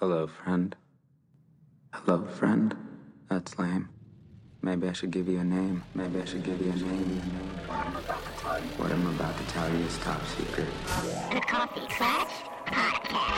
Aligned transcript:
Hello, 0.00 0.26
friend. 0.26 0.74
Hello, 1.92 2.24
friend. 2.24 2.74
That's 3.28 3.58
lame. 3.58 3.88
Maybe 4.62 4.88
I 4.88 4.92
should 4.92 5.10
give 5.10 5.28
you 5.28 5.38
a 5.40 5.44
name. 5.44 5.82
Maybe 5.94 6.20
I 6.20 6.24
should 6.24 6.42
give 6.42 6.60
you 6.60 6.72
a 6.72 6.76
name. 6.76 7.20
What 8.76 8.90
I'm 8.92 9.06
about 9.14 9.36
to 9.38 9.44
tell 9.48 9.68
you 9.70 9.84
is 9.84 9.98
top 9.98 10.20
secret. 10.26 10.66
The 11.32 11.40
Coffee 11.40 11.86
Clutch 11.88 12.28
Podcast. 12.66 13.30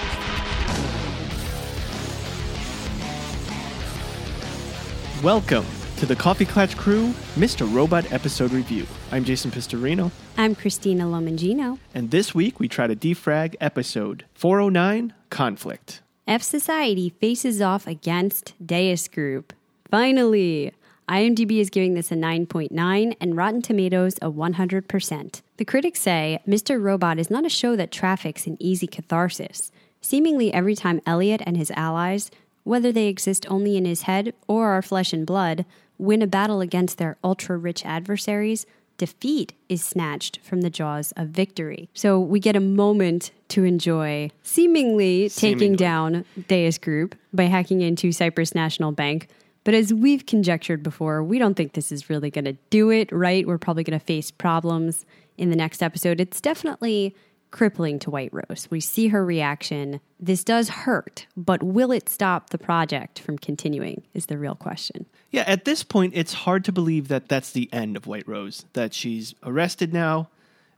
Welcome 5.22 5.64
to 5.98 6.06
the 6.06 6.16
Coffee 6.16 6.44
Clutch 6.44 6.76
Crew 6.76 7.08
Mr. 7.36 7.72
Robot 7.72 8.10
episode 8.12 8.50
review. 8.52 8.86
I'm 9.12 9.24
Jason 9.24 9.50
Pistorino, 9.52 10.10
I'm 10.36 10.54
Christina 10.56 11.04
Lomangino. 11.04 11.78
and 11.94 12.10
this 12.10 12.34
week 12.34 12.58
we 12.58 12.66
try 12.68 12.86
to 12.88 12.96
defrag 12.96 13.54
episode 13.60 14.24
409 14.34 15.14
Conflict. 15.30 16.02
F 16.26 16.40
Society 16.40 17.08
faces 17.08 17.60
off 17.60 17.88
against 17.88 18.54
Deus 18.64 19.08
Group. 19.08 19.52
Finally! 19.90 20.72
IMDb 21.08 21.58
is 21.58 21.68
giving 21.68 21.94
this 21.94 22.12
a 22.12 22.14
9.9 22.14 23.16
and 23.20 23.36
Rotten 23.36 23.60
Tomatoes 23.60 24.14
a 24.22 24.30
100%. 24.30 25.42
The 25.56 25.64
critics 25.64 26.00
say 26.00 26.38
Mr. 26.46 26.80
Robot 26.80 27.18
is 27.18 27.28
not 27.28 27.44
a 27.44 27.48
show 27.50 27.74
that 27.74 27.90
traffics 27.90 28.46
in 28.46 28.56
easy 28.60 28.86
catharsis. 28.86 29.72
Seemingly 30.00 30.54
every 30.54 30.76
time 30.76 31.00
Elliot 31.04 31.42
and 31.44 31.56
his 31.56 31.72
allies, 31.72 32.30
whether 32.62 32.92
they 32.92 33.08
exist 33.08 33.44
only 33.50 33.76
in 33.76 33.84
his 33.84 34.02
head 34.02 34.32
or 34.46 34.68
are 34.70 34.80
flesh 34.80 35.12
and 35.12 35.26
blood, 35.26 35.66
win 35.98 36.22
a 36.22 36.28
battle 36.28 36.60
against 36.60 36.98
their 36.98 37.16
ultra 37.24 37.58
rich 37.58 37.84
adversaries, 37.84 38.64
defeat 38.96 39.54
is 39.68 39.84
snatched 39.84 40.38
from 40.42 40.60
the 40.60 40.70
jaws 40.70 41.12
of 41.16 41.28
victory. 41.28 41.88
So 41.94 42.20
we 42.20 42.40
get 42.40 42.56
a 42.56 42.60
moment 42.60 43.32
to 43.48 43.64
enjoy 43.64 44.30
seemingly, 44.42 45.28
taking 45.28 45.76
down 45.76 46.24
Deus 46.48 46.78
Group 46.78 47.14
by 47.32 47.44
hacking 47.44 47.80
into 47.80 48.12
Cyprus 48.12 48.54
National 48.54 48.92
Bank. 48.92 49.28
But 49.64 49.74
as 49.74 49.94
we've 49.94 50.26
conjectured 50.26 50.82
before, 50.82 51.22
we 51.22 51.38
don't 51.38 51.54
think 51.54 51.74
this 51.74 51.92
is 51.92 52.10
really 52.10 52.30
going 52.30 52.46
to 52.46 52.56
do 52.70 52.90
it, 52.90 53.12
right? 53.12 53.46
We're 53.46 53.58
probably 53.58 53.84
going 53.84 53.98
to 53.98 54.04
face 54.04 54.30
problems 54.30 55.04
in 55.38 55.50
the 55.50 55.56
next 55.56 55.82
episode. 55.82 56.20
It's 56.20 56.40
definitely 56.40 57.14
crippling 57.52 57.98
to 58.00 58.10
White 58.10 58.32
Rose. 58.32 58.66
We 58.70 58.80
see 58.80 59.08
her 59.08 59.24
reaction. 59.24 60.00
This 60.18 60.42
does 60.42 60.68
hurt, 60.68 61.26
but 61.36 61.62
will 61.62 61.92
it 61.92 62.08
stop 62.08 62.50
the 62.50 62.58
project 62.58 63.20
from 63.20 63.38
continuing? 63.38 64.02
Is 64.14 64.26
the 64.26 64.38
real 64.38 64.54
question. 64.54 65.06
Yeah, 65.32 65.44
at 65.46 65.64
this 65.64 65.82
point, 65.82 66.12
it's 66.14 66.32
hard 66.32 66.64
to 66.66 66.72
believe 66.72 67.08
that 67.08 67.28
that's 67.28 67.50
the 67.50 67.68
end 67.72 67.96
of 67.96 68.06
White 68.06 68.28
Rose, 68.28 68.66
that 68.74 68.94
she's 68.94 69.34
arrested 69.42 69.92
now 69.92 70.28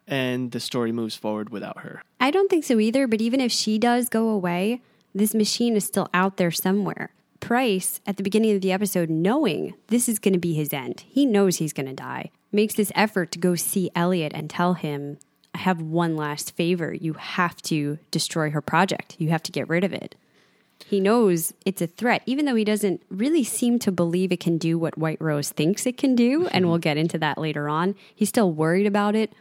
and 0.07 0.53
the 0.53 0.61
story 0.61 0.93
moves 0.93 1.17
forward 1.17 1.51
without 1.51 1.79
her. 1.79 2.03
I 2.21 2.31
don't 2.31 2.49
think 2.49 2.65
so 2.65 2.79
either, 2.79 3.07
but 3.07 3.21
even 3.21 3.41
if 3.41 3.53
she 3.53 3.79
does 3.79 4.09
go 4.09 4.29
away, 4.29 4.81
this 5.15 5.35
machine 5.35 5.77
is 5.77 5.85
still 5.85 6.09
out 6.15 6.37
there 6.37 6.51
somewhere. 6.51 7.11
Price, 7.41 8.01
at 8.07 8.17
the 8.17 8.23
beginning 8.23 8.55
of 8.55 8.63
the 8.63 8.73
episode, 8.73 9.11
knowing 9.11 9.75
this 9.89 10.09
is 10.09 10.19
going 10.19 10.33
to 10.33 10.39
be 10.39 10.55
his 10.55 10.73
end, 10.73 11.05
he 11.07 11.27
knows 11.27 11.57
he's 11.57 11.73
going 11.73 11.87
to 11.87 11.93
die, 11.93 12.31
makes 12.53 12.75
this 12.75 12.93
effort 12.95 13.33
to 13.33 13.39
go 13.39 13.55
see 13.55 13.91
Elliot 13.95 14.33
and 14.35 14.49
tell 14.49 14.75
him, 14.75 15.19
I 15.55 15.59
have 15.59 15.81
one 15.81 16.17
last 16.17 16.57
favor. 16.57 16.93
You 16.93 17.13
have 17.15 17.57
to 17.63 17.99
destroy 18.11 18.51
her 18.51 18.61
project, 18.61 19.17
you 19.19 19.29
have 19.31 19.43
to 19.45 19.53
get 19.53 19.69
rid 19.69 19.85
of 19.85 19.93
it. 19.93 20.15
He 20.87 21.01
knows 21.01 21.55
it's 21.65 21.81
a 21.83 21.87
threat, 21.87 22.23
even 22.27 22.45
though 22.45 22.55
he 22.55 22.65
doesn't 22.65 23.03
really 23.09 23.45
seem 23.45 23.79
to 23.81 23.93
believe 23.93 24.31
it 24.31 24.41
can 24.41 24.59
do 24.59 24.79
what 24.79 24.99
White 24.99 25.21
Rose 25.21 25.51
thinks 25.51 25.87
it 25.87 25.97
can 25.97 26.15
do. 26.15 26.47
And 26.49 26.63
mm-hmm. 26.63 26.71
we'll 26.71 26.79
get 26.79 26.97
into 26.97 27.19
that 27.19 27.39
later 27.39 27.69
on. 27.69 27.95
He's 28.15 28.29
still 28.29 28.53
worried 28.53 28.87
about 28.87 29.15
it. 29.15 29.33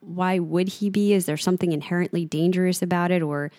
Why 0.00 0.38
would 0.38 0.68
he 0.68 0.90
be? 0.90 1.12
Is 1.12 1.26
there 1.26 1.36
something 1.36 1.72
inherently 1.72 2.24
dangerous 2.24 2.80
about 2.80 3.10
it? 3.10 3.22
Or 3.22 3.50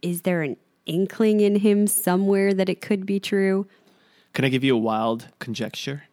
is 0.00 0.22
there 0.22 0.42
an 0.42 0.56
inkling 0.86 1.40
in 1.40 1.56
him 1.56 1.86
somewhere 1.86 2.52
that 2.54 2.68
it 2.68 2.80
could 2.80 3.06
be 3.06 3.20
true 3.20 3.66
Can 4.32 4.44
I 4.44 4.48
give 4.48 4.64
you 4.64 4.74
a 4.74 4.78
wild 4.78 5.28
conjecture? 5.38 6.04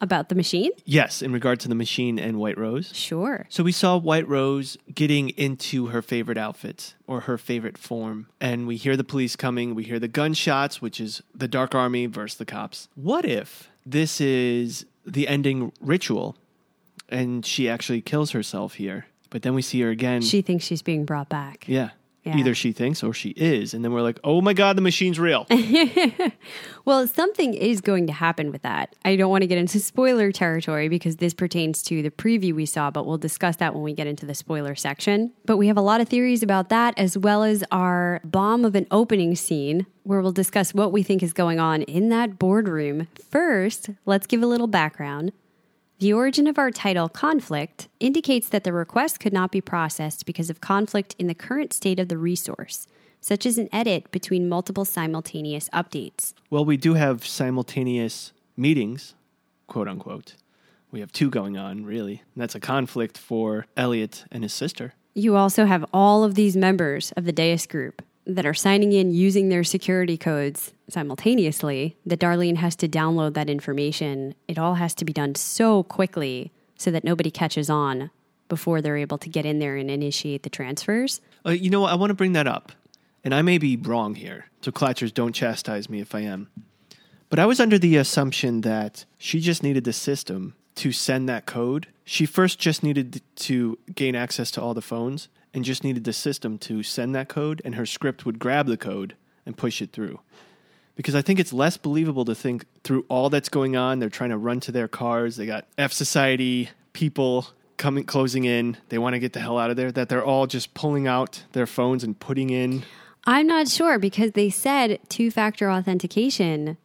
About 0.00 0.28
the 0.28 0.34
machine? 0.34 0.70
Yes, 0.84 1.22
in 1.22 1.32
regard 1.32 1.60
to 1.60 1.68
the 1.68 1.74
machine 1.74 2.18
and 2.18 2.38
White 2.38 2.56
Rose. 2.58 2.92
Sure. 2.94 3.46
So 3.48 3.62
we 3.62 3.72
saw 3.72 3.96
White 3.96 4.28
Rose 4.28 4.76
getting 4.94 5.30
into 5.30 5.86
her 5.86 6.02
favorite 6.02 6.38
outfit 6.38 6.94
or 7.06 7.22
her 7.22 7.36
favorite 7.38 7.76
form. 7.76 8.28
And 8.40 8.66
we 8.66 8.76
hear 8.76 8.96
the 8.96 9.04
police 9.04 9.34
coming. 9.36 9.74
We 9.74 9.84
hear 9.84 9.98
the 9.98 10.08
gunshots, 10.08 10.80
which 10.80 11.00
is 11.00 11.22
the 11.34 11.48
Dark 11.48 11.74
Army 11.74 12.06
versus 12.06 12.38
the 12.38 12.44
cops. 12.44 12.88
What 12.94 13.24
if 13.24 13.68
this 13.84 14.20
is 14.20 14.86
the 15.04 15.26
ending 15.26 15.72
ritual 15.80 16.36
and 17.08 17.44
she 17.44 17.68
actually 17.68 18.00
kills 18.00 18.30
herself 18.32 18.74
here? 18.74 19.06
But 19.30 19.42
then 19.42 19.54
we 19.54 19.62
see 19.62 19.80
her 19.82 19.90
again. 19.90 20.22
She 20.22 20.40
thinks 20.42 20.64
she's 20.64 20.80
being 20.82 21.04
brought 21.04 21.28
back. 21.28 21.64
yeah. 21.68 21.90
Yeah. 22.28 22.36
Either 22.38 22.54
she 22.54 22.72
thinks 22.72 23.02
or 23.02 23.12
she 23.12 23.30
is. 23.30 23.74
And 23.74 23.84
then 23.84 23.92
we're 23.92 24.02
like, 24.02 24.20
oh 24.24 24.40
my 24.40 24.52
God, 24.52 24.76
the 24.76 24.82
machine's 24.82 25.18
real. 25.18 25.46
Well, 26.88 27.06
something 27.06 27.52
is 27.52 27.82
going 27.82 28.06
to 28.06 28.14
happen 28.14 28.50
with 28.50 28.62
that. 28.62 28.96
I 29.04 29.14
don't 29.14 29.30
want 29.30 29.42
to 29.42 29.46
get 29.46 29.58
into 29.58 29.78
spoiler 29.78 30.32
territory 30.32 30.88
because 30.88 31.16
this 31.16 31.34
pertains 31.34 31.82
to 31.82 32.00
the 32.00 32.10
preview 32.10 32.54
we 32.54 32.64
saw, 32.64 32.90
but 32.90 33.04
we'll 33.04 33.18
discuss 33.18 33.56
that 33.56 33.74
when 33.74 33.82
we 33.82 33.92
get 33.92 34.06
into 34.06 34.24
the 34.24 34.34
spoiler 34.34 34.74
section. 34.74 35.34
But 35.44 35.58
we 35.58 35.66
have 35.66 35.76
a 35.76 35.82
lot 35.82 36.00
of 36.00 36.08
theories 36.08 36.42
about 36.42 36.70
that, 36.70 36.98
as 36.98 37.18
well 37.18 37.42
as 37.42 37.62
our 37.70 38.22
bomb 38.24 38.64
of 38.64 38.74
an 38.74 38.86
opening 38.90 39.36
scene 39.36 39.84
where 40.04 40.22
we'll 40.22 40.32
discuss 40.32 40.72
what 40.72 40.90
we 40.90 41.02
think 41.02 41.22
is 41.22 41.34
going 41.34 41.60
on 41.60 41.82
in 41.82 42.08
that 42.08 42.38
boardroom. 42.38 43.08
First, 43.30 43.90
let's 44.06 44.26
give 44.26 44.42
a 44.42 44.46
little 44.46 44.66
background. 44.66 45.32
The 46.00 46.12
origin 46.12 46.46
of 46.46 46.58
our 46.58 46.70
title, 46.70 47.08
Conflict, 47.08 47.88
indicates 47.98 48.48
that 48.50 48.62
the 48.62 48.72
request 48.72 49.18
could 49.18 49.32
not 49.32 49.50
be 49.50 49.60
processed 49.60 50.26
because 50.26 50.48
of 50.48 50.60
conflict 50.60 51.16
in 51.18 51.26
the 51.26 51.34
current 51.34 51.72
state 51.72 51.98
of 51.98 52.06
the 52.08 52.16
resource, 52.16 52.86
such 53.20 53.44
as 53.44 53.58
an 53.58 53.68
edit 53.72 54.08
between 54.12 54.48
multiple 54.48 54.84
simultaneous 54.84 55.68
updates. 55.70 56.34
well, 56.50 56.64
we 56.64 56.76
do 56.76 56.94
have 56.94 57.26
simultaneous 57.26 58.32
meetings, 58.56 59.16
quote 59.66 59.88
unquote. 59.88 60.36
We 60.92 61.00
have 61.00 61.10
two 61.10 61.30
going 61.30 61.58
on, 61.58 61.84
really. 61.84 62.22
And 62.32 62.42
that's 62.42 62.54
a 62.54 62.60
conflict 62.60 63.18
for 63.18 63.66
Elliot 63.76 64.24
and 64.30 64.44
his 64.44 64.52
sister. 64.52 64.94
You 65.14 65.34
also 65.34 65.64
have 65.66 65.84
all 65.92 66.22
of 66.22 66.36
these 66.36 66.56
members 66.56 67.10
of 67.16 67.24
the 67.24 67.32
Deus 67.32 67.66
group 67.66 68.02
that 68.28 68.44
are 68.44 68.54
signing 68.54 68.92
in 68.92 69.10
using 69.10 69.48
their 69.48 69.64
security 69.64 70.18
codes 70.18 70.72
simultaneously. 70.88 71.96
That 72.04 72.20
Darlene 72.20 72.56
has 72.56 72.76
to 72.76 72.88
download 72.88 73.34
that 73.34 73.48
information. 73.48 74.34
It 74.46 74.58
all 74.58 74.74
has 74.74 74.94
to 74.96 75.04
be 75.04 75.12
done 75.12 75.34
so 75.34 75.82
quickly 75.82 76.52
so 76.76 76.90
that 76.90 77.02
nobody 77.02 77.30
catches 77.30 77.70
on 77.70 78.10
before 78.48 78.80
they're 78.80 78.96
able 78.96 79.18
to 79.18 79.28
get 79.28 79.46
in 79.46 79.58
there 79.58 79.76
and 79.76 79.90
initiate 79.90 80.42
the 80.42 80.50
transfers. 80.50 81.20
Uh, 81.44 81.50
you 81.50 81.70
know? 81.70 81.84
I 81.84 81.94
want 81.94 82.10
to 82.10 82.14
bring 82.14 82.34
that 82.34 82.46
up. 82.46 82.72
And 83.24 83.34
I 83.34 83.42
may 83.42 83.58
be 83.58 83.76
wrong 83.76 84.14
here. 84.14 84.46
So, 84.60 84.70
Clatchers, 84.70 85.12
don't 85.12 85.32
chastise 85.32 85.90
me 85.90 86.00
if 86.00 86.14
I 86.14 86.20
am. 86.20 86.48
But 87.30 87.38
I 87.38 87.46
was 87.46 87.60
under 87.60 87.78
the 87.78 87.96
assumption 87.96 88.60
that 88.62 89.04
she 89.18 89.40
just 89.40 89.62
needed 89.62 89.84
the 89.84 89.92
system 89.92 90.54
to 90.76 90.92
send 90.92 91.28
that 91.28 91.44
code. 91.44 91.88
She 92.04 92.24
first 92.24 92.58
just 92.58 92.82
needed 92.82 93.20
to 93.36 93.78
gain 93.94 94.14
access 94.14 94.50
to 94.52 94.62
all 94.62 94.72
the 94.72 94.80
phones 94.80 95.28
and 95.54 95.64
just 95.64 95.84
needed 95.84 96.04
the 96.04 96.12
system 96.12 96.58
to 96.58 96.82
send 96.82 97.14
that 97.14 97.28
code, 97.28 97.62
and 97.64 97.74
her 97.74 97.86
script 97.86 98.26
would 98.26 98.38
grab 98.38 98.66
the 98.66 98.76
code 98.76 99.14
and 99.46 99.56
push 99.56 99.80
it 99.80 99.92
through. 99.92 100.20
Because 100.94 101.14
I 101.14 101.22
think 101.22 101.38
it's 101.38 101.52
less 101.52 101.76
believable 101.76 102.24
to 102.24 102.34
think 102.34 102.64
through 102.82 103.06
all 103.08 103.30
that's 103.30 103.48
going 103.48 103.76
on. 103.76 103.98
They're 104.00 104.08
trying 104.10 104.30
to 104.30 104.38
run 104.38 104.60
to 104.60 104.72
their 104.72 104.88
cars. 104.88 105.36
They 105.36 105.46
got 105.46 105.66
F 105.78 105.92
Society 105.92 106.70
people 106.92 107.46
coming 107.76 108.04
closing 108.04 108.44
in. 108.44 108.76
They 108.88 108.98
want 108.98 109.14
to 109.14 109.20
get 109.20 109.32
the 109.32 109.40
hell 109.40 109.58
out 109.58 109.70
of 109.70 109.76
there. 109.76 109.92
That 109.92 110.08
they're 110.08 110.24
all 110.24 110.48
just 110.48 110.74
pulling 110.74 111.06
out 111.06 111.44
their 111.52 111.66
phones 111.66 112.02
and 112.02 112.18
putting 112.18 112.50
in 112.50 112.82
I'm 113.28 113.46
not 113.46 113.68
sure 113.68 113.98
because 113.98 114.32
they 114.32 114.48
said 114.48 115.00
two 115.10 115.30
factor 115.30 115.70
authentication. 115.70 116.78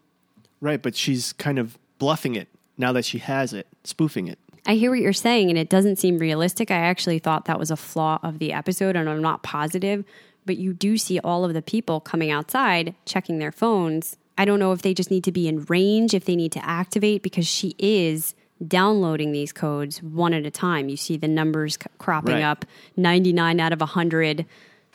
right, 0.59 0.81
but 0.81 0.93
she's 0.93 1.31
kind 1.31 1.57
of 1.57 1.77
bluffing 1.99 2.35
it 2.35 2.49
now 2.77 2.91
that 2.91 3.05
she 3.05 3.19
has 3.19 3.53
it, 3.53 3.65
spoofing 3.85 4.27
it. 4.27 4.37
I 4.65 4.75
hear 4.75 4.91
what 4.91 4.99
you're 4.99 5.11
saying, 5.13 5.49
and 5.49 5.57
it 5.59 5.69
doesn't 5.69 5.97
seem 5.97 6.17
realistic. 6.17 6.71
I 6.71 6.75
actually 6.77 7.19
thought 7.19 7.45
that 7.45 7.59
was 7.59 7.69
a 7.71 7.75
flaw 7.75 8.19
of 8.23 8.39
the 8.39 8.53
episode, 8.53 8.95
and 8.95 9.09
I'm 9.09 9.21
not 9.21 9.43
positive. 9.43 10.05
But 10.45 10.57
you 10.57 10.73
do 10.73 10.97
see 10.97 11.19
all 11.19 11.43
of 11.45 11.53
the 11.53 11.61
people 11.61 11.99
coming 11.99 12.31
outside 12.31 12.95
checking 13.05 13.39
their 13.39 13.51
phones. 13.51 14.17
I 14.37 14.45
don't 14.45 14.59
know 14.59 14.71
if 14.71 14.81
they 14.81 14.93
just 14.93 15.11
need 15.11 15.23
to 15.25 15.31
be 15.31 15.47
in 15.47 15.65
range, 15.65 16.13
if 16.13 16.25
they 16.25 16.35
need 16.35 16.51
to 16.53 16.65
activate, 16.65 17.23
because 17.23 17.47
she 17.47 17.75
is 17.77 18.35
downloading 18.65 19.31
these 19.31 19.51
codes 19.51 20.01
one 20.01 20.33
at 20.33 20.45
a 20.45 20.51
time. 20.51 20.87
You 20.89 20.97
see 20.97 21.17
the 21.17 21.27
numbers 21.27 21.75
c- 21.75 21.87
cropping 21.97 22.35
Right. 22.35 22.43
up 22.43 22.65
99 22.95 23.59
out 23.59 23.73
of 23.73 23.81
100. 23.81 24.45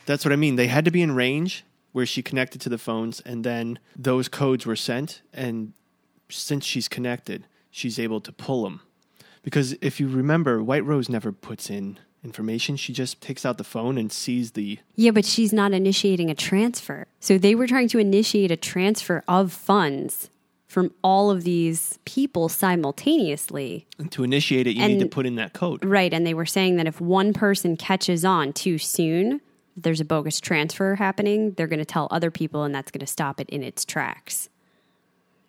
That's 0.05 0.25
what 0.25 0.31
I 0.31 0.35
mean. 0.35 0.55
They 0.55 0.67
had 0.67 0.85
to 0.85 0.91
be 0.91 1.01
in 1.03 1.11
range 1.13 1.63
where 1.91 2.05
she 2.05 2.21
connected 2.23 2.59
to 2.61 2.69
the 2.69 2.77
phones, 2.79 3.19
and 3.21 3.43
then 3.43 3.77
those 3.95 4.27
codes 4.27 4.65
were 4.65 4.75
sent. 4.75 5.21
And 5.33 5.73
since 6.29 6.65
she's 6.65 6.87
connected, 6.87 7.45
she's 7.69 7.99
able 7.99 8.21
to 8.21 8.31
pull 8.31 8.63
them. 8.63 8.81
Because 9.49 9.73
if 9.81 9.99
you 9.99 10.07
remember, 10.07 10.61
White 10.61 10.85
Rose 10.85 11.09
never 11.09 11.31
puts 11.31 11.71
in 11.71 11.97
information. 12.23 12.75
She 12.75 12.93
just 12.93 13.19
takes 13.19 13.47
out 13.47 13.57
the 13.57 13.63
phone 13.63 13.97
and 13.97 14.11
sees 14.11 14.51
the. 14.51 14.77
Yeah, 14.95 15.09
but 15.09 15.25
she's 15.25 15.51
not 15.51 15.73
initiating 15.73 16.29
a 16.29 16.35
transfer. 16.35 17.07
So 17.19 17.39
they 17.39 17.55
were 17.55 17.65
trying 17.65 17.87
to 17.87 17.97
initiate 17.97 18.51
a 18.51 18.55
transfer 18.55 19.23
of 19.27 19.51
funds 19.51 20.29
from 20.67 20.93
all 21.03 21.31
of 21.31 21.45
these 21.45 21.97
people 22.05 22.47
simultaneously. 22.47 23.87
And 23.97 24.11
to 24.11 24.23
initiate 24.23 24.67
it, 24.67 24.75
you 24.75 24.87
need 24.87 24.99
to 24.99 25.07
put 25.07 25.25
in 25.25 25.33
that 25.37 25.53
code. 25.53 25.83
Right. 25.83 26.13
And 26.13 26.27
they 26.27 26.35
were 26.35 26.45
saying 26.45 26.75
that 26.75 26.85
if 26.85 27.01
one 27.01 27.33
person 27.33 27.75
catches 27.75 28.23
on 28.23 28.53
too 28.53 28.77
soon, 28.77 29.41
there's 29.75 29.99
a 29.99 30.05
bogus 30.05 30.39
transfer 30.39 30.93
happening, 30.93 31.53
they're 31.53 31.65
going 31.65 31.79
to 31.79 31.85
tell 31.85 32.07
other 32.11 32.29
people 32.29 32.65
and 32.65 32.75
that's 32.75 32.91
going 32.91 32.99
to 32.99 33.07
stop 33.07 33.41
it 33.41 33.49
in 33.49 33.63
its 33.63 33.83
tracks. 33.83 34.47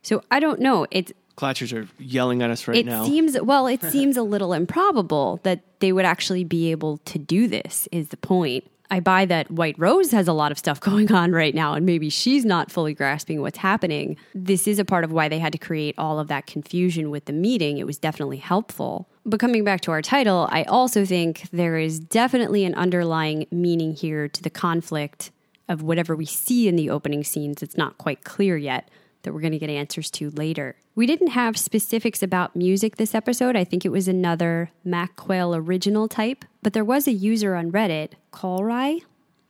So 0.00 0.22
I 0.30 0.40
don't 0.40 0.60
know. 0.60 0.86
It's 0.90 1.12
Clatchers 1.36 1.72
are 1.72 1.88
yelling 1.98 2.42
at 2.42 2.50
us 2.50 2.68
right 2.68 2.76
it 2.76 2.86
now. 2.86 3.04
seems 3.04 3.40
well, 3.40 3.66
it 3.66 3.82
seems 3.90 4.16
a 4.16 4.22
little 4.22 4.52
improbable 4.52 5.40
that 5.42 5.62
they 5.80 5.92
would 5.92 6.04
actually 6.04 6.44
be 6.44 6.70
able 6.70 6.98
to 6.98 7.18
do 7.18 7.46
this 7.48 7.88
is 7.92 8.08
the 8.08 8.16
point. 8.16 8.64
I 8.92 8.98
buy 8.98 9.24
that 9.26 9.48
White 9.52 9.78
Rose 9.78 10.10
has 10.10 10.26
a 10.26 10.32
lot 10.32 10.50
of 10.50 10.58
stuff 10.58 10.80
going 10.90 11.12
on 11.12 11.32
right 11.32 11.54
now, 11.54 11.74
and 11.74 11.86
maybe 11.86 12.10
she's 12.10 12.44
not 12.44 12.70
fully 12.70 12.92
grasping 12.92 13.40
what's 13.40 13.58
happening. 13.58 14.16
This 14.34 14.66
is 14.66 14.78
a 14.78 14.84
part 14.84 15.04
of 15.04 15.12
why 15.12 15.28
they 15.28 15.38
had 15.38 15.52
to 15.52 15.58
create 15.58 15.94
all 15.96 16.18
of 16.18 16.28
that 16.28 16.46
confusion 16.46 17.10
with 17.10 17.26
the 17.26 17.32
meeting. 17.32 17.78
It 17.78 17.86
was 17.86 17.98
definitely 17.98 18.38
helpful. 18.38 19.08
But 19.24 19.38
coming 19.38 19.64
back 19.64 19.80
to 19.82 19.92
our 19.92 20.02
title, 20.02 20.48
I 20.50 20.64
also 20.64 21.04
think 21.04 21.48
there 21.52 21.78
is 21.78 22.00
definitely 22.00 22.64
an 22.64 22.74
underlying 22.74 23.46
meaning 23.50 23.94
here 23.94 24.28
to 24.28 24.42
the 24.42 24.50
conflict 24.50 25.30
of 25.68 25.82
whatever 25.82 26.16
we 26.16 26.26
see 26.26 26.66
in 26.66 26.74
the 26.74 26.90
opening 26.90 27.22
scenes. 27.22 27.62
It's 27.62 27.76
not 27.76 27.96
quite 27.96 28.24
clear 28.24 28.56
yet 28.56 28.88
that 29.22 29.32
we're 29.32 29.40
going 29.40 29.52
to 29.52 29.58
get 29.58 29.70
answers 29.70 30.10
to 30.12 30.30
later. 30.30 30.76
We 30.94 31.06
didn't 31.06 31.28
have 31.28 31.56
specifics 31.56 32.22
about 32.22 32.56
music 32.56 32.96
this 32.96 33.14
episode. 33.14 33.56
I 33.56 33.64
think 33.64 33.84
it 33.84 33.90
was 33.90 34.08
another 34.08 34.70
Mac 34.84 35.16
Quayle 35.16 35.54
original 35.54 36.08
type, 36.08 36.44
but 36.62 36.72
there 36.72 36.84
was 36.84 37.06
a 37.06 37.12
user 37.12 37.54
on 37.54 37.72
Reddit, 37.72 38.12
Callry, 38.32 39.02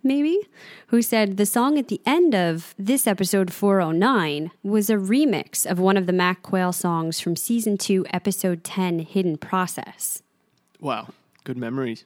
maybe, 0.03 0.49
who 0.89 1.03
said 1.03 1.37
the 1.37 1.47
song 1.47 1.79
at 1.79 1.89
the 1.89 2.01
end 2.07 2.35
of 2.35 2.75
this 2.79 3.07
episode 3.07 3.53
409 3.53 4.51
was 4.63 4.91
a 4.91 4.95
remix 4.95 5.67
of 5.71 5.79
one 5.79 5.97
of 5.97 6.07
the 6.07 6.13
Mac 6.13 6.43
Quayle 6.43 6.73
songs 6.73 7.21
from 7.21 7.37
season 7.37 7.77
2, 7.77 8.07
episode 8.13 8.65
10, 8.65 9.01
Hidden 9.01 9.39
Process. 9.39 10.23
wow, 10.81 11.09
good 11.45 11.57
memories. 11.57 12.05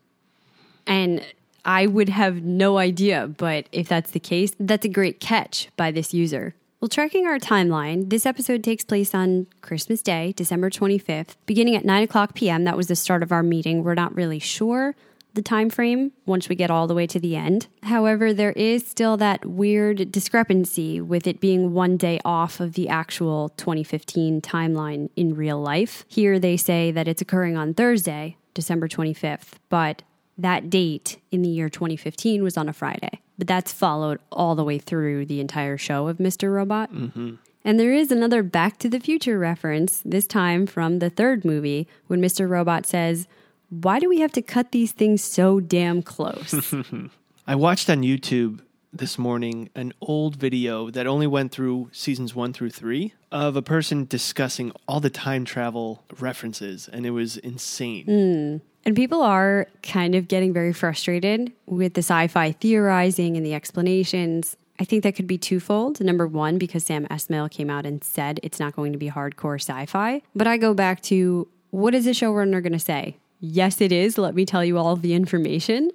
And 0.87 1.25
I 1.65 1.87
would 1.87 2.11
have 2.11 2.43
no 2.43 2.79
idea, 2.79 3.27
but 3.27 3.67
if 3.73 3.89
that's 3.89 4.11
the 4.11 4.21
case, 4.21 4.53
that's 4.61 4.85
a 4.85 4.89
great 4.89 5.19
catch 5.19 5.69
by 5.77 5.91
this 5.91 6.13
user. 6.13 6.55
Well, 6.85 6.91
tracking 6.91 7.27
our 7.27 7.39
timeline, 7.39 8.11
this 8.11 8.27
episode 8.27 8.63
takes 8.63 8.85
place 8.85 9.15
on 9.15 9.47
Christmas 9.63 10.03
Day, 10.03 10.35
December 10.37 10.69
25th, 10.69 11.37
beginning 11.47 11.77
at 11.77 11.87
9 11.87 12.03
o'clock 12.03 12.35
p.m. 12.35 12.65
That 12.65 12.77
was 12.77 12.89
the 12.89 12.95
start 12.95 13.23
of 13.23 13.33
our 13.33 13.43
meeting. 13.43 13.83
We're 13.83 13.95
not 13.95 14.15
really 14.15 14.39
sure 14.39 14.95
the 15.33 15.41
time 15.41 15.71
frame 15.71 16.13
once 16.27 16.51
we 16.51 16.57
get 16.57 16.71
all 16.71 16.87
the 16.87 16.95
way 16.95 17.07
to 17.07 17.19
the 17.19 17.37
end. 17.37 17.69
However, 17.85 18.35
there 18.35 18.53
is 18.53 18.87
still 18.87 19.17
that 19.17 19.47
weird 19.47 20.13
discrepancy 20.13 21.01
with 21.01 21.27
it 21.27 21.41
being 21.41 21.73
one 21.73 21.97
day 21.97 22.21
off 22.23 22.61
of 22.61 22.75
the 22.75 22.91
actual 22.91 23.49
2015 23.57 24.43
timeline 24.43 25.09
in 25.17 25.35
real 25.35 25.63
life. 25.63 26.05
Here 26.07 26.39
they 26.39 26.59
say 26.59 26.91
that 26.91 27.09
it's 27.09 27.23
occurring 27.23 27.57
on 27.57 27.73
Thursday, 27.73 28.37
December 28.53 28.89
25th, 28.89 29.53
but 29.71 30.03
that 30.39 30.71
date 30.71 31.19
in 31.31 31.43
the 31.43 31.49
year 31.49 31.69
2015 31.69 32.43
was 32.43 32.57
on 32.57 32.69
a 32.69 32.73
Friday. 32.73 33.21
But 33.39 33.47
that's 33.47 33.73
followed 33.73 34.21
all 34.31 34.55
the 34.55 34.65
way 34.65 34.79
through 34.79 35.27
the 35.27 35.41
entire 35.41 35.77
show 35.77 36.09
of 36.09 36.19
Mr. 36.19 36.53
Robot. 36.53 36.93
Mm-hmm. 36.93 37.35
And 37.65 37.81
there 37.81 37.93
is 37.93 38.13
another 38.13 38.43
Back 38.43 38.79
to 38.79 38.89
the 38.89 39.01
Future 39.01 39.39
reference, 39.39 40.03
this 40.05 40.27
time 40.27 40.67
from 40.67 40.99
the 40.99 41.09
third 41.09 41.45
movie, 41.45 41.89
when 42.09 42.21
Mr. 42.21 42.49
Robot 42.49 42.87
says, 42.87 43.27
Why 43.71 43.99
do 43.99 44.09
we 44.09 44.21
have 44.21 44.33
to 44.33 44.43
cut 44.43 44.73
these 44.73 44.93
things 44.93 45.25
so 45.25 45.61
damn 45.61 46.03
close? 46.03 46.75
I 47.47 47.55
watched 47.55 47.89
on 47.89 48.03
YouTube 48.03 48.61
this 48.93 49.19
morning 49.19 49.71
an 49.75 49.93
old 50.01 50.37
video 50.37 50.91
that 50.91 51.07
only 51.07 51.27
went 51.27 51.53
through 51.53 51.89
seasons 51.91 52.35
one 52.35 52.53
through 52.53 52.71
three 52.71 53.13
of 53.33 53.57
a 53.57 53.63
person 53.63 54.05
discussing 54.05 54.71
all 54.87 55.01
the 55.01 55.11
time 55.11 55.45
travel 55.45 56.05
references, 56.21 56.89
and 56.93 57.05
it 57.05 57.11
was 57.11 57.37
insane. 57.39 58.05
Hmm. 58.05 58.57
And 58.85 58.95
people 58.95 59.23
are 59.23 59.67
kind 59.83 60.15
of 60.15 60.29
getting 60.29 60.53
very 60.53 60.73
frustrated 60.73 61.53
with 61.67 61.95
the 61.95 62.01
sci 62.01 62.27
fi 62.29 62.53
theorizing 62.53 63.37
and 63.37 63.45
the 63.45 63.55
explanations. 63.55 64.57
I 64.79 64.85
think 64.85 65.05
that 65.05 65.15
could 65.15 65.27
be 65.27 65.39
twofold. 65.39 66.01
Number 66.01 66.27
one, 66.27 66.59
because 66.59 66.85
Sam 66.85 67.07
Esmail 67.07 67.51
came 67.51 67.71
out 67.71 67.87
and 67.87 68.03
said 68.03 68.41
it's 68.43 68.59
not 68.59 68.75
going 68.75 68.93
to 68.93 68.99
be 68.99 69.11
hardcore 69.11 69.61
sci 69.61 69.87
fi. 69.87 70.23
But 70.35 70.47
I 70.47 70.57
go 70.57 70.75
back 70.75 71.01
to 71.03 71.49
what 71.71 71.95
is 71.95 72.05
the 72.05 72.11
showrunner 72.11 72.63
going 72.63 72.73
to 72.73 72.79
say? 72.79 73.17
Yes, 73.41 73.81
it 73.81 73.93
is. 73.93 74.19
Let 74.19 74.35
me 74.35 74.45
tell 74.45 74.65
you 74.65 74.79
all 74.79 74.93
of 74.93 75.03
the 75.03 75.15
information. 75.15 75.91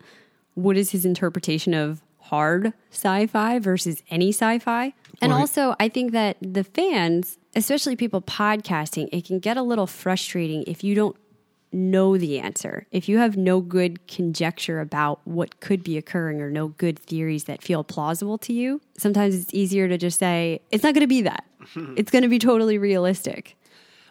What 0.54 0.78
is 0.78 0.92
his 0.92 1.06
interpretation 1.06 1.74
of 1.74 2.02
hard 2.20 2.74
sci 2.92 3.28
fi 3.28 3.60
versus 3.60 4.04
any 4.10 4.30
sci 4.30 4.60
fi? 4.60 4.94
And 5.22 5.34
also, 5.34 5.76
I 5.80 5.90
think 5.90 6.14
that 6.14 6.38
the 6.42 6.64
fans, 6.64 7.38
especially 7.56 7.96
people 7.96 8.22
podcasting, 8.22 9.10
it 9.12 9.26
can 9.26 9.40
get 9.40 9.58
a 9.58 9.62
little 9.62 9.88
frustrating 9.88 10.64
if 10.64 10.84
you 10.84 10.96
don't 10.96 11.16
know 11.72 12.18
the 12.18 12.40
answer. 12.40 12.88
If 12.92 13.08
you 13.08 13.20
have 13.20 13.38
no 13.38 13.62
good 13.62 14.08
conjecture 14.08 14.80
about 14.80 15.20
what 15.26 15.60
could 15.60 15.84
be 15.84 15.98
occurring 15.98 16.42
or 16.42 16.50
no 16.50 16.70
good 16.70 16.98
theories 16.98 17.46
that 17.46 17.62
feel 17.62 17.84
plausible 17.84 18.38
to 18.40 18.54
you, 18.54 18.82
sometimes 18.98 19.36
it's 19.36 19.54
easier 19.54 19.88
to 19.88 19.98
just 19.98 20.20
say, 20.20 20.62
it's 20.72 20.84
not 20.84 20.94
going 20.94 21.04
to 21.04 21.08
be 21.08 21.22
that. 21.22 21.46
it's 21.96 22.12
going 22.12 22.24
to 22.24 22.30
be 22.30 22.40
totally 22.40 22.78
realistic. 22.78 23.56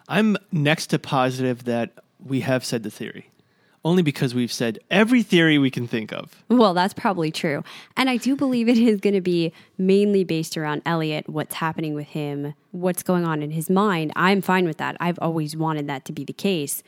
I'm 0.07 0.37
next 0.51 0.87
to 0.87 0.99
positive 0.99 1.65
that 1.65 1.91
we 2.23 2.41
have 2.41 2.65
said 2.65 2.83
the 2.83 2.89
theory, 2.89 3.29
only 3.85 4.01
because 4.01 4.33
we've 4.33 4.51
said 4.51 4.79
every 4.89 5.21
theory 5.21 5.57
we 5.57 5.69
can 5.69 5.87
think 5.87 6.11
of. 6.11 6.43
Well, 6.49 6.73
that's 6.73 6.93
probably 6.93 7.31
true. 7.31 7.63
And 7.95 8.09
I 8.09 8.17
do 8.17 8.35
believe 8.35 8.67
it 8.67 8.77
is 8.77 8.99
going 8.99 9.13
to 9.13 9.21
be 9.21 9.53
mainly 9.77 10.23
based 10.23 10.57
around 10.57 10.81
Elliot, 10.85 11.29
what's 11.29 11.55
happening 11.55 11.93
with 11.93 12.07
him, 12.07 12.55
what's 12.71 13.03
going 13.03 13.23
on 13.23 13.43
in 13.43 13.51
his 13.51 13.69
mind. 13.69 14.11
I'm 14.15 14.41
fine 14.41 14.65
with 14.65 14.77
that. 14.77 14.97
I've 14.99 15.19
always 15.19 15.55
wanted 15.55 15.87
that 15.87 16.05
to 16.05 16.11
be 16.11 16.23
the 16.23 16.33
case. 16.33 16.81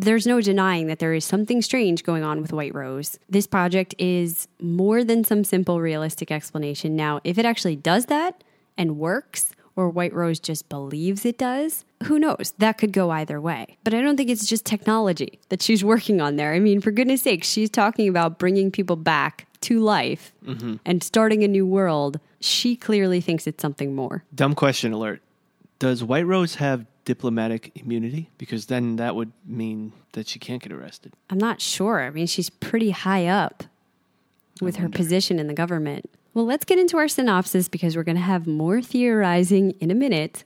There's 0.00 0.26
no 0.26 0.40
denying 0.40 0.86
that 0.86 0.98
there 0.98 1.12
is 1.12 1.26
something 1.26 1.60
strange 1.60 2.04
going 2.04 2.22
on 2.22 2.40
with 2.40 2.54
White 2.54 2.74
Rose. 2.74 3.18
This 3.28 3.46
project 3.46 3.94
is 3.98 4.48
more 4.58 5.04
than 5.04 5.24
some 5.24 5.44
simple 5.44 5.78
realistic 5.78 6.30
explanation. 6.30 6.96
Now, 6.96 7.20
if 7.22 7.36
it 7.36 7.44
actually 7.44 7.76
does 7.76 8.06
that 8.06 8.42
and 8.78 8.96
works, 8.96 9.52
or 9.76 9.90
White 9.90 10.14
Rose 10.14 10.40
just 10.40 10.70
believes 10.70 11.26
it 11.26 11.36
does, 11.36 11.84
who 12.04 12.18
knows? 12.18 12.54
That 12.56 12.78
could 12.78 12.92
go 12.92 13.10
either 13.10 13.38
way. 13.42 13.76
But 13.84 13.92
I 13.92 14.00
don't 14.00 14.16
think 14.16 14.30
it's 14.30 14.46
just 14.46 14.64
technology 14.64 15.38
that 15.50 15.60
she's 15.60 15.84
working 15.84 16.22
on 16.22 16.36
there. 16.36 16.54
I 16.54 16.60
mean, 16.60 16.80
for 16.80 16.90
goodness 16.90 17.20
sake, 17.20 17.44
she's 17.44 17.68
talking 17.68 18.08
about 18.08 18.38
bringing 18.38 18.70
people 18.70 18.96
back 18.96 19.46
to 19.62 19.80
life 19.80 20.32
mm-hmm. 20.44 20.76
and 20.86 21.02
starting 21.02 21.44
a 21.44 21.48
new 21.48 21.66
world. 21.66 22.20
She 22.40 22.74
clearly 22.74 23.20
thinks 23.20 23.46
it's 23.46 23.60
something 23.60 23.94
more. 23.94 24.24
Dumb 24.34 24.54
question 24.54 24.94
alert. 24.94 25.20
Does 25.78 26.02
White 26.02 26.26
Rose 26.26 26.54
have 26.54 26.86
diplomatic 27.10 27.72
immunity? 27.74 28.30
Because 28.38 28.66
then 28.66 28.94
that 28.94 29.16
would 29.16 29.32
mean 29.44 29.92
that 30.12 30.28
she 30.28 30.38
can't 30.38 30.62
get 30.62 30.70
arrested. 30.70 31.12
I'm 31.28 31.38
not 31.38 31.60
sure. 31.60 32.02
I 32.02 32.10
mean, 32.10 32.28
she's 32.28 32.48
pretty 32.48 32.90
high 32.90 33.26
up 33.26 33.64
with 34.60 34.76
her 34.76 34.88
position 34.88 35.40
in 35.40 35.48
the 35.48 35.54
government. 35.54 36.08
Well, 36.34 36.46
let's 36.46 36.64
get 36.64 36.78
into 36.78 36.98
our 36.98 37.08
synopsis 37.08 37.68
because 37.68 37.96
we're 37.96 38.04
going 38.04 38.16
to 38.16 38.22
have 38.22 38.46
more 38.46 38.80
theorizing 38.80 39.72
in 39.80 39.90
a 39.90 39.94
minute. 39.96 40.44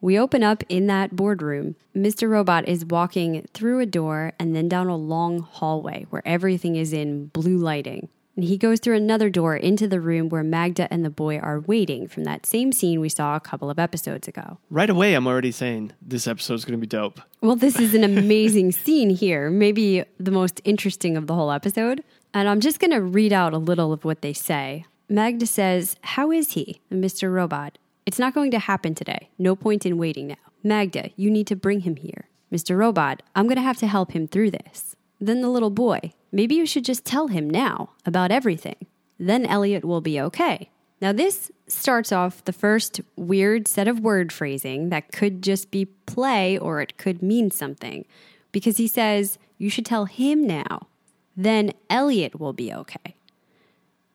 We 0.00 0.16
open 0.16 0.44
up 0.44 0.62
in 0.68 0.86
that 0.86 1.16
boardroom. 1.16 1.74
Mr. 1.96 2.30
Robot 2.30 2.68
is 2.68 2.84
walking 2.84 3.44
through 3.52 3.80
a 3.80 3.86
door 3.86 4.34
and 4.38 4.54
then 4.54 4.68
down 4.68 4.86
a 4.86 4.96
long 4.96 5.40
hallway 5.40 6.06
where 6.10 6.22
everything 6.24 6.76
is 6.76 6.92
in 6.92 7.26
blue 7.26 7.56
lighting. 7.56 8.08
And 8.36 8.44
he 8.44 8.58
goes 8.58 8.80
through 8.80 8.96
another 8.96 9.30
door 9.30 9.56
into 9.56 9.86
the 9.86 10.00
room 10.00 10.28
where 10.28 10.42
Magda 10.42 10.92
and 10.92 11.04
the 11.04 11.10
boy 11.10 11.38
are 11.38 11.60
waiting 11.60 12.08
from 12.08 12.24
that 12.24 12.46
same 12.46 12.72
scene 12.72 13.00
we 13.00 13.08
saw 13.08 13.36
a 13.36 13.40
couple 13.40 13.70
of 13.70 13.78
episodes 13.78 14.26
ago. 14.26 14.58
Right 14.70 14.90
away, 14.90 15.14
I'm 15.14 15.26
already 15.26 15.52
saying 15.52 15.92
this 16.02 16.26
episode's 16.26 16.64
going 16.64 16.78
to 16.78 16.80
be 16.80 16.86
dope. 16.86 17.20
Well, 17.40 17.54
this 17.54 17.78
is 17.78 17.94
an 17.94 18.02
amazing 18.02 18.72
scene 18.84 19.10
here, 19.10 19.50
maybe 19.50 20.04
the 20.18 20.32
most 20.32 20.60
interesting 20.64 21.16
of 21.16 21.28
the 21.28 21.34
whole 21.34 21.52
episode. 21.52 22.02
And 22.32 22.48
I'm 22.48 22.60
just 22.60 22.80
going 22.80 22.90
to 22.90 23.00
read 23.00 23.32
out 23.32 23.52
a 23.54 23.58
little 23.58 23.92
of 23.92 24.04
what 24.04 24.20
they 24.22 24.32
say. 24.32 24.84
Magda 25.08 25.46
says, 25.46 25.96
How 26.02 26.32
is 26.32 26.52
he? 26.52 26.80
And 26.90 27.02
Mr. 27.04 27.32
Robot, 27.32 27.78
It's 28.06 28.18
not 28.18 28.34
going 28.34 28.50
to 28.50 28.58
happen 28.58 28.94
today. 28.94 29.30
No 29.38 29.54
point 29.54 29.86
in 29.86 29.96
waiting 29.96 30.26
now. 30.26 30.36
Magda, 30.64 31.10
you 31.14 31.30
need 31.30 31.46
to 31.46 31.56
bring 31.56 31.80
him 31.80 31.96
here. 31.96 32.28
Mr. 32.50 32.76
Robot, 32.76 33.22
I'm 33.36 33.46
going 33.46 33.56
to 33.56 33.62
have 33.62 33.78
to 33.78 33.86
help 33.86 34.12
him 34.12 34.26
through 34.26 34.50
this. 34.50 34.96
Then 35.20 35.40
the 35.40 35.48
little 35.48 35.70
boy, 35.70 36.12
maybe 36.34 36.56
you 36.56 36.66
should 36.66 36.84
just 36.84 37.04
tell 37.04 37.28
him 37.28 37.48
now 37.48 37.90
about 38.04 38.30
everything. 38.30 38.86
Then 39.18 39.46
Elliot 39.46 39.84
will 39.84 40.00
be 40.00 40.20
okay. 40.20 40.70
Now, 41.00 41.12
this 41.12 41.50
starts 41.66 42.12
off 42.12 42.44
the 42.44 42.52
first 42.52 43.00
weird 43.16 43.68
set 43.68 43.88
of 43.88 44.00
word 44.00 44.32
phrasing 44.32 44.88
that 44.88 45.12
could 45.12 45.42
just 45.42 45.70
be 45.70 45.84
play 45.84 46.58
or 46.58 46.80
it 46.80 46.98
could 46.98 47.22
mean 47.22 47.50
something 47.50 48.04
because 48.52 48.76
he 48.76 48.88
says, 48.88 49.38
You 49.58 49.70
should 49.70 49.86
tell 49.86 50.06
him 50.06 50.46
now. 50.46 50.88
Then 51.36 51.72
Elliot 51.88 52.40
will 52.40 52.52
be 52.52 52.72
okay. 52.72 53.16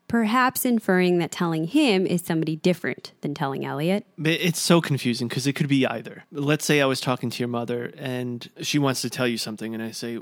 Perhaps 0.08 0.66
inferring 0.66 1.20
that 1.20 1.32
telling 1.32 1.66
him 1.66 2.08
is 2.08 2.24
somebody 2.24 2.56
different 2.56 3.12
than 3.22 3.36
telling 3.36 3.66
Elliot. 3.66 4.06
It's 4.18 4.60
so 4.60 4.82
confusing 4.82 5.28
because 5.28 5.46
it 5.46 5.54
could 5.54 5.68
be 5.68 5.86
either. 5.86 6.24
Let's 6.32 6.66
say 6.66 6.82
I 6.82 6.86
was 6.86 7.00
talking 7.00 7.30
to 7.30 7.40
your 7.40 7.50
mother 7.50 7.94
and 7.98 8.50
she 8.62 8.80
wants 8.80 9.02
to 9.02 9.10
tell 9.10 9.28
you 9.28 9.38
something, 9.38 9.76
and 9.76 9.84
I 9.84 9.92
say, 9.92 10.18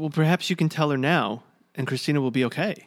Well, 0.00 0.08
perhaps 0.08 0.48
you 0.48 0.56
can 0.56 0.70
tell 0.70 0.88
her 0.90 0.96
now, 0.96 1.42
and 1.74 1.86
Christina 1.86 2.22
will 2.22 2.30
be 2.30 2.42
okay. 2.46 2.86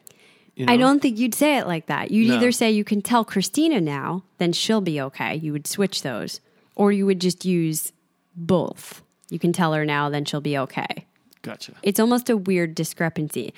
You 0.56 0.66
know? 0.66 0.74
I 0.74 0.78
don't 0.78 1.00
think 1.00 1.20
you'd 1.20 1.36
say 1.36 1.58
it 1.60 1.68
like 1.68 1.86
that. 1.86 2.10
You'd 2.10 2.28
No. 2.30 2.36
either 2.38 2.52
say 2.52 2.72
you 2.72 2.84
can 2.84 3.04
tell 3.04 3.24
Christina 3.24 3.80
now, 3.80 4.24
then 4.40 4.52
she'll 4.52 4.82
be 4.82 5.00
okay. 5.00 5.36
You 5.36 5.52
would 5.52 5.68
switch 5.68 6.02
those. 6.02 6.42
Or 6.76 6.92
you 6.92 7.06
would 7.06 7.22
just 7.22 7.46
use 7.46 7.92
both. 8.36 9.04
You 9.30 9.38
can 9.38 9.54
tell 9.54 9.74
her 9.74 9.86
now, 9.86 10.10
then 10.10 10.26
she'll 10.26 10.42
be 10.42 10.58
okay. 10.58 11.06
Gotcha. 11.44 11.74
It's 11.84 12.00
almost 12.00 12.32
a 12.32 12.38
weird 12.38 12.74
discrepancy. 12.74 13.54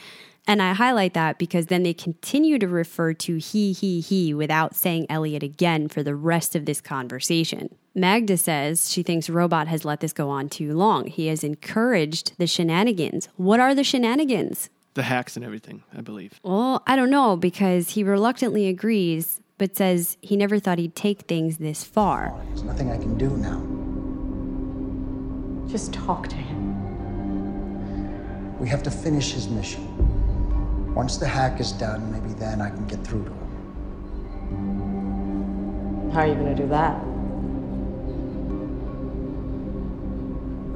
And 0.48 0.62
I 0.62 0.74
highlight 0.74 1.16
that 1.16 1.40
because 1.40 1.68
then 1.68 1.84
they 1.84 1.94
continue 1.94 2.60
to 2.60 2.68
refer 2.68 3.14
to 3.14 3.38
he, 3.38 3.74
he, 3.74 4.00
he 4.00 4.34
without 4.34 4.76
saying 4.76 5.08
Elliot 5.10 5.42
again 5.42 5.88
for 5.88 6.04
the 6.04 6.16
rest 6.16 6.56
of 6.56 6.66
this 6.66 6.82
conversation. 6.82 7.76
Magda 7.96 8.38
says 8.38 8.92
she 8.92 9.02
thinks 9.02 9.30
Robot 9.30 9.68
has 9.68 9.86
let 9.86 10.02
this 10.02 10.14
go 10.14 10.30
on 10.30 10.50
too 10.50 10.74
long. 10.74 11.08
He 11.08 11.28
has 11.28 11.44
encouraged 11.44 12.38
the 12.38 12.46
shenanigans. 12.46 13.30
What 13.38 13.60
are 13.60 13.74
the 13.74 13.84
shenanigans? 13.84 14.70
The 14.94 15.04
hacks 15.04 15.36
and 15.36 15.44
everything, 15.44 15.84
I 15.98 16.02
believe. 16.02 16.40
Well, 16.44 16.84
I 16.86 16.96
don't 16.96 17.10
know 17.10 17.36
because 17.36 17.92
he 17.92 18.04
reluctantly 18.04 18.68
agrees, 18.68 19.42
but 19.58 19.76
says 19.76 20.18
he 20.22 20.38
never 20.38 20.60
thought 20.60 20.78
he'd 20.78 20.96
take 20.96 21.22
things 21.22 21.58
this 21.58 21.84
far. 21.84 22.34
There's 22.50 22.64
nothing 22.64 22.92
I 22.92 22.98
can 22.98 23.18
do 23.18 23.30
now. 23.38 23.62
Just 25.72 25.92
talk 25.94 26.28
to 26.28 26.36
him. 26.36 26.76
We 28.60 28.70
have 28.70 28.84
to 28.84 28.92
finish 28.92 29.32
his 29.32 29.48
mission. 29.48 29.95
Once 30.96 31.18
the 31.18 31.28
hack 31.28 31.60
is 31.60 31.74
done, 31.74 32.10
maybe 32.10 32.30
then 32.40 32.62
I 32.62 32.70
can 32.70 32.88
get 32.88 33.06
through 33.06 33.26
to 33.26 33.30
him. 33.30 33.52
How 36.12 36.22
are 36.22 36.28
you 36.28 36.36
going 36.36 36.56
to 36.56 36.62
do 36.62 36.70
that? 36.70 36.96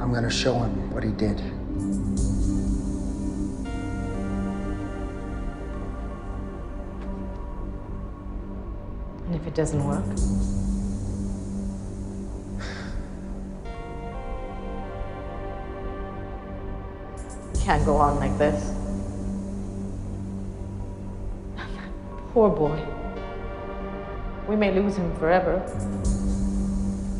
I'm 0.01 0.13
gonna 0.13 0.29
show 0.29 0.57
him 0.57 0.91
what 0.91 1.03
he 1.03 1.11
did. 1.11 1.39
And 9.25 9.35
if 9.35 9.45
it 9.45 9.53
doesn't 9.53 9.85
work? 9.85 10.03
Can't 17.63 17.85
go 17.85 17.97
on 17.97 18.19
like 18.19 18.35
this. 18.39 18.78
Poor 22.33 22.49
boy. 22.49 22.79
We 24.47 24.55
may 24.55 24.71
lose 24.71 24.97
him 24.97 25.15
forever. 25.15 25.59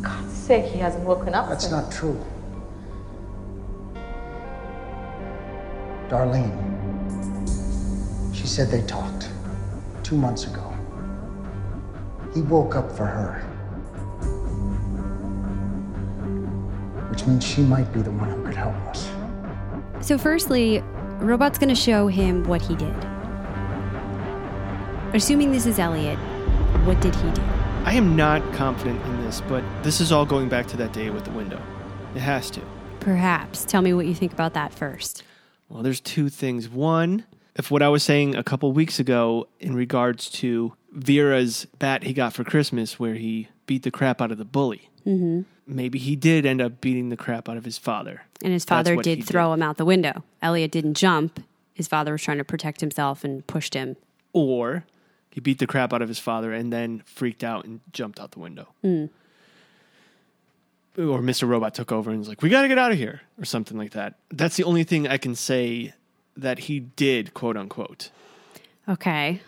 God's 0.01 0.33
sake, 0.33 0.65
he 0.65 0.79
hasn't 0.79 1.03
woken 1.03 1.33
up. 1.33 1.49
That's 1.49 1.67
since- 1.67 1.71
not 1.71 1.91
true. 1.91 2.17
Darlene. 6.09 6.51
She 8.35 8.47
said 8.47 8.69
they 8.69 8.81
talked 8.83 9.29
two 10.03 10.15
months 10.17 10.45
ago. 10.45 10.73
He 12.33 12.41
woke 12.41 12.75
up 12.75 12.91
for 12.91 13.05
her. 13.05 13.41
Which 17.09 17.25
means 17.25 17.43
she 17.43 17.61
might 17.61 17.91
be 17.93 18.01
the 18.01 18.11
one 18.11 18.29
who 18.29 18.43
could 18.43 18.55
help 18.55 18.75
us. 18.87 19.09
So, 20.01 20.17
firstly, 20.17 20.81
Robot's 21.19 21.57
going 21.59 21.69
to 21.69 21.75
show 21.75 22.07
him 22.07 22.43
what 22.45 22.61
he 22.61 22.75
did. 22.75 22.95
Assuming 25.11 25.51
this 25.51 25.65
is 25.65 25.79
Elliot, 25.79 26.19
what 26.85 27.01
did 27.01 27.15
he 27.15 27.31
do? 27.31 27.41
I 27.83 27.93
am 27.93 28.15
not 28.15 28.43
confident 28.53 29.03
in 29.07 29.23
this, 29.23 29.41
but 29.41 29.63
this 29.81 29.99
is 30.01 30.11
all 30.11 30.23
going 30.23 30.49
back 30.49 30.67
to 30.67 30.77
that 30.77 30.93
day 30.93 31.09
with 31.09 31.25
the 31.25 31.31
window. 31.31 31.59
It 32.13 32.19
has 32.19 32.51
to. 32.51 32.61
Perhaps. 32.99 33.65
Tell 33.65 33.81
me 33.81 33.91
what 33.91 34.05
you 34.05 34.13
think 34.13 34.33
about 34.33 34.53
that 34.53 34.71
first. 34.71 35.23
Well, 35.67 35.81
there's 35.81 35.99
two 35.99 36.29
things. 36.29 36.69
One, 36.69 37.25
if 37.55 37.71
what 37.71 37.81
I 37.81 37.89
was 37.89 38.03
saying 38.03 38.35
a 38.35 38.43
couple 38.43 38.71
weeks 38.71 38.99
ago 38.99 39.47
in 39.59 39.73
regards 39.73 40.29
to 40.29 40.73
Vera's 40.91 41.65
bat 41.79 42.03
he 42.03 42.13
got 42.13 42.33
for 42.33 42.43
Christmas, 42.43 42.99
where 42.99 43.15
he 43.15 43.47
beat 43.65 43.81
the 43.81 43.91
crap 43.91 44.21
out 44.21 44.31
of 44.31 44.37
the 44.37 44.45
bully, 44.45 44.89
mm-hmm. 45.07 45.41
maybe 45.65 45.97
he 45.97 46.15
did 46.15 46.45
end 46.45 46.61
up 46.61 46.81
beating 46.81 47.09
the 47.09 47.17
crap 47.17 47.49
out 47.49 47.57
of 47.57 47.65
his 47.65 47.79
father. 47.79 48.25
And 48.43 48.53
his 48.53 48.63
father 48.63 48.95
did 48.95 49.25
throw 49.25 49.53
him 49.53 49.63
out 49.63 49.77
the 49.77 49.85
window. 49.85 50.23
Elliot 50.43 50.69
didn't 50.69 50.93
jump. 50.93 51.43
His 51.73 51.87
father 51.87 52.11
was 52.11 52.21
trying 52.21 52.37
to 52.37 52.43
protect 52.43 52.79
himself 52.81 53.23
and 53.23 53.45
pushed 53.47 53.73
him. 53.73 53.95
Or 54.33 54.85
he 55.29 55.39
beat 55.39 55.59
the 55.59 55.67
crap 55.67 55.93
out 55.93 56.01
of 56.01 56.07
his 56.07 56.19
father 56.19 56.53
and 56.53 56.71
then 56.71 57.03
freaked 57.05 57.43
out 57.43 57.65
and 57.65 57.81
jumped 57.91 58.19
out 58.19 58.31
the 58.31 58.39
window. 58.39 58.67
Hmm. 58.81 59.05
Or 60.97 61.19
Mr. 61.19 61.47
Robot 61.47 61.75
took 61.75 61.91
over 61.91 62.09
and 62.09 62.19
was 62.19 62.27
like, 62.27 62.41
we 62.41 62.49
got 62.49 62.63
to 62.63 62.67
get 62.67 62.77
out 62.77 62.91
of 62.91 62.97
here, 62.97 63.21
or 63.37 63.45
something 63.45 63.77
like 63.77 63.91
that. 63.91 64.15
That's 64.31 64.57
the 64.57 64.63
only 64.63 64.83
thing 64.83 65.07
I 65.07 65.17
can 65.17 65.35
say 65.35 65.93
that 66.35 66.59
he 66.59 66.79
did, 66.79 67.33
quote 67.33 67.55
unquote. 67.55 68.09
Okay. 68.87 69.41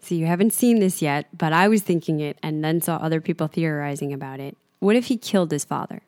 So 0.00 0.14
you 0.14 0.26
haven't 0.26 0.52
seen 0.52 0.78
this 0.78 1.02
yet, 1.02 1.26
but 1.36 1.52
I 1.52 1.68
was 1.68 1.82
thinking 1.82 2.20
it 2.20 2.38
and 2.42 2.64
then 2.64 2.80
saw 2.80 2.96
other 2.96 3.20
people 3.20 3.46
theorizing 3.46 4.12
about 4.12 4.40
it. 4.40 4.56
What 4.78 4.96
if 4.96 5.06
he 5.06 5.16
killed 5.16 5.50
his 5.50 5.64
father? 5.64 6.00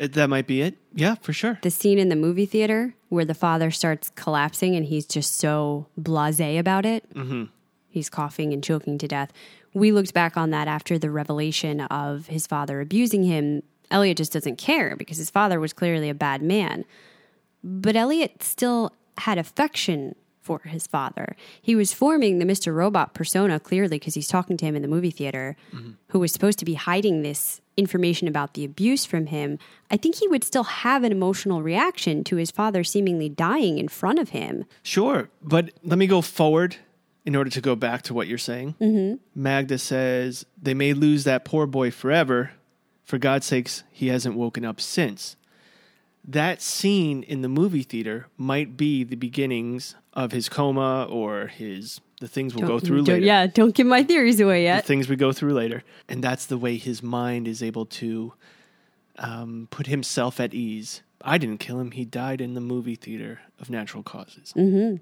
It, 0.00 0.14
that 0.14 0.30
might 0.30 0.46
be 0.46 0.62
it. 0.62 0.78
Yeah, 0.94 1.16
for 1.16 1.34
sure. 1.34 1.58
The 1.60 1.70
scene 1.70 1.98
in 1.98 2.08
the 2.08 2.16
movie 2.16 2.46
theater 2.46 2.94
where 3.10 3.26
the 3.26 3.34
father 3.34 3.70
starts 3.70 4.10
collapsing 4.14 4.74
and 4.74 4.86
he's 4.86 5.04
just 5.04 5.36
so 5.36 5.88
blase 5.98 6.40
about 6.40 6.86
it. 6.86 7.04
Mm-hmm. 7.14 7.44
He's 7.90 8.08
coughing 8.08 8.54
and 8.54 8.64
choking 8.64 8.96
to 8.96 9.06
death. 9.06 9.30
We 9.74 9.92
looked 9.92 10.14
back 10.14 10.38
on 10.38 10.50
that 10.50 10.68
after 10.68 10.98
the 10.98 11.10
revelation 11.10 11.82
of 11.82 12.28
his 12.28 12.46
father 12.46 12.80
abusing 12.80 13.24
him. 13.24 13.62
Elliot 13.90 14.16
just 14.16 14.32
doesn't 14.32 14.56
care 14.56 14.96
because 14.96 15.18
his 15.18 15.28
father 15.28 15.60
was 15.60 15.74
clearly 15.74 16.08
a 16.08 16.14
bad 16.14 16.40
man. 16.40 16.86
But 17.62 17.94
Elliot 17.94 18.42
still 18.42 18.94
had 19.18 19.36
affection 19.36 20.14
for 20.40 20.60
his 20.60 20.86
father. 20.86 21.36
He 21.60 21.76
was 21.76 21.92
forming 21.92 22.38
the 22.38 22.44
Mr. 22.44 22.74
Robot 22.74 23.14
persona 23.14 23.60
clearly 23.60 23.98
because 23.98 24.14
he's 24.14 24.28
talking 24.28 24.56
to 24.56 24.64
him 24.64 24.74
in 24.74 24.82
the 24.82 24.88
movie 24.88 25.10
theater, 25.10 25.56
who 26.08 26.18
was 26.18 26.32
supposed 26.32 26.58
to 26.60 26.64
be 26.64 26.74
hiding 26.74 27.22
this 27.22 27.60
information 27.76 28.28
about 28.28 28.54
the 28.54 28.64
abuse 28.64 29.04
from 29.04 29.26
him. 29.26 29.58
I 29.90 29.96
think 29.96 30.16
he 30.16 30.28
would 30.28 30.44
still 30.44 30.64
have 30.64 31.04
an 31.04 31.12
emotional 31.12 31.62
reaction 31.62 32.24
to 32.24 32.36
his 32.36 32.50
father 32.50 32.84
seemingly 32.84 33.28
dying 33.28 33.78
in 33.78 33.88
front 33.88 34.18
of 34.18 34.30
him. 34.30 34.64
Sure, 34.82 35.30
but 35.42 35.70
let 35.82 35.98
me 35.98 36.06
go 36.06 36.20
forward 36.20 36.76
in 37.24 37.36
order 37.36 37.50
to 37.50 37.60
go 37.60 37.76
back 37.76 38.02
to 38.02 38.14
what 38.14 38.26
you're 38.26 38.38
saying. 38.38 38.74
Mm-hmm. 38.80 39.16
Magda 39.34 39.78
says 39.78 40.46
they 40.60 40.74
may 40.74 40.92
lose 40.94 41.24
that 41.24 41.44
poor 41.44 41.66
boy 41.66 41.90
forever. 41.90 42.52
For 43.04 43.18
God's 43.18 43.46
sakes, 43.46 43.82
he 43.90 44.08
hasn't 44.08 44.36
woken 44.36 44.64
up 44.64 44.80
since. 44.80 45.36
That 46.26 46.60
scene 46.60 47.22
in 47.22 47.42
the 47.42 47.48
movie 47.48 47.82
theater 47.82 48.26
might 48.36 48.76
be 48.76 49.04
the 49.04 49.16
beginnings 49.16 49.94
of 50.12 50.32
his 50.32 50.48
coma 50.48 51.06
or 51.10 51.46
his 51.46 52.00
the 52.20 52.28
things 52.28 52.54
we'll 52.54 52.68
go 52.68 52.78
through 52.78 53.02
later. 53.02 53.24
Yeah, 53.24 53.46
don't 53.46 53.74
give 53.74 53.86
my 53.86 54.02
theories 54.02 54.40
away 54.40 54.64
yet. 54.64 54.82
the 54.82 54.86
things 54.86 55.08
we 55.08 55.16
go 55.16 55.32
through 55.32 55.54
later. 55.54 55.82
And 56.08 56.22
that's 56.22 56.46
the 56.46 56.58
way 56.58 56.76
his 56.76 57.02
mind 57.02 57.48
is 57.48 57.62
able 57.62 57.86
to 57.86 58.34
um, 59.18 59.68
put 59.70 59.86
himself 59.86 60.38
at 60.38 60.52
ease. 60.52 61.02
I 61.22 61.38
didn't 61.38 61.58
kill 61.58 61.80
him. 61.80 61.92
He 61.92 62.04
died 62.04 62.42
in 62.42 62.54
the 62.54 62.60
movie 62.60 62.94
theater 62.94 63.40
of 63.58 63.70
natural 63.70 64.02
causes. 64.02 64.52
Mm-hmm. 64.54 64.96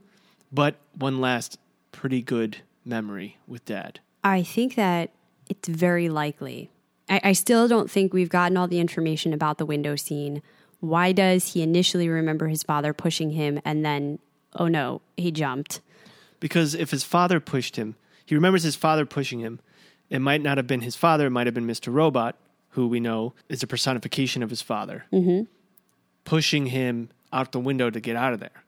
But 0.53 0.77
one 0.95 1.21
last 1.21 1.59
pretty 1.91 2.23
good 2.23 2.59
memory 2.85 3.39
with 3.47 3.65
dad. 3.65 4.01
I 4.23 4.43
think 4.43 4.77
that 4.77 5.11
it's 5.49 5.69
very 5.69 6.09
likely. 6.09 6.71
I, 7.09 7.21
I 7.25 7.33
still 7.33 7.67
don't 7.67 7.91
think 7.91 8.13
we've 8.13 8.29
gotten 8.29 8.57
all 8.57 8.69
the 8.69 8.81
information 8.81 9.33
about 9.33 9.59
the 9.59 9.67
window 9.67 9.97
scene. 9.97 10.43
Why 10.81 11.13
does 11.13 11.53
he 11.53 11.63
initially 11.63 12.09
remember 12.09 12.49
his 12.49 12.63
father 12.63 12.93
pushing 12.93 13.31
him 13.31 13.61
and 13.65 13.85
then, 13.85 14.19
oh 14.55 14.69
no, 14.69 15.01
he 15.17 15.31
jumped? 15.31 15.81
Because 16.41 16.75
if 16.75 16.91
his 16.91 17.05
father 17.05 17.41
pushed 17.41 17.77
him, 17.77 17.97
he 18.25 18.35
remembers 18.35 18.63
his 18.63 18.77
father 18.77 19.05
pushing 19.05 19.41
him. 19.41 19.61
It 20.11 20.21
might 20.21 20.43
not 20.43 20.57
have 20.57 20.67
been 20.67 20.81
his 20.81 20.97
father, 20.97 21.27
it 21.27 21.31
might 21.31 21.47
have 21.47 21.55
been 21.55 21.67
Mr. 21.67 21.93
Robot, 21.93 22.37
who 22.71 22.87
we 22.87 23.01
know 23.01 23.35
is 23.49 23.63
a 23.63 23.67
personification 23.67 24.43
of 24.43 24.51
his 24.51 24.63
father, 24.63 25.05
mm-hmm. 25.13 25.43
pushing 26.25 26.67
him 26.67 27.11
out 27.33 27.53
the 27.53 27.61
window 27.61 27.91
to 27.91 28.01
get 28.01 28.17
out 28.17 28.33
of 28.33 28.41
there. 28.41 28.65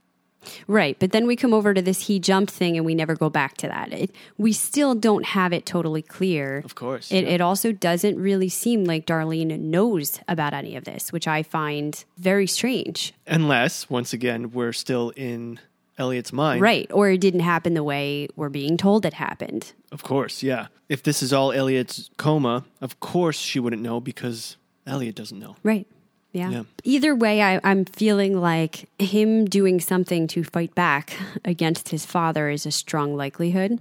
Right. 0.67 0.99
But 0.99 1.13
then 1.13 1.27
we 1.27 1.37
come 1.37 1.53
over 1.53 1.75
to 1.75 1.83
this 1.83 2.07
he 2.07 2.19
jumped 2.19 2.53
thing 2.53 2.77
and 2.77 2.87
we 2.87 2.95
never 2.95 3.15
go 3.15 3.29
back 3.31 3.57
to 3.59 3.69
that. 3.69 3.93
It, 3.93 4.11
we 4.39 4.53
still 4.53 4.95
don't 4.95 5.27
have 5.27 5.53
it 5.53 5.67
totally 5.67 6.03
clear. 6.03 6.63
Of 6.65 6.75
course, 6.75 7.13
It, 7.13 7.25
yeah. 7.25 7.31
it 7.31 7.41
also 7.41 7.73
doesn't 7.73 8.19
really 8.19 8.49
seem 8.49 8.85
like 8.85 9.07
Darlene 9.07 9.59
knows 9.61 10.21
about 10.29 10.55
any 10.55 10.77
of 10.77 10.85
this, 10.85 11.13
which 11.13 11.29
I 11.29 11.43
find 11.43 12.03
very 12.17 12.47
strange. 12.47 13.13
Unless, 13.27 13.91
once 13.91 14.13
again, 14.13 14.51
we're 14.53 14.73
still 14.73 15.11
in 15.11 15.61
Elliot's 15.99 16.33
mind. 16.33 16.63
Right. 16.63 16.91
Or 16.93 17.11
it 17.11 17.21
didn't 17.21 17.41
happen 17.41 17.75
the 17.75 17.85
way 17.85 18.29
we're 18.35 18.49
being 18.49 18.77
told 18.79 19.05
it 19.05 19.13
happened. 19.15 19.73
Of 19.93 20.03
course, 20.03 20.43
yeah. 20.43 20.69
If 20.89 21.03
this 21.03 21.23
is 21.23 21.33
all 21.33 21.53
Elliot's 21.53 22.09
coma, 22.17 22.65
of 22.81 22.99
course 23.01 23.39
she 23.39 23.61
wouldn't 23.61 23.83
know 23.83 24.01
because 24.01 24.57
Elliot 24.87 25.15
doesn't 25.15 25.39
know. 25.39 25.57
Right. 25.63 25.87
Yeah. 26.33 26.51
Yeah. 26.51 26.63
Either 26.85 27.15
way, 27.15 27.43
I, 27.43 27.61
I'm 27.65 27.85
feeling 27.85 28.41
like 28.41 28.89
him 28.99 29.47
doing 29.47 29.81
something 29.81 30.27
to 30.29 30.45
fight 30.45 30.75
back 30.75 31.17
against 31.45 31.89
his 31.89 32.07
father 32.07 32.49
is 32.49 32.67
a 32.67 32.71
strong 32.71 33.17
likelihood. 33.17 33.81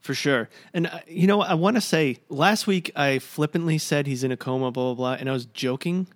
For 0.00 0.14
sure. 0.14 0.48
And, 0.72 0.86
uh, 0.86 1.00
you 1.08 1.26
know, 1.26 1.40
I 1.40 1.54
want 1.54 1.76
to 1.76 1.80
say 1.80 2.18
last 2.28 2.66
week 2.66 2.92
I 2.94 3.18
flippantly 3.18 3.78
said 3.78 4.06
he's 4.06 4.22
in 4.22 4.30
a 4.32 4.36
coma, 4.36 4.70
blah, 4.70 4.94
blah, 4.94 4.94
blah. 4.94 5.12
And 5.14 5.28
I 5.28 5.32
was 5.32 5.46
joking 5.46 6.06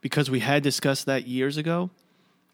because 0.00 0.30
we 0.30 0.40
had 0.40 0.62
discussed 0.62 1.06
that 1.06 1.26
years 1.26 1.56
ago. 1.56 1.90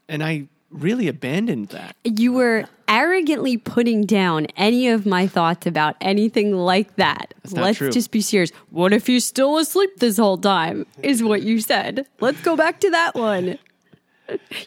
And 0.09 0.23
I 0.23 0.49
really 0.71 1.09
abandoned 1.09 1.69
that. 1.69 1.97
You 2.05 2.33
were 2.33 2.67
arrogantly 2.89 3.57
putting 3.57 4.05
down 4.05 4.47
any 4.57 4.89
of 4.89 5.07
my 5.07 5.27
thoughts 5.27 5.67
about 5.67 5.97
anything 6.01 6.55
like 6.55 6.97
that. 6.97 7.35
Let's 7.51 7.79
true. 7.79 7.91
just 7.91 8.11
be 8.11 8.21
serious. 8.21 8.51
What 8.71 8.93
if 8.93 9.07
he's 9.07 9.25
still 9.25 9.59
asleep 9.59 9.91
this 9.99 10.17
whole 10.17 10.39
time? 10.39 10.87
Is 11.03 11.23
what 11.23 11.43
you 11.43 11.61
said. 11.61 12.07
Let's 12.21 12.41
go 12.43 12.57
back 12.57 12.81
to 12.81 12.91
that 12.91 13.15
one. 13.15 13.59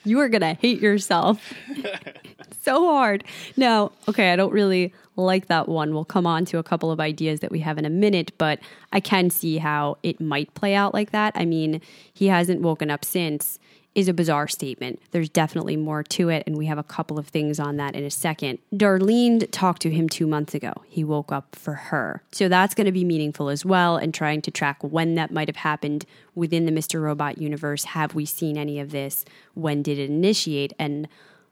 you 0.03 0.19
are 0.19 0.29
going 0.29 0.41
to 0.41 0.53
hate 0.53 0.81
yourself 0.81 1.53
so 2.61 2.85
hard. 2.87 3.23
No, 3.57 3.91
okay, 4.07 4.31
I 4.31 4.35
don't 4.35 4.53
really 4.53 4.93
like 5.15 5.47
that 5.47 5.67
one. 5.67 5.93
We'll 5.93 6.05
come 6.05 6.25
on 6.25 6.45
to 6.45 6.57
a 6.57 6.63
couple 6.63 6.91
of 6.91 6.99
ideas 6.99 7.41
that 7.41 7.51
we 7.51 7.59
have 7.59 7.77
in 7.77 7.85
a 7.85 7.89
minute, 7.89 8.31
but 8.37 8.59
I 8.91 8.99
can 8.99 9.29
see 9.29 9.57
how 9.57 9.97
it 10.03 10.19
might 10.19 10.53
play 10.53 10.73
out 10.73 10.93
like 10.93 11.11
that. 11.11 11.33
I 11.35 11.45
mean, 11.45 11.81
he 12.13 12.27
hasn't 12.27 12.61
woken 12.61 12.89
up 12.89 13.05
since 13.05 13.59
is 13.93 14.07
a 14.07 14.13
bizarre 14.13 14.47
statement. 14.47 15.01
There's 15.11 15.29
definitely 15.29 15.75
more 15.75 16.01
to 16.03 16.29
it, 16.29 16.43
and 16.47 16.57
we 16.57 16.67
have 16.67 16.77
a 16.77 16.83
couple 16.83 17.19
of 17.19 17.27
things 17.27 17.59
on 17.59 17.75
that 17.77 17.95
in 17.95 18.03
a 18.05 18.09
second. 18.09 18.59
Darlene 18.73 19.47
talked 19.51 19.81
to 19.81 19.89
him 19.89 20.07
two 20.07 20.27
months 20.27 20.53
ago. 20.53 20.73
He 20.87 21.03
woke 21.03 21.31
up 21.31 21.55
for 21.55 21.73
her. 21.73 22.23
So 22.31 22.47
that's 22.47 22.73
going 22.73 22.85
to 22.85 22.91
be 22.91 23.03
meaningful 23.03 23.49
as 23.49 23.65
well, 23.65 23.97
and 23.97 24.13
trying 24.13 24.41
to 24.43 24.51
track 24.51 24.81
when 24.81 25.15
that 25.15 25.31
might 25.31 25.49
have 25.49 25.57
happened 25.57 26.05
within 26.35 26.65
the 26.65 26.71
Mr. 26.71 27.01
Robot 27.01 27.37
universe. 27.37 27.83
Have 27.83 28.15
we 28.15 28.25
seen 28.25 28.57
any 28.57 28.79
of 28.79 28.91
this? 28.91 29.25
When 29.55 29.81
did 29.81 29.99
it 29.99 30.09
initiate? 30.09 30.71
And 30.79 31.09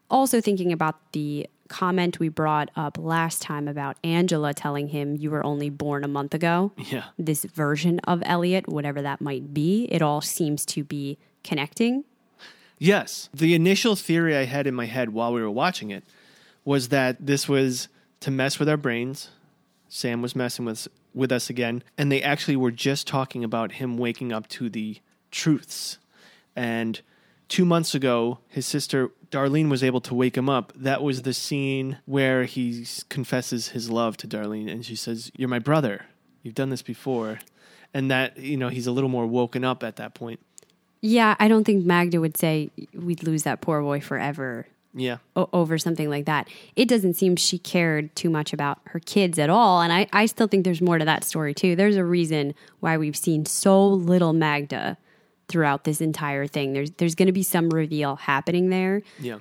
also 0.10 0.40
thinking 0.40 0.72
about 0.72 1.12
the 1.12 1.48
comment 1.68 2.20
we 2.20 2.30
brought 2.30 2.72
up 2.76 2.98
last 2.98 3.42
time 3.42 3.68
about 3.68 3.98
Angela 4.04 4.54
telling 4.54 4.88
him 4.88 5.16
you 5.16 5.30
were 5.30 5.46
only 5.46 5.70
born 5.70 6.04
a 6.04 6.08
month 6.08 6.34
ago. 6.34 6.72
Yeah. 6.78 7.04
This 7.18 7.44
version 7.44 8.00
of 8.06 8.24
Elliot, 8.26 8.68
whatever 8.68 9.02
that 9.02 9.22
might 9.22 9.54
be, 9.54 9.88
it 9.92 10.02
all 10.02 10.22
seems 10.22 10.66
to 10.68 10.84
be 10.84 11.20
connecting. 11.44 12.06
Yes. 12.80 13.30
The 13.34 13.54
initial 13.54 13.96
theory 13.96 14.36
I 14.36 14.46
had 14.46 14.66
in 14.66 14.74
my 14.74 14.86
head 14.86 15.10
while 15.10 15.34
we 15.34 15.42
were 15.42 15.52
watching 15.52 15.92
it 15.92 16.04
was 16.66 16.90
that 16.90 17.18
this 17.26 17.48
was 17.48 17.90
to 18.22 18.32
mess 18.32 18.58
with 18.58 18.70
our 18.70 18.78
brains. 18.78 19.30
Sam 19.90 20.22
was 20.22 20.36
messing 20.36 20.66
with 20.66 20.88
with 21.14 21.32
us 21.32 21.50
again, 21.50 21.84
and 21.98 22.12
they 22.12 22.22
actually 22.22 22.56
were 22.56 22.72
just 22.72 23.08
talking 23.08 23.44
about 23.44 23.74
him 23.74 23.98
waking 23.98 24.32
up 24.32 24.48
to 24.48 24.70
the 24.70 24.98
truths. 25.32 25.98
And 26.56 27.02
2 27.48 27.66
months 27.66 27.96
ago, 27.96 28.40
his 28.48 28.66
sister 28.66 29.10
Darlene 29.32 29.70
was 29.70 29.84
able 29.84 30.02
to 30.02 30.14
wake 30.14 30.38
him 30.38 30.50
up. 30.50 30.72
That 30.76 31.04
was 31.04 31.24
the 31.24 31.34
scene 31.34 31.98
where 32.06 32.44
he 32.44 32.86
confesses 33.10 33.70
his 33.70 33.90
love 33.90 34.18
to 34.18 34.28
Darlene 34.28 34.72
and 34.72 34.86
she 34.86 34.96
says, 34.96 35.32
"You're 35.36 35.50
my 35.50 35.60
brother. 35.60 36.06
You've 36.44 36.56
done 36.56 36.70
this 36.70 36.82
before." 36.82 37.40
And 37.94 38.12
that, 38.12 38.38
you 38.38 38.56
know, 38.56 38.70
he's 38.70 38.86
a 38.86 38.92
little 38.92 39.10
more 39.10 39.26
woken 39.26 39.64
up 39.64 39.84
at 39.84 39.96
that 39.96 40.14
point. 40.14 40.40
Yeah, 41.02 41.36
I 41.40 41.48
don't 41.48 41.64
think 41.64 41.86
Magda 41.86 42.20
would 42.20 42.36
say 42.38 42.72
we'd 42.94 43.24
lose 43.24 43.44
that 43.44 43.62
poor 43.62 43.82
boy 43.82 44.02
forever 44.02 44.68
Yeah. 44.94 45.18
o- 45.36 45.50
over 45.54 45.78
something 45.78 46.10
like 46.10 46.26
that. 46.26 46.50
It 46.76 46.88
doesn't 46.90 47.14
seem 47.14 47.36
she 47.38 47.58
cared 47.58 48.14
too 48.16 48.30
much 48.30 48.52
about 48.52 48.80
her 48.86 49.00
kids 49.00 49.40
at 49.40 49.50
all. 49.50 49.82
And 49.82 49.94
I, 49.94 50.08
I 50.12 50.26
still 50.26 50.48
think 50.48 50.66
there's 50.66 50.82
more 50.82 50.98
to 50.98 51.06
that 51.06 51.24
story, 51.24 51.54
too. 51.54 51.76
There's 51.76 51.96
a 51.96 52.04
reason 52.04 52.54
why 52.82 52.98
we've 52.98 53.16
seen 53.16 53.46
so 53.46 53.88
little 53.88 54.34
Magda 54.34 54.98
throughout 55.48 55.84
this 55.86 56.02
entire 56.02 56.48
thing. 56.48 56.74
There's, 56.74 56.92
there's 56.92 57.16
going 57.16 57.28
to 57.28 57.32
be 57.32 57.44
some 57.44 57.70
reveal 57.70 58.18
happening 58.18 58.70
there, 58.70 59.02
Yeah. 59.20 59.40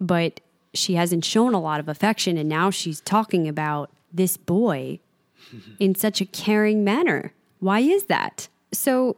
but 0.00 0.40
she 0.74 0.94
hasn't 0.94 1.24
shown 1.24 1.54
a 1.54 1.60
lot 1.60 1.80
of 1.80 1.88
affection. 1.88 2.36
And 2.36 2.48
now 2.48 2.68
she's 2.70 3.00
talking 3.00 3.48
about 3.48 3.90
this 4.12 4.36
boy 4.36 4.98
in 5.78 5.94
such 5.94 6.20
a 6.20 6.26
caring 6.26 6.84
manner. 6.84 7.32
Why 7.60 7.80
is 7.80 8.04
that? 8.04 8.48
So, 8.72 9.16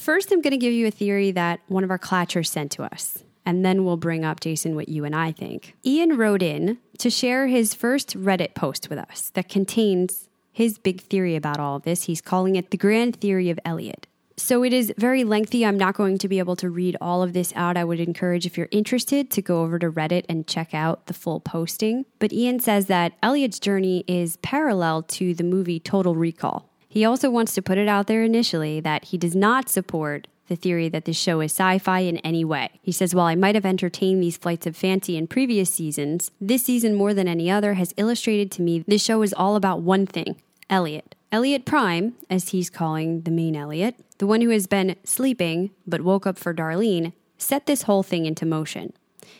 first, 0.00 0.32
I'm 0.32 0.40
going 0.40 0.52
to 0.52 0.56
give 0.56 0.72
you 0.72 0.86
a 0.86 0.90
theory 0.90 1.30
that 1.32 1.60
one 1.68 1.84
of 1.84 1.90
our 1.90 1.98
clatchers 1.98 2.48
sent 2.48 2.72
to 2.72 2.82
us. 2.82 3.22
And 3.46 3.64
then 3.64 3.84
we'll 3.84 3.96
bring 3.96 4.24
up, 4.24 4.40
Jason, 4.40 4.74
what 4.74 4.88
you 4.88 5.04
and 5.04 5.14
I 5.16 5.32
think. 5.32 5.74
Ian 5.84 6.16
wrote 6.16 6.42
in 6.42 6.78
to 6.98 7.10
share 7.10 7.46
his 7.46 7.74
first 7.74 8.16
Reddit 8.16 8.54
post 8.54 8.90
with 8.90 8.98
us 8.98 9.30
that 9.34 9.48
contains 9.48 10.28
his 10.52 10.78
big 10.78 11.00
theory 11.00 11.36
about 11.36 11.58
all 11.58 11.76
of 11.76 11.82
this. 11.82 12.04
He's 12.04 12.20
calling 12.20 12.56
it 12.56 12.70
the 12.70 12.76
grand 12.76 13.16
theory 13.16 13.50
of 13.50 13.58
Elliot. 13.64 14.06
So 14.36 14.64
it 14.64 14.72
is 14.72 14.92
very 14.96 15.22
lengthy. 15.22 15.66
I'm 15.66 15.76
not 15.76 15.94
going 15.94 16.16
to 16.18 16.28
be 16.28 16.38
able 16.38 16.56
to 16.56 16.70
read 16.70 16.96
all 17.00 17.22
of 17.22 17.34
this 17.34 17.52
out. 17.54 17.76
I 17.76 17.84
would 17.84 18.00
encourage, 18.00 18.46
if 18.46 18.56
you're 18.56 18.68
interested, 18.70 19.30
to 19.32 19.42
go 19.42 19.62
over 19.62 19.78
to 19.78 19.90
Reddit 19.90 20.24
and 20.30 20.46
check 20.46 20.72
out 20.72 21.06
the 21.06 21.14
full 21.14 21.40
posting. 21.40 22.06
But 22.18 22.32
Ian 22.32 22.58
says 22.58 22.86
that 22.86 23.12
Elliot's 23.22 23.60
journey 23.60 24.02
is 24.06 24.38
parallel 24.38 25.02
to 25.02 25.34
the 25.34 25.44
movie 25.44 25.78
Total 25.78 26.14
Recall. 26.14 26.69
He 26.90 27.04
also 27.04 27.30
wants 27.30 27.54
to 27.54 27.62
put 27.62 27.78
it 27.78 27.86
out 27.86 28.08
there 28.08 28.24
initially 28.24 28.80
that 28.80 29.06
he 29.06 29.16
does 29.16 29.36
not 29.36 29.68
support 29.68 30.26
the 30.48 30.56
theory 30.56 30.88
that 30.88 31.04
this 31.04 31.16
show 31.16 31.40
is 31.40 31.52
sci 31.52 31.78
fi 31.78 32.00
in 32.00 32.16
any 32.18 32.44
way. 32.44 32.80
He 32.82 32.90
says, 32.90 33.14
While 33.14 33.26
I 33.26 33.36
might 33.36 33.54
have 33.54 33.64
entertained 33.64 34.20
these 34.20 34.36
flights 34.36 34.66
of 34.66 34.76
fancy 34.76 35.16
in 35.16 35.28
previous 35.28 35.72
seasons, 35.72 36.32
this 36.40 36.64
season 36.64 36.96
more 36.96 37.14
than 37.14 37.28
any 37.28 37.48
other 37.48 37.74
has 37.74 37.94
illustrated 37.96 38.50
to 38.52 38.62
me 38.62 38.80
this 38.88 39.04
show 39.04 39.22
is 39.22 39.32
all 39.32 39.54
about 39.54 39.82
one 39.82 40.04
thing 40.04 40.42
Elliot. 40.68 41.14
Elliot 41.30 41.64
Prime, 41.64 42.14
as 42.28 42.48
he's 42.48 42.68
calling 42.68 43.20
the 43.20 43.30
main 43.30 43.54
Elliot, 43.54 43.94
the 44.18 44.26
one 44.26 44.40
who 44.40 44.50
has 44.50 44.66
been 44.66 44.96
sleeping 45.04 45.70
but 45.86 46.00
woke 46.00 46.26
up 46.26 46.36
for 46.36 46.52
Darlene, 46.52 47.12
set 47.38 47.66
this 47.66 47.82
whole 47.82 48.02
thing 48.02 48.26
into 48.26 48.44
motion. 48.44 48.92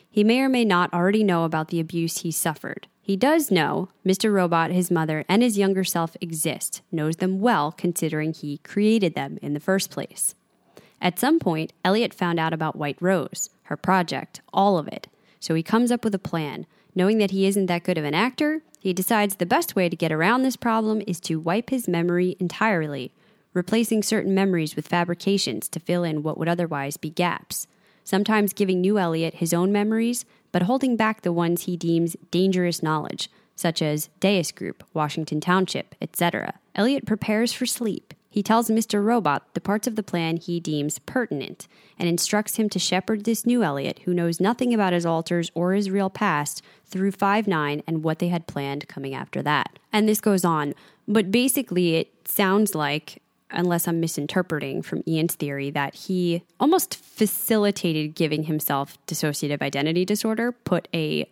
He 0.08 0.22
may 0.22 0.40
or 0.40 0.48
may 0.48 0.64
not 0.64 0.94
already 0.94 1.24
know 1.24 1.42
about 1.42 1.68
the 1.68 1.80
abuse 1.80 2.18
he 2.18 2.30
suffered. 2.30 2.86
He 3.10 3.16
does 3.16 3.50
know 3.50 3.88
Mr. 4.06 4.32
Robot, 4.32 4.70
his 4.70 4.88
mother, 4.88 5.24
and 5.28 5.42
his 5.42 5.58
younger 5.58 5.82
self 5.82 6.16
exist, 6.20 6.80
knows 6.92 7.16
them 7.16 7.40
well 7.40 7.72
considering 7.72 8.32
he 8.32 8.58
created 8.58 9.16
them 9.16 9.36
in 9.42 9.52
the 9.52 9.58
first 9.58 9.90
place. 9.90 10.36
At 11.00 11.18
some 11.18 11.40
point, 11.40 11.72
Elliot 11.84 12.14
found 12.14 12.38
out 12.38 12.52
about 12.52 12.76
White 12.76 12.98
Rose, 13.00 13.50
her 13.64 13.76
project, 13.76 14.42
all 14.52 14.78
of 14.78 14.86
it. 14.86 15.08
So 15.40 15.56
he 15.56 15.62
comes 15.64 15.90
up 15.90 16.04
with 16.04 16.14
a 16.14 16.20
plan. 16.20 16.66
Knowing 16.94 17.18
that 17.18 17.32
he 17.32 17.46
isn't 17.46 17.66
that 17.66 17.82
good 17.82 17.98
of 17.98 18.04
an 18.04 18.14
actor, 18.14 18.62
he 18.78 18.92
decides 18.92 19.34
the 19.34 19.44
best 19.44 19.74
way 19.74 19.88
to 19.88 19.96
get 19.96 20.12
around 20.12 20.42
this 20.42 20.54
problem 20.54 21.02
is 21.04 21.18
to 21.22 21.40
wipe 21.40 21.70
his 21.70 21.88
memory 21.88 22.36
entirely, 22.38 23.10
replacing 23.54 24.04
certain 24.04 24.36
memories 24.36 24.76
with 24.76 24.86
fabrications 24.86 25.68
to 25.70 25.80
fill 25.80 26.04
in 26.04 26.22
what 26.22 26.38
would 26.38 26.48
otherwise 26.48 26.96
be 26.96 27.10
gaps. 27.10 27.66
Sometimes 28.04 28.52
giving 28.52 28.80
new 28.80 29.00
Elliot 29.00 29.34
his 29.34 29.52
own 29.52 29.72
memories, 29.72 30.24
but 30.52 30.62
holding 30.62 30.96
back 30.96 31.22
the 31.22 31.32
ones 31.32 31.62
he 31.62 31.76
deems 31.76 32.16
dangerous 32.30 32.82
knowledge, 32.82 33.30
such 33.56 33.82
as 33.82 34.08
Deus 34.20 34.52
Group, 34.52 34.84
Washington 34.94 35.40
Township, 35.40 35.94
etc. 36.00 36.54
Elliot 36.74 37.06
prepares 37.06 37.52
for 37.52 37.66
sleep. 37.66 38.14
He 38.32 38.44
tells 38.44 38.70
Mr. 38.70 39.04
Robot 39.04 39.54
the 39.54 39.60
parts 39.60 39.88
of 39.88 39.96
the 39.96 40.04
plan 40.04 40.36
he 40.36 40.60
deems 40.60 41.00
pertinent 41.00 41.66
and 41.98 42.08
instructs 42.08 42.56
him 42.56 42.68
to 42.70 42.78
shepherd 42.78 43.24
this 43.24 43.44
new 43.44 43.64
Elliot, 43.64 44.00
who 44.04 44.14
knows 44.14 44.40
nothing 44.40 44.72
about 44.72 44.92
his 44.92 45.04
alters 45.04 45.50
or 45.52 45.72
his 45.72 45.90
real 45.90 46.08
past, 46.08 46.62
through 46.86 47.10
5 47.10 47.48
9 47.48 47.82
and 47.86 48.04
what 48.04 48.20
they 48.20 48.28
had 48.28 48.46
planned 48.46 48.86
coming 48.88 49.14
after 49.14 49.42
that. 49.42 49.78
And 49.92 50.08
this 50.08 50.20
goes 50.20 50.44
on, 50.44 50.74
but 51.08 51.32
basically, 51.32 51.96
it 51.96 52.28
sounds 52.28 52.74
like, 52.74 53.20
unless 53.50 53.88
I'm 53.88 54.00
misinterpreting 54.00 54.82
from 54.82 55.02
Ian's 55.06 55.34
theory, 55.34 55.70
that 55.70 55.94
he 55.94 56.42
almost 56.58 56.96
facilitated 56.96 58.14
giving 58.14 58.44
himself 58.44 58.98
dissociative 59.06 59.62
identity 59.62 60.04
disorder, 60.04 60.52
put 60.52 60.88
a 60.94 61.28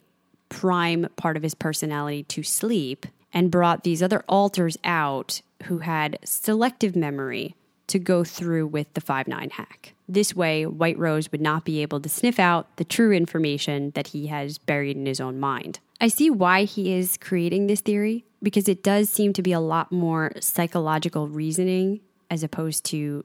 prime 0.48 1.08
part 1.16 1.36
of 1.36 1.42
his 1.42 1.54
personality 1.54 2.22
to 2.24 2.42
sleep 2.42 3.06
and 3.32 3.50
brought 3.50 3.84
these 3.84 4.02
other 4.02 4.24
alters 4.28 4.78
out 4.84 5.42
who 5.64 5.78
had 5.78 6.18
selective 6.24 6.96
memory 6.96 7.54
to 7.88 7.98
go 7.98 8.22
through 8.22 8.66
with 8.66 8.92
the 8.94 9.00
5-9 9.00 9.50
hack. 9.52 9.94
This 10.08 10.34
way, 10.34 10.66
White 10.66 10.98
Rose 10.98 11.32
would 11.32 11.40
not 11.40 11.64
be 11.64 11.82
able 11.82 12.00
to 12.00 12.08
sniff 12.08 12.38
out 12.38 12.76
the 12.76 12.84
true 12.84 13.12
information 13.12 13.92
that 13.94 14.08
he 14.08 14.26
has 14.28 14.58
buried 14.58 14.96
in 14.96 15.06
his 15.06 15.20
own 15.20 15.40
mind. 15.40 15.80
I 16.00 16.08
see 16.08 16.30
why 16.30 16.64
he 16.64 16.92
is 16.92 17.16
creating 17.16 17.66
this 17.66 17.80
theory 17.80 18.24
because 18.42 18.68
it 18.68 18.82
does 18.82 19.10
seem 19.10 19.32
to 19.32 19.42
be 19.42 19.52
a 19.52 19.60
lot 19.60 19.90
more 19.90 20.32
psychological 20.40 21.28
reasoning 21.28 22.00
as 22.30 22.42
opposed 22.42 22.84
to 22.86 23.24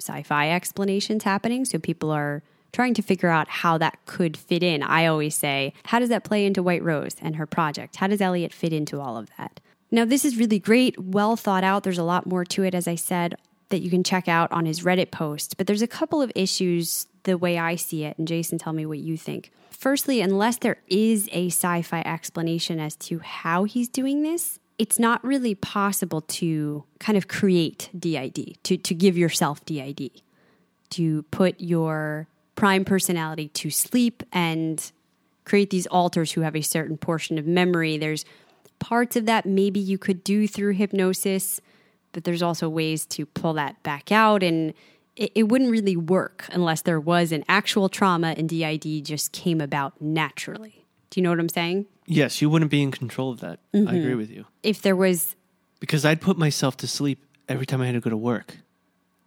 sci 0.00 0.22
fi 0.22 0.50
explanations 0.50 1.24
happening. 1.24 1.64
So 1.64 1.78
people 1.78 2.10
are 2.10 2.42
trying 2.72 2.94
to 2.94 3.02
figure 3.02 3.28
out 3.28 3.48
how 3.48 3.78
that 3.78 3.98
could 4.06 4.36
fit 4.36 4.62
in. 4.62 4.82
I 4.82 5.06
always 5.06 5.34
say, 5.34 5.72
how 5.84 5.98
does 5.98 6.10
that 6.10 6.24
play 6.24 6.44
into 6.44 6.62
White 6.62 6.82
Rose 6.82 7.16
and 7.20 7.36
her 7.36 7.46
project? 7.46 7.96
How 7.96 8.06
does 8.06 8.20
Elliot 8.20 8.52
fit 8.52 8.72
into 8.72 9.00
all 9.00 9.16
of 9.16 9.28
that? 9.38 9.60
Now, 9.90 10.04
this 10.04 10.24
is 10.24 10.36
really 10.36 10.58
great, 10.58 10.98
well 10.98 11.34
thought 11.36 11.64
out. 11.64 11.82
There's 11.82 11.98
a 11.98 12.04
lot 12.04 12.26
more 12.26 12.44
to 12.44 12.62
it, 12.62 12.74
as 12.74 12.86
I 12.86 12.94
said, 12.94 13.36
that 13.70 13.80
you 13.80 13.90
can 13.90 14.04
check 14.04 14.28
out 14.28 14.52
on 14.52 14.66
his 14.66 14.80
Reddit 14.80 15.10
post. 15.10 15.56
But 15.56 15.66
there's 15.66 15.82
a 15.82 15.86
couple 15.86 16.20
of 16.20 16.30
issues 16.34 17.06
the 17.22 17.38
way 17.38 17.58
I 17.58 17.76
see 17.76 18.04
it. 18.04 18.18
And 18.18 18.28
Jason, 18.28 18.58
tell 18.58 18.72
me 18.72 18.84
what 18.84 18.98
you 18.98 19.16
think. 19.16 19.50
Firstly, 19.70 20.20
unless 20.20 20.58
there 20.58 20.78
is 20.88 21.28
a 21.32 21.46
sci 21.46 21.82
fi 21.82 22.00
explanation 22.00 22.80
as 22.80 22.96
to 22.96 23.20
how 23.20 23.64
he's 23.64 23.88
doing 23.88 24.22
this, 24.22 24.58
it's 24.78 24.98
not 24.98 25.22
really 25.24 25.54
possible 25.54 26.20
to 26.20 26.84
kind 27.00 27.18
of 27.18 27.26
create 27.26 27.90
DID, 27.98 28.58
to, 28.62 28.76
to 28.76 28.94
give 28.94 29.18
yourself 29.18 29.64
DID, 29.64 30.10
to 30.90 31.22
put 31.24 31.60
your 31.60 32.28
prime 32.54 32.84
personality 32.84 33.48
to 33.48 33.70
sleep 33.70 34.22
and 34.32 34.92
create 35.44 35.70
these 35.70 35.86
alters 35.88 36.32
who 36.32 36.42
have 36.42 36.54
a 36.54 36.62
certain 36.62 36.96
portion 36.96 37.38
of 37.38 37.46
memory. 37.46 37.98
There's 37.98 38.24
parts 38.78 39.16
of 39.16 39.26
that 39.26 39.46
maybe 39.46 39.80
you 39.80 39.98
could 39.98 40.22
do 40.22 40.46
through 40.46 40.74
hypnosis, 40.74 41.60
but 42.12 42.24
there's 42.24 42.42
also 42.42 42.68
ways 42.68 43.04
to 43.06 43.26
pull 43.26 43.54
that 43.54 43.82
back 43.82 44.12
out. 44.12 44.42
And 44.42 44.74
it, 45.16 45.32
it 45.34 45.42
wouldn't 45.44 45.70
really 45.70 45.96
work 45.96 46.46
unless 46.52 46.82
there 46.82 47.00
was 47.00 47.32
an 47.32 47.44
actual 47.48 47.88
trauma 47.88 48.34
and 48.36 48.48
DID 48.48 49.04
just 49.04 49.32
came 49.32 49.60
about 49.60 50.00
naturally. 50.00 50.77
Do 51.10 51.20
you 51.20 51.22
know 51.22 51.30
what 51.30 51.40
I'm 51.40 51.48
saying? 51.48 51.86
Yes, 52.06 52.40
you 52.40 52.48
wouldn't 52.50 52.70
be 52.70 52.82
in 52.82 52.90
control 52.90 53.30
of 53.30 53.40
that. 53.40 53.60
I 53.74 53.94
agree 53.94 54.14
with 54.14 54.30
you. 54.30 54.46
If 54.62 54.82
there 54.82 54.96
was 54.96 55.36
Because 55.80 56.04
I'd 56.04 56.20
put 56.20 56.38
myself 56.38 56.76
to 56.78 56.86
sleep 56.86 57.24
every 57.48 57.66
time 57.66 57.80
I 57.80 57.86
had 57.86 57.94
to 57.94 58.00
go 58.00 58.10
to 58.10 58.16
work. 58.16 58.56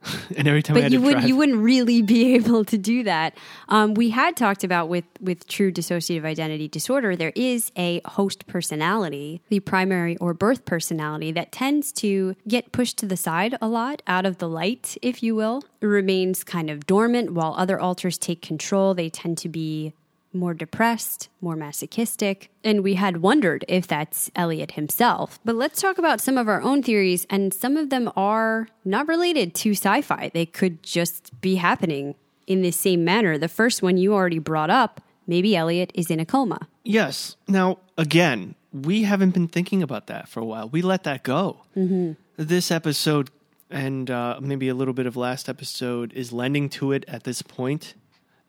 and 0.36 0.48
every 0.48 0.64
time 0.64 0.76
I 0.76 0.80
but 0.80 0.84
had 0.84 0.94
you 0.94 1.00
to 1.00 1.06
would 1.06 1.12
drive, 1.12 1.28
you 1.28 1.36
wouldn't 1.36 1.60
really 1.60 2.02
be 2.02 2.34
able 2.36 2.66
to 2.66 2.78
do 2.78 3.04
that. 3.04 3.38
Um, 3.70 3.94
we 3.94 4.10
had 4.10 4.36
talked 4.36 4.64
about 4.64 4.90
with 4.90 5.06
with 5.20 5.48
true 5.48 5.72
dissociative 5.72 6.26
identity 6.26 6.68
disorder, 6.68 7.16
there 7.16 7.34
is 7.36 7.72
a 7.76 8.02
host 8.06 8.48
personality, 8.48 9.42
the 9.50 9.60
primary 9.60 10.18
or 10.18 10.34
birth 10.34 10.66
personality, 10.66 11.32
that 11.34 11.52
tends 11.52 11.92
to 11.94 12.36
get 12.48 12.72
pushed 12.72 12.98
to 12.98 13.06
the 13.06 13.18
side 13.18 13.56
a 13.62 13.68
lot, 13.68 14.02
out 14.08 14.26
of 14.26 14.40
the 14.40 14.50
light, 14.50 14.98
if 15.02 15.22
you 15.22 15.36
will. 15.36 15.64
It 15.82 15.86
remains 15.86 16.44
kind 16.44 16.70
of 16.70 16.88
dormant 16.88 17.34
while 17.34 17.54
other 17.58 17.80
alters 17.80 18.18
take 18.18 18.42
control. 18.42 18.94
They 18.94 19.10
tend 19.10 19.38
to 19.40 19.50
be 19.50 19.94
more 20.34 20.54
depressed, 20.54 21.30
more 21.42 21.56
masochistic, 21.56 22.50
and 22.64 22.84
we 22.84 22.96
had 22.96 23.18
wondered 23.18 23.66
if 23.68 23.88
that's 23.88 24.32
Elliot 24.36 24.72
himself. 24.72 25.40
But 25.44 25.56
let's 25.56 25.82
talk 25.82 25.98
about 25.98 26.22
some 26.22 26.38
of 26.38 26.48
our 26.48 26.62
own 26.62 26.84
theories, 26.84 27.26
and 27.30 27.54
some 27.54 27.78
of 27.78 27.90
them 27.90 28.12
are 28.16 28.68
not 28.86 29.08
related 29.08 29.54
to 29.56 29.72
sci 29.72 30.02
fi. 30.02 30.32
They 30.34 30.46
could 30.46 30.84
just 30.84 31.40
be 31.42 31.56
happening 31.56 32.16
in 32.48 32.62
the 32.62 32.72
same 32.72 33.04
manner. 33.04 33.38
The 33.38 33.48
first 33.48 33.82
one 33.82 33.98
you 33.98 34.14
already 34.14 34.40
brought 34.40 34.70
up 34.70 35.02
maybe 35.28 35.56
Elliot 35.56 35.92
is 35.96 36.12
in 36.12 36.20
a 36.20 36.26
coma. 36.26 36.68
Yes. 36.84 37.36
Now, 37.48 37.80
again, 37.98 38.56
we 38.74 39.04
haven't 39.04 39.32
been 39.32 39.48
thinking 39.48 39.82
about 39.82 40.08
that 40.08 40.28
for 40.28 40.40
a 40.40 40.46
while. 40.46 40.68
We 40.70 40.82
let 40.82 41.04
that 41.04 41.24
go. 41.24 41.62
Mm-hmm. 41.76 42.14
This 42.38 42.72
episode 42.72 43.30
and 43.70 44.12
uh, 44.12 44.38
maybe 44.42 44.68
a 44.68 44.76
little 44.76 44.94
bit 44.94 45.06
of 45.06 45.16
last 45.16 45.48
episode 45.48 46.12
is 46.14 46.34
lending 46.34 46.68
to 46.70 46.92
it 46.92 47.06
at 47.08 47.24
this 47.24 47.42
point. 47.42 47.94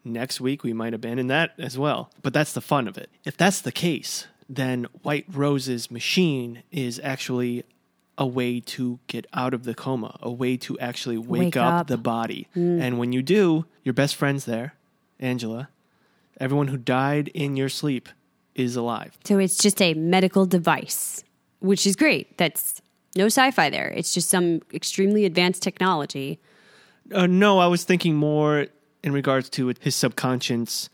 Next 0.04 0.40
week, 0.40 0.64
we 0.64 0.72
might 0.72 0.94
abandon 0.94 1.28
that 1.28 1.52
as 1.58 1.78
well. 1.78 2.10
But 2.22 2.32
that's 2.32 2.52
the 2.52 2.60
fun 2.60 2.88
of 2.88 2.98
it. 2.98 3.08
If 3.24 3.36
that's 3.36 3.60
the 3.60 3.72
case, 3.72 4.26
then 4.48 4.86
White 5.02 5.26
Rose's 5.32 5.90
machine 5.90 6.62
is 6.72 7.00
actually 7.04 7.64
a 8.18 8.26
way 8.26 8.60
to 8.60 8.98
get 9.06 9.26
out 9.32 9.54
of 9.54 9.64
the 9.64 9.74
coma, 9.74 10.18
a 10.20 10.30
way 10.30 10.56
to 10.58 10.78
actually 10.80 11.16
wake, 11.18 11.40
Wake 11.40 11.56
up, 11.56 11.72
up. 11.72 11.86
the 11.86 11.96
body. 11.96 12.46
And 12.54 12.98
when 12.98 13.12
you 13.12 13.22
do, 13.22 13.64
your 13.84 13.92
best 13.94 14.16
friend's 14.16 14.44
there, 14.44 14.74
Angela. 15.20 15.68
Everyone 16.38 16.68
who 16.68 16.76
died 16.76 17.28
in 17.28 17.56
your 17.56 17.68
sleep 17.68 18.08
is 18.54 18.76
alive. 18.76 19.16
So 19.24 19.38
it's 19.38 19.56
just 19.56 19.80
a 19.80 19.94
medical 19.94 20.44
device, 20.46 21.24
which 21.60 21.86
is 21.86 21.96
great. 21.96 22.36
That's 22.36 22.82
no 23.16 23.26
sci 23.26 23.50
fi 23.52 23.70
there. 23.70 23.88
It's 23.88 24.12
just 24.12 24.28
some 24.28 24.60
extremely 24.74 25.24
advanced 25.24 25.62
technology. 25.62 26.38
Uh, 27.12 27.26
no, 27.26 27.58
I 27.60 27.66
was 27.66 27.84
thinking 27.84 28.14
more 28.14 28.66
in 29.02 29.12
regards 29.12 29.48
to 29.50 29.68
it- 29.70 29.78
his 29.80 29.94
subconscious. 29.96 30.88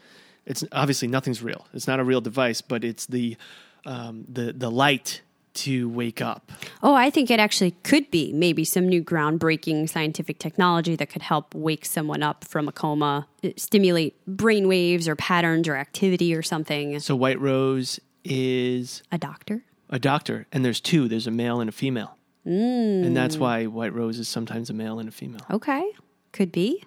It's 0.47 0.65
obviously 0.73 1.09
nothing's 1.09 1.43
real. 1.43 1.67
It's 1.75 1.87
not 1.87 2.01
a 2.01 2.05
real 2.05 2.21
device, 2.21 2.61
but 2.63 2.85
it's 2.85 3.07
the 3.07 3.37
um, 3.85 4.25
the 4.29 4.53
the 4.53 4.71
light 4.71 5.23
to 5.55 5.89
wake 5.89 6.21
up. 6.23 6.53
Oh, 6.83 6.95
I 6.95 7.11
think 7.11 7.31
it 7.31 7.41
actually 7.41 7.73
could 7.83 8.11
be 8.11 8.33
maybe 8.33 8.65
some 8.65 8.89
new 8.89 9.03
groundbreaking 9.03 9.89
scientific 9.89 10.39
technology 10.39 10.95
that 10.97 11.11
could 11.11 11.23
help 11.23 11.55
wake 11.55 11.85
someone 11.85 12.23
up 12.23 12.45
from 12.45 12.69
a 12.69 12.73
coma, 12.73 13.27
uh, 13.43 13.49
stimulate 13.57 14.15
brain 14.27 14.69
waves 14.69 15.09
or 15.09 15.17
patterns 15.17 15.67
or 15.67 15.75
activity 15.77 16.33
or 16.35 16.43
something. 16.43 17.01
So 17.01 17.17
White 17.17 17.41
Rose 17.41 17.99
is 18.25 19.03
A 19.11 19.19
doctor? 19.19 19.65
a 19.91 19.99
doctor, 19.99 20.47
and 20.53 20.65
there's 20.65 20.81
two. 20.81 21.09
There's 21.09 21.27
a 21.27 21.31
male 21.33 21.61
and 21.61 21.69
a 21.69 21.73
female, 21.73 22.17
mm. 22.47 23.05
and 23.07 23.17
that's 23.17 23.37
why 23.37 23.67
White 23.67 23.95
Rose 23.95 24.19
is 24.19 24.29
sometimes 24.29 24.71
a 24.71 24.75
male 24.75 24.99
and 24.99 25.09
a 25.09 25.13
female. 25.13 25.41
Okay, 25.51 25.91
could 26.33 26.53
be. 26.53 26.85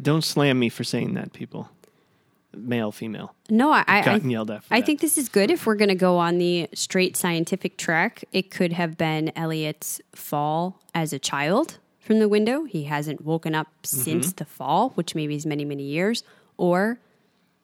Don't 0.00 0.22
slam 0.22 0.58
me 0.58 0.68
for 0.68 0.84
saying 0.84 1.14
that, 1.14 1.32
people. 1.32 1.68
Male, 2.54 2.92
female. 2.92 3.34
No, 3.48 3.72
I, 3.72 3.82
I, 3.86 4.00
I, 4.00 4.04
Gotten 4.04 4.28
yelled 4.30 4.50
at 4.50 4.62
for 4.64 4.74
I 4.74 4.80
that. 4.80 4.86
think 4.86 5.00
this 5.00 5.16
is 5.16 5.28
good 5.30 5.50
if 5.50 5.64
we're 5.66 5.74
going 5.74 5.88
to 5.88 5.94
go 5.94 6.18
on 6.18 6.36
the 6.38 6.68
straight 6.74 7.16
scientific 7.16 7.78
track. 7.78 8.24
It 8.32 8.50
could 8.50 8.72
have 8.74 8.98
been 8.98 9.32
Elliot's 9.36 10.00
fall 10.14 10.78
as 10.94 11.12
a 11.14 11.18
child 11.18 11.78
from 11.98 12.18
the 12.18 12.28
window. 12.28 12.64
He 12.64 12.84
hasn't 12.84 13.24
woken 13.24 13.54
up 13.54 13.68
Mm-hmm. 13.82 14.00
since 14.02 14.32
the 14.34 14.44
fall, 14.44 14.90
which 14.90 15.14
maybe 15.14 15.34
is 15.34 15.46
many, 15.46 15.64
many 15.64 15.82
years. 15.84 16.24
Or 16.58 16.98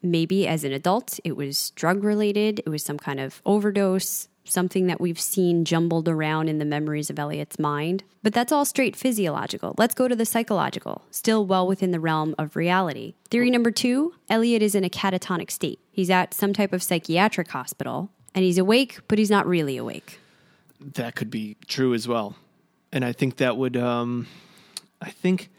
maybe 0.02 0.46
as 0.48 0.64
an 0.64 0.72
adult, 0.72 1.20
it 1.22 1.36
was 1.36 1.70
drug 1.70 2.02
related, 2.02 2.60
it 2.60 2.68
was 2.68 2.82
some 2.82 2.98
kind 2.98 3.20
of 3.20 3.42
overdose, 3.44 4.28
something 4.50 4.86
that 4.86 5.00
we've 5.00 5.20
seen 5.20 5.64
jumbled 5.64 6.08
around 6.08 6.48
in 6.48 6.58
the 6.58 6.64
memories 6.64 7.10
of 7.10 7.18
Elliot's 7.18 7.58
mind. 7.58 8.04
But 8.22 8.32
that's 8.32 8.52
all 8.52 8.64
straight 8.64 8.96
physiological. 8.96 9.74
Let's 9.78 9.94
go 9.94 10.08
to 10.08 10.16
the 10.16 10.24
psychological, 10.26 11.02
still 11.10 11.46
well 11.46 11.66
within 11.66 11.90
the 11.90 12.00
realm 12.00 12.34
of 12.38 12.56
reality. 12.56 13.14
Theory 13.30 13.50
number 13.50 13.70
two 13.70 14.14
Elliot 14.28 14.62
is 14.62 14.74
in 14.74 14.84
a 14.84 14.90
catatonic 14.90 15.50
state. 15.50 15.80
He's 15.90 16.10
at 16.10 16.34
some 16.34 16.52
type 16.52 16.72
of 16.72 16.82
psychiatric 16.82 17.48
hospital 17.48 18.10
and 18.34 18.44
he's 18.44 18.58
awake, 18.58 18.98
but 19.08 19.18
he's 19.18 19.30
not 19.30 19.46
really 19.46 19.76
awake. 19.76 20.20
that 20.94 21.14
could 21.16 21.30
be 21.30 21.56
true 21.66 21.94
as 21.94 22.06
well. 22.06 22.36
And 22.92 23.04
I 23.04 23.12
think 23.12 23.36
that 23.38 23.56
would, 23.56 23.76
um, 23.76 24.26
I 25.02 25.10
think, 25.10 25.50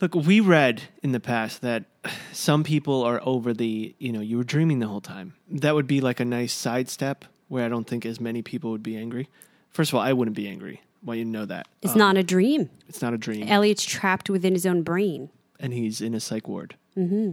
look, 0.00 0.14
we 0.14 0.40
read 0.40 0.82
in 1.02 1.12
the 1.12 1.20
past 1.20 1.62
that 1.62 1.84
some 2.32 2.64
people 2.64 3.02
are 3.02 3.20
over 3.24 3.52
the, 3.54 3.94
you 3.98 4.12
know, 4.12 4.20
you 4.20 4.36
were 4.36 4.44
dreaming 4.44 4.80
the 4.80 4.86
whole 4.86 5.00
time. 5.00 5.34
That 5.48 5.74
would 5.74 5.86
be 5.86 6.00
like 6.00 6.20
a 6.20 6.24
nice 6.24 6.52
sidestep 6.52 7.24
where 7.48 7.64
I 7.64 7.68
don't 7.68 7.86
think 7.86 8.04
as 8.06 8.20
many 8.20 8.42
people 8.42 8.70
would 8.70 8.82
be 8.82 8.96
angry. 8.96 9.28
First 9.70 9.90
of 9.90 9.96
all, 9.96 10.00
I 10.02 10.12
wouldn't 10.12 10.36
be 10.36 10.48
angry. 10.48 10.82
Why 11.02 11.14
you 11.14 11.24
know 11.24 11.44
that? 11.46 11.68
It's 11.82 11.94
not 11.94 12.16
a 12.16 12.22
dream. 12.22 12.70
It's 12.88 13.00
not 13.02 13.14
a 13.14 13.18
dream. 13.18 13.46
Elliot's 13.48 13.84
trapped 13.84 14.28
within 14.28 14.52
his 14.54 14.66
own 14.66 14.82
brain. 14.82 15.30
and 15.60 15.72
he's 15.72 16.00
in 16.00 16.14
a 16.14 16.20
psych 16.20 16.46
ward. 16.48 16.76
Mm-hmm. 16.96 17.32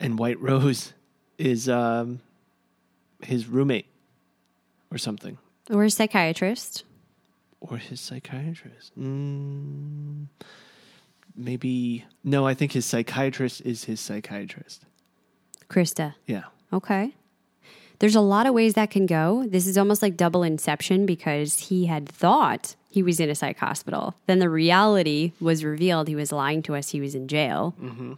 And 0.00 0.18
White 0.18 0.40
Rose 0.40 0.92
is 1.38 1.68
um, 1.68 2.20
his 3.22 3.46
roommate 3.48 3.86
or 4.90 4.98
something. 4.98 5.38
Or 5.70 5.84
a 5.84 5.90
psychiatrist. 5.90 6.84
or 7.60 7.76
his 7.76 8.00
psychiatrist. 8.00 8.98
Mm, 8.98 10.26
maybe 11.36 12.04
no. 12.24 12.46
I 12.46 12.54
think 12.54 12.72
his 12.72 12.86
psychiatrist 12.86 13.60
is 13.62 13.84
his 13.84 14.00
psychiatrist. 14.00 14.84
Krista. 15.68 16.14
Yeah, 16.26 16.44
Okay. 16.72 17.14
There's 17.98 18.14
a 18.14 18.20
lot 18.20 18.46
of 18.46 18.54
ways 18.54 18.74
that 18.74 18.90
can 18.90 19.06
go. 19.06 19.44
This 19.48 19.66
is 19.66 19.76
almost 19.76 20.02
like 20.02 20.16
double 20.16 20.42
inception 20.42 21.04
because 21.04 21.58
he 21.68 21.86
had 21.86 22.08
thought 22.08 22.76
he 22.90 23.02
was 23.02 23.18
in 23.20 23.28
a 23.28 23.34
psych 23.34 23.58
hospital. 23.58 24.14
Then 24.26 24.38
the 24.38 24.48
reality 24.48 25.32
was 25.40 25.64
revealed. 25.64 26.08
He 26.08 26.14
was 26.14 26.32
lying 26.32 26.62
to 26.62 26.74
us. 26.74 26.90
He 26.90 27.00
was 27.00 27.14
in 27.14 27.28
jail. 27.28 27.74
Mm-hmm. 27.80 28.14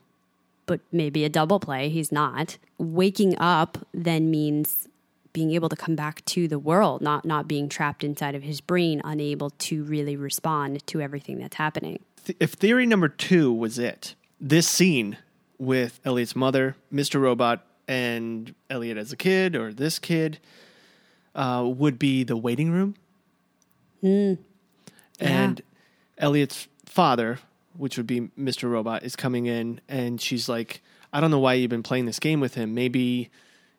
But 0.67 0.81
maybe 0.93 1.25
a 1.25 1.29
double 1.29 1.59
play. 1.61 1.89
He's 1.89 2.13
not. 2.13 2.59
Waking 2.79 3.39
up 3.39 3.79
then 3.93 4.31
means 4.31 4.87
being 5.33 5.53
able 5.53 5.69
to 5.69 5.77
come 5.77 5.97
back 5.97 6.25
to 6.27 6.49
the 6.49 6.59
world, 6.59 7.01
not 7.01 7.25
not 7.25 7.49
being 7.49 7.69
trapped 7.69 8.05
inside 8.05 8.35
of 8.35 8.43
his 8.43 8.61
brain, 8.61 9.01
unable 9.05 9.51
to 9.51 9.85
really 9.85 10.17
respond 10.17 10.87
to 10.89 11.01
everything 11.01 11.39
that's 11.39 11.57
happening. 11.57 12.01
If 12.39 12.53
theory 12.53 12.87
number 12.87 13.09
two 13.09 13.53
was 13.53 13.79
it, 13.79 14.15
this 14.41 14.69
scene 14.69 15.19
with 15.59 16.01
Elliot's 16.05 16.35
mother, 16.35 16.77
Mr. 16.93 17.21
Robot, 17.21 17.65
and 17.91 18.55
Elliot 18.71 18.97
as 18.97 19.13
a 19.13 19.17
kid, 19.17 19.57
or 19.57 19.73
this 19.73 19.99
kid, 19.99 20.39
uh, 21.35 21.65
would 21.67 21.99
be 21.99 22.23
the 22.23 22.37
waiting 22.37 22.71
room. 22.71 22.95
And 25.19 25.61
Elliot's 26.17 26.69
father, 26.87 27.41
which 27.77 27.97
would 27.97 28.07
be 28.07 28.31
Mr. 28.39 28.71
Robot, 28.71 29.03
is 29.03 29.17
coming 29.17 29.47
in, 29.47 29.81
and 29.89 30.21
she's 30.21 30.49
like, 30.49 30.83
"I 31.13 31.21
don't 31.21 31.33
know 31.33 31.41
why 31.41 31.55
you've 31.55 31.69
been 31.69 31.83
playing 31.83 32.07
this 32.07 32.21
game 32.21 32.39
with 32.39 32.55
him. 32.55 32.75
Maybe 32.75 33.29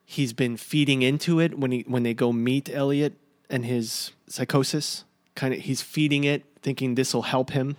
he's 0.06 0.34
been 0.34 0.58
feeding 0.58 1.04
into 1.04 1.40
it 1.40 1.58
when 1.58 1.72
he 1.72 1.86
when 1.88 2.04
they 2.04 2.14
go 2.14 2.34
meet 2.34 2.70
Elliot 2.70 3.14
and 3.50 3.66
his 3.66 4.12
psychosis. 4.28 5.06
Kind 5.36 5.54
of, 5.54 5.62
he's 5.62 5.82
feeding 5.82 6.26
it, 6.26 6.44
thinking 6.62 6.96
this 6.96 7.14
will 7.14 7.22
help 7.22 7.52
him." 7.52 7.78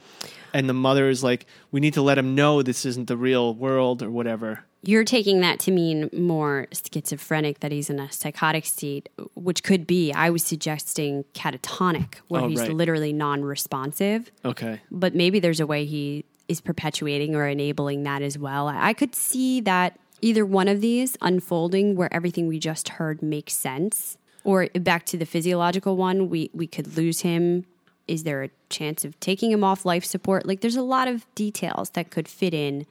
And 0.55 0.67
the 0.67 0.75
mother 0.75 1.11
is 1.11 1.23
like, 1.23 1.45
"We 1.71 1.79
need 1.81 1.93
to 1.93 2.03
let 2.03 2.17
him 2.17 2.35
know 2.35 2.63
this 2.63 2.87
isn't 2.87 3.09
the 3.09 3.19
real 3.19 3.55
world 3.55 4.03
or 4.03 4.11
whatever." 4.11 4.65
You're 4.85 5.05
taking 5.05 5.41
that 5.43 5.61
to 5.61 5.71
mean 5.71 6.11
more 6.13 6.67
schizophrenic, 6.73 7.61
that 7.61 7.71
he's 7.71 7.89
in 7.89 8.01
a 8.01 8.11
psychotic 8.11 8.67
state, 8.67 9.09
which 9.35 9.63
could 9.63 9.87
be. 9.87 10.13
I 10.13 10.31
was 10.31 10.45
suggesting 10.45 11.25
catatonic, 11.35 12.17
where 12.29 12.43
Oh, 12.43 12.49
he's 12.49 12.61
right. 12.61 12.73
literally 12.73 13.13
non 13.13 13.43
responsive. 13.45 14.31
Okay, 14.45 14.81
But 14.91 15.15
maybe 15.15 15.39
there's 15.39 15.61
a 15.61 15.67
way 15.67 15.85
he 15.85 16.25
is 16.49 16.61
perpetuating 16.61 17.37
or 17.37 17.47
enabling 17.47 18.03
that 18.03 18.23
as 18.23 18.37
well. 18.37 18.67
I 18.69 18.89
I 18.89 18.93
could 18.93 19.15
see 19.15 19.61
that 19.61 19.99
either 20.21 20.45
one 20.45 20.67
of 20.69 20.81
these 20.81 21.17
unfolding 21.23 21.95
where 21.97 22.13
everything 22.13 22.47
we 22.49 22.59
just 22.59 22.89
heard 22.91 23.23
makes 23.23 23.53
sense. 23.55 24.19
Or 24.45 24.67
back 24.75 25.07
to 25.07 25.17
the 25.17 25.25
physiological 25.27 25.97
one, 25.97 26.29
we, 26.29 26.51
we 26.53 26.67
could 26.67 26.97
lose 26.97 27.21
him. 27.21 27.65
Is 28.09 28.25
there 28.25 28.43
a 28.43 28.51
chance 28.69 29.05
of 29.05 29.19
taking 29.21 29.53
him 29.53 29.63
off 29.63 29.85
life 29.85 30.05
support? 30.05 30.45
Like, 30.47 30.61
there's 30.61 30.75
a 30.77 30.83
lot 30.83 31.07
of 31.07 31.25
details 31.37 31.91
that 31.91 32.11
could 32.11 32.27
fit 32.27 32.53
in 32.53 32.85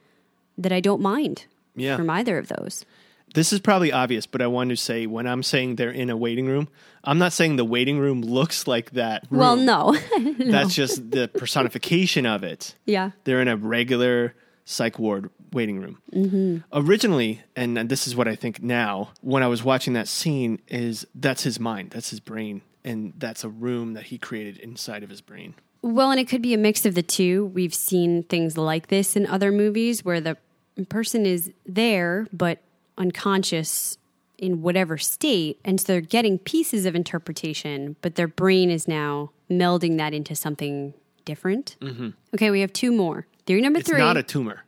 that 0.58 0.72
I 0.72 0.80
don't 0.80 1.02
mind 1.02 1.46
Yeah. 1.76 1.96
from 1.98 2.10
either 2.10 2.38
of 2.38 2.48
those. 2.50 2.86
this 3.34 3.54
is 3.54 3.60
probably 3.62 3.92
obvious, 3.94 4.26
but 4.26 4.42
I 4.42 4.48
want 4.48 4.72
to 4.72 4.76
say 4.76 5.06
when 5.08 5.26
I'm 5.26 5.42
saying 5.44 5.78
they're 5.78 5.90
in 5.92 6.10
a 6.10 6.18
waiting 6.18 6.48
room, 6.48 6.68
I'm 7.04 7.18
not 7.18 7.32
saying 7.34 7.56
the 7.56 7.64
waiting 7.66 7.98
room 7.98 8.22
looks 8.22 8.68
like 8.68 8.92
that. 8.92 9.26
Room. 9.30 9.40
Well, 9.40 9.56
no. 9.58 9.98
That's 10.38 10.76
just 10.76 11.12
the 11.12 11.28
personification 11.30 12.26
of 12.26 12.44
it. 12.44 12.76
yeah. 12.86 13.12
They're 13.24 13.42
in 13.42 13.48
a 13.48 13.56
regular 13.58 14.36
psych 14.66 15.00
ward 15.00 15.30
waiting 15.54 15.80
room. 15.82 16.02
Mm-hmm. 16.14 16.58
Originally, 16.74 17.42
and 17.56 17.78
this 17.90 18.06
is 18.08 18.16
what 18.16 18.28
I 18.28 18.36
think 18.36 18.62
now, 18.62 19.12
when 19.22 19.44
I 19.44 19.48
was 19.48 19.64
watching 19.64 19.94
that 19.94 20.08
scene, 20.08 20.60
is 20.68 21.06
that's 21.16 21.44
his 21.44 21.60
mind, 21.60 21.92
that's 21.92 22.10
his 22.10 22.20
brain, 22.20 22.62
and 22.84 23.14
that's 23.18 23.44
a 23.44 23.50
room 23.50 23.94
that 23.94 24.04
he 24.06 24.18
created 24.18 24.58
inside 24.58 25.04
of 25.04 25.10
his 25.10 25.22
brain. 25.22 25.56
Well, 25.82 26.12
and 26.12 26.20
it 26.20 26.28
could 26.28 26.42
be 26.44 26.54
a 26.54 26.58
mix 26.58 26.86
of 26.86 26.94
the 26.96 27.02
two. 27.02 27.46
We've 27.48 27.74
seen 27.74 28.24
things 28.24 28.58
like 28.58 28.88
this 28.88 29.16
in 29.16 29.26
other 29.26 29.52
movies 29.52 30.06
where 30.06 30.22
the 30.22 30.38
person 30.90 31.26
is 31.26 31.52
there 31.66 32.28
but 32.34 32.60
unconscious 32.98 33.98
in 34.38 34.62
whatever 34.62 34.98
state. 34.98 35.60
And 35.64 35.80
so 35.80 35.94
they're 35.94 36.02
getting 36.02 36.40
pieces 36.40 36.86
of 36.86 36.96
interpretation, 36.96 37.96
but 38.02 38.16
their 38.16 38.28
brain 38.28 38.72
is 38.72 38.88
now 38.88 39.32
melding 39.50 39.98
that 39.98 40.14
into 40.14 40.36
something 40.36 40.94
different. 41.26 41.76
Mm-hmm. 41.82 42.10
Okay, 42.36 42.50
we 42.50 42.62
have 42.62 42.74
two 42.74 42.92
more. 42.92 43.28
Theory 43.46 43.62
number 43.62 43.80
It's 43.80 43.90
three. 43.90 44.00
not 44.00 44.18
a 44.18 44.24
tumor. 44.24 44.64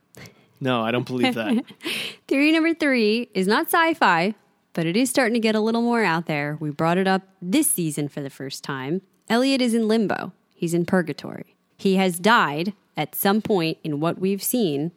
No, 0.60 0.82
I 0.82 0.92
don't 0.92 1.06
believe 1.06 1.34
that. 1.34 1.64
Theory 2.28 2.52
number 2.52 2.72
three 2.74 3.28
is 3.34 3.46
not 3.46 3.66
sci 3.66 3.94
fi, 3.94 4.34
but 4.72 4.86
it 4.86 4.96
is 4.96 5.10
starting 5.10 5.34
to 5.34 5.40
get 5.40 5.54
a 5.54 5.60
little 5.60 5.82
more 5.82 6.04
out 6.04 6.26
there. 6.26 6.56
We 6.60 6.70
brought 6.70 6.96
it 6.96 7.08
up 7.08 7.22
this 7.42 7.68
season 7.68 8.08
for 8.08 8.20
the 8.22 8.30
first 8.30 8.62
time. 8.62 9.02
Elliot 9.28 9.60
is 9.60 9.74
in 9.74 9.88
limbo, 9.88 10.32
he's 10.54 10.72
in 10.74 10.86
purgatory. 10.86 11.56
He 11.76 11.96
has 11.96 12.18
died 12.18 12.72
at 12.96 13.14
some 13.14 13.42
point 13.42 13.78
in 13.82 13.98
what 14.00 14.18
we've 14.18 14.42
seen 14.42 14.92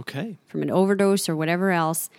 okay. 0.00 0.38
from 0.46 0.62
an 0.62 0.70
overdose 0.70 1.28
or 1.28 1.36
whatever 1.36 1.70
else, 1.70 2.10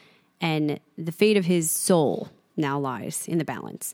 and 0.42 0.80
the 0.98 1.12
fate 1.12 1.38
of 1.38 1.46
his 1.46 1.72
soul 1.72 2.30
now 2.58 2.80
lies 2.80 3.28
in 3.28 3.38
the 3.38 3.46
balance. 3.46 3.94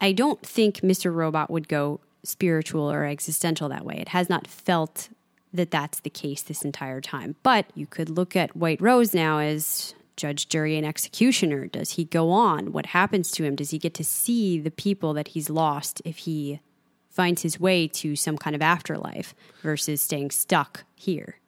I 0.00 0.12
don't 0.12 0.44
think 0.44 0.76
Mr. 0.80 1.14
Robot 1.14 1.50
would 1.50 1.68
go 1.68 2.00
spiritual 2.22 2.90
or 2.90 3.04
existential 3.04 3.68
that 3.68 3.84
way. 3.84 3.96
It 3.96 4.08
has 4.08 4.28
not 4.28 4.46
felt 4.46 5.08
that 5.52 5.70
that's 5.70 6.00
the 6.00 6.10
case 6.10 6.42
this 6.42 6.64
entire 6.64 7.00
time. 7.00 7.36
But 7.42 7.66
you 7.74 7.86
could 7.86 8.10
look 8.10 8.34
at 8.34 8.56
White 8.56 8.80
Rose 8.80 9.14
now 9.14 9.38
as 9.38 9.94
judge, 10.16 10.48
jury, 10.48 10.76
and 10.76 10.86
executioner. 10.86 11.66
Does 11.66 11.92
he 11.92 12.04
go 12.04 12.30
on? 12.30 12.72
What 12.72 12.86
happens 12.86 13.30
to 13.32 13.44
him? 13.44 13.54
Does 13.54 13.70
he 13.70 13.78
get 13.78 13.94
to 13.94 14.04
see 14.04 14.58
the 14.58 14.70
people 14.70 15.14
that 15.14 15.28
he's 15.28 15.50
lost 15.50 16.02
if 16.04 16.18
he 16.18 16.60
finds 17.10 17.42
his 17.42 17.60
way 17.60 17.86
to 17.86 18.16
some 18.16 18.36
kind 18.36 18.56
of 18.56 18.62
afterlife 18.62 19.34
versus 19.62 20.00
staying 20.00 20.30
stuck 20.32 20.84
here? 20.94 21.38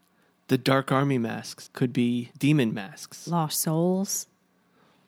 The 0.49 0.59
Dark 0.59 0.93
Army 0.93 1.19
masks 1.19 1.71
could 1.73 1.93
be 1.93 2.31
demon 2.39 2.73
masks. 2.73 3.27
Lost 3.27 3.61
souls. 3.61 4.27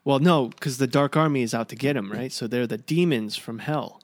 Well, 0.04 0.18
no, 0.18 0.46
because 0.48 0.78
the 0.78 0.86
Dark 0.86 1.16
Army 1.16 1.42
is 1.42 1.54
out 1.54 1.68
to 1.68 1.76
get 1.76 1.96
him, 1.96 2.10
right? 2.10 2.32
So 2.32 2.46
they're 2.46 2.66
the 2.66 2.78
demons 2.78 3.36
from 3.36 3.58
hell 3.60 4.00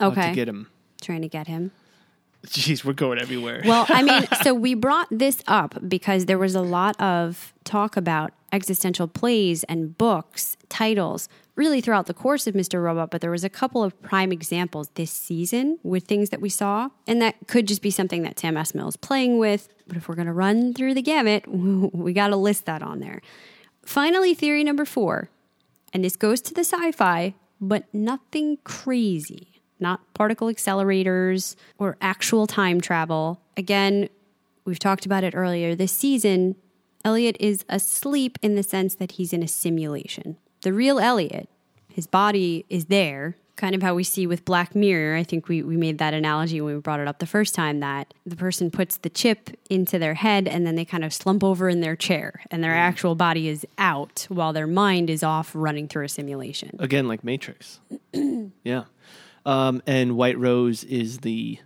out 0.00 0.12
Okay. 0.12 0.28
to 0.30 0.34
get 0.34 0.48
him. 0.48 0.68
Trying 1.00 1.22
to 1.22 1.28
get 1.28 1.46
him. 1.46 1.70
Jeez, 2.46 2.84
we're 2.84 2.94
going 2.94 3.18
everywhere. 3.18 3.62
Well, 3.64 3.86
I 3.88 4.02
mean, 4.02 4.26
so 4.42 4.54
we 4.54 4.74
brought 4.74 5.08
this 5.10 5.42
up 5.46 5.76
because 5.86 6.26
there 6.26 6.38
was 6.38 6.54
a 6.54 6.62
lot 6.62 6.98
of 7.00 7.52
talk 7.64 7.96
about 7.96 8.32
existential 8.52 9.06
plays 9.06 9.62
and 9.64 9.96
books, 9.96 10.56
titles, 10.68 11.28
really 11.56 11.80
throughout 11.80 12.06
the 12.06 12.14
course 12.14 12.46
of 12.46 12.54
Mr. 12.54 12.82
Robot, 12.82 13.10
but 13.10 13.20
there 13.20 13.30
was 13.30 13.44
a 13.44 13.50
couple 13.50 13.82
of 13.82 14.00
prime 14.02 14.32
examples 14.32 14.88
this 14.94 15.10
season 15.10 15.78
with 15.82 16.04
things 16.04 16.30
that 16.30 16.40
we 16.40 16.48
saw. 16.48 16.88
And 17.06 17.20
that 17.20 17.36
could 17.46 17.66
just 17.66 17.82
be 17.82 17.90
something 17.90 18.22
that 18.22 18.38
Sam 18.38 18.54
Esmail 18.54 18.88
is 18.88 18.96
playing 18.96 19.38
with. 19.38 19.68
But 19.86 19.96
if 19.96 20.08
we're 20.08 20.14
going 20.14 20.26
to 20.26 20.32
run 20.32 20.74
through 20.74 20.94
the 20.94 21.02
gamut, 21.02 21.44
we 21.48 22.12
got 22.12 22.28
to 22.28 22.36
list 22.36 22.66
that 22.66 22.82
on 22.82 23.00
there. 23.00 23.20
Finally, 23.84 24.34
theory 24.34 24.62
number 24.62 24.84
four, 24.84 25.30
and 25.92 26.04
this 26.04 26.16
goes 26.16 26.40
to 26.42 26.54
the 26.54 26.60
sci 26.60 26.92
fi, 26.92 27.34
but 27.60 27.84
nothing 27.92 28.58
crazy, 28.64 29.60
not 29.78 30.00
particle 30.14 30.48
accelerators 30.48 31.56
or 31.78 31.96
actual 32.00 32.46
time 32.46 32.80
travel. 32.80 33.40
Again, 33.56 34.08
we've 34.64 34.78
talked 34.78 35.06
about 35.06 35.24
it 35.24 35.34
earlier 35.34 35.74
this 35.74 35.92
season. 35.92 36.56
Elliot 37.04 37.36
is 37.40 37.64
asleep 37.68 38.38
in 38.42 38.54
the 38.54 38.62
sense 38.62 38.94
that 38.96 39.12
he's 39.12 39.32
in 39.32 39.42
a 39.42 39.48
simulation. 39.48 40.36
The 40.62 40.72
real 40.72 40.98
Elliot, 40.98 41.48
his 41.88 42.06
body 42.06 42.64
is 42.68 42.86
there, 42.86 43.36
kind 43.56 43.74
of 43.74 43.82
how 43.82 43.94
we 43.94 44.04
see 44.04 44.26
with 44.26 44.44
Black 44.44 44.74
Mirror. 44.74 45.16
I 45.16 45.22
think 45.22 45.48
we, 45.48 45.62
we 45.62 45.76
made 45.76 45.98
that 45.98 46.14
analogy 46.14 46.60
when 46.60 46.74
we 46.74 46.80
brought 46.80 47.00
it 47.00 47.06
up 47.06 47.18
the 47.18 47.26
first 47.26 47.54
time 47.54 47.80
that 47.80 48.12
the 48.24 48.36
person 48.36 48.70
puts 48.70 48.96
the 48.96 49.10
chip 49.10 49.50
into 49.68 49.98
their 49.98 50.14
head 50.14 50.48
and 50.48 50.66
then 50.66 50.76
they 50.76 50.84
kind 50.84 51.04
of 51.04 51.12
slump 51.12 51.44
over 51.44 51.68
in 51.68 51.80
their 51.80 51.94
chair 51.94 52.42
and 52.50 52.64
their 52.64 52.74
actual 52.74 53.14
body 53.14 53.48
is 53.48 53.66
out 53.78 54.26
while 54.28 54.52
their 54.52 54.66
mind 54.66 55.10
is 55.10 55.22
off 55.22 55.52
running 55.54 55.88
through 55.88 56.06
a 56.06 56.08
simulation. 56.08 56.74
Again, 56.78 57.06
like 57.06 57.22
Matrix. 57.22 57.80
yeah. 58.64 58.84
Um, 59.44 59.82
and 59.86 60.16
White 60.16 60.38
Rose 60.38 60.84
is 60.84 61.18
the 61.18 61.58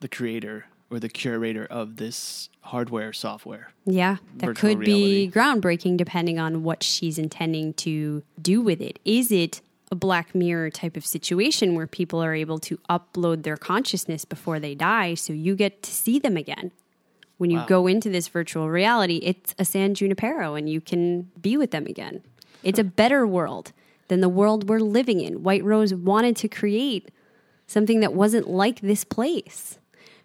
the 0.00 0.08
creator 0.08 0.66
or 0.90 0.98
the 0.98 1.08
curator 1.08 1.66
of 1.66 1.96
this 1.96 2.48
hardware 2.70 3.12
software. 3.12 3.72
Yeah, 3.84 4.16
that 4.36 4.54
could 4.56 4.80
be 4.80 5.30
groundbreaking 5.32 5.96
depending 5.96 6.38
on 6.38 6.62
what 6.62 6.82
she's 6.82 7.18
intending 7.18 7.74
to 7.74 8.22
do 8.40 8.60
with 8.60 8.80
it. 8.80 8.98
Is 9.04 9.30
it 9.32 9.60
a 9.90 9.96
Black 9.96 10.34
Mirror 10.36 10.70
type 10.70 10.96
of 10.96 11.04
situation 11.04 11.74
where 11.74 11.88
people 11.88 12.22
are 12.22 12.32
able 12.34 12.58
to 12.60 12.78
upload 12.88 13.42
their 13.42 13.56
consciousness 13.56 14.24
before 14.24 14.60
they 14.60 14.74
die 14.76 15.14
so 15.14 15.32
you 15.32 15.56
get 15.56 15.82
to 15.82 15.90
see 15.90 16.18
them 16.20 16.36
again? 16.36 16.70
When 17.38 17.50
you 17.50 17.58
Wow. 17.58 17.66
go 17.66 17.86
into 17.88 18.08
this 18.08 18.28
virtual 18.28 18.68
reality, 18.70 19.16
it's 19.22 19.54
a 19.58 19.64
San 19.64 19.94
Junipero 19.94 20.54
and 20.54 20.68
you 20.68 20.80
can 20.80 21.30
be 21.40 21.56
with 21.56 21.72
them 21.72 21.86
again. 21.86 22.22
It's 22.62 22.78
a 22.78 22.84
better 22.84 23.26
world 23.26 23.72
than 24.08 24.20
the 24.20 24.28
world 24.28 24.68
we're 24.68 24.78
living 24.80 25.20
in. 25.20 25.42
White 25.42 25.64
Rose 25.64 25.92
wanted 25.92 26.36
to 26.36 26.48
create 26.48 27.10
something 27.66 27.98
that 28.00 28.14
wasn't 28.14 28.48
like 28.48 28.80
this 28.80 29.02
place. 29.04 29.78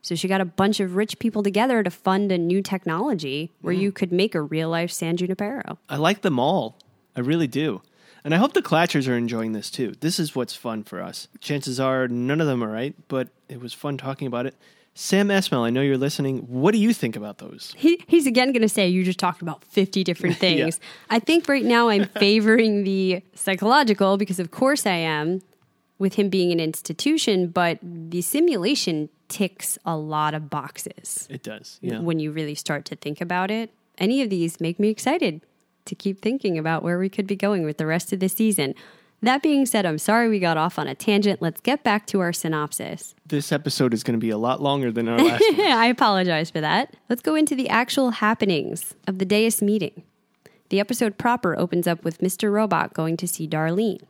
So 0.06 0.14
she 0.14 0.28
got 0.28 0.40
a 0.40 0.46
bunch 0.46 0.80
of 0.80 0.96
rich 0.96 1.18
people 1.18 1.42
together 1.42 1.82
to 1.82 1.90
fund 1.90 2.32
a 2.32 2.38
new 2.38 2.62
technology 2.62 3.52
where 3.62 3.74
you 3.74 3.92
mm. 3.92 3.96
could 3.96 4.12
make 4.12 4.36
a 4.36 4.42
real 4.42 4.70
life 4.70 4.92
San 4.92 5.18
Junipero. 5.18 5.80
I 5.90 5.96
like 5.96 6.22
them 6.22 6.38
all. 6.38 6.78
I 7.16 7.22
really 7.22 7.48
do. 7.48 7.82
And 8.24 8.32
I 8.32 8.38
hope 8.38 8.54
the 8.54 8.62
Clatchers 8.62 9.10
are 9.10 9.18
enjoying 9.18 9.54
this 9.54 9.72
too. 9.72 9.96
This 10.02 10.20
is 10.20 10.36
what's 10.36 10.56
fun 10.56 10.84
for 10.84 11.02
us. 11.02 11.28
Chances 11.40 11.80
are 11.80 12.08
none 12.08 12.40
of 12.40 12.46
them 12.46 12.64
are 12.64 12.70
right, 12.70 12.94
but 13.08 13.30
it 13.50 13.60
was 13.60 13.74
fun 13.74 13.98
talking 13.98 14.28
about 14.28 14.46
it. 14.46 14.54
Sam 14.94 15.30
Esmail, 15.30 15.66
I 15.66 15.72
know 15.72 15.82
you're 15.82 15.98
listening. 15.98 16.38
What 16.42 16.74
do 16.74 16.78
you 16.78 16.94
think 16.94 17.16
about 17.16 17.40
those? 17.40 17.74
He, 17.76 18.00
he's 18.06 18.28
again 18.28 18.52
going 18.52 18.62
to 18.62 18.70
say 18.70 18.88
you 18.88 19.04
just 19.04 19.18
talked 19.18 19.42
about 19.42 19.64
50 19.66 20.04
different 20.04 20.38
things. 20.38 20.80
I 21.10 21.18
think 21.18 21.50
right 21.50 21.66
now 21.66 21.90
I'm 21.90 22.06
favoring 22.20 22.84
the 22.84 23.24
psychological 23.34 24.18
because, 24.18 24.40
of 24.40 24.52
course, 24.52 24.86
I 24.86 24.98
am 24.98 25.42
with 25.98 26.16
him 26.16 26.30
being 26.30 26.52
an 26.52 26.60
institution, 26.60 27.48
but 27.48 27.80
the 27.82 28.22
simulation 28.22 29.10
ticks 29.28 29.78
a 29.86 29.96
lot 29.98 30.34
of 30.34 30.50
boxes 30.50 31.28
It 31.32 31.42
does. 31.44 31.80
Yeah. 31.82 32.00
when 32.00 32.20
you 32.20 32.32
really 32.32 32.56
start 32.56 32.86
to 32.86 32.96
think 32.96 33.22
about 33.22 33.50
it. 33.50 33.72
Any 33.98 34.22
of 34.22 34.30
these 34.30 34.60
make 34.60 34.80
me 34.80 34.90
excited 34.90 35.42
to 35.86 35.96
keep 35.96 36.22
thinking 36.22 36.58
about 36.58 36.84
where 36.84 37.00
we 37.00 37.10
could 37.10 37.26
be 37.28 37.36
going 37.36 37.64
with 37.64 37.78
the 37.78 37.86
rest 37.86 38.12
of 38.12 38.20
the 38.20 38.28
season. 38.30 38.76
That 39.22 39.42
being 39.42 39.66
said, 39.66 39.86
I'm 39.86 39.98
sorry 39.98 40.28
we 40.30 40.40
got 40.40 40.58
off 40.58 40.78
on 40.78 40.88
a 40.88 40.94
tangent. 40.94 41.42
Let's 41.42 41.62
get 41.62 41.84
back 41.84 42.06
to 42.08 42.20
our 42.20 42.34
synopsis. 42.34 43.16
This 43.26 43.52
episode 43.52 43.94
is 43.94 44.04
going 44.04 44.20
to 44.20 44.24
be 44.24 44.30
a 44.30 44.38
lot 44.38 44.62
longer 44.62 44.92
than 44.92 45.08
our 45.08 45.18
last 45.18 45.42
one. 45.58 45.62
I 45.62 45.86
apologize 45.88 46.52
for 46.52 46.60
that. 46.62 46.96
Let's 47.10 47.22
go 47.22 47.34
into 47.36 47.56
the 47.56 47.70
actual 47.70 48.12
happenings 48.12 48.94
of 49.08 49.18
the 49.20 49.26
Deus 49.26 49.62
meeting. 49.62 50.04
The 50.70 50.80
episode 50.80 51.18
proper 51.18 51.58
opens 51.58 51.88
up 51.88 52.04
with 52.04 52.20
Mr. 52.20 52.52
Robot 52.52 52.94
going 52.94 53.18
to 53.18 53.28
see 53.28 53.48
Darlene. 53.48 54.02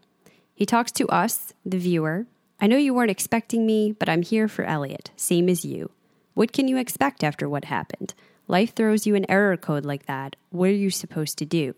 He 0.56 0.66
talks 0.66 0.92
to 0.94 1.08
us, 1.10 1.54
the 1.66 1.78
viewer. 1.78 2.26
I 2.62 2.68
know 2.68 2.78
you 2.78 2.94
weren't 2.94 3.12
expecting 3.12 3.66
me, 3.66 3.92
but 3.92 4.08
I'm 4.08 4.22
here 4.22 4.48
for 4.48 4.64
Elliot, 4.64 5.12
same 5.18 5.50
as 5.50 5.66
you. 5.66 5.92
What 6.34 6.54
can 6.54 6.70
you 6.70 6.78
expect 6.78 7.24
after 7.24 7.50
what 7.50 7.66
happened? 7.66 8.14
Life 8.48 8.74
throws 8.74 9.06
you 9.06 9.16
an 9.16 9.30
error 9.30 9.58
code 9.58 9.86
like 9.86 10.06
that. 10.06 10.36
What 10.52 10.70
are 10.70 10.74
you 10.74 10.90
supposed 10.90 11.38
to 11.40 11.46
do? 11.46 11.76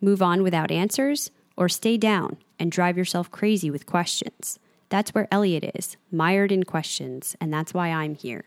Move 0.00 0.20
on 0.20 0.42
without 0.42 0.70
answers? 0.70 1.30
Or 1.56 1.68
stay 1.68 1.96
down 1.96 2.36
and 2.58 2.70
drive 2.70 2.98
yourself 2.98 3.30
crazy 3.30 3.70
with 3.70 3.86
questions? 3.86 4.58
That's 4.90 5.14
where 5.14 5.28
Elliot 5.30 5.72
is, 5.74 5.96
mired 6.12 6.52
in 6.52 6.64
questions, 6.64 7.34
and 7.40 7.52
that's 7.52 7.72
why 7.74 7.88
I'm 7.88 8.14
here. 8.14 8.44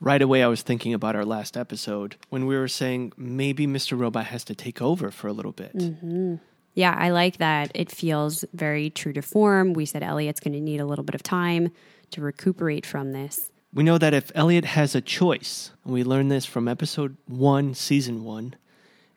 right 0.00 0.22
away, 0.22 0.42
I 0.42 0.48
was 0.48 0.62
thinking 0.62 0.92
about 0.94 1.16
our 1.16 1.24
last 1.24 1.56
episode 1.56 2.16
when 2.28 2.46
we 2.46 2.56
were 2.56 2.68
saying 2.68 3.12
maybe 3.16 3.66
Mr. 3.66 3.98
Robot 3.98 4.26
has 4.26 4.44
to 4.44 4.54
take 4.54 4.80
over 4.82 5.10
for 5.10 5.28
a 5.28 5.32
little 5.32 5.52
bit. 5.52 5.74
Mm-hmm. 5.76 6.36
Yeah, 6.74 6.94
I 6.98 7.10
like 7.10 7.38
that. 7.38 7.70
It 7.74 7.90
feels 7.90 8.44
very 8.52 8.90
true 8.90 9.12
to 9.12 9.22
form. 9.22 9.72
We 9.72 9.86
said 9.86 10.02
Elliot's 10.02 10.40
going 10.40 10.54
to 10.54 10.60
need 10.60 10.80
a 10.80 10.86
little 10.86 11.04
bit 11.04 11.14
of 11.14 11.22
time 11.22 11.70
to 12.10 12.20
recuperate 12.20 12.84
from 12.84 13.12
this. 13.12 13.50
We 13.72 13.82
know 13.82 13.98
that 13.98 14.14
if 14.14 14.30
Elliot 14.34 14.64
has 14.64 14.94
a 14.94 15.00
choice, 15.00 15.72
and 15.84 15.92
we 15.92 16.04
learned 16.04 16.30
this 16.30 16.46
from 16.46 16.68
episode 16.68 17.16
one, 17.26 17.74
season 17.74 18.24
one, 18.24 18.54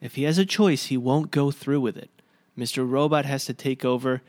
if 0.01 0.15
he 0.15 0.23
has 0.23 0.37
a 0.37 0.45
choice, 0.45 0.85
he 0.85 0.97
won't 0.97 1.31
go 1.31 1.51
through 1.51 1.81
with 1.81 1.97
it. 1.97 2.09
Mr. 2.57 2.89
Robot 2.89 3.25
has 3.25 3.45
to 3.45 3.53
take 3.53 3.85
over, 3.85 4.21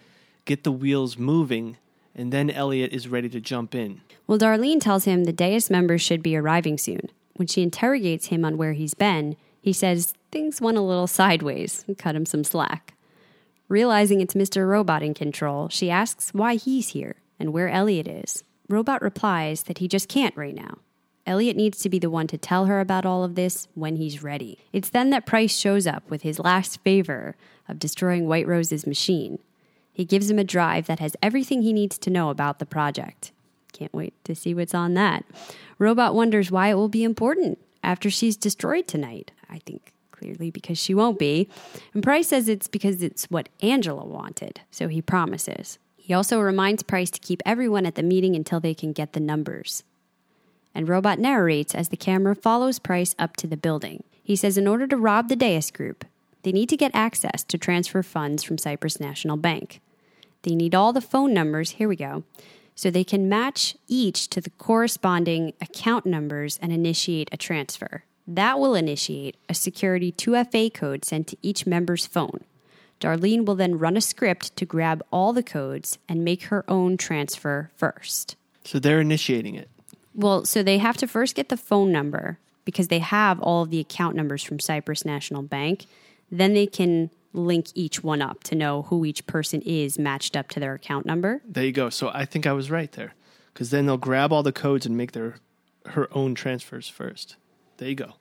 get 0.45 0.64
the 0.64 0.73
wheels 0.73 1.17
moving, 1.17 1.77
and 2.14 2.33
then 2.33 2.51
Elliot 2.51 2.93
is 2.93 3.09
ready 3.09 3.29
to 3.31 3.41
jump 3.41 3.75
in. 3.75 4.01
Well, 4.27 4.38
Darlene 4.38 4.81
tells 4.81 5.05
him 5.05 5.25
the 5.25 5.33
Deus 5.33 5.71
members 5.71 6.03
should 6.03 6.23
be 6.23 6.37
arriving 6.37 6.77
soon. 6.77 7.09
When 7.37 7.49
she 7.49 7.62
interrogates 7.62 8.27
him 8.27 8.45
on 8.45 8.59
where 8.59 8.73
he's 8.73 8.95
been, 8.95 9.37
he 9.61 9.73
says 9.73 10.14
things 10.31 10.61
went 10.61 10.77
a 10.77 10.83
little 10.83 11.07
sideways 11.07 11.85
and 11.87 11.97
cut 11.97 12.17
him 12.17 12.27
some 12.27 12.45
slack. 12.45 12.95
Realizing 13.69 14.23
it's 14.23 14.35
Mr. 14.35 14.67
Robot 14.67 15.03
in 15.03 15.13
control, 15.13 15.69
she 15.69 15.91
asks 15.91 16.33
why 16.33 16.55
he's 16.55 16.89
here 16.89 17.17
and 17.39 17.53
where 17.53 17.69
Elliot 17.69 18.09
is. 18.09 18.43
Robot 18.67 19.03
replies 19.03 19.65
that 19.65 19.79
he 19.79 19.89
just 19.89 20.09
can't 20.09 20.37
right 20.37 20.55
now. 20.55 20.79
Elliot 21.27 21.57
needs 21.57 21.79
to 21.81 21.91
be 21.91 21.99
the 21.99 22.09
one 22.09 22.27
to 22.29 22.39
tell 22.39 22.65
her 22.65 22.81
about 22.81 23.05
all 23.05 23.23
of 23.23 23.35
this 23.35 23.69
when 23.75 23.97
he's 23.97 24.23
ready. 24.23 24.59
It's 24.73 24.89
then 24.89 25.11
that 25.11 25.27
Price 25.27 25.55
shows 25.55 25.87
up 25.87 26.09
with 26.09 26.23
his 26.23 26.39
last 26.39 26.81
favor 26.81 27.37
of 27.69 27.79
destroying 27.79 28.27
White 28.27 28.47
Rose's 28.47 28.87
machine. 28.87 29.39
He 29.93 30.07
gives 30.07 30.31
him 30.31 30.39
a 30.39 30.45
drive 30.45 30.87
that 30.87 31.01
has 31.01 31.17
everything 31.23 31.61
he 31.61 31.75
needs 31.75 31.99
to 31.99 32.11
know 32.11 32.31
about 32.31 32.61
the 32.61 32.67
project. 32.67 33.33
Can't 33.75 33.93
wait 33.93 34.15
to 34.25 34.35
see 34.35 34.55
what's 34.55 34.75
on 34.75 34.95
that. 34.95 35.27
Robot 35.79 36.15
wonders 36.15 36.51
why 36.51 36.69
it 36.69 36.75
will 36.75 36.89
be 36.89 37.05
important 37.05 37.59
after 37.85 38.09
she's 38.09 38.37
destroyed 38.37 38.87
tonight. 38.87 39.31
I 39.51 39.59
think 39.59 39.93
clearly 40.19 40.51
because 40.51 40.79
she 40.79 40.95
won't 40.95 41.19
be. 41.19 41.49
And 41.95 42.03
Price 42.03 42.29
says 42.29 42.49
it's 42.49 42.69
because 42.69 43.03
it's 43.03 43.31
what 43.31 43.49
Angela 43.63 44.05
wanted, 44.05 44.61
so 44.71 44.89
he 44.89 45.01
promises. 45.01 45.79
He 45.97 46.15
also 46.15 46.41
reminds 46.41 46.83
Price 46.83 47.11
to 47.11 47.21
keep 47.21 47.43
everyone 47.45 47.87
at 47.87 47.95
the 47.95 48.03
meeting 48.03 48.35
until 48.35 48.61
they 48.61 48.75
can 48.75 48.93
get 48.93 49.13
the 49.13 49.21
numbers. 49.21 49.85
And 50.75 50.89
Robot 50.89 51.19
narrates 51.19 51.75
as 51.75 51.89
the 51.89 51.97
camera 51.97 52.35
follows 52.35 52.79
Price 52.79 53.15
up 53.19 53.37
to 53.37 53.47
the 53.47 53.57
building. 53.57 54.05
He 54.23 54.37
says 54.37 54.59
in 54.59 54.69
order 54.69 54.87
to 54.87 54.97
rob 54.97 55.29
the 55.29 55.37
Deus 55.37 55.71
Group, 55.71 56.05
they 56.43 56.53
need 56.53 56.69
to 56.69 56.77
get 56.77 56.93
access 56.95 57.43
to 57.45 57.59
transfer 57.59 58.03
funds 58.03 58.43
from 58.43 58.59
Cyprus 58.59 59.01
National 59.01 59.37
Bank. 59.37 59.81
They 60.43 60.55
need 60.55 60.75
all 60.75 60.93
the 60.93 61.01
phone 61.01 61.35
numbers, 61.35 61.73
here 61.73 61.89
we 61.89 61.97
go, 61.97 62.25
so 62.75 62.91
they 62.91 63.05
can 63.05 63.29
match 63.29 63.77
each 63.89 64.29
to 64.29 64.41
the 64.41 64.51
corresponding 64.51 65.53
account 65.61 66.07
numbers 66.07 66.59
and 66.63 66.73
initiate 66.73 67.29
a 67.33 67.37
transfer. 67.37 68.05
That 68.31 68.61
will 68.61 68.75
initiate 68.75 69.37
a 69.49 69.55
security 69.55 70.12
2FA 70.12 70.73
code 70.75 71.03
sent 71.03 71.29
to 71.29 71.38
each 71.41 71.67
member's 71.67 72.07
phone. 72.07 72.45
Darlene 73.01 73.47
will 73.47 73.55
then 73.55 73.79
run 73.79 73.97
a 73.97 74.03
script 74.03 74.55
to 74.57 74.67
grab 74.67 75.03
all 75.11 75.33
the 75.33 75.43
codes 75.43 75.99
and 76.11 76.23
make 76.23 76.45
her 76.45 76.62
own 76.69 76.99
transfer 76.99 77.71
first. 77.75 78.37
So 78.64 78.79
they're 78.79 79.01
initiating 79.01 79.55
it. 79.55 79.71
Well, 80.14 80.45
so 80.45 80.62
they 80.62 80.77
have 80.77 80.99
to 80.99 81.07
first 81.07 81.37
get 81.37 81.49
the 81.49 81.57
phone 81.57 81.91
number 81.91 82.38
because 82.67 82.88
they 82.88 82.99
have 82.99 83.41
all 83.41 83.62
of 83.62 83.71
the 83.71 83.81
account 83.81 84.14
numbers 84.14 84.43
from 84.43 84.61
Cyprus 84.61 85.07
National 85.07 85.41
Bank. 85.41 85.87
Then 86.31 86.53
they 86.53 86.67
can 86.67 87.09
link 87.33 87.69
each 87.75 88.03
one 88.03 88.21
up 88.21 88.43
to 88.45 88.55
know 88.55 88.83
who 88.83 89.07
each 89.07 89.27
person 89.27 89.62
is 89.62 89.99
matched 89.99 90.37
up 90.37 90.49
to 90.51 90.61
their 90.61 90.75
account 90.75 91.07
number. 91.07 91.41
There 91.49 91.64
you 91.64 91.73
go. 91.73 91.88
So 91.88 92.11
I 92.12 92.27
think 92.27 92.47
I 92.47 92.53
was 92.53 92.71
right 92.71 92.93
there. 92.93 93.14
Because 93.55 93.71
then 93.71 93.87
they'll 93.87 93.97
grab 93.97 94.33
all 94.35 94.43
the 94.43 94.53
codes 94.53 94.85
and 94.85 94.99
make 94.99 95.12
their 95.12 95.37
her 95.87 96.09
own 96.12 96.35
transfers 96.35 96.88
first. 96.88 97.37
There 97.79 97.88
you 97.88 97.95
go. 97.95 98.12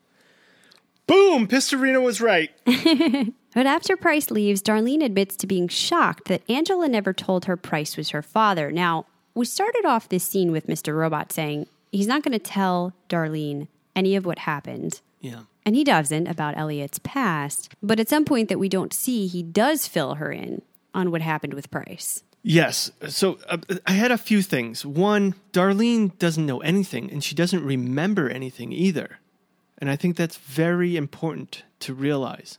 Boom! 1.06 1.48
Pistorino 1.48 2.04
was 2.04 2.20
right. 2.20 2.52
But 3.58 3.65
after 3.65 3.98
Price 3.98 4.30
leaves, 4.30 4.62
Darlene 4.62 5.04
admits 5.04 5.36
to 5.38 5.48
being 5.48 5.67
shocked 5.67 6.28
that 6.28 6.48
Angela 6.48 6.88
never 6.88 7.12
told 7.12 7.46
her 7.46 7.58
Price 7.58 7.98
was 7.98 8.10
her 8.10 8.22
father. 8.22 8.72
Now, 8.72 9.08
we 9.34 9.46
started 9.46 9.84
off 9.84 10.10
this 10.10 10.24
scene 10.24 10.52
with 10.52 10.67
Mr. 10.67 10.96
Robot 10.96 11.32
saying 11.32 11.65
he's 11.91 12.06
not 12.06 12.22
going 12.22 12.34
to 12.34 12.39
tell 12.39 12.93
Darlene 13.10 13.67
any 13.96 14.15
of 14.15 14.28
what 14.28 14.38
happened. 14.38 15.02
Yeah. 15.22 15.46
And 15.65 15.76
he 15.76 15.84
doesn't 15.84 16.28
about 16.28 16.56
Elliot's 16.56 17.00
past. 17.00 17.74
But 17.82 18.00
at 18.00 18.10
some 18.10 18.26
point 18.26 18.48
that 18.50 18.60
we 18.60 18.70
don't 18.70 18.93
see, 18.93 19.26
he 19.26 19.41
does 19.41 19.88
fill 19.88 20.13
her 20.15 20.32
in 20.32 20.62
on 20.93 21.10
what 21.10 21.24
happened 21.24 21.56
with 21.56 21.72
Price. 21.72 22.22
Yes. 22.43 22.91
So 23.08 23.39
uh, 23.50 23.58
I 23.88 23.93
had 23.93 24.12
a 24.12 24.20
few 24.20 24.43
things. 24.43 24.86
One, 24.86 25.34
Darlene 25.52 26.15
doesn't 26.20 26.46
know 26.46 26.60
anything 26.60 27.10
and 27.12 27.24
she 27.24 27.34
doesn't 27.34 27.65
remember 27.65 28.30
anything 28.30 28.72
either. 28.72 29.17
And 29.78 29.90
I 29.90 29.96
think 29.96 30.16
that's 30.16 30.38
very 30.38 30.98
important 30.98 31.63
to 31.82 31.94
realize. 31.94 32.58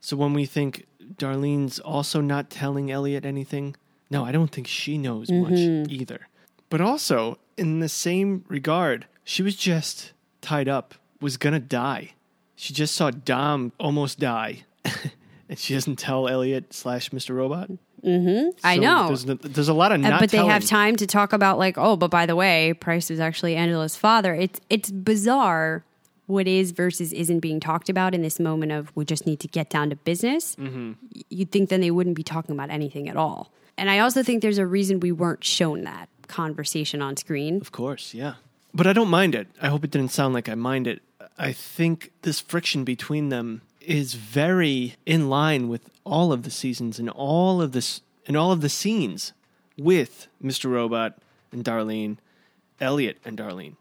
So 0.00 0.16
when 0.16 0.34
we 0.34 0.44
think 0.46 0.86
Darlene's 1.16 1.78
also 1.80 2.20
not 2.20 2.50
telling 2.50 2.90
Elliot 2.90 3.24
anything, 3.24 3.76
no, 4.10 4.24
I 4.24 4.32
don't 4.32 4.50
think 4.50 4.66
she 4.66 4.98
knows 4.98 5.30
much 5.30 5.58
either. 5.90 6.28
But 6.68 6.80
also, 6.80 7.38
in 7.56 7.80
the 7.80 7.88
same 7.88 8.44
regard, 8.48 9.06
she 9.24 9.42
was 9.42 9.56
just 9.56 10.12
tied 10.40 10.68
up, 10.68 10.94
was 11.20 11.36
gonna 11.36 11.60
die. 11.60 12.12
She 12.54 12.72
just 12.72 12.94
saw 12.94 13.10
Dom 13.10 13.72
almost 13.78 14.18
die. 14.18 14.64
and 15.48 15.58
she 15.58 15.74
doesn't 15.74 15.96
tell 15.96 16.28
Elliot 16.28 16.72
slash 16.72 17.10
Mr. 17.10 17.34
Robot. 17.34 17.70
I 18.62 18.76
So 18.76 18.80
know. 18.82 19.06
There's, 19.08 19.24
there's 19.24 19.68
a 19.68 19.74
lot 19.74 19.90
of 19.92 20.04
Uh, 20.04 20.08
not 20.08 20.20
but 20.20 20.30
they 20.30 20.44
have 20.44 20.64
time 20.64 20.96
to 20.96 21.06
talk 21.06 21.32
about 21.32 21.58
like, 21.58 21.76
oh, 21.76 21.96
but 21.96 22.10
by 22.10 22.26
the 22.26 22.36
way, 22.36 22.72
Price 22.74 23.10
is 23.10 23.18
actually 23.18 23.56
Angela's 23.56 23.96
father. 23.96 24.34
It's 24.34 24.60
it's 24.70 24.90
bizarre 24.90 25.84
what 26.26 26.48
is 26.48 26.72
versus 26.72 27.12
isn't 27.12 27.40
being 27.40 27.60
talked 27.60 27.88
about 27.88 28.14
in 28.14 28.22
this 28.22 28.40
moment 28.40 28.72
of 28.72 28.94
we 28.96 29.04
just 29.04 29.26
need 29.26 29.40
to 29.40 29.48
get 29.48 29.70
down 29.70 29.90
to 29.90 29.96
business. 29.96 30.56
Mm-hmm. 30.56 30.92
You'd 31.30 31.50
think 31.50 31.68
then 31.70 31.80
they 31.80 31.90
wouldn't 31.90 32.16
be 32.16 32.22
talking 32.22 32.54
about 32.54 32.70
anything 32.70 33.08
at 33.08 33.16
all. 33.16 33.52
And 33.78 33.90
I 33.90 33.98
also 34.00 34.22
think 34.22 34.42
there's 34.42 34.58
a 34.58 34.66
reason 34.66 35.00
we 35.00 35.12
weren't 35.12 35.44
shown 35.44 35.84
that 35.84 36.08
conversation 36.28 37.02
on 37.02 37.16
screen. 37.16 37.60
Of 37.60 37.72
course, 37.72 38.14
yeah. 38.14 38.34
But 38.74 38.86
I 38.86 38.92
don't 38.92 39.08
mind 39.08 39.34
it. 39.34 39.48
I 39.60 39.68
hope 39.68 39.84
it 39.84 39.90
didn't 39.90 40.10
sound 40.10 40.34
like 40.34 40.48
I 40.48 40.54
mind 40.54 40.86
it. 40.86 41.02
I 41.38 41.52
think 41.52 42.12
this 42.22 42.40
friction 42.40 42.84
between 42.84 43.28
them 43.28 43.62
is 43.80 44.14
very 44.14 44.96
in 45.04 45.28
line 45.28 45.68
with 45.68 45.90
all 46.04 46.32
of 46.32 46.42
the 46.42 46.50
seasons 46.50 46.98
and 46.98 47.08
all 47.08 47.62
of 47.62 47.72
this 47.72 48.00
and 48.26 48.36
all 48.36 48.50
of 48.50 48.60
the 48.60 48.68
scenes 48.68 49.32
with 49.78 50.26
Mr. 50.42 50.70
Robot 50.70 51.18
and 51.52 51.64
Darlene, 51.64 52.16
Elliot 52.80 53.18
and 53.24 53.38
Darlene. 53.38 53.76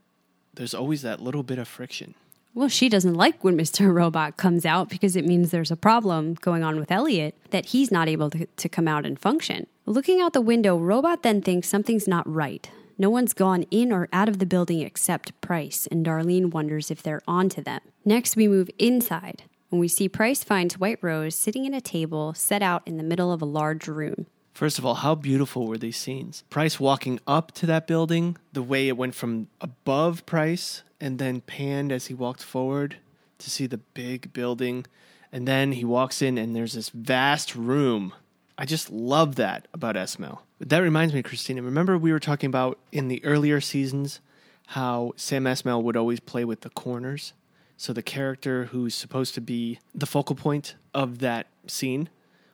There's 0.53 0.73
always 0.73 1.01
that 1.01 1.19
little 1.19 1.43
bit 1.43 1.57
of 1.57 1.67
friction. 1.67 2.13
Well, 2.55 2.69
she 2.69 2.87
doesn't 2.87 3.15
like 3.15 3.43
when 3.43 3.57
Mr. 3.59 3.93
Robot 3.93 4.37
comes 4.37 4.65
out 4.65 4.89
because 4.89 5.17
it 5.17 5.25
means 5.25 5.51
there's 5.51 5.71
a 5.71 5.75
problem 5.75 6.35
going 6.35 6.63
on 6.63 6.79
with 6.79 6.89
Elliot 6.91 7.35
that 7.51 7.67
he's 7.67 7.91
not 7.91 8.07
able 8.07 8.29
to, 8.31 8.45
to 8.45 8.69
come 8.69 8.87
out 8.87 9.05
and 9.05 9.19
function. 9.19 9.67
Looking 9.85 10.21
out 10.21 10.31
the 10.33 10.41
window, 10.41 10.77
Robot 10.77 11.21
then 11.21 11.41
thinks 11.41 11.67
something's 11.67 12.07
not 12.07 12.27
right. 12.27 12.67
No 12.97 13.09
one's 13.09 13.33
gone 13.33 13.63
in 13.71 13.91
or 13.91 14.07
out 14.13 14.29
of 14.29 14.39
the 14.39 14.45
building 14.45 14.79
except 14.79 15.39
Price, 15.41 15.85
and 15.91 16.05
Darlene 16.05 16.51
wonders 16.51 16.89
if 16.89 17.03
they're 17.03 17.21
onto 17.27 17.61
them. 17.61 17.81
Next, 18.05 18.37
we 18.37 18.47
move 18.47 18.69
inside, 18.79 19.43
and 19.69 19.81
we 19.81 19.89
see 19.89 20.07
Price 20.07 20.45
finds 20.45 20.79
White 20.79 20.99
Rose 21.01 21.35
sitting 21.35 21.67
at 21.67 21.73
a 21.73 21.81
table 21.81 22.33
set 22.33 22.61
out 22.61 22.83
in 22.85 22.95
the 22.95 23.03
middle 23.03 23.33
of 23.33 23.41
a 23.41 23.45
large 23.45 23.89
room. 23.89 24.27
First 24.55 24.79
of 24.79 24.85
all, 24.85 24.95
how 24.95 25.15
beautiful 25.15 25.67
were 25.67 25.77
these 25.77 25.97
scenes? 25.97 26.45
Price 26.49 26.79
walking 26.79 27.19
up 27.27 27.51
to 27.55 27.65
that 27.65 27.87
building, 27.87 28.37
the 28.53 28.63
way 28.63 28.87
it 28.87 28.95
went 28.95 29.13
from 29.13 29.49
above 29.59 30.25
Price 30.25 30.81
and 31.01 31.19
then 31.19 31.41
panned 31.41 31.91
as 31.91 32.05
he 32.05 32.13
walked 32.13 32.41
forward 32.41 32.95
to 33.39 33.49
see 33.49 33.67
the 33.67 33.79
big 33.79 34.31
building. 34.31 34.85
And 35.29 35.45
then 35.45 35.73
he 35.73 35.83
walks 35.83 36.21
in 36.21 36.37
and 36.37 36.55
there's 36.55 36.71
this 36.71 36.87
vast 36.87 37.53
room. 37.53 38.13
I 38.57 38.63
just 38.63 38.89
love 38.89 39.35
that 39.35 39.67
about 39.73 39.95
Esmail. 39.95 40.39
But 40.57 40.69
that 40.69 40.79
reminds 40.79 41.13
me, 41.13 41.21
Christina, 41.21 41.61
remember 41.61 41.97
we 41.97 42.13
were 42.13 42.19
talking 42.21 42.47
about 42.47 42.79
in 42.93 43.09
the 43.09 43.21
earlier 43.25 43.59
seasons 43.59 44.21
how 44.67 45.11
Sam 45.17 45.43
Esmail 45.43 45.83
would 45.83 45.97
always 45.97 46.21
play 46.21 46.45
with 46.45 46.61
the 46.61 46.69
corners? 46.69 47.33
So 47.75 47.91
the 47.91 48.01
character 48.01 48.65
who's 48.71 48.95
supposed 48.95 49.35
to 49.35 49.41
be 49.41 49.79
the 49.93 50.05
focal 50.05 50.37
point 50.37 50.75
of 50.93 51.19
that 51.19 51.47
scene 51.67 52.07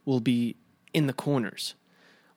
will 0.03 0.19
be 0.19 0.55
in 0.95 1.05
the 1.05 1.13
corners. 1.13 1.75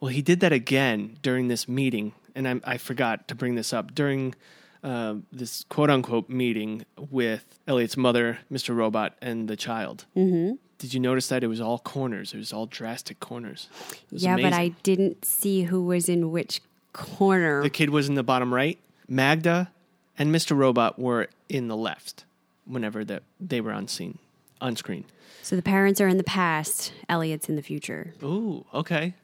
Well, 0.04 0.12
he 0.12 0.20
did 0.20 0.40
that 0.40 0.52
again 0.52 1.16
during 1.22 1.48
this 1.48 1.66
meeting, 1.66 2.12
and 2.34 2.46
I, 2.46 2.60
I 2.74 2.76
forgot 2.76 3.26
to 3.28 3.34
bring 3.34 3.54
this 3.54 3.72
up 3.72 3.94
during 3.94 4.34
uh, 4.82 5.14
this 5.32 5.64
quote 5.70 5.88
unquote 5.88 6.28
meeting 6.28 6.84
with 7.10 7.58
Elliot's 7.66 7.96
mother, 7.96 8.40
Mr. 8.52 8.76
Robot, 8.76 9.16
and 9.22 9.48
the 9.48 9.56
child. 9.56 10.04
Mm-hmm. 10.14 10.56
Did 10.76 10.92
you 10.92 11.00
notice 11.00 11.28
that 11.28 11.42
it 11.42 11.46
was 11.46 11.58
all 11.58 11.78
corners? 11.78 12.34
It 12.34 12.36
was 12.36 12.52
all 12.52 12.66
drastic 12.66 13.18
corners. 13.18 13.70
Yeah, 14.10 14.36
but 14.36 14.52
I 14.52 14.74
didn't 14.82 15.24
see 15.24 15.62
who 15.62 15.82
was 15.82 16.10
in 16.10 16.30
which 16.30 16.60
corner. 16.92 17.62
The 17.62 17.70
kid 17.70 17.88
was 17.88 18.06
in 18.06 18.14
the 18.14 18.22
bottom 18.22 18.52
right. 18.52 18.78
Magda 19.08 19.70
and 20.18 20.34
Mr. 20.34 20.54
Robot 20.54 20.98
were 20.98 21.28
in 21.48 21.68
the 21.68 21.78
left 21.78 22.26
whenever 22.66 23.06
that 23.06 23.22
they 23.40 23.62
were 23.62 23.72
on 23.72 23.88
scene, 23.88 24.18
on 24.60 24.76
screen. 24.76 25.06
so 25.42 25.56
the 25.56 25.62
parents 25.62 25.98
are 25.98 26.08
in 26.08 26.18
the 26.18 26.24
past, 26.24 26.92
Elliot's 27.08 27.48
in 27.48 27.56
the 27.56 27.62
future. 27.62 28.12
Ooh, 28.22 28.66
okay. 28.74 29.14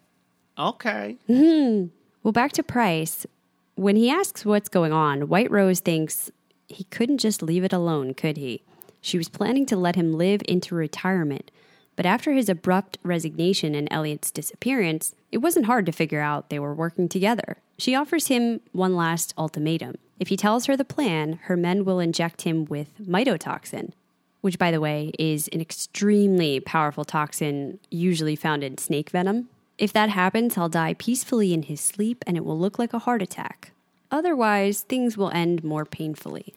Okay. 0.60 1.16
Mm-hmm. 1.28 1.86
Well, 2.22 2.32
back 2.32 2.52
to 2.52 2.62
Price. 2.62 3.26
When 3.76 3.96
he 3.96 4.10
asks 4.10 4.44
what's 4.44 4.68
going 4.68 4.92
on, 4.92 5.28
White 5.28 5.50
Rose 5.50 5.80
thinks 5.80 6.30
he 6.68 6.84
couldn't 6.84 7.18
just 7.18 7.42
leave 7.42 7.64
it 7.64 7.72
alone, 7.72 8.12
could 8.12 8.36
he? 8.36 8.62
She 9.00 9.16
was 9.16 9.30
planning 9.30 9.64
to 9.66 9.76
let 9.76 9.96
him 9.96 10.12
live 10.12 10.42
into 10.46 10.74
retirement. 10.74 11.50
But 11.96 12.04
after 12.04 12.32
his 12.32 12.50
abrupt 12.50 12.98
resignation 13.02 13.74
and 13.74 13.88
Elliot's 13.90 14.30
disappearance, 14.30 15.14
it 15.32 15.38
wasn't 15.38 15.66
hard 15.66 15.86
to 15.86 15.92
figure 15.92 16.20
out 16.20 16.50
they 16.50 16.58
were 16.58 16.74
working 16.74 17.08
together. 17.08 17.56
She 17.78 17.94
offers 17.94 18.26
him 18.26 18.60
one 18.72 18.94
last 18.94 19.32
ultimatum. 19.38 19.96
If 20.18 20.28
he 20.28 20.36
tells 20.36 20.66
her 20.66 20.76
the 20.76 20.84
plan, 20.84 21.40
her 21.44 21.56
men 21.56 21.86
will 21.86 22.00
inject 22.00 22.42
him 22.42 22.66
with 22.66 22.88
mitotoxin, 23.00 23.92
which, 24.42 24.58
by 24.58 24.70
the 24.70 24.80
way, 24.80 25.12
is 25.18 25.48
an 25.48 25.62
extremely 25.62 26.60
powerful 26.60 27.06
toxin 27.06 27.78
usually 27.90 28.36
found 28.36 28.62
in 28.62 28.76
snake 28.76 29.08
venom. 29.08 29.48
If 29.80 29.94
that 29.94 30.10
happens, 30.10 30.58
I'll 30.58 30.68
die 30.68 30.92
peacefully 30.92 31.54
in 31.54 31.62
his 31.62 31.80
sleep 31.80 32.22
and 32.26 32.36
it 32.36 32.44
will 32.44 32.58
look 32.58 32.78
like 32.78 32.92
a 32.92 32.98
heart 32.98 33.22
attack. 33.22 33.72
Otherwise, 34.10 34.82
things 34.82 35.16
will 35.16 35.30
end 35.30 35.64
more 35.64 35.86
painfully. 35.86 36.52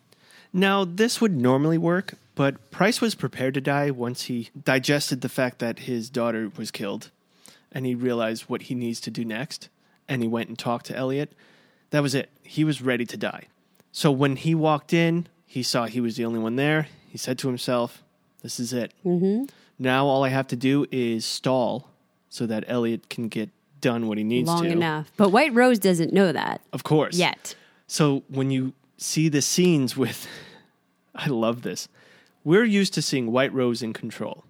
Now, 0.51 0.83
this 0.83 1.21
would 1.21 1.33
normally 1.33 1.77
work, 1.77 2.15
but 2.35 2.69
Price 2.69 2.99
was 2.99 3.15
prepared 3.15 3.53
to 3.53 3.61
die 3.61 3.91
once 3.91 4.23
he 4.23 4.49
digested 4.61 5.21
the 5.21 5.29
fact 5.29 5.59
that 5.59 5.79
his 5.79 6.09
daughter 6.09 6.51
was 6.57 6.69
killed 6.69 7.11
and 7.71 7.85
he 7.85 7.95
realized 7.95 8.43
what 8.43 8.63
he 8.63 8.75
needs 8.75 8.99
to 8.99 9.09
do 9.09 9.23
next. 9.23 9.69
And 10.05 10.21
he 10.21 10.27
went 10.27 10.49
and 10.49 10.59
talked 10.59 10.87
to 10.87 10.95
Elliot. 10.95 11.31
That 11.91 12.03
was 12.03 12.13
it. 12.13 12.29
He 12.43 12.65
was 12.65 12.81
ready 12.81 13.05
to 13.05 13.15
die. 13.15 13.45
So 13.93 14.11
when 14.11 14.35
he 14.35 14.53
walked 14.53 14.91
in, 14.91 15.27
he 15.47 15.63
saw 15.63 15.85
he 15.85 16.01
was 16.01 16.17
the 16.17 16.25
only 16.25 16.39
one 16.39 16.57
there. 16.57 16.87
He 17.07 17.17
said 17.17 17.39
to 17.39 17.47
himself, 17.47 18.03
This 18.41 18.59
is 18.59 18.73
it. 18.73 18.93
Mm-hmm. 19.05 19.45
Now 19.79 20.07
all 20.07 20.25
I 20.25 20.29
have 20.29 20.47
to 20.47 20.57
do 20.57 20.85
is 20.91 21.23
stall 21.23 21.87
so 22.33 22.47
that 22.47 22.63
Elliot 22.67 23.09
can 23.11 23.27
get 23.27 23.51
done 23.79 24.07
what 24.07 24.17
he 24.17 24.23
needs 24.23 24.49
to 24.49 24.53
long 24.55 24.63
to. 24.63 24.71
enough. 24.71 25.11
But 25.17 25.29
White 25.29 25.53
Rose 25.53 25.77
doesn't 25.77 26.11
know 26.11 26.31
that 26.31 26.61
Of 26.73 26.83
course. 26.83 27.15
yet. 27.15 27.53
So 27.85 28.23
when 28.27 28.49
you 28.49 28.73
see 28.97 29.29
the 29.29 29.39
scenes 29.41 29.95
with, 29.95 30.27
I 31.15 31.27
love 31.27 31.61
this. 31.61 31.87
We're 32.43 32.63
used 32.63 32.95
to 32.95 33.03
seeing 33.03 33.31
White 33.31 33.53
Rose 33.53 33.83
in 33.83 33.93
control. 33.93 34.45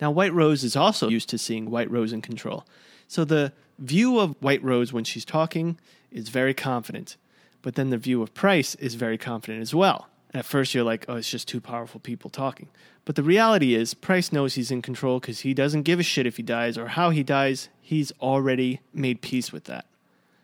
Now, 0.00 0.10
White 0.10 0.32
Rose 0.32 0.64
is 0.64 0.74
also 0.74 1.08
used 1.10 1.28
to 1.28 1.36
seeing 1.38 1.70
White 1.70 1.90
Rose 1.90 2.14
in 2.14 2.22
control. 2.22 2.64
So 3.08 3.24
the 3.26 3.52
view 3.78 4.18
of 4.18 4.34
White 4.40 4.62
Rose 4.64 4.90
when 4.90 5.04
she's 5.04 5.26
talking 5.26 5.78
is 6.10 6.30
very 6.30 6.54
confident, 6.54 7.16
but 7.60 7.74
then 7.74 7.90
the 7.90 7.98
view 7.98 8.22
of 8.22 8.32
Price 8.32 8.74
is 8.76 8.94
very 8.94 9.18
confident 9.18 9.60
as 9.60 9.74
well. 9.74 10.08
At 10.34 10.44
first, 10.44 10.74
you're 10.74 10.84
like, 10.84 11.06
oh, 11.08 11.16
it's 11.16 11.30
just 11.30 11.48
two 11.48 11.60
powerful 11.60 12.00
people 12.00 12.28
talking. 12.30 12.68
But 13.06 13.16
the 13.16 13.22
reality 13.22 13.74
is, 13.74 13.94
Price 13.94 14.30
knows 14.30 14.54
he's 14.54 14.70
in 14.70 14.82
control 14.82 15.20
because 15.20 15.40
he 15.40 15.54
doesn't 15.54 15.82
give 15.84 15.98
a 15.98 16.02
shit 16.02 16.26
if 16.26 16.36
he 16.36 16.42
dies 16.42 16.76
or 16.76 16.88
how 16.88 17.10
he 17.10 17.22
dies. 17.22 17.70
He's 17.80 18.12
already 18.20 18.80
made 18.92 19.22
peace 19.22 19.52
with 19.52 19.64
that. 19.64 19.86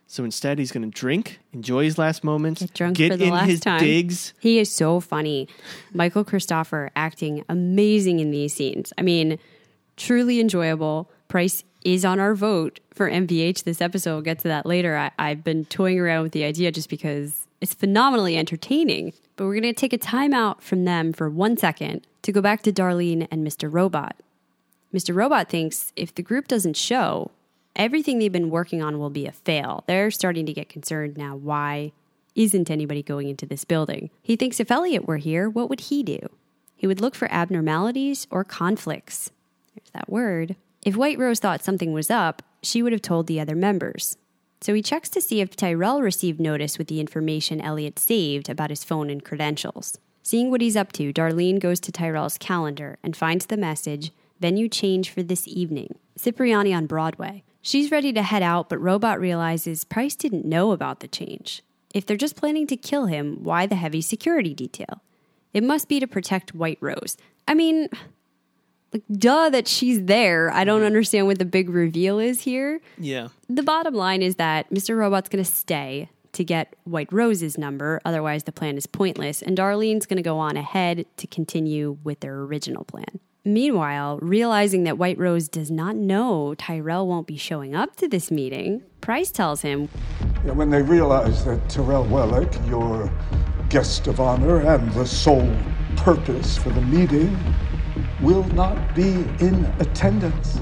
So 0.07 0.23
instead, 0.23 0.57
he's 0.59 0.71
going 0.71 0.89
to 0.89 0.99
drink, 0.99 1.39
enjoy 1.53 1.83
his 1.83 1.97
last 1.97 2.23
moments, 2.23 2.61
Get 2.61 2.73
drunk 2.73 2.97
get 2.97 3.11
for 3.11 3.17
the 3.17 3.25
in 3.25 3.29
last 3.31 3.47
his 3.47 3.59
time. 3.59 3.79
digs. 3.79 4.33
He 4.39 4.59
is 4.59 4.71
so 4.71 4.99
funny. 4.99 5.47
Michael 5.93 6.23
Cristofer 6.25 6.89
acting 6.95 7.43
amazing 7.49 8.19
in 8.19 8.31
these 8.31 8.53
scenes. 8.53 8.93
I 8.97 9.01
mean, 9.01 9.39
truly 9.97 10.39
enjoyable. 10.39 11.09
Price 11.27 11.63
is 11.83 12.05
on 12.05 12.19
our 12.19 12.33
vote 12.35 12.79
for 12.93 13.09
MVH 13.09 13.63
this 13.63 13.81
episode. 13.81 14.13
We'll 14.13 14.21
get 14.21 14.39
to 14.39 14.47
that 14.47 14.65
later. 14.65 14.95
I, 14.95 15.11
I've 15.19 15.43
been 15.43 15.65
toying 15.65 15.99
around 15.99 16.23
with 16.23 16.31
the 16.33 16.43
idea 16.43 16.71
just 16.71 16.89
because 16.89 17.45
it's 17.61 17.73
phenomenally 17.73 18.37
entertaining. 18.37 19.13
But 19.35 19.45
we're 19.45 19.59
going 19.59 19.63
to 19.63 19.73
take 19.73 19.93
a 19.93 19.97
time 19.97 20.33
out 20.33 20.63
from 20.63 20.85
them 20.85 21.11
for 21.11 21.29
one 21.29 21.57
second 21.57 22.07
to 22.21 22.31
go 22.31 22.41
back 22.41 22.61
to 22.63 22.71
Darlene 22.71 23.27
and 23.29 23.45
Mr. 23.45 23.71
Robot. 23.71 24.15
Mr. 24.93 25.13
Robot 25.13 25.49
thinks 25.49 25.91
if 25.95 26.15
the 26.15 26.21
group 26.21 26.47
doesn't 26.47 26.77
show, 26.77 27.31
everything 27.75 28.19
they've 28.19 28.31
been 28.31 28.49
working 28.49 28.81
on 28.81 28.97
will 28.97 29.09
be 29.09 29.25
a 29.25 29.31
fail. 29.31 29.83
They're 29.87 30.09
starting 30.09 30.45
to 30.45 30.53
get 30.53 30.69
concerned 30.69 31.17
now. 31.17 31.35
Why 31.35 31.91
isn't 32.33 32.71
anybody 32.71 33.03
going 33.03 33.27
into 33.27 33.45
this 33.45 33.65
building? 33.65 34.09
He 34.21 34.35
thinks 34.35 34.59
if 34.59 34.71
Elliot 34.71 35.05
were 35.05 35.17
here, 35.17 35.49
what 35.49 35.69
would 35.69 35.81
he 35.81 36.01
do? 36.01 36.19
He 36.75 36.87
would 36.87 37.01
look 37.01 37.15
for 37.15 37.31
abnormalities 37.31 38.27
or 38.29 38.43
conflicts. 38.43 39.31
There's 39.75 39.89
that 39.91 40.09
word. 40.09 40.55
If 40.85 40.95
White 40.95 41.17
Rose 41.17 41.39
thought 41.39 41.63
something 41.63 41.91
was 41.91 42.11
up, 42.11 42.41
she 42.61 42.81
would 42.81 42.91
have 42.91 43.01
told 43.01 43.27
the 43.27 43.39
other 43.39 43.55
members. 43.55 44.17
So 44.65 44.73
he 44.73 44.81
checks 44.81 45.09
to 45.09 45.21
see 45.21 45.41
if 45.41 45.55
Tyrell 45.55 46.01
received 46.01 46.39
notice 46.39 46.79
with 46.79 46.87
the 46.87 46.99
information 46.99 47.61
Elliot 47.61 47.99
saved 47.99 48.49
about 48.49 48.71
his 48.71 48.83
phone 48.83 49.11
and 49.11 49.23
credentials. 49.23 49.99
Seeing 50.23 50.49
what 50.49 50.59
he's 50.59 50.75
up 50.75 50.91
to, 50.93 51.13
Darlene 51.13 51.59
goes 51.59 51.79
to 51.81 51.91
Tyrell's 51.91 52.39
calendar 52.39 52.97
and 53.03 53.15
finds 53.15 53.45
the 53.45 53.57
message 53.57 54.11
venue 54.39 54.67
change 54.67 55.11
for 55.11 55.21
this 55.21 55.47
evening 55.47 55.99
Cipriani 56.17 56.73
on 56.73 56.87
Broadway. 56.87 57.43
She's 57.61 57.91
ready 57.91 58.11
to 58.13 58.23
head 58.23 58.41
out, 58.41 58.67
but 58.67 58.81
Robot 58.81 59.19
realizes 59.19 59.83
Price 59.83 60.15
didn't 60.15 60.45
know 60.45 60.71
about 60.71 60.99
the 60.99 61.07
change. 61.07 61.61
If 61.93 62.07
they're 62.07 62.17
just 62.17 62.35
planning 62.35 62.65
to 62.65 62.75
kill 62.75 63.05
him, 63.05 63.43
why 63.43 63.67
the 63.67 63.75
heavy 63.75 64.01
security 64.01 64.55
detail? 64.55 65.03
It 65.53 65.63
must 65.63 65.87
be 65.87 65.99
to 65.99 66.07
protect 66.07 66.55
White 66.55 66.79
Rose. 66.81 67.17
I 67.47 67.53
mean, 67.53 67.87
like, 68.93 69.03
duh 69.11 69.49
that 69.49 69.67
she's 69.67 70.03
there. 70.03 70.51
I 70.51 70.63
don't 70.63 70.79
mm-hmm. 70.79 70.87
understand 70.87 71.27
what 71.27 71.39
the 71.39 71.45
big 71.45 71.69
reveal 71.69 72.19
is 72.19 72.41
here. 72.41 72.79
Yeah. 72.97 73.29
The 73.49 73.63
bottom 73.63 73.93
line 73.93 74.21
is 74.21 74.35
that 74.35 74.69
Mr. 74.69 74.97
Robot's 74.97 75.29
going 75.29 75.43
to 75.43 75.49
stay 75.49 76.09
to 76.33 76.43
get 76.43 76.75
White 76.83 77.11
Rose's 77.11 77.57
number, 77.57 78.01
otherwise, 78.03 78.43
the 78.43 78.51
plan 78.51 78.77
is 78.77 78.85
pointless, 78.85 79.41
and 79.41 79.57
Darlene's 79.57 80.05
going 80.05 80.17
to 80.17 80.23
go 80.23 80.37
on 80.37 80.57
ahead 80.57 81.05
to 81.17 81.27
continue 81.27 81.97
with 82.03 82.19
their 82.19 82.41
original 82.41 82.83
plan. 82.83 83.19
Meanwhile, 83.47 84.19
realizing 84.21 84.83
that 84.83 84.97
White 84.97 85.17
Rose 85.17 85.47
does 85.47 85.69
not 85.69 85.95
know 85.95 86.55
Tyrell 86.55 87.07
won't 87.07 87.27
be 87.27 87.37
showing 87.37 87.75
up 87.75 87.95
to 87.97 88.07
this 88.07 88.31
meeting, 88.31 88.81
Price 89.01 89.29
tells 89.29 89.61
him, 89.61 89.87
Yeah, 90.43 90.53
when 90.53 90.71
they 90.71 90.81
realize 90.81 91.45
that 91.45 91.69
Tyrell 91.69 92.05
Wellick, 92.05 92.53
your 92.67 93.11
guest 93.69 94.07
of 94.07 94.19
honor 94.19 94.61
and 94.61 94.91
the 94.93 95.05
sole 95.05 95.55
purpose 95.95 96.57
for 96.57 96.71
the 96.71 96.81
meeting, 96.81 97.37
will 98.25 98.43
not 98.55 98.95
be 98.95 99.11
in 99.39 99.71
attendance. 99.77 100.57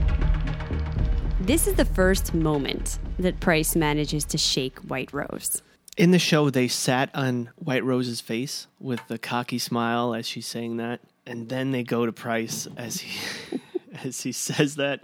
This 1.39 1.65
is 1.65 1.75
the 1.75 1.85
first 1.85 2.33
moment 2.33 2.99
that 3.17 3.39
Price 3.39 3.73
manages 3.73 4.25
to 4.25 4.37
shake 4.37 4.79
White 4.79 5.13
Rose. 5.13 5.61
In 5.95 6.11
the 6.11 6.19
show, 6.19 6.49
they 6.49 6.67
sat 6.67 7.09
on 7.15 7.51
White 7.55 7.85
Rose's 7.85 8.19
face 8.19 8.67
with 8.81 8.99
the 9.07 9.17
cocky 9.17 9.59
smile 9.59 10.13
as 10.13 10.27
she's 10.27 10.45
saying 10.45 10.75
that, 10.77 10.99
and 11.25 11.47
then 11.47 11.71
they 11.71 11.83
go 11.83 12.05
to 12.05 12.11
Price 12.11 12.67
as 12.75 12.99
he 12.99 13.61
as 14.03 14.19
he 14.19 14.33
says 14.33 14.75
that. 14.75 14.99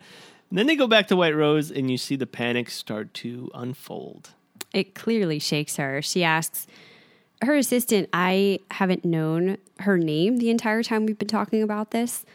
And 0.50 0.60
then 0.60 0.68
they 0.68 0.76
go 0.76 0.88
back 0.88 1.08
to 1.08 1.16
White 1.16 1.36
Rose, 1.36 1.72
and 1.72 1.90
you 1.90 1.98
see 1.98 2.18
the 2.18 2.28
panic 2.28 2.70
start 2.70 3.14
to 3.16 3.50
unfold. 3.54 4.32
It 4.74 4.96
clearly 4.96 5.40
shakes 5.40 5.78
her. 5.78 6.02
She 6.02 6.26
asks 6.26 6.68
her 7.42 7.56
assistant, 7.56 8.10
I 8.12 8.60
haven't 8.72 9.06
known 9.06 9.60
her 9.80 9.98
name 9.98 10.38
the 10.38 10.50
entire 10.50 10.84
time 10.84 11.06
we've 11.06 11.18
been 11.18 11.30
talking 11.30 11.64
about 11.64 11.92
this. 11.92 12.26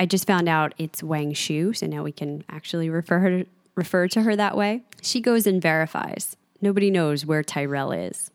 I 0.00 0.06
just 0.06 0.26
found 0.26 0.48
out 0.48 0.74
it's 0.78 1.02
Wang 1.02 1.32
Shu, 1.32 1.72
so 1.72 1.86
now 1.86 2.02
we 2.02 2.12
can 2.12 2.44
actually 2.48 2.88
refer 2.88 3.18
her 3.18 3.44
refer 3.74 4.08
to 4.08 4.22
her 4.22 4.34
that 4.34 4.56
way. 4.56 4.82
She 5.00 5.20
goes 5.20 5.46
and 5.46 5.62
verifies. 5.62 6.36
Nobody 6.60 6.90
knows 6.90 7.24
where 7.24 7.44
Tyrell 7.44 7.92
is. 7.92 8.32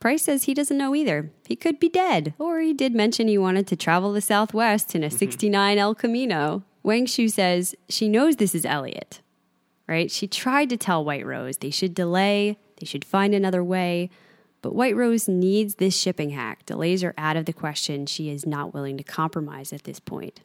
Price 0.00 0.24
says 0.24 0.44
he 0.44 0.54
doesn't 0.54 0.78
know 0.78 0.94
either. 0.94 1.30
He 1.46 1.56
could 1.56 1.80
be 1.80 1.88
dead, 1.88 2.34
or 2.38 2.60
he 2.60 2.72
did 2.72 2.94
mention 2.94 3.26
he 3.26 3.38
wanted 3.38 3.66
to 3.68 3.76
travel 3.76 4.12
the 4.12 4.20
Southwest 4.20 4.94
in 4.94 5.02
a 5.02 5.08
mm-hmm. 5.08 5.16
69 5.16 5.78
El 5.78 5.94
Camino. 5.94 6.62
Wang 6.82 7.06
Shu 7.06 7.28
says 7.28 7.74
she 7.88 8.08
knows 8.08 8.36
this 8.36 8.54
is 8.54 8.64
Elliot, 8.64 9.20
right? 9.88 10.10
She 10.10 10.26
tried 10.28 10.68
to 10.70 10.76
tell 10.76 11.04
White 11.04 11.26
Rose 11.26 11.58
they 11.58 11.70
should 11.70 11.94
delay, 11.94 12.58
they 12.78 12.86
should 12.86 13.04
find 13.04 13.34
another 13.34 13.64
way, 13.64 14.10
but 14.62 14.74
White 14.74 14.96
Rose 14.96 15.28
needs 15.28 15.76
this 15.76 15.96
shipping 15.96 16.30
hack. 16.30 16.64
Delays 16.66 17.02
are 17.02 17.14
out 17.18 17.36
of 17.36 17.46
the 17.46 17.52
question. 17.52 18.06
She 18.06 18.30
is 18.30 18.46
not 18.46 18.74
willing 18.74 18.96
to 18.98 19.04
compromise 19.04 19.72
at 19.72 19.84
this 19.84 20.00
point. 20.00 20.40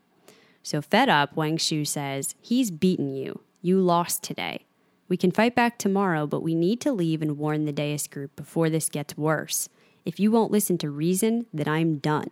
So, 0.64 0.82
fed 0.82 1.10
up, 1.10 1.36
Wang 1.36 1.58
Shu 1.58 1.84
says, 1.84 2.36
He's 2.42 2.72
beaten 2.72 3.14
you. 3.14 3.42
You 3.62 3.80
lost 3.80 4.24
today. 4.24 4.66
We 5.10 5.18
can 5.18 5.32
fight 5.32 5.54
back 5.54 5.78
tomorrow, 5.78 6.26
but 6.26 6.42
we 6.42 6.56
need 6.56 6.80
to 6.82 6.94
leave 6.94 7.22
and 7.22 7.38
warn 7.38 7.66
the 7.66 7.74
Deus 7.74 8.08
group 8.08 8.36
before 8.36 8.70
this 8.70 8.90
gets 8.90 9.18
worse. 9.18 9.70
If 10.06 10.20
you 10.20 10.32
won't 10.32 10.52
listen 10.52 10.78
to 10.80 10.90
reason, 10.90 11.46
then 11.54 11.68
I'm 11.68 11.98
done. 11.98 12.30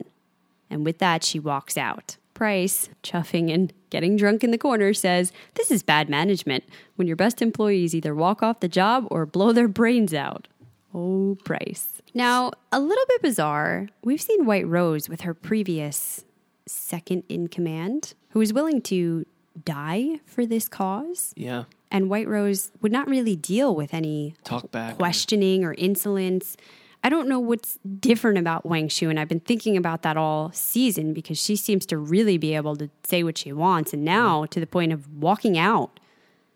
And 0.70 0.86
with 0.86 0.98
that, 1.00 1.24
she 1.24 1.40
walks 1.40 1.78
out. 1.78 2.18
Price, 2.34 2.90
chuffing 3.04 3.54
and 3.54 3.72
getting 3.90 4.16
drunk 4.16 4.44
in 4.44 4.52
the 4.52 4.58
corner, 4.58 4.94
says, 4.94 5.34
This 5.56 5.70
is 5.70 5.84
bad 5.84 6.10
management 6.10 6.64
when 6.96 7.08
your 7.08 7.18
best 7.18 7.42
employees 7.42 7.94
either 7.94 8.16
walk 8.16 8.42
off 8.42 8.62
the 8.62 8.68
job 8.70 9.06
or 9.12 9.26
blow 9.26 9.52
their 9.52 9.68
brains 9.68 10.14
out. 10.14 10.48
Oh, 10.94 11.38
Price. 11.44 12.02
Now, 12.14 12.52
a 12.72 12.80
little 12.80 13.06
bit 13.10 13.22
bizarre, 13.22 13.90
we've 14.04 14.22
seen 14.22 14.46
White 14.46 14.68
Rose 14.68 15.08
with 15.08 15.22
her 15.22 15.34
previous 15.34 16.26
second 16.66 17.24
in 17.30 17.48
command 17.48 18.14
who 18.32 18.40
was 18.40 18.54
willing 18.54 18.82
to 18.84 19.26
die 19.66 20.20
for 20.26 20.46
this 20.46 20.68
cause. 20.68 21.34
Yeah. 21.36 21.66
And 21.90 22.10
White 22.10 22.28
Rose 22.28 22.72
would 22.82 22.92
not 22.92 23.08
really 23.08 23.36
deal 23.36 23.76
with 23.76 23.94
any 23.94 24.36
Talk 24.44 24.72
back. 24.72 24.98
questioning 24.98 25.64
or 25.66 25.74
insolence. 25.74 26.56
I 27.04 27.10
don't 27.10 27.28
know 27.28 27.40
what's 27.40 27.80
different 28.00 28.38
about 28.38 28.66
Wang 28.66 28.88
Shu, 28.88 29.10
and 29.10 29.20
I've 29.20 29.28
been 29.28 29.40
thinking 29.40 29.76
about 29.76 30.04
that 30.04 30.18
all 30.18 30.52
season 30.54 31.14
because 31.14 31.38
she 31.42 31.56
seems 31.56 31.86
to 31.88 31.98
really 31.98 32.38
be 32.38 32.56
able 32.56 32.76
to 32.78 32.90
say 33.04 33.24
what 33.24 33.38
she 33.40 33.52
wants, 33.52 33.92
and 33.92 34.06
now 34.06 34.46
to 34.46 34.60
the 34.60 34.68
point 34.68 34.94
of 34.94 35.12
walking 35.18 35.58
out, 35.58 36.00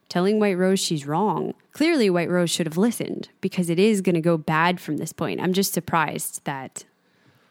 telling 0.07 0.39
White 0.39 0.57
Rose 0.57 0.79
she's 0.79 1.05
wrong. 1.07 1.55
Clearly, 1.73 2.09
White 2.11 2.29
Rose 2.29 2.51
should 2.51 2.67
have 2.67 2.77
listened 2.77 3.27
because 3.41 3.69
it 3.71 3.79
is 3.79 4.01
going 4.01 4.13
to 4.15 4.21
go 4.21 4.37
bad 4.37 4.79
from 4.79 4.97
this 4.97 5.11
point. 5.11 5.41
I'm 5.41 5.51
just 5.51 5.73
surprised 5.73 6.45
that 6.45 6.85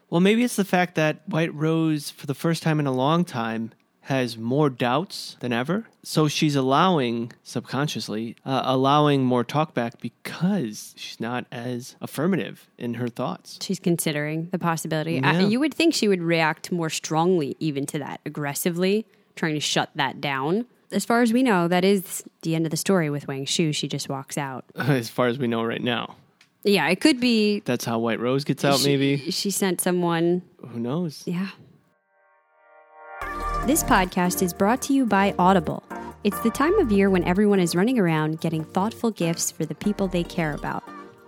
Well, 0.09 0.21
maybe 0.21 0.45
it's 0.45 0.57
the 0.57 0.65
fact 0.65 0.95
that 0.95 1.29
White 1.29 1.53
Rose, 1.53 2.11
for 2.11 2.27
the 2.27 2.35
first 2.35 2.63
time 2.63 2.79
in 2.79 2.87
a 2.87 2.93
long 2.93 3.25
time, 3.25 3.73
has 4.05 4.37
more 4.37 4.69
doubts 4.69 5.37
than 5.41 5.53
ever. 5.53 5.87
So 6.03 6.29
she's 6.29 6.55
allowing, 6.55 7.33
subconsciously, 7.43 8.37
uh, 8.45 8.61
allowing 8.65 9.25
more 9.25 9.45
talkback 9.45 9.99
because 10.01 10.95
she's 10.97 11.19
not 11.21 11.47
as 11.51 11.97
affirmative 12.03 12.69
in 12.77 12.95
her 12.95 13.09
thoughts. 13.09 13.59
she's 13.63 13.81
considering 13.81 14.49
the 14.53 14.59
possibility. 14.59 15.23
I, 15.23 15.41
you 15.41 15.59
would 15.59 15.73
think 15.73 15.95
she 15.95 16.07
would 16.07 16.23
react 16.23 16.71
more 16.71 16.91
strongly, 16.91 17.57
even 17.61 17.87
to 17.87 17.99
that, 17.99 18.21
aggressively, 18.27 19.07
trying 19.37 19.55
to 19.55 19.61
shut 19.61 19.91
that 19.95 20.21
down. 20.21 20.67
As 20.93 21.07
far 21.07 21.23
as 21.23 21.33
we 21.33 21.43
know, 21.43 21.67
that 21.69 21.85
is 21.85 22.25
the 22.43 22.55
end 22.55 22.67
of 22.67 22.71
the 22.71 22.77
story 22.77 23.09
with 23.09 23.27
Wang 23.27 23.47
Shu. 23.47 23.73
She 23.73 23.89
just 23.89 24.11
walks 24.11 24.37
out. 24.37 24.67
as 24.77 25.09
far 25.09 25.29
as 25.29 25.39
we 25.39 25.47
know 25.47 25.65
right 25.65 25.83
now. 25.83 26.17
Yeah, 26.63 26.89
it 26.89 27.01
could 27.01 27.21
be. 27.21 27.61
That's 27.61 27.85
how 27.87 27.99
White 27.99 28.21
Rose 28.21 28.45
gets 28.45 28.65
out, 28.65 28.81
she, 28.81 28.89
maybe. 28.89 29.31
she 29.31 29.51
sent 29.51 29.81
someone. 29.81 30.43
Who 30.69 30.79
knows? 30.79 31.23
Yeah. 31.27 31.49
This 33.67 33.83
podcast 33.83 34.43
is 34.43 34.53
brought 34.53 34.83
to 34.83 34.93
you 34.93 35.07
by 35.07 35.35
Audible. 35.39 35.83
It's 36.23 36.39
the 36.41 36.51
time 36.51 36.79
of 36.79 36.93
year 36.93 37.11
when 37.11 37.25
everyone 37.25 37.61
is 37.61 37.75
running 37.75 37.99
around 37.99 38.41
getting 38.41 38.65
thoughtful 38.65 39.11
gifts 39.11 39.51
for 39.51 39.65
the 39.65 39.75
people 39.75 40.07
they 40.07 40.23
care 40.23 40.53
about. 40.55 40.85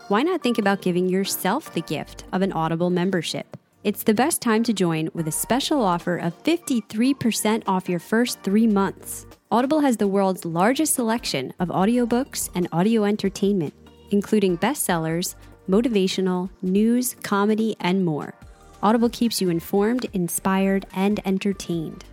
Why 0.09 0.22
not 0.22 0.42
think 0.42 0.59
about 0.59 0.82
giving 0.82 1.09
yourself 1.09 1.72
the 1.74 1.80
gift 1.80 2.24
of 2.32 2.42
an 2.42 2.53
Audible 2.53 2.90
membership? 2.90 3.57
It's 3.84 4.03
the 4.03 4.14
best 4.14 4.42
time 4.42 4.62
to 4.64 4.72
join 4.72 5.11
with 5.14 5.28
a 5.28 5.32
special 5.32 5.82
offer 5.82 6.16
of 6.16 6.42
53% 6.42 7.62
off 7.66 7.88
your 7.88 8.01
first 8.01 8.42
three 8.42 8.66
months. 8.66 9.26
Audible 9.51 9.80
has 9.80 9.97
the 9.97 10.09
world's 10.09 10.44
largest 10.44 10.94
selection 10.94 11.55
of 11.59 11.68
audiobooks 11.68 12.51
and 12.55 12.68
audio 12.72 13.05
entertainment, 13.05 13.74
including 14.11 14.59
bestsellers, 14.59 15.36
motivational, 15.68 16.51
news, 16.62 17.16
comedy, 17.22 17.76
and 17.80 18.05
more. 18.05 18.34
Audible 18.83 19.09
keeps 19.09 19.41
you 19.41 19.49
informed, 19.49 20.07
inspired, 20.12 20.87
and 20.95 21.20
entertained. 21.24 22.05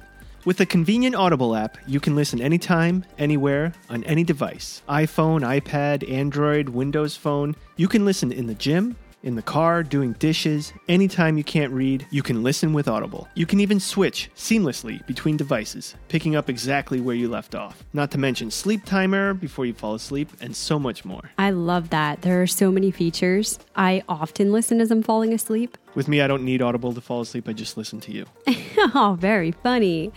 With 0.45 0.57
the 0.57 0.65
convenient 0.65 1.15
Audible 1.15 1.55
app, 1.55 1.77
you 1.87 1.99
can 1.99 2.15
listen 2.15 2.41
anytime, 2.41 3.05
anywhere, 3.17 3.73
on 3.89 4.03
any 4.03 4.23
device 4.23 4.81
iPhone, 4.89 5.41
iPad, 5.41 6.09
Android, 6.09 6.69
Windows 6.69 7.15
Phone. 7.15 7.55
You 7.77 7.87
can 7.87 8.03
listen 8.03 8.31
in 8.31 8.47
the 8.47 8.53
gym, 8.53 8.97
in 9.23 9.35
the 9.35 9.41
car, 9.41 9.83
doing 9.83 10.13
dishes. 10.13 10.73
Anytime 10.87 11.37
you 11.37 11.43
can't 11.43 11.71
read, 11.71 12.05
you 12.11 12.21
can 12.21 12.43
listen 12.43 12.73
with 12.73 12.87
Audible. 12.87 13.27
You 13.35 13.45
can 13.45 13.59
even 13.59 13.79
switch 13.79 14.29
seamlessly 14.35 15.05
between 15.07 15.37
devices, 15.37 15.95
picking 16.09 16.35
up 16.35 16.49
exactly 16.49 17.01
where 17.01 17.15
you 17.15 17.29
left 17.29 17.55
off. 17.55 17.83
Not 17.93 18.11
to 18.11 18.17
mention 18.17 18.51
sleep 18.51 18.85
timer 18.85 19.33
before 19.33 19.65
you 19.65 19.73
fall 19.73 19.95
asleep, 19.95 20.29
and 20.41 20.55
so 20.55 20.77
much 20.77 21.05
more. 21.05 21.31
I 21.37 21.51
love 21.51 21.89
that. 21.89 22.21
There 22.21 22.41
are 22.41 22.47
so 22.47 22.71
many 22.71 22.91
features. 22.91 23.59
I 23.75 24.03
often 24.07 24.51
listen 24.51 24.81
as 24.81 24.91
I'm 24.91 25.01
falling 25.01 25.33
asleep. 25.33 25.77
With 25.95 26.07
me, 26.07 26.21
I 26.21 26.27
don't 26.27 26.43
need 26.43 26.61
Audible 26.61 26.93
to 26.93 27.01
fall 27.01 27.21
asleep, 27.21 27.47
I 27.47 27.53
just 27.53 27.77
listen 27.77 27.99
to 28.01 28.11
you. 28.11 28.25
oh, 28.95 29.15
very 29.19 29.51
funny. 29.51 30.11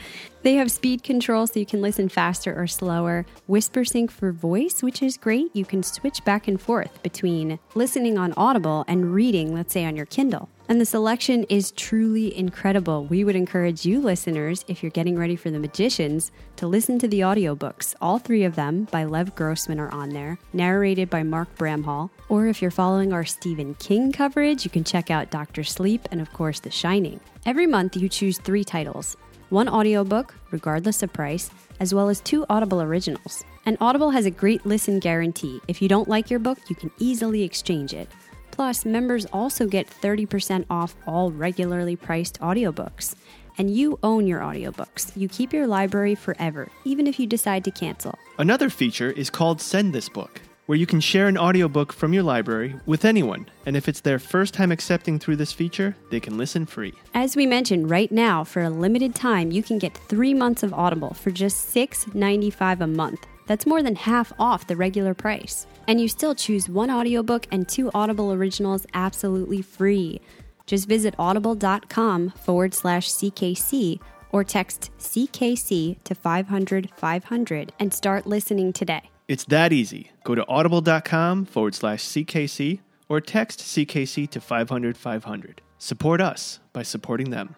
They 0.46 0.54
have 0.54 0.70
speed 0.70 1.02
control 1.02 1.48
so 1.48 1.58
you 1.58 1.66
can 1.66 1.82
listen 1.82 2.08
faster 2.08 2.54
or 2.56 2.68
slower, 2.68 3.26
whisper 3.48 3.84
sync 3.84 4.12
for 4.12 4.30
voice, 4.30 4.80
which 4.80 5.02
is 5.02 5.16
great. 5.16 5.50
You 5.56 5.64
can 5.64 5.82
switch 5.82 6.24
back 6.24 6.46
and 6.46 6.60
forth 6.60 7.02
between 7.02 7.58
listening 7.74 8.16
on 8.16 8.32
Audible 8.36 8.84
and 8.86 9.12
reading, 9.12 9.52
let's 9.52 9.72
say, 9.72 9.84
on 9.84 9.96
your 9.96 10.06
Kindle. 10.06 10.48
And 10.68 10.80
the 10.80 10.86
selection 10.86 11.44
is 11.44 11.72
truly 11.72 12.36
incredible. 12.36 13.06
We 13.06 13.24
would 13.24 13.34
encourage 13.34 13.84
you 13.84 14.00
listeners, 14.00 14.64
if 14.68 14.84
you're 14.84 14.90
getting 14.90 15.18
ready 15.18 15.34
for 15.34 15.50
the 15.50 15.58
magicians, 15.58 16.30
to 16.56 16.68
listen 16.68 17.00
to 17.00 17.08
the 17.08 17.20
audiobooks. 17.20 17.96
All 18.00 18.20
three 18.20 18.44
of 18.44 18.54
them 18.54 18.84
by 18.92 19.02
Lev 19.02 19.34
Grossman 19.34 19.80
are 19.80 19.90
on 19.90 20.10
there, 20.10 20.38
narrated 20.52 21.10
by 21.10 21.24
Mark 21.24 21.56
Bramhall. 21.56 22.10
Or 22.28 22.46
if 22.46 22.62
you're 22.62 22.70
following 22.70 23.12
our 23.12 23.24
Stephen 23.24 23.74
King 23.74 24.12
coverage, 24.12 24.64
you 24.64 24.70
can 24.70 24.84
check 24.84 25.10
out 25.10 25.30
Dr. 25.30 25.64
Sleep 25.64 26.06
and, 26.12 26.20
of 26.20 26.32
course, 26.32 26.60
The 26.60 26.70
Shining. 26.70 27.18
Every 27.44 27.66
month, 27.66 27.96
you 27.96 28.08
choose 28.08 28.38
three 28.38 28.64
titles 28.64 29.16
one 29.50 29.68
audiobook, 29.68 30.34
regardless 30.50 31.02
of 31.02 31.12
price, 31.12 31.50
as 31.80 31.94
well 31.94 32.08
as 32.08 32.20
two 32.20 32.44
Audible 32.48 32.82
originals. 32.82 33.44
And 33.64 33.76
Audible 33.80 34.10
has 34.10 34.26
a 34.26 34.30
great 34.30 34.64
listen 34.64 34.98
guarantee. 34.98 35.60
If 35.68 35.80
you 35.82 35.88
don't 35.88 36.08
like 36.08 36.30
your 36.30 36.38
book, 36.40 36.58
you 36.68 36.76
can 36.76 36.90
easily 36.98 37.42
exchange 37.42 37.92
it. 37.94 38.08
Plus, 38.50 38.84
members 38.84 39.26
also 39.32 39.66
get 39.66 39.88
30% 39.88 40.64
off 40.70 40.96
all 41.06 41.30
regularly 41.30 41.94
priced 41.94 42.40
audiobooks. 42.40 43.14
And 43.58 43.74
you 43.74 43.98
own 44.02 44.26
your 44.26 44.40
audiobooks. 44.40 45.12
You 45.16 45.28
keep 45.28 45.52
your 45.52 45.66
library 45.66 46.14
forever, 46.14 46.68
even 46.84 47.06
if 47.06 47.18
you 47.18 47.26
decide 47.26 47.64
to 47.64 47.70
cancel. 47.70 48.18
Another 48.38 48.68
feature 48.68 49.10
is 49.10 49.30
called 49.30 49.60
Send 49.60 49.94
This 49.94 50.08
Book, 50.08 50.40
where 50.66 50.78
you 50.78 50.86
can 50.86 51.00
share 51.00 51.28
an 51.28 51.38
audiobook 51.38 51.92
from 51.92 52.12
your 52.12 52.22
library 52.22 52.74
with 52.86 53.04
anyone. 53.04 53.48
And 53.64 53.76
if 53.76 53.88
it's 53.88 54.00
their 54.00 54.18
first 54.18 54.52
time 54.52 54.70
accepting 54.70 55.18
through 55.18 55.36
this 55.36 55.52
feature, 55.52 55.96
they 56.10 56.20
can 56.20 56.36
listen 56.36 56.66
free. 56.66 56.94
As 57.14 57.36
we 57.36 57.46
mentioned, 57.46 57.90
right 57.90 58.10
now, 58.12 58.44
for 58.44 58.62
a 58.62 58.70
limited 58.70 59.14
time, 59.14 59.50
you 59.50 59.62
can 59.62 59.78
get 59.78 59.96
three 59.96 60.34
months 60.34 60.62
of 60.62 60.74
Audible 60.74 61.14
for 61.14 61.30
just 61.30 61.74
$6.95 61.74 62.80
a 62.80 62.86
month. 62.86 63.26
That's 63.46 63.66
more 63.66 63.82
than 63.82 63.94
half 63.94 64.32
off 64.38 64.66
the 64.66 64.76
regular 64.76 65.14
price. 65.14 65.66
And 65.86 66.00
you 66.00 66.08
still 66.08 66.34
choose 66.34 66.68
one 66.68 66.90
audiobook 66.90 67.46
and 67.52 67.68
two 67.68 67.90
Audible 67.94 68.32
originals 68.32 68.86
absolutely 68.92 69.62
free. 69.62 70.20
Just 70.66 70.88
visit 70.88 71.14
audible.com 71.18 72.30
forward 72.30 72.74
slash 72.74 73.08
CKC 73.08 74.00
or 74.32 74.42
text 74.42 74.90
CKC 74.98 76.02
to 76.02 76.14
500 76.14 76.90
500 76.96 77.72
and 77.78 77.94
start 77.94 78.26
listening 78.26 78.72
today. 78.72 79.08
It's 79.28 79.44
that 79.46 79.72
easy. 79.72 80.12
Go 80.22 80.36
to 80.36 80.46
audible.com 80.46 81.46
forward 81.46 81.74
slash 81.74 82.04
CKC 82.04 82.80
or 83.08 83.20
text 83.20 83.60
CKC 83.60 84.30
to 84.30 84.40
500 84.40 84.96
500. 84.96 85.62
Support 85.78 86.20
us 86.20 86.60
by 86.72 86.82
supporting 86.82 87.30
them. 87.30 87.56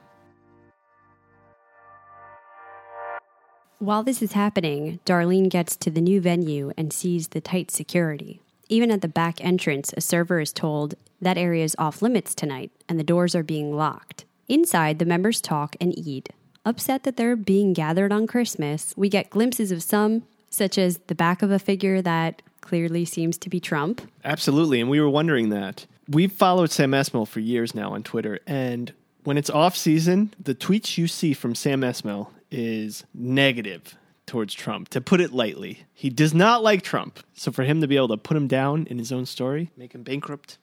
While 3.80 4.02
this 4.02 4.22
is 4.22 4.32
happening, 4.32 4.98
Darlene 5.04 5.48
gets 5.48 5.76
to 5.76 5.90
the 5.90 6.00
new 6.00 6.20
venue 6.20 6.72
and 6.76 6.92
sees 6.92 7.28
the 7.28 7.40
tight 7.40 7.70
security. 7.70 8.40
Even 8.68 8.90
at 8.90 9.02
the 9.02 9.08
back 9.08 9.42
entrance, 9.44 9.94
a 9.96 10.00
server 10.00 10.40
is 10.40 10.52
told 10.52 10.94
that 11.20 11.38
area 11.38 11.64
is 11.64 11.76
off 11.78 12.02
limits 12.02 12.34
tonight 12.34 12.72
and 12.88 12.98
the 12.98 13.04
doors 13.04 13.34
are 13.34 13.44
being 13.44 13.76
locked. 13.76 14.24
Inside, 14.48 14.98
the 14.98 15.04
members 15.04 15.40
talk 15.40 15.76
and 15.80 15.96
eat. 15.96 16.30
Upset 16.64 17.04
that 17.04 17.16
they're 17.16 17.36
being 17.36 17.72
gathered 17.72 18.10
on 18.10 18.26
Christmas, 18.26 18.94
we 18.96 19.08
get 19.08 19.30
glimpses 19.30 19.70
of 19.70 19.82
some, 19.82 20.24
such 20.50 20.78
as 20.78 20.98
the 21.06 21.14
back 21.14 21.42
of 21.42 21.50
a 21.50 21.58
figure 21.58 22.02
that 22.02 22.42
clearly 22.60 23.04
seems 23.04 23.38
to 23.38 23.48
be 23.48 23.60
Trump. 23.60 24.02
Absolutely, 24.24 24.80
and 24.80 24.90
we 24.90 25.00
were 25.00 25.08
wondering 25.08 25.48
that. 25.50 25.86
We've 26.08 26.32
followed 26.32 26.70
Sam 26.70 26.92
Esmail 26.92 27.26
for 27.26 27.40
years 27.40 27.74
now 27.74 27.92
on 27.92 28.02
Twitter, 28.02 28.40
and 28.46 28.92
when 29.24 29.36
it's 29.36 29.50
off 29.50 29.76
season, 29.76 30.32
the 30.42 30.54
tweets 30.54 30.96
you 30.96 31.06
see 31.06 31.34
from 31.34 31.54
Sam 31.54 31.82
Esmail 31.82 32.28
is 32.50 33.04
negative 33.12 33.94
towards 34.28 34.54
Trump, 34.54 34.88
to 34.90 35.00
put 35.00 35.20
it 35.20 35.32
lightly. 35.32 35.84
He 35.92 36.10
does 36.10 36.34
not 36.34 36.62
like 36.62 36.82
Trump. 36.82 37.18
So 37.34 37.50
for 37.50 37.64
him 37.64 37.80
to 37.80 37.88
be 37.88 37.96
able 37.96 38.08
to 38.08 38.16
put 38.16 38.36
him 38.36 38.46
down 38.46 38.86
in 38.88 38.98
his 38.98 39.10
own 39.10 39.26
story, 39.26 39.70
make 39.76 39.94
him 39.94 40.02
bankrupt. 40.02 40.58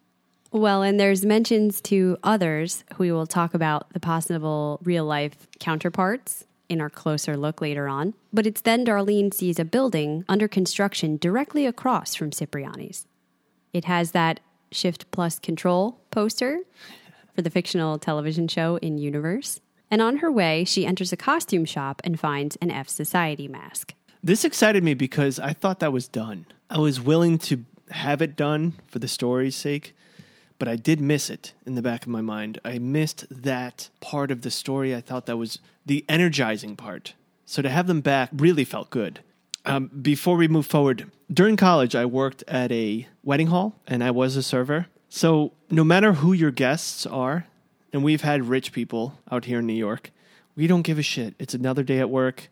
Well, 0.51 0.83
and 0.83 0.99
there's 0.99 1.25
mentions 1.25 1.81
to 1.81 2.17
others 2.23 2.83
who 2.93 3.03
we 3.03 3.11
will 3.11 3.27
talk 3.27 3.53
about 3.53 3.91
the 3.91 3.99
possible 3.99 4.79
real 4.83 5.03
life 5.03 5.47
counterparts 5.59 6.45
in 6.69 6.81
our 6.81 6.89
closer 6.89 7.37
look 7.37 7.61
later 7.61 7.87
on. 7.87 8.13
But 8.33 8.47
it's 8.47 8.61
then 8.61 8.85
Darlene 8.85 9.33
sees 9.33 9.59
a 9.59 9.65
building 9.65 10.25
under 10.27 10.47
construction 10.47 11.17
directly 11.17 11.65
across 11.65 12.15
from 12.15 12.31
Cipriani's. 12.31 13.07
It 13.73 13.85
has 13.85 14.11
that 14.11 14.39
Shift 14.71 15.09
Plus 15.11 15.39
Control 15.39 15.99
poster 16.11 16.59
for 17.33 17.41
the 17.41 17.49
fictional 17.49 17.99
television 17.99 18.47
show 18.47 18.77
in 18.77 18.97
Universe. 18.97 19.59
And 19.91 20.01
on 20.01 20.17
her 20.17 20.31
way, 20.31 20.63
she 20.63 20.85
enters 20.85 21.13
a 21.13 21.17
costume 21.17 21.65
shop 21.65 22.01
and 22.03 22.19
finds 22.19 22.55
an 22.57 22.71
F 22.71 22.89
Society 22.89 23.47
mask. 23.47 23.93
This 24.23 24.43
excited 24.43 24.83
me 24.83 24.95
because 24.95 25.39
I 25.39 25.53
thought 25.53 25.79
that 25.81 25.93
was 25.93 26.07
done. 26.07 26.47
I 26.69 26.79
was 26.79 26.99
willing 26.99 27.37
to 27.39 27.63
have 27.91 28.21
it 28.21 28.35
done 28.35 28.73
for 28.87 28.97
the 28.97 29.07
story's 29.07 29.55
sake, 29.55 29.95
but 30.57 30.67
I 30.67 30.75
did 30.75 30.99
miss 30.99 31.29
it 31.29 31.53
in 31.65 31.75
the 31.75 31.81
back 31.81 32.03
of 32.03 32.07
my 32.07 32.21
mind. 32.21 32.59
I 32.65 32.79
missed 32.79 33.25
that 33.29 33.89
part 34.01 34.31
of 34.31 34.41
the 34.41 34.49
story. 34.49 34.95
I 34.95 35.01
thought 35.01 35.27
that 35.27 35.37
was 35.37 35.59
the 35.85 36.05
energizing 36.09 36.75
part. 36.75 37.13
So 37.45 37.61
to 37.61 37.69
have 37.69 37.87
them 37.87 38.01
back 38.01 38.29
really 38.33 38.63
felt 38.63 38.89
good. 38.89 39.19
Um, 39.65 39.87
before 40.01 40.35
we 40.37 40.47
move 40.47 40.65
forward, 40.65 41.09
during 41.31 41.57
college, 41.57 41.95
I 41.95 42.05
worked 42.05 42.43
at 42.47 42.71
a 42.71 43.07
wedding 43.23 43.47
hall 43.47 43.75
and 43.87 44.03
I 44.03 44.11
was 44.11 44.35
a 44.35 44.43
server. 44.43 44.87
So 45.09 45.53
no 45.69 45.83
matter 45.83 46.13
who 46.13 46.33
your 46.33 46.51
guests 46.51 47.05
are, 47.05 47.47
and 47.93 48.03
we've 48.03 48.21
had 48.21 48.49
rich 48.49 48.71
people 48.73 49.17
out 49.31 49.45
here 49.45 49.59
in 49.59 49.65
New 49.67 49.73
York, 49.73 50.11
we 50.55 50.67
don't 50.67 50.81
give 50.81 50.99
a 50.99 51.03
shit. 51.03 51.33
It's 51.39 51.53
another 51.53 51.81
day 51.83 51.99
at 51.99 52.09
work. 52.09 52.49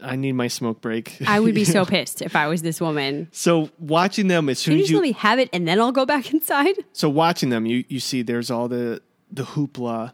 I 0.00 0.16
need 0.16 0.32
my 0.32 0.48
smoke 0.48 0.80
break. 0.80 1.18
I 1.26 1.38
would 1.38 1.54
be 1.54 1.64
so 1.64 1.84
pissed 1.94 2.22
if 2.22 2.34
I 2.34 2.46
was 2.48 2.62
this 2.62 2.80
woman. 2.80 3.28
So 3.32 3.70
watching 3.78 4.28
them 4.28 4.48
as 4.48 4.58
Can 4.62 4.72
soon 4.72 4.74
you 4.74 4.78
as 4.78 4.84
just 4.84 4.90
you 4.92 4.96
let 4.96 5.02
me 5.02 5.12
have 5.12 5.38
it 5.38 5.50
and 5.52 5.68
then 5.68 5.78
I'll 5.78 5.92
go 5.92 6.06
back 6.06 6.32
inside? 6.32 6.76
so 6.92 7.08
watching 7.10 7.50
them, 7.50 7.66
you 7.66 7.84
you 7.88 8.00
see 8.00 8.22
there's 8.22 8.50
all 8.50 8.68
the 8.68 9.02
the 9.30 9.42
hoopla 9.42 10.12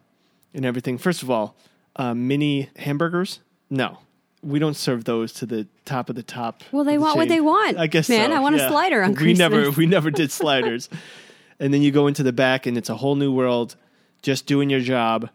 and 0.52 0.66
everything. 0.66 0.98
First 0.98 1.22
of 1.22 1.30
all, 1.30 1.54
uh, 1.96 2.14
mini 2.14 2.70
hamburgers. 2.76 3.40
No, 3.70 3.98
we 4.42 4.58
don't 4.58 4.76
serve 4.76 5.04
those 5.04 5.32
to 5.34 5.46
the 5.46 5.66
top 5.84 6.10
of 6.10 6.16
the 6.16 6.22
top. 6.22 6.62
Well, 6.72 6.84
they 6.84 6.96
the 6.96 7.02
want 7.02 7.16
what 7.16 7.28
they 7.28 7.40
want, 7.40 7.78
I 7.78 7.86
guess. 7.86 8.08
man. 8.08 8.30
so, 8.30 8.36
I 8.36 8.40
want 8.40 8.54
a 8.56 8.68
slider 8.68 9.02
on 9.02 9.14
We 9.14 9.34
never 9.34 9.70
we 9.70 9.86
never 9.86 10.10
did 10.10 10.30
sliders. 10.30 10.88
and 11.58 11.72
then 11.72 11.82
you 11.82 11.90
go 11.90 12.06
into 12.06 12.22
the 12.22 12.32
back, 12.32 12.66
and 12.66 12.76
it's 12.76 12.90
a 12.90 12.96
whole 12.96 13.14
new 13.14 13.32
world. 13.32 13.76
Just 14.22 14.46
doing 14.46 14.70
your 14.70 14.80
job. 14.80 15.30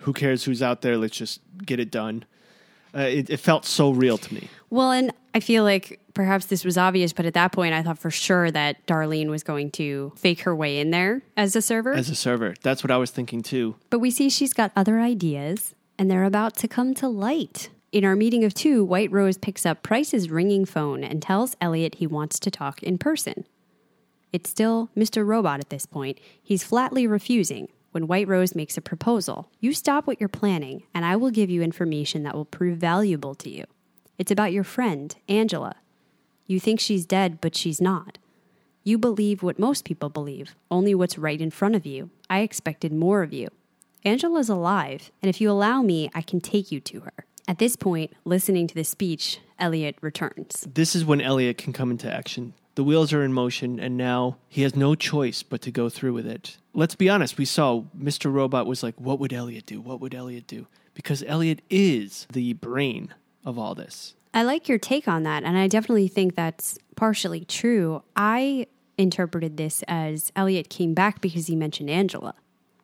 Who 0.00 0.12
cares 0.12 0.44
who's 0.44 0.62
out 0.62 0.82
there? 0.82 0.96
Let's 0.96 1.16
just 1.16 1.40
get 1.64 1.80
it 1.80 1.90
done. 1.90 2.24
Uh, 2.94 3.00
it, 3.00 3.28
it 3.30 3.36
felt 3.38 3.64
so 3.64 3.90
real 3.90 4.16
to 4.16 4.32
me. 4.34 4.48
Well, 4.70 4.92
and 4.92 5.12
I 5.34 5.40
feel 5.40 5.62
like 5.62 6.00
perhaps 6.14 6.46
this 6.46 6.64
was 6.64 6.78
obvious, 6.78 7.12
but 7.12 7.26
at 7.26 7.34
that 7.34 7.52
point, 7.52 7.74
I 7.74 7.82
thought 7.82 7.98
for 7.98 8.10
sure 8.10 8.50
that 8.50 8.86
Darlene 8.86 9.28
was 9.28 9.42
going 9.42 9.70
to 9.72 10.12
fake 10.16 10.40
her 10.40 10.54
way 10.54 10.78
in 10.78 10.90
there 10.90 11.22
as 11.36 11.54
a 11.54 11.62
server. 11.62 11.92
As 11.92 12.08
a 12.08 12.14
server, 12.14 12.54
that's 12.62 12.82
what 12.82 12.90
I 12.90 12.96
was 12.96 13.10
thinking 13.10 13.42
too. 13.42 13.76
but 13.90 13.98
we 13.98 14.10
see 14.10 14.30
she's 14.30 14.52
got 14.52 14.72
other 14.74 15.00
ideas, 15.00 15.74
and 15.98 16.10
they're 16.10 16.24
about 16.24 16.56
to 16.58 16.68
come 16.68 16.94
to 16.94 17.08
light. 17.08 17.70
In 17.90 18.04
our 18.04 18.14
meeting 18.14 18.44
of 18.44 18.54
two, 18.54 18.84
White 18.84 19.10
Rose 19.10 19.38
picks 19.38 19.66
up 19.66 19.82
Price's 19.82 20.30
ringing 20.30 20.64
phone 20.64 21.02
and 21.02 21.20
tells 21.20 21.56
Elliot 21.60 21.96
he 21.96 22.06
wants 22.06 22.38
to 22.40 22.50
talk 22.50 22.82
in 22.82 22.98
person. 22.98 23.44
It's 24.32 24.50
still 24.50 24.90
Mr. 24.96 25.26
Robot 25.26 25.60
at 25.60 25.70
this 25.70 25.86
point. 25.86 26.18
He's 26.42 26.62
flatly 26.62 27.06
refusing 27.06 27.68
when 27.92 28.06
White 28.06 28.28
Rose 28.28 28.54
makes 28.54 28.76
a 28.76 28.82
proposal. 28.82 29.48
You 29.60 29.72
stop 29.72 30.06
what 30.06 30.20
you're 30.20 30.28
planning, 30.28 30.82
and 30.94 31.04
I 31.04 31.16
will 31.16 31.30
give 31.30 31.48
you 31.48 31.62
information 31.62 32.22
that 32.24 32.34
will 32.34 32.44
prove 32.44 32.76
valuable 32.76 33.34
to 33.36 33.50
you. 33.50 33.64
It's 34.18 34.30
about 34.30 34.52
your 34.52 34.64
friend, 34.64 35.16
Angela. 35.28 35.76
You 36.46 36.60
think 36.60 36.80
she's 36.80 37.06
dead, 37.06 37.40
but 37.40 37.56
she's 37.56 37.80
not. 37.80 38.18
You 38.84 38.98
believe 38.98 39.42
what 39.42 39.58
most 39.58 39.84
people 39.84 40.08
believe, 40.08 40.54
only 40.70 40.94
what's 40.94 41.18
right 41.18 41.40
in 41.40 41.50
front 41.50 41.74
of 41.74 41.86
you. 41.86 42.10
I 42.28 42.40
expected 42.40 42.92
more 42.92 43.22
of 43.22 43.32
you. 43.32 43.48
Angela's 44.04 44.48
alive, 44.48 45.10
and 45.22 45.28
if 45.28 45.40
you 45.40 45.50
allow 45.50 45.82
me, 45.82 46.10
I 46.14 46.22
can 46.22 46.40
take 46.40 46.70
you 46.70 46.80
to 46.80 47.00
her. 47.00 47.26
At 47.46 47.58
this 47.58 47.76
point, 47.76 48.12
listening 48.24 48.66
to 48.66 48.74
the 48.74 48.84
speech, 48.84 49.40
Elliot 49.58 49.96
returns. 50.00 50.66
This 50.72 50.94
is 50.94 51.04
when 51.04 51.20
Elliot 51.20 51.58
can 51.58 51.72
come 51.72 51.90
into 51.90 52.12
action. 52.12 52.54
The 52.74 52.84
wheels 52.84 53.12
are 53.12 53.24
in 53.24 53.32
motion, 53.32 53.80
and 53.80 53.96
now 53.96 54.36
he 54.48 54.62
has 54.62 54.76
no 54.76 54.94
choice 54.94 55.42
but 55.42 55.62
to 55.62 55.70
go 55.70 55.88
through 55.88 56.12
with 56.12 56.26
it. 56.26 56.58
Let's 56.74 56.94
be 56.94 57.08
honest, 57.08 57.38
we 57.38 57.44
saw 57.44 57.82
Mr. 57.98 58.32
Robot 58.32 58.66
was 58.66 58.82
like, 58.82 58.94
What 59.00 59.18
would 59.18 59.32
Elliot 59.32 59.66
do? 59.66 59.80
What 59.80 60.00
would 60.00 60.14
Elliot 60.14 60.46
do? 60.46 60.66
Because 60.94 61.24
Elliot 61.26 61.62
is 61.70 62.26
the 62.32 62.52
brain 62.52 63.14
of 63.44 63.58
all 63.58 63.74
this. 63.74 64.14
I 64.34 64.42
like 64.42 64.68
your 64.68 64.78
take 64.78 65.08
on 65.08 65.22
that, 65.24 65.42
and 65.42 65.58
I 65.58 65.66
definitely 65.66 66.08
think 66.08 66.34
that's 66.34 66.78
partially 66.94 67.44
true. 67.44 68.02
I 68.14 68.66
interpreted 68.98 69.56
this 69.56 69.82
as 69.88 70.30
Elliot 70.36 70.68
came 70.68 70.92
back 70.92 71.20
because 71.20 71.46
he 71.46 71.56
mentioned 71.56 71.88
Angela. 71.88 72.34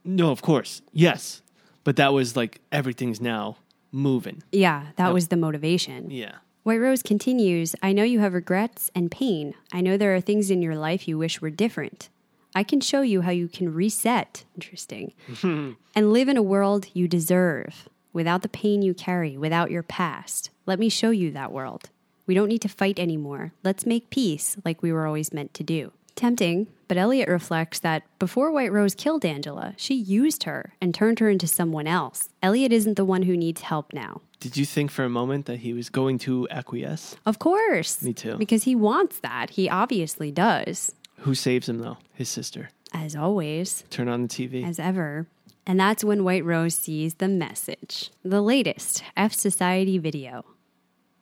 No, 0.04 0.30
of 0.30 0.42
course. 0.42 0.82
Yes. 0.92 1.42
But 1.82 1.96
that 1.96 2.12
was 2.12 2.36
like 2.36 2.60
everything's 2.72 3.20
now 3.20 3.56
moving. 3.92 4.42
Yeah, 4.52 4.86
that 4.96 5.12
was 5.12 5.28
the 5.28 5.36
motivation. 5.36 6.10
Yeah. 6.10 6.36
White 6.62 6.80
Rose 6.80 7.02
continues 7.02 7.76
I 7.82 7.92
know 7.92 8.04
you 8.04 8.20
have 8.20 8.32
regrets 8.32 8.90
and 8.94 9.10
pain. 9.10 9.54
I 9.72 9.80
know 9.80 9.96
there 9.96 10.14
are 10.14 10.20
things 10.20 10.50
in 10.50 10.62
your 10.62 10.76
life 10.76 11.06
you 11.06 11.18
wish 11.18 11.40
were 11.40 11.50
different. 11.50 12.08
I 12.54 12.62
can 12.62 12.80
show 12.80 13.02
you 13.02 13.22
how 13.22 13.32
you 13.32 13.48
can 13.48 13.74
reset, 13.74 14.44
interesting, 14.54 15.12
and 15.42 16.12
live 16.12 16.28
in 16.28 16.36
a 16.36 16.42
world 16.42 16.86
you 16.94 17.08
deserve 17.08 17.88
without 18.12 18.42
the 18.42 18.48
pain 18.48 18.80
you 18.80 18.94
carry, 18.94 19.36
without 19.36 19.70
your 19.72 19.82
past. 19.82 20.50
Let 20.64 20.78
me 20.78 20.88
show 20.88 21.10
you 21.10 21.32
that 21.32 21.52
world. 21.52 21.90
We 22.26 22.34
don't 22.34 22.48
need 22.48 22.62
to 22.62 22.68
fight 22.68 22.98
anymore. 22.98 23.52
Let's 23.64 23.84
make 23.84 24.08
peace 24.08 24.56
like 24.64 24.82
we 24.82 24.92
were 24.92 25.06
always 25.06 25.32
meant 25.34 25.52
to 25.54 25.64
do. 25.64 25.92
Tempting, 26.14 26.68
but 26.88 26.96
Elliot 26.96 27.28
reflects 27.28 27.78
that 27.80 28.02
before 28.18 28.50
White 28.50 28.72
Rose 28.72 28.94
killed 28.94 29.24
Angela, 29.24 29.74
she 29.76 29.94
used 29.94 30.44
her 30.44 30.74
and 30.80 30.94
turned 30.94 31.18
her 31.20 31.28
into 31.30 31.46
someone 31.46 31.86
else. 31.86 32.28
Elliot 32.42 32.72
isn't 32.72 32.96
the 32.96 33.04
one 33.04 33.22
who 33.22 33.36
needs 33.36 33.62
help 33.62 33.92
now. 33.92 34.20
Did 34.40 34.56
you 34.56 34.64
think 34.66 34.90
for 34.90 35.04
a 35.04 35.08
moment 35.08 35.46
that 35.46 35.60
he 35.60 35.72
was 35.72 35.88
going 35.90 36.18
to 36.20 36.46
acquiesce? 36.50 37.16
Of 37.24 37.38
course. 37.38 38.02
Me 38.02 38.12
too. 38.12 38.36
Because 38.36 38.64
he 38.64 38.74
wants 38.74 39.18
that. 39.20 39.50
He 39.50 39.68
obviously 39.70 40.30
does, 40.30 40.94
Who 41.20 41.34
saves 41.34 41.68
him 41.68 41.78
though? 41.78 41.96
His 42.12 42.28
sister. 42.28 42.70
as 42.92 43.16
always, 43.16 43.84
Turn 43.90 44.08
on 44.08 44.22
the 44.22 44.28
TV. 44.28 44.64
as 44.68 44.78
ever. 44.78 45.26
And 45.66 45.80
that's 45.80 46.04
when 46.04 46.24
White 46.24 46.44
Rose 46.44 46.74
sees 46.74 47.14
the 47.14 47.28
message. 47.28 48.10
The 48.22 48.42
latest 48.42 49.02
F 49.16 49.32
Society 49.32 49.96
video. 49.98 50.44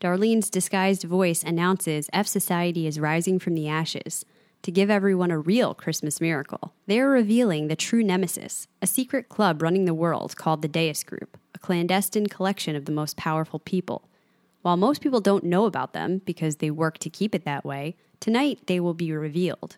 Darlene's 0.00 0.50
disguised 0.50 1.04
voice 1.04 1.44
announces 1.44 2.10
F 2.12 2.26
Society 2.26 2.88
is 2.88 2.98
rising 2.98 3.38
from 3.38 3.54
the 3.54 3.68
ashes 3.68 4.24
to 4.62 4.70
give 4.70 4.90
everyone 4.90 5.30
a 5.30 5.38
real 5.38 5.74
Christmas 5.74 6.20
miracle. 6.20 6.72
They 6.86 7.00
are 7.00 7.08
revealing 7.08 7.68
the 7.68 7.76
true 7.76 8.02
nemesis, 8.02 8.68
a 8.80 8.86
secret 8.86 9.28
club 9.28 9.60
running 9.60 9.84
the 9.84 9.94
world 9.94 10.36
called 10.36 10.62
the 10.62 10.68
Deus 10.68 11.02
Group, 11.02 11.36
a 11.54 11.58
clandestine 11.58 12.28
collection 12.28 12.76
of 12.76 12.84
the 12.84 12.92
most 12.92 13.16
powerful 13.16 13.58
people. 13.58 14.08
While 14.62 14.76
most 14.76 15.02
people 15.02 15.20
don't 15.20 15.44
know 15.44 15.64
about 15.64 15.92
them 15.92 16.22
because 16.24 16.56
they 16.56 16.70
work 16.70 16.98
to 16.98 17.10
keep 17.10 17.34
it 17.34 17.44
that 17.44 17.64
way, 17.64 17.96
tonight 18.20 18.60
they 18.66 18.78
will 18.78 18.94
be 18.94 19.12
revealed. 19.12 19.76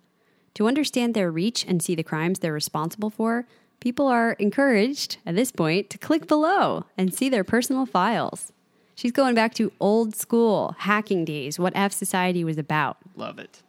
To 0.54 0.68
understand 0.68 1.14
their 1.14 1.30
reach 1.30 1.64
and 1.66 1.82
see 1.82 1.94
the 1.94 2.02
crimes 2.02 2.38
they're 2.38 2.52
responsible 2.52 3.10
for, 3.10 3.46
people 3.80 4.06
are 4.06 4.32
encouraged 4.34 5.16
at 5.24 5.34
this 5.34 5.50
point 5.50 5.88
to 5.90 5.98
click 5.98 6.26
below 6.26 6.84
and 6.98 7.12
see 7.12 7.28
their 7.28 7.44
personal 7.44 7.86
files. 7.86 8.52
She's 8.94 9.10
going 9.10 9.34
back 9.34 9.54
to 9.54 9.72
old 9.80 10.14
school 10.14 10.76
hacking 10.78 11.24
days, 11.24 11.58
what 11.58 11.72
F 11.74 11.92
Society 11.92 12.44
was 12.44 12.58
about. 12.58 12.98
Love 13.16 13.38
it. 13.38 13.62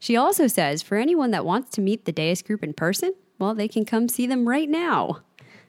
She 0.00 0.16
also 0.16 0.46
says 0.46 0.82
for 0.82 0.96
anyone 0.96 1.30
that 1.32 1.44
wants 1.44 1.70
to 1.72 1.82
meet 1.82 2.06
the 2.06 2.12
Deus 2.12 2.40
group 2.40 2.64
in 2.64 2.72
person, 2.72 3.12
well, 3.38 3.54
they 3.54 3.68
can 3.68 3.84
come 3.84 4.08
see 4.08 4.26
them 4.26 4.48
right 4.48 4.68
now. 4.68 5.20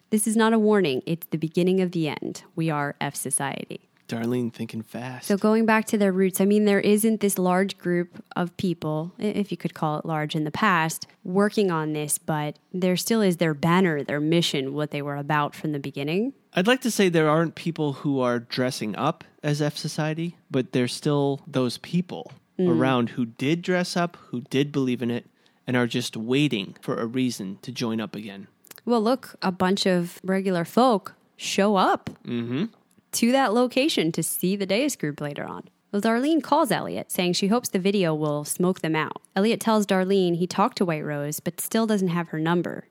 This 0.09 0.25
is 0.25 0.37
not 0.37 0.53
a 0.53 0.59
warning, 0.59 1.03
it's 1.05 1.27
the 1.27 1.37
beginning 1.37 1.81
of 1.81 1.91
the 1.91 2.07
end. 2.07 2.43
We 2.55 2.69
are 2.69 2.95
F 3.01 3.13
Society. 3.13 3.89
Darlene 4.07 4.53
thinking 4.53 4.83
fast. 4.83 5.27
So 5.27 5.37
going 5.37 5.65
back 5.65 5.85
to 5.87 5.97
their 5.97 6.13
roots, 6.13 6.39
I 6.39 6.45
mean, 6.45 6.63
there 6.63 6.79
isn't 6.79 7.19
this 7.19 7.37
large 7.37 7.77
group 7.77 8.23
of 8.35 8.55
people, 8.55 9.13
if 9.17 9.51
you 9.51 9.57
could 9.57 9.73
call 9.73 9.99
it 9.99 10.05
large 10.05 10.33
in 10.35 10.45
the 10.45 10.51
past, 10.51 11.07
working 11.23 11.69
on 11.69 11.91
this, 11.91 12.17
but 12.17 12.57
there 12.73 12.97
still 12.97 13.21
is 13.21 13.37
their 13.37 13.53
banner, 13.53 14.01
their 14.01 14.19
mission, 14.21 14.73
what 14.73 14.91
they 14.91 15.01
were 15.01 15.17
about 15.17 15.55
from 15.55 15.73
the 15.73 15.79
beginning. 15.79 16.33
I'd 16.53 16.67
like 16.67 16.81
to 16.81 16.91
say 16.91 17.07
there 17.07 17.29
aren't 17.29 17.55
people 17.55 17.93
who 17.93 18.19
are 18.21 18.39
dressing 18.39 18.95
up 18.95 19.23
as 19.43 19.61
F 19.61 19.77
Society, 19.77 20.37
but 20.49 20.71
there's 20.71 20.93
still 20.93 21.41
those 21.47 21.77
people 21.77 22.31
Mm. 22.67 22.79
around 22.79 23.09
who 23.09 23.25
did 23.25 23.61
dress 23.61 23.95
up, 23.95 24.17
who 24.29 24.41
did 24.41 24.71
believe 24.71 25.01
in 25.01 25.11
it, 25.11 25.25
and 25.67 25.77
are 25.77 25.87
just 25.87 26.17
waiting 26.17 26.75
for 26.81 26.97
a 26.97 27.05
reason 27.05 27.57
to 27.61 27.71
join 27.71 28.01
up 28.01 28.15
again. 28.15 28.47
Well, 28.85 29.01
look, 29.01 29.35
a 29.41 29.51
bunch 29.51 29.85
of 29.85 30.19
regular 30.23 30.65
folk 30.65 31.13
show 31.37 31.75
up 31.75 32.09
mm-hmm. 32.25 32.65
to 33.13 33.31
that 33.31 33.53
location 33.53 34.11
to 34.13 34.23
see 34.23 34.55
the 34.55 34.65
Deus 34.65 34.95
group 34.95 35.21
later 35.21 35.45
on. 35.45 35.69
Well, 35.91 36.01
Darlene 36.01 36.41
calls 36.41 36.71
Elliot, 36.71 37.11
saying 37.11 37.33
she 37.33 37.47
hopes 37.47 37.69
the 37.69 37.77
video 37.77 38.15
will 38.15 38.45
smoke 38.45 38.79
them 38.79 38.95
out. 38.95 39.21
Elliot 39.35 39.59
tells 39.59 39.85
Darlene 39.85 40.37
he 40.37 40.47
talked 40.47 40.77
to 40.77 40.85
White 40.85 41.03
Rose, 41.03 41.39
but 41.39 41.59
still 41.59 41.85
doesn't 41.85 42.07
have 42.07 42.29
her 42.29 42.39
number. 42.39 42.87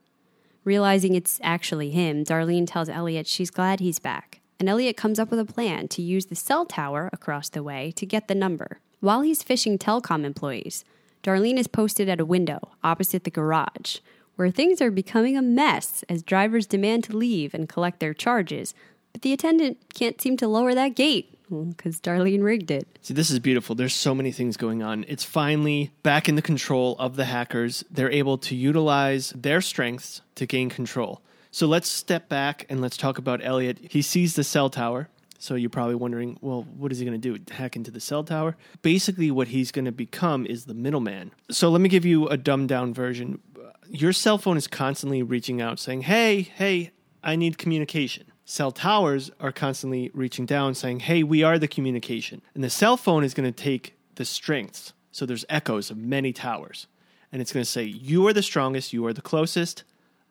Realizing 0.64 1.14
it's 1.14 1.41
actually 1.43 1.91
him, 1.91 2.25
Darlene 2.25 2.66
tells 2.66 2.91
Elliot 2.91 3.27
she's 3.27 3.51
glad 3.51 3.81
he's 3.81 3.99
back. 3.99 4.41
And 4.59 4.68
Elliot 4.68 4.99
comes 4.99 5.18
up 5.18 5.31
with 5.31 5.41
a 5.41 5.47
plan 5.47 5.89
to 5.89 6.03
use 6.03 6.27
the 6.27 6.37
cell 6.37 6.66
tower 6.66 7.09
across 7.14 7.49
the 7.49 7.62
way 7.62 7.91
to 7.93 8.05
get 8.05 8.29
the 8.29 8.35
number. 8.35 8.81
While 9.01 9.22
he's 9.22 9.42
phishing 9.42 9.78
telecom 9.78 10.24
employees, 10.24 10.84
Darlene 11.22 11.59
is 11.59 11.66
posted 11.66 12.09
at 12.09 12.20
a 12.20 12.24
window 12.24 12.61
opposite 12.84 13.24
the 13.24 13.30
garage, 13.30 13.96
where 14.36 14.51
things 14.51 14.82
are 14.82 14.90
becoming 14.90 15.38
a 15.38 15.42
mess 15.42 16.05
as 16.09 16.22
drivers 16.22 16.66
demand 16.66 17.05
to 17.05 17.16
leave 17.16 17.55
and 17.55 17.68
collect 17.68 18.01
their 18.01 18.12
charges, 18.12 18.74
but 19.12 19.22
the 19.22 19.32
attendant 19.32 19.78
can't 19.94 20.20
seem 20.20 20.36
to 20.36 20.46
lower 20.46 20.74
that 20.74 20.94
gate 20.94 21.38
because 21.68 21.98
Darlene 21.98 22.42
rigged 22.42 22.70
it. 22.70 22.86
See, 23.01 23.14
this 23.14 23.30
is 23.30 23.38
beautiful. 23.38 23.74
There's 23.74 23.94
so 23.94 24.14
many 24.14 24.32
things 24.32 24.59
going 24.59 24.82
on. 24.82 25.07
It's 25.09 25.24
finally 25.24 25.92
back 26.03 26.28
in 26.28 26.34
the 26.34 26.42
control 26.42 26.94
of 26.98 27.16
the 27.16 27.24
hackers. 27.24 27.82
They're 27.90 28.11
able 28.11 28.36
to 28.38 28.55
utilize 28.55 29.30
their 29.30 29.62
strengths 29.62 30.20
to 30.34 30.46
gain 30.46 30.68
control. 30.68 31.22
So 31.51 31.66
let's 31.66 31.88
step 31.88 32.28
back 32.28 32.66
and 32.68 32.82
let's 32.82 32.98
talk 32.98 33.16
about 33.16 33.40
Elliot. 33.42 33.78
He 33.90 34.03
sees 34.03 34.36
the 34.36 34.44
cell 34.44 34.68
tower. 34.68 35.09
So 35.41 35.55
you're 35.55 35.70
probably 35.70 35.95
wondering, 35.95 36.38
well, 36.43 36.66
what 36.76 36.93
is 36.93 36.99
he 36.99 37.07
going 37.07 37.18
to 37.18 37.38
do? 37.38 37.43
Hack 37.53 37.74
into 37.74 37.91
the 37.91 37.99
cell 37.99 38.22
tower? 38.22 38.57
Basically, 38.82 39.30
what 39.30 39.49
he's 39.49 39.72
going 39.72 39.86
to 39.86 39.93
become 39.93 40.45
is 40.45 40.66
the 40.66 40.74
middleman. 40.74 41.32
So 41.51 41.70
let 41.70 41.80
me 41.80 41.88
give 41.88 42.05
you 42.05 42.28
a 42.28 42.36
dumbed 42.36 42.68
down 42.68 42.93
version. 42.93 43.41
Your 43.88 44.12
cell 44.12 44.36
phone 44.36 44.59
is 44.59 44.66
constantly 44.66 45.22
reaching 45.22 45.62
out 45.62 45.78
saying, 45.78 46.03
hey, 46.03 46.43
hey, 46.43 46.91
I 47.24 47.36
need 47.36 47.57
communication. 47.57 48.26
Cell 48.45 48.70
towers 48.70 49.30
are 49.41 49.51
constantly 49.51 50.11
reaching 50.12 50.45
down 50.45 50.74
saying, 50.74 51.01
hey, 51.01 51.22
we 51.22 51.43
are 51.43 51.59
the 51.59 51.68
communication. 51.68 52.43
And 52.55 52.62
the 52.62 52.68
cell 52.68 52.99
phone 52.99 53.24
is 53.24 53.32
going 53.32 53.51
to 53.51 53.62
take 53.62 53.97
the 54.16 54.26
strengths. 54.26 54.93
So 55.11 55.24
there's 55.24 55.47
echoes 55.49 55.91
of 55.91 55.97
many 55.97 56.34
towers. 56.34 56.86
And 57.32 57.41
it's 57.41 57.53
going 57.53 57.64
to 57.64 57.70
say, 57.70 57.84
you 57.84 58.26
are 58.26 58.34
the 58.34 58.43
strongest, 58.43 58.93
you 58.93 59.07
are 59.07 59.14
the 59.14 59.22
closest. 59.22 59.84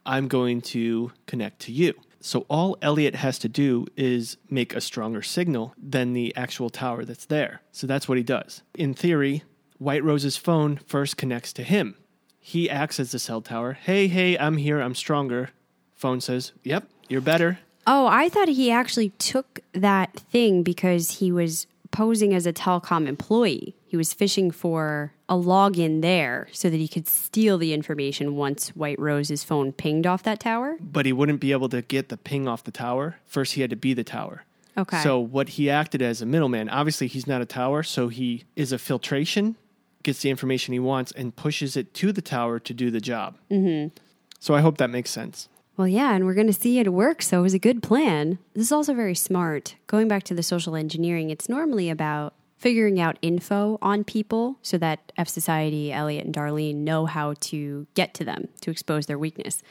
I'm 0.06 0.28
going 0.28 0.62
to 0.62 1.12
connect 1.26 1.62
to 1.62 1.72
you. 1.72 1.96
So 2.22 2.46
all 2.50 2.78
Elliot 2.82 3.16
has 3.16 3.40
to 3.40 3.50
do 3.50 3.88
is 3.96 4.38
make 4.50 4.76
a 4.76 4.82
stronger 4.82 5.22
signal 5.22 5.74
than 5.78 6.14
the 6.14 6.36
actual 6.36 6.70
tower 6.70 7.06
that's 7.06 7.26
there. 7.26 7.62
So 7.72 7.88
that's 7.88 8.08
what 8.08 8.18
he 8.18 8.24
does. 8.24 8.62
In 8.76 8.94
theory, 8.94 9.44
White 9.78 10.04
Rose's 10.04 10.38
phone 10.38 10.78
first 10.86 11.18
connects 11.18 11.54
to 11.54 11.64
him. 11.64 11.96
He 12.40 12.70
acts 12.70 13.00
as 13.00 13.12
the 13.12 13.20
cell 13.20 13.42
tower. 13.42 13.74
Hey, 13.74 14.08
hey, 14.08 14.38
I'm 14.38 14.58
here, 14.58 14.82
I'm 14.82 14.96
stronger. 14.96 15.52
Phone 15.94 16.22
says, 16.22 16.52
Yep, 16.64 16.90
you're 17.08 17.22
better. 17.22 17.60
Oh, 17.88 18.08
I 18.08 18.30
thought 18.30 18.50
he 18.50 18.72
actually 18.72 19.10
took 19.12 19.62
that 19.74 20.14
thing 20.14 20.64
because 20.64 21.20
he 21.20 21.32
was 21.32 21.68
posing 21.92 22.34
as 22.34 22.46
a 22.46 22.54
telecom 22.54 23.08
employee. 23.08 23.76
He 23.86 23.98
was 23.98 24.14
fishing 24.14 24.52
for 24.52 25.14
a 25.30 25.36
login 25.36 26.02
there 26.02 26.48
so 26.52 26.70
that 26.70 26.78
he 26.78 26.88
could 26.88 27.08
steal 27.08 27.58
the 27.58 27.74
information 27.74 28.36
once 28.36 28.70
White 28.70 29.00
Rose's 29.00 29.44
phone 29.44 29.72
pinged 29.72 30.06
off 30.06 30.24
that 30.24 30.40
tower. 30.40 30.78
But 30.82 31.06
he 31.06 31.14
wouldn't 31.14 31.40
be 31.40 31.52
able 31.52 31.70
to 31.70 31.82
get 31.84 32.10
the 32.10 32.18
ping 32.18 32.48
off 32.48 32.64
the 32.64 32.72
tower. 32.72 33.18
First, 33.26 33.54
he 33.54 33.62
had 33.62 33.70
to 33.70 33.76
be 33.76 33.94
the 33.94 34.04
tower. 34.04 34.44
Okay. 34.78 35.02
So 35.02 35.20
what 35.20 35.50
he 35.50 35.70
acted 35.70 36.02
as 36.02 36.22
a 36.22 36.26
middleman. 36.26 36.68
Obviously, 36.70 37.08
he's 37.08 37.28
not 37.28 37.42
a 37.42 37.46
tower, 37.46 37.84
so 37.84 38.08
he 38.08 38.46
is 38.56 38.72
a 38.72 38.80
filtration, 38.80 39.56
gets 40.04 40.22
the 40.22 40.30
information 40.30 40.74
he 40.74 40.80
wants, 40.80 41.12
and 41.12 41.36
pushes 41.36 41.78
it 41.78 41.94
to 41.96 42.12
the 42.12 42.22
tower 42.22 42.60
to 42.60 42.74
do 42.74 42.90
the 42.90 43.02
job. 43.02 43.38
Mm-hmm. 43.52 43.96
So 44.40 44.56
I 44.56 44.62
hope 44.62 44.78
that 44.78 44.90
makes 44.90 45.12
sense. 45.12 45.48
Well, 45.78 45.88
yeah, 45.88 46.14
and 46.14 46.26
we're 46.26 46.34
going 46.34 46.48
to 46.48 46.54
see 46.54 46.80
it 46.80 46.92
work, 46.92 47.22
so 47.22 47.40
it 47.40 47.44
was 47.44 47.54
a 47.54 47.60
good 47.60 47.84
plan. 47.84 48.40
This 48.54 48.66
is 48.66 48.72
also 48.72 48.94
very 48.94 49.16
smart. 49.16 49.76
Going 49.88 50.08
back 50.08 50.24
to 50.24 50.34
the 50.34 50.44
social 50.44 50.76
engineering, 50.76 51.30
it's 51.30 51.48
normally 51.48 51.90
about 51.90 52.34
figuring 52.60 53.00
out 53.00 53.18
info 53.22 53.80
on 53.82 54.04
people 54.04 54.58
so 54.62 54.78
that 54.78 55.12
F 55.18 55.28
Society, 55.28 55.92
Elliot, 55.92 56.26
and 56.26 56.36
Darlene 56.36 56.76
know 56.76 57.06
how 57.06 57.34
to 57.40 57.88
get 57.96 58.14
to 58.16 58.26
them 58.26 58.50
to 58.62 58.70
expose 58.70 59.06
their 59.08 59.18
weakness. 59.18 59.64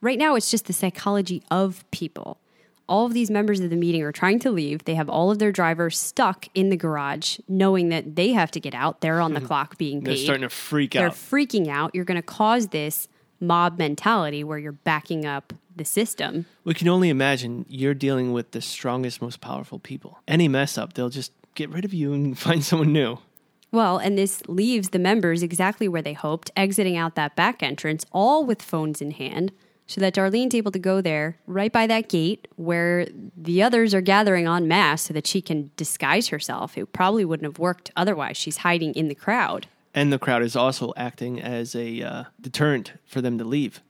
Right 0.00 0.18
now, 0.18 0.36
it's 0.36 0.50
just 0.50 0.66
the 0.66 0.72
psychology 0.72 1.42
of 1.50 1.84
people. 1.90 2.38
All 2.88 3.04
of 3.04 3.12
these 3.12 3.30
members 3.30 3.60
of 3.60 3.68
the 3.68 3.76
meeting 3.76 4.02
are 4.02 4.12
trying 4.12 4.38
to 4.40 4.50
leave. 4.50 4.84
They 4.84 4.94
have 4.94 5.10
all 5.10 5.30
of 5.30 5.40
their 5.40 5.52
drivers 5.52 5.98
stuck 5.98 6.48
in 6.54 6.70
the 6.70 6.76
garage, 6.76 7.38
knowing 7.46 7.90
that 7.90 8.16
they 8.16 8.30
have 8.32 8.50
to 8.52 8.60
get 8.60 8.74
out. 8.74 9.02
They're 9.02 9.20
on 9.20 9.34
the 9.34 9.40
hmm. 9.40 9.46
clock 9.46 9.76
being 9.76 10.00
They're 10.00 10.14
paid. 10.14 10.24
starting 10.24 10.42
to 10.42 10.48
freak 10.48 10.92
They're 10.92 11.08
out. 11.08 11.14
freaking 11.14 11.68
out. 11.68 11.94
You're 11.94 12.06
going 12.06 12.16
to 12.16 12.22
cause 12.22 12.68
this 12.68 13.08
mob 13.40 13.78
mentality 13.78 14.42
where 14.42 14.58
you're 14.58 14.72
backing 14.72 15.26
up 15.26 15.52
the 15.76 15.84
system. 15.84 16.46
We 16.64 16.74
can 16.74 16.88
only 16.88 17.08
imagine 17.08 17.66
you're 17.68 17.94
dealing 17.94 18.32
with 18.32 18.52
the 18.52 18.60
strongest, 18.60 19.20
most 19.20 19.40
powerful 19.40 19.78
people. 19.78 20.18
Any 20.26 20.48
mess 20.48 20.78
up, 20.78 20.94
they'll 20.94 21.08
just 21.08 21.32
get 21.58 21.70
rid 21.70 21.84
of 21.84 21.92
you 21.92 22.12
and 22.14 22.38
find 22.46 22.64
someone 22.64 22.92
new. 22.92 23.18
Well, 23.70 23.98
and 23.98 24.16
this 24.16 24.42
leaves 24.48 24.90
the 24.90 24.98
members 24.98 25.42
exactly 25.42 25.88
where 25.88 26.00
they 26.00 26.14
hoped, 26.14 26.50
exiting 26.56 26.96
out 26.96 27.16
that 27.16 27.36
back 27.36 27.62
entrance, 27.62 28.06
all 28.12 28.46
with 28.46 28.62
phones 28.62 29.02
in 29.02 29.10
hand, 29.10 29.52
so 29.86 30.00
that 30.00 30.14
Darlene's 30.14 30.54
able 30.54 30.70
to 30.72 30.78
go 30.78 31.02
there 31.02 31.38
right 31.46 31.72
by 31.72 31.86
that 31.86 32.08
gate 32.08 32.48
where 32.56 33.06
the 33.36 33.62
others 33.62 33.94
are 33.94 34.00
gathering 34.00 34.46
en 34.46 34.68
masse 34.68 35.02
so 35.02 35.14
that 35.14 35.26
she 35.26 35.42
can 35.42 35.70
disguise 35.76 36.28
herself. 36.28 36.78
It 36.78 36.92
probably 36.92 37.24
wouldn't 37.24 37.46
have 37.46 37.58
worked 37.58 37.90
otherwise. 37.96 38.36
She's 38.38 38.58
hiding 38.58 38.94
in 38.94 39.08
the 39.08 39.14
crowd. 39.14 39.66
And 39.94 40.12
the 40.12 40.18
crowd 40.18 40.42
is 40.42 40.54
also 40.54 40.92
acting 40.96 41.40
as 41.40 41.74
a 41.74 42.02
uh, 42.02 42.24
deterrent 42.40 42.92
for 43.06 43.20
them 43.20 43.38
to 43.38 43.44
leave. 43.44 43.82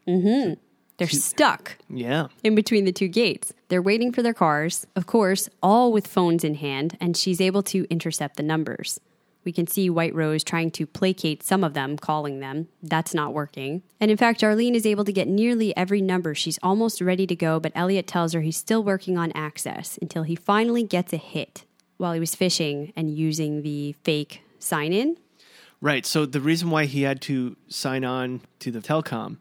They're 0.98 1.08
stuck 1.08 1.76
Yeah. 1.88 2.26
in 2.44 2.54
between 2.54 2.84
the 2.84 2.92
two 2.92 3.08
gates. 3.08 3.52
They're 3.68 3.82
waiting 3.82 4.12
for 4.12 4.22
their 4.22 4.34
cars, 4.34 4.86
of 4.96 5.06
course, 5.06 5.48
all 5.62 5.92
with 5.92 6.06
phones 6.06 6.44
in 6.44 6.56
hand, 6.56 6.96
and 7.00 7.16
she's 7.16 7.40
able 7.40 7.62
to 7.64 7.86
intercept 7.88 8.36
the 8.36 8.42
numbers. 8.42 9.00
We 9.44 9.52
can 9.52 9.66
see 9.66 9.88
White 9.88 10.14
Rose 10.14 10.42
trying 10.44 10.72
to 10.72 10.86
placate 10.86 11.42
some 11.42 11.62
of 11.64 11.72
them, 11.72 11.96
calling 11.96 12.40
them. 12.40 12.68
That's 12.82 13.14
not 13.14 13.32
working. 13.32 13.82
And 14.00 14.10
in 14.10 14.16
fact, 14.16 14.40
Darlene 14.42 14.74
is 14.74 14.84
able 14.84 15.04
to 15.04 15.12
get 15.12 15.28
nearly 15.28 15.74
every 15.76 16.02
number. 16.02 16.34
She's 16.34 16.58
almost 16.62 17.00
ready 17.00 17.26
to 17.28 17.36
go, 17.36 17.58
but 17.60 17.72
Elliot 17.74 18.06
tells 18.06 18.32
her 18.34 18.40
he's 18.42 18.56
still 18.58 18.82
working 18.82 19.16
on 19.16 19.32
access 19.32 19.98
until 20.02 20.24
he 20.24 20.34
finally 20.34 20.82
gets 20.82 21.12
a 21.12 21.16
hit 21.16 21.64
while 21.96 22.12
he 22.12 22.20
was 22.20 22.34
fishing 22.34 22.92
and 22.96 23.16
using 23.16 23.62
the 23.62 23.92
fake 24.04 24.42
sign 24.58 24.92
in. 24.92 25.16
Right. 25.80 26.04
So 26.04 26.26
the 26.26 26.40
reason 26.40 26.70
why 26.70 26.86
he 26.86 27.02
had 27.02 27.20
to 27.22 27.56
sign 27.68 28.04
on 28.04 28.40
to 28.58 28.70
the 28.72 28.80
telecom 28.80 29.36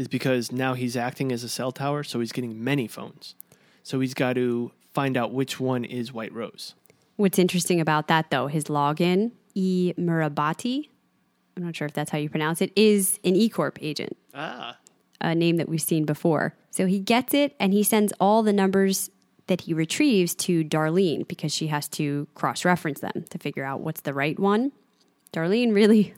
is 0.00 0.08
because 0.08 0.50
now 0.50 0.72
he's 0.74 0.96
acting 0.96 1.30
as 1.30 1.44
a 1.44 1.48
cell 1.48 1.70
tower, 1.72 2.02
so 2.02 2.20
he's 2.20 2.32
getting 2.32 2.64
many 2.64 2.88
phones. 2.88 3.34
So 3.82 4.00
he's 4.00 4.14
got 4.14 4.32
to 4.34 4.72
find 4.94 5.16
out 5.16 5.32
which 5.32 5.60
one 5.60 5.84
is 5.84 6.12
White 6.12 6.32
Rose. 6.32 6.74
What's 7.16 7.38
interesting 7.38 7.80
about 7.80 8.08
that, 8.08 8.30
though, 8.30 8.46
his 8.46 8.64
login, 8.64 9.32
E. 9.54 9.92
Murabati, 9.98 10.88
I'm 11.56 11.64
not 11.64 11.76
sure 11.76 11.86
if 11.86 11.92
that's 11.92 12.10
how 12.10 12.16
you 12.18 12.30
pronounce 12.30 12.62
it, 12.62 12.72
is 12.74 13.18
an 13.24 13.36
E 13.36 13.48
Corp 13.50 13.78
agent, 13.82 14.16
Ah. 14.34 14.78
a 15.20 15.34
name 15.34 15.56
that 15.58 15.68
we've 15.68 15.82
seen 15.82 16.06
before. 16.06 16.54
So 16.70 16.86
he 16.86 16.98
gets 16.98 17.34
it 17.34 17.54
and 17.60 17.74
he 17.74 17.82
sends 17.82 18.12
all 18.18 18.42
the 18.42 18.52
numbers 18.54 19.10
that 19.48 19.62
he 19.62 19.74
retrieves 19.74 20.34
to 20.36 20.64
Darlene 20.64 21.28
because 21.28 21.52
she 21.52 21.66
has 21.66 21.88
to 21.88 22.26
cross 22.34 22.64
reference 22.64 23.00
them 23.00 23.24
to 23.28 23.38
figure 23.38 23.64
out 23.64 23.80
what's 23.80 24.00
the 24.02 24.14
right 24.14 24.38
one. 24.38 24.72
Darlene 25.34 25.74
really 25.74 26.14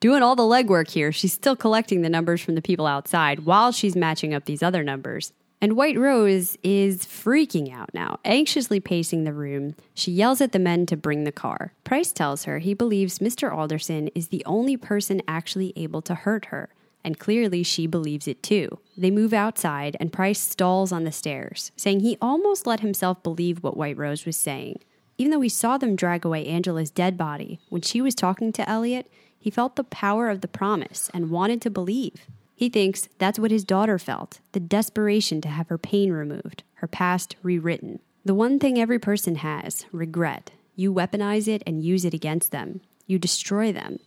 doing 0.00 0.22
all 0.22 0.34
the 0.34 0.42
legwork 0.42 0.90
here. 0.90 1.12
She's 1.12 1.32
still 1.32 1.56
collecting 1.56 2.00
the 2.02 2.08
numbers 2.08 2.40
from 2.40 2.54
the 2.54 2.62
people 2.62 2.86
outside 2.86 3.40
while 3.40 3.70
she's 3.70 3.94
matching 3.94 4.34
up 4.34 4.46
these 4.46 4.62
other 4.62 4.82
numbers. 4.82 5.32
And 5.62 5.76
White 5.76 5.98
Rose 5.98 6.56
is 6.62 7.04
freaking 7.04 7.70
out 7.70 7.92
now, 7.92 8.18
anxiously 8.24 8.80
pacing 8.80 9.24
the 9.24 9.34
room. 9.34 9.74
She 9.92 10.10
yells 10.10 10.40
at 10.40 10.52
the 10.52 10.58
men 10.58 10.86
to 10.86 10.96
bring 10.96 11.24
the 11.24 11.32
car. 11.32 11.74
Price 11.84 12.12
tells 12.12 12.44
her 12.44 12.60
he 12.60 12.72
believes 12.72 13.18
Mr. 13.18 13.54
Alderson 13.54 14.08
is 14.14 14.28
the 14.28 14.42
only 14.46 14.78
person 14.78 15.20
actually 15.28 15.74
able 15.76 16.00
to 16.00 16.14
hurt 16.14 16.46
her, 16.46 16.70
and 17.04 17.18
clearly 17.18 17.62
she 17.62 17.86
believes 17.86 18.26
it 18.26 18.42
too. 18.42 18.78
They 18.96 19.10
move 19.10 19.34
outside, 19.34 19.98
and 20.00 20.10
Price 20.10 20.40
stalls 20.40 20.92
on 20.92 21.04
the 21.04 21.12
stairs, 21.12 21.72
saying 21.76 22.00
he 22.00 22.16
almost 22.22 22.66
let 22.66 22.80
himself 22.80 23.22
believe 23.22 23.62
what 23.62 23.76
White 23.76 23.98
Rose 23.98 24.24
was 24.24 24.38
saying. 24.38 24.80
Even 25.18 25.30
though 25.30 25.42
he 25.42 25.50
saw 25.50 25.76
them 25.76 25.94
drag 25.94 26.24
away 26.24 26.46
Angela's 26.46 26.90
dead 26.90 27.18
body, 27.18 27.60
when 27.68 27.82
she 27.82 28.00
was 28.00 28.14
talking 28.14 28.50
to 28.52 28.66
Elliot, 28.66 29.06
he 29.40 29.50
felt 29.50 29.76
the 29.76 29.84
power 29.84 30.28
of 30.28 30.42
the 30.42 30.48
promise 30.48 31.10
and 31.12 31.30
wanted 31.30 31.60
to 31.62 31.70
believe. 31.70 32.26
He 32.54 32.68
thinks 32.68 33.08
that's 33.18 33.38
what 33.38 33.50
his 33.50 33.64
daughter 33.64 33.98
felt 33.98 34.38
the 34.52 34.60
desperation 34.60 35.40
to 35.40 35.48
have 35.48 35.68
her 35.68 35.78
pain 35.78 36.12
removed, 36.12 36.62
her 36.74 36.86
past 36.86 37.34
rewritten. 37.42 38.00
The 38.22 38.34
one 38.34 38.58
thing 38.58 38.78
every 38.78 38.98
person 38.98 39.36
has 39.36 39.86
regret. 39.92 40.50
You 40.76 40.92
weaponize 40.92 41.48
it 41.48 41.62
and 41.66 41.82
use 41.82 42.04
it 42.04 42.12
against 42.12 42.52
them, 42.52 42.82
you 43.06 43.18
destroy 43.18 43.72
them. 43.72 43.98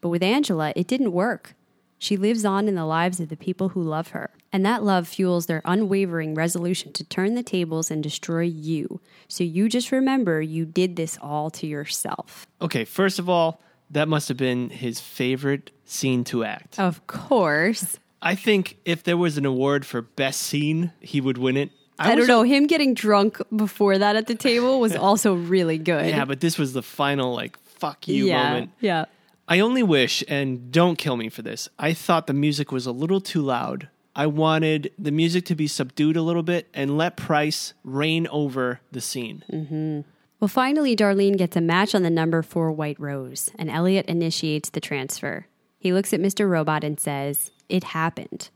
But 0.00 0.08
with 0.08 0.22
Angela, 0.22 0.72
it 0.74 0.86
didn't 0.86 1.12
work. 1.12 1.54
She 1.98 2.16
lives 2.16 2.44
on 2.44 2.68
in 2.68 2.76
the 2.76 2.86
lives 2.86 3.20
of 3.20 3.28
the 3.28 3.36
people 3.36 3.70
who 3.70 3.82
love 3.82 4.08
her. 4.08 4.30
And 4.52 4.64
that 4.64 4.82
love 4.82 5.06
fuels 5.06 5.46
their 5.46 5.60
unwavering 5.64 6.34
resolution 6.34 6.92
to 6.94 7.04
turn 7.04 7.34
the 7.34 7.42
tables 7.42 7.90
and 7.90 8.02
destroy 8.02 8.42
you. 8.42 9.00
So 9.26 9.44
you 9.44 9.68
just 9.68 9.92
remember 9.92 10.40
you 10.40 10.64
did 10.64 10.96
this 10.96 11.18
all 11.20 11.50
to 11.50 11.66
yourself. 11.66 12.46
Okay, 12.62 12.84
first 12.84 13.18
of 13.18 13.28
all, 13.28 13.60
that 13.90 14.08
must 14.08 14.28
have 14.28 14.36
been 14.36 14.70
his 14.70 15.00
favorite 15.00 15.70
scene 15.84 16.24
to 16.24 16.44
act. 16.44 16.78
Of 16.78 17.06
course. 17.06 17.98
I 18.20 18.34
think 18.34 18.78
if 18.84 19.02
there 19.04 19.16
was 19.16 19.38
an 19.38 19.46
award 19.46 19.86
for 19.86 20.02
best 20.02 20.40
scene, 20.40 20.92
he 21.00 21.20
would 21.20 21.38
win 21.38 21.56
it. 21.56 21.70
I, 21.98 22.08
don't 22.10 22.18
was- 22.18 22.28
know. 22.28 22.42
Him 22.42 22.66
getting 22.66 22.94
drunk 22.94 23.40
before 23.54 23.98
that 23.98 24.16
at 24.16 24.26
the 24.26 24.34
table 24.34 24.80
was 24.80 24.94
also 24.94 25.34
really 25.34 25.78
good. 25.78 26.06
Yeah, 26.06 26.24
but 26.24 26.40
this 26.40 26.58
was 26.58 26.72
the 26.72 26.82
final, 26.82 27.34
like, 27.34 27.58
fuck 27.64 28.06
you 28.08 28.26
yeah, 28.26 28.50
moment. 28.50 28.70
yeah. 28.80 29.04
I 29.48 29.60
only 29.60 29.82
wish, 29.82 30.22
and 30.28 30.70
don't 30.70 30.96
kill 30.98 31.16
me 31.16 31.28
for 31.28 31.42
this, 31.42 31.68
I 31.78 31.94
thought 31.94 32.26
the 32.26 32.34
music 32.34 32.70
was 32.70 32.86
a 32.86 32.92
little 32.92 33.20
too 33.20 33.40
loud. 33.40 33.88
I 34.14 34.26
wanted 34.26 34.92
the 34.98 35.10
music 35.12 35.44
to 35.46 35.54
be 35.54 35.66
subdued 35.66 36.16
a 36.16 36.22
little 36.22 36.42
bit 36.42 36.68
and 36.74 36.98
let 36.98 37.16
Price 37.16 37.72
reign 37.84 38.26
over 38.28 38.80
the 38.92 39.00
scene. 39.00 39.44
Mm-hmm. 39.50 40.00
Well, 40.40 40.48
finally, 40.48 40.94
Darlene 40.94 41.36
gets 41.36 41.56
a 41.56 41.60
match 41.60 41.96
on 41.96 42.04
the 42.04 42.10
number 42.10 42.42
for 42.42 42.70
White 42.70 43.00
Rose, 43.00 43.50
and 43.58 43.68
Elliot 43.68 44.06
initiates 44.06 44.70
the 44.70 44.80
transfer. 44.80 45.46
He 45.80 45.92
looks 45.92 46.12
at 46.12 46.20
Mr. 46.20 46.48
Robot 46.48 46.84
and 46.84 46.98
says, 47.00 47.50
It 47.68 47.84
happened. 47.84 48.50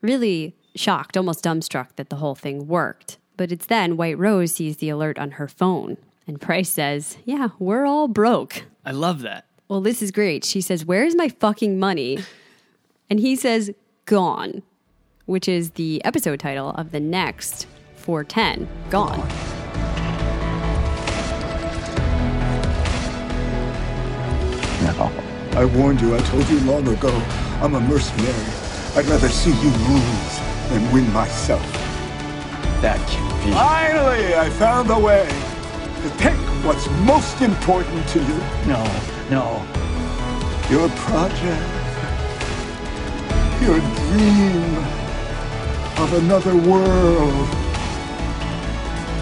Really 0.00 0.56
shocked, 0.74 1.16
almost 1.16 1.44
dumbstruck 1.44 1.94
that 1.96 2.10
the 2.10 2.16
whole 2.16 2.34
thing 2.34 2.66
worked. 2.66 3.18
But 3.36 3.52
it's 3.52 3.66
then 3.66 3.96
White 3.96 4.18
Rose 4.18 4.52
sees 4.52 4.78
the 4.78 4.88
alert 4.90 5.16
on 5.16 5.32
her 5.32 5.46
phone, 5.46 5.96
and 6.26 6.40
Price 6.40 6.70
says, 6.70 7.18
Yeah, 7.24 7.50
we're 7.60 7.86
all 7.86 8.08
broke. 8.08 8.64
I 8.84 8.90
love 8.90 9.20
that. 9.20 9.44
Well, 9.68 9.80
this 9.80 10.02
is 10.02 10.10
great. 10.10 10.44
She 10.44 10.60
says, 10.60 10.84
Where's 10.84 11.14
my 11.14 11.28
fucking 11.28 11.78
money? 11.78 12.18
And 13.08 13.20
he 13.20 13.36
says, 13.36 13.70
Gone, 14.06 14.62
which 15.26 15.48
is 15.48 15.70
the 15.72 16.04
episode 16.04 16.40
title 16.40 16.70
of 16.70 16.90
the 16.90 17.00
next 17.00 17.68
410 17.94 18.68
Gone. 18.90 19.47
No. 24.82 25.10
I 25.52 25.64
warned 25.64 26.00
you, 26.00 26.14
I 26.14 26.18
told 26.20 26.48
you 26.48 26.60
long 26.60 26.86
ago. 26.86 27.10
I'm 27.60 27.74
a 27.74 27.80
mercenary. 27.80 28.32
I'd 28.94 29.06
rather 29.06 29.28
see 29.28 29.50
you 29.50 29.70
lose 29.70 30.38
than 30.68 30.92
win 30.92 31.12
myself. 31.12 31.62
That 32.80 32.98
can 33.08 33.44
be. 33.44 33.52
Finally, 33.52 34.34
I 34.34 34.50
found 34.50 34.90
a 34.90 34.98
way 34.98 35.26
to 36.02 36.10
pick 36.18 36.36
what's 36.64 36.88
most 37.02 37.40
important 37.42 38.06
to 38.08 38.20
you. 38.20 38.38
No, 38.66 38.84
no. 39.30 39.64
Your 40.70 40.88
project. 40.90 41.62
Your 43.62 43.80
dream 43.80 44.76
of 45.98 46.12
another 46.22 46.54
world. 46.56 47.48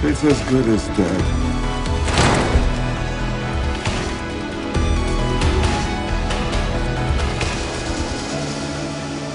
It's 0.02 0.22
as 0.24 0.38
good 0.50 0.68
as 0.68 0.86
dead. 0.96 1.45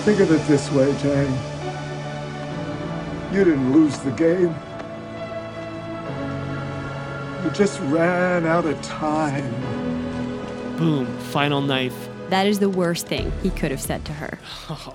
Think 0.04 0.20
of 0.20 0.32
it 0.32 0.42
this 0.48 0.72
way, 0.72 0.96
Jane. 1.00 1.32
You 3.32 3.44
didn't 3.44 3.72
lose 3.72 3.98
the 4.00 4.12
game. 4.12 4.56
You 7.44 7.50
just 7.52 7.80
ran 7.82 8.46
out 8.46 8.66
of 8.66 8.82
time. 8.82 9.50
Boom, 10.78 11.06
final 11.30 11.62
knife. 11.62 12.10
That 12.30 12.48
is 12.48 12.60
the 12.60 12.70
worst 12.70 13.08
thing 13.08 13.32
he 13.44 13.52
could 13.52 13.72
have 13.72 13.82
said 13.82 14.04
to 14.06 14.14
her. 14.14 14.40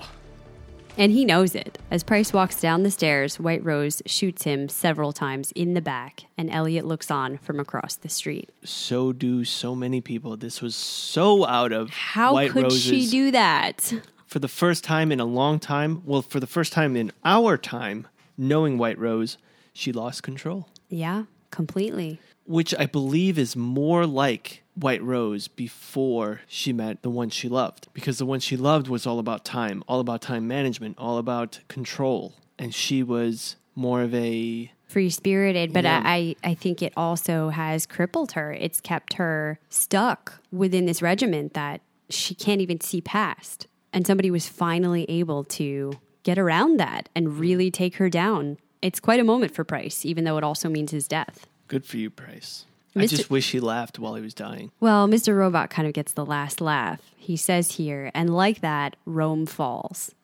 And 0.99 1.11
he 1.11 1.25
knows 1.25 1.53
it. 1.53 1.77
As 1.91 2.01
Price 2.03 2.33
walks 2.33 2.59
down 2.59 2.81
the 2.81 2.89
stairs, 2.89 3.39
White 3.39 3.63
Rose 3.63 4.01
shoots 4.07 4.45
him 4.45 4.67
several 4.67 5.13
times 5.13 5.51
in 5.51 5.75
the 5.75 5.81
back, 5.81 6.23
and 6.39 6.49
Elliot 6.49 6.87
looks 6.87 7.11
on 7.11 7.37
from 7.37 7.59
across 7.59 7.95
the 7.95 8.09
street. 8.09 8.49
So 8.63 9.13
do 9.13 9.45
so 9.45 9.75
many 9.75 10.01
people. 10.01 10.35
This 10.37 10.59
was 10.59 10.75
so 10.75 11.45
out 11.45 11.71
of 11.71 11.91
How 11.91 12.33
White 12.33 12.49
could 12.49 12.63
Rose's. 12.63 12.81
she 12.81 13.07
do 13.07 13.29
that? 13.29 13.93
For 14.27 14.39
the 14.39 14.47
first 14.47 14.83
time 14.83 15.11
in 15.11 15.19
a 15.19 15.25
long 15.25 15.59
time, 15.59 16.01
well, 16.05 16.21
for 16.21 16.39
the 16.39 16.47
first 16.47 16.73
time 16.73 16.95
in 16.95 17.11
our 17.25 17.57
time, 17.57 18.07
knowing 18.37 18.77
White 18.77 18.99
Rose, 18.99 19.37
she 19.73 19.91
lost 19.91 20.21
control, 20.23 20.67
Yeah, 20.89 21.23
completely. 21.51 22.19
which 22.45 22.75
I 22.77 22.85
believe 22.85 23.37
is 23.39 23.55
more 23.55 24.05
like 24.05 24.63
White 24.75 25.01
Rose 25.01 25.47
before 25.47 26.41
she 26.47 26.71
met 26.73 27.01
the 27.01 27.09
one 27.09 27.29
she 27.29 27.47
loved. 27.49 27.87
Because 27.93 28.17
the 28.19 28.25
one 28.25 28.39
she 28.39 28.57
loved 28.57 28.87
was 28.87 29.07
all 29.07 29.17
about 29.19 29.43
time, 29.45 29.83
all 29.87 29.99
about 29.99 30.21
time 30.21 30.47
management, 30.47 30.97
all 30.99 31.17
about 31.17 31.59
control. 31.67 32.33
And 32.59 32.73
she 32.75 33.01
was 33.03 33.55
more 33.75 34.01
of 34.01 34.13
a. 34.13 34.71
Free 34.87 35.09
spirited, 35.09 35.73
but 35.73 35.83
Yeah. 35.83 36.01
I, 36.05 36.35
I 36.43 36.53
think 36.53 36.81
it 36.81 36.93
also 36.95 37.49
has 37.49 37.85
crippled 37.85 38.33
her. 38.33 38.53
It's 38.53 38.79
kept 38.81 39.13
her 39.13 39.59
stuck 39.69 40.39
within 40.51 40.85
this 40.85 41.01
regiment 41.01 41.53
that 41.53 41.81
she 42.09 42.33
can't 42.35 42.61
even 42.61 42.79
see 42.81 43.01
past. 43.01 43.67
And 43.93 44.05
somebody 44.05 44.29
was 44.31 44.47
finally 44.47 45.05
able 45.09 45.43
to 45.45 45.93
get 46.23 46.37
around 46.37 46.79
that 46.79 47.09
and 47.15 47.27
mm. 47.27 47.39
really 47.39 47.71
take 47.71 47.95
her 47.95 48.09
down. 48.09 48.57
It's 48.81 48.99
quite 48.99 49.19
a 49.19 49.23
moment 49.23 49.53
for 49.53 49.63
Price, 49.63 50.05
even 50.05 50.23
though 50.23 50.37
it 50.37 50.43
also 50.43 50.69
means 50.69 50.91
his 50.91 51.07
death. 51.07 51.47
Good 51.67 51.85
for 51.85 51.97
you, 51.97 52.09
Price. 52.09 52.65
I 52.95 53.05
just 53.05 53.29
wish 53.29 53.51
he 53.51 53.59
laughed 53.59 53.99
while 53.99 54.15
he 54.15 54.21
was 54.21 54.33
dying. 54.33 54.71
Well, 54.79 55.07
Mr. 55.07 55.37
Robot 55.37 55.69
kind 55.69 55.87
of 55.87 55.93
gets 55.93 56.13
the 56.13 56.25
last 56.25 56.61
laugh. 56.61 56.99
He 57.15 57.37
says 57.37 57.73
here, 57.73 58.11
and 58.13 58.35
like 58.35 58.61
that, 58.61 58.95
Rome 59.05 59.45
falls. 59.45 60.15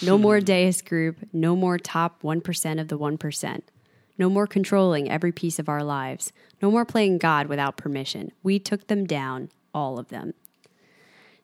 No 0.00 0.16
more 0.16 0.38
hmm. 0.38 0.44
Deus 0.44 0.80
group, 0.82 1.16
no 1.32 1.56
more 1.56 1.78
top 1.78 2.22
1% 2.22 2.80
of 2.80 2.88
the 2.88 2.98
1%. 2.98 3.62
No 4.18 4.30
more 4.30 4.46
controlling 4.46 5.10
every 5.10 5.32
piece 5.32 5.58
of 5.58 5.68
our 5.68 5.82
lives. 5.82 6.32
No 6.60 6.70
more 6.70 6.84
playing 6.84 7.18
God 7.18 7.46
without 7.46 7.76
permission. 7.76 8.32
We 8.42 8.58
took 8.58 8.86
them 8.86 9.04
down, 9.04 9.50
all 9.74 9.98
of 9.98 10.08
them. 10.08 10.34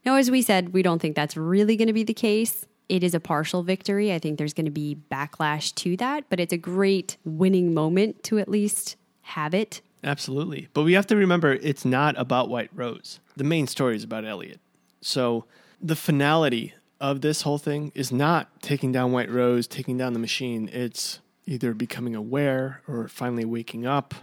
Now, 0.04 0.16
as 0.16 0.30
we 0.30 0.42
said, 0.42 0.72
we 0.72 0.82
don't 0.82 1.00
think 1.00 1.16
that's 1.16 1.36
really 1.36 1.76
going 1.76 1.88
to 1.88 1.92
be 1.92 2.04
the 2.04 2.14
case. 2.14 2.64
It 2.88 3.04
is 3.04 3.14
a 3.14 3.20
partial 3.20 3.62
victory. 3.62 4.12
I 4.12 4.18
think 4.18 4.38
there's 4.38 4.54
going 4.54 4.64
to 4.64 4.70
be 4.70 4.96
backlash 5.10 5.74
to 5.76 5.96
that, 5.98 6.24
but 6.30 6.40
it's 6.40 6.52
a 6.52 6.58
great 6.58 7.16
winning 7.24 7.74
moment 7.74 8.22
to 8.24 8.38
at 8.38 8.48
least 8.48 8.96
have 9.22 9.52
it. 9.54 9.82
Absolutely. 10.02 10.68
But 10.72 10.84
we 10.84 10.94
have 10.94 11.06
to 11.08 11.16
remember 11.16 11.52
it's 11.52 11.84
not 11.84 12.18
about 12.18 12.48
White 12.48 12.70
Rose. 12.74 13.20
The 13.36 13.44
main 13.44 13.66
story 13.66 13.96
is 13.96 14.04
about 14.04 14.24
Elliot. 14.24 14.60
So 15.00 15.44
the 15.80 15.96
finality 15.96 16.74
of 17.00 17.20
this 17.20 17.42
whole 17.42 17.58
thing 17.58 17.92
is 17.94 18.10
not 18.10 18.62
taking 18.62 18.92
down 18.92 19.12
White 19.12 19.30
Rose, 19.30 19.66
taking 19.66 19.98
down 19.98 20.12
the 20.12 20.18
machine. 20.18 20.68
It's 20.72 21.20
either 21.46 21.74
becoming 21.74 22.14
aware 22.14 22.82
or 22.88 23.08
finally 23.08 23.44
waking 23.44 23.86
up. 23.86 24.14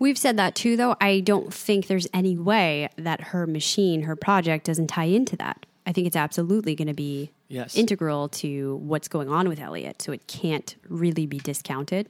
We've 0.00 0.18
said 0.18 0.36
that 0.38 0.54
too, 0.56 0.76
though. 0.76 0.96
I 1.00 1.20
don't 1.20 1.52
think 1.54 1.86
there's 1.86 2.08
any 2.12 2.36
way 2.36 2.88
that 2.96 3.20
her 3.20 3.46
machine, 3.46 4.02
her 4.02 4.16
project, 4.16 4.64
doesn't 4.66 4.88
tie 4.88 5.04
into 5.04 5.36
that. 5.36 5.66
I 5.86 5.92
think 5.92 6.06
it's 6.06 6.16
absolutely 6.16 6.74
going 6.74 6.88
to 6.88 6.94
be 6.94 7.30
Yes. 7.48 7.76
integral 7.76 8.28
to 8.28 8.76
what's 8.76 9.08
going 9.08 9.28
on 9.28 9.48
with 9.48 9.58
Elliot. 9.60 10.00
So 10.00 10.12
it 10.12 10.26
can't 10.26 10.76
really 10.88 11.26
be 11.26 11.38
discounted. 11.38 12.08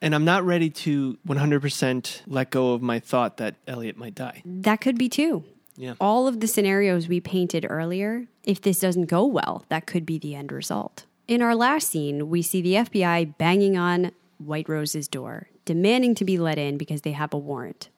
And 0.00 0.14
I'm 0.14 0.24
not 0.24 0.44
ready 0.44 0.68
to 0.70 1.16
100% 1.26 2.22
let 2.26 2.50
go 2.50 2.74
of 2.74 2.82
my 2.82 3.00
thought 3.00 3.38
that 3.38 3.56
Elliot 3.66 3.96
might 3.96 4.14
die. 4.14 4.42
That 4.44 4.80
could 4.80 4.98
be 4.98 5.08
too. 5.08 5.44
Yeah. 5.76 5.94
All 6.00 6.28
of 6.28 6.40
the 6.40 6.46
scenarios 6.46 7.08
we 7.08 7.20
painted 7.20 7.66
earlier, 7.68 8.26
if 8.44 8.60
this 8.60 8.80
doesn't 8.80 9.06
go 9.06 9.24
well, 9.24 9.64
that 9.68 9.86
could 9.86 10.04
be 10.04 10.18
the 10.18 10.34
end 10.34 10.52
result. 10.52 11.06
In 11.26 11.40
our 11.40 11.54
last 11.54 11.88
scene, 11.88 12.28
we 12.28 12.42
see 12.42 12.60
the 12.60 12.74
FBI 12.74 13.36
banging 13.38 13.78
on 13.78 14.12
White 14.46 14.68
Rose's 14.68 15.08
door, 15.08 15.48
demanding 15.64 16.14
to 16.16 16.24
be 16.24 16.38
let 16.38 16.58
in 16.58 16.78
because 16.78 17.02
they 17.02 17.12
have 17.12 17.34
a 17.34 17.38
warrant. 17.38 17.88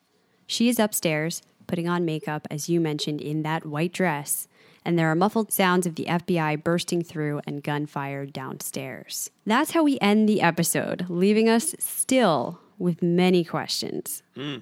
She 0.47 0.69
is 0.69 0.79
upstairs, 0.79 1.43
putting 1.67 1.89
on 1.89 2.05
makeup, 2.05 2.47
as 2.51 2.69
you 2.69 2.81
mentioned, 2.81 3.21
in 3.21 3.43
that 3.43 3.67
white 3.67 3.93
dress, 3.93 4.49
and 4.85 4.99
there 4.99 5.11
are 5.11 5.15
muffled 5.15 5.53
sounds 5.53 5.87
of 5.87 5.95
the 5.95 6.05
FBI 6.05 6.63
bursting 6.63 7.03
through 7.03 7.41
and 7.47 7.63
gunfire 7.63 8.27
downstairs. 8.27 9.31
That's 9.47 9.71
how 9.71 9.83
we 9.83 9.99
end 10.01 10.29
the 10.29 10.43
episode, 10.43 11.07
leaving 11.09 11.49
us 11.49 11.75
still 11.79 12.61
with 12.79 13.03
many 13.03 13.45
questions. 13.45 14.23
Hmm. 14.35 14.59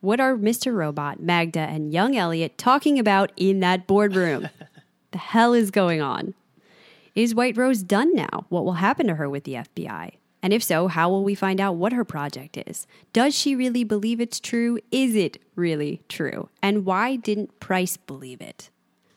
What 0.00 0.20
are 0.20 0.36
Mr. 0.36 0.74
Robot, 0.74 1.20
Magda, 1.20 1.60
and 1.60 1.92
young 1.92 2.16
Elliot 2.16 2.58
talking 2.58 2.98
about 2.98 3.32
in 3.36 3.60
that 3.60 3.86
boardroom? 3.86 4.48
the 5.10 5.18
hell 5.18 5.52
is 5.52 5.70
going 5.70 6.00
on? 6.00 6.34
Is 7.14 7.34
White 7.34 7.56
Rose 7.56 7.82
done 7.82 8.14
now? 8.14 8.44
What 8.50 8.64
will 8.64 8.74
happen 8.74 9.06
to 9.06 9.14
her 9.14 9.28
with 9.28 9.44
the 9.44 9.54
FBI? 9.54 10.12
And 10.42 10.52
if 10.52 10.62
so, 10.62 10.88
how 10.88 11.08
will 11.08 11.24
we 11.24 11.34
find 11.34 11.60
out 11.60 11.76
what 11.76 11.92
her 11.92 12.04
project 12.04 12.56
is? 12.56 12.86
Does 13.12 13.34
she 13.34 13.56
really 13.56 13.84
believe 13.84 14.20
it's 14.20 14.38
true? 14.38 14.78
Is 14.90 15.14
it 15.16 15.40
really 15.54 16.02
true? 16.08 16.48
And 16.62 16.84
why 16.84 17.16
didn't 17.16 17.58
Price 17.58 17.96
believe 17.96 18.40
it? 18.40 18.70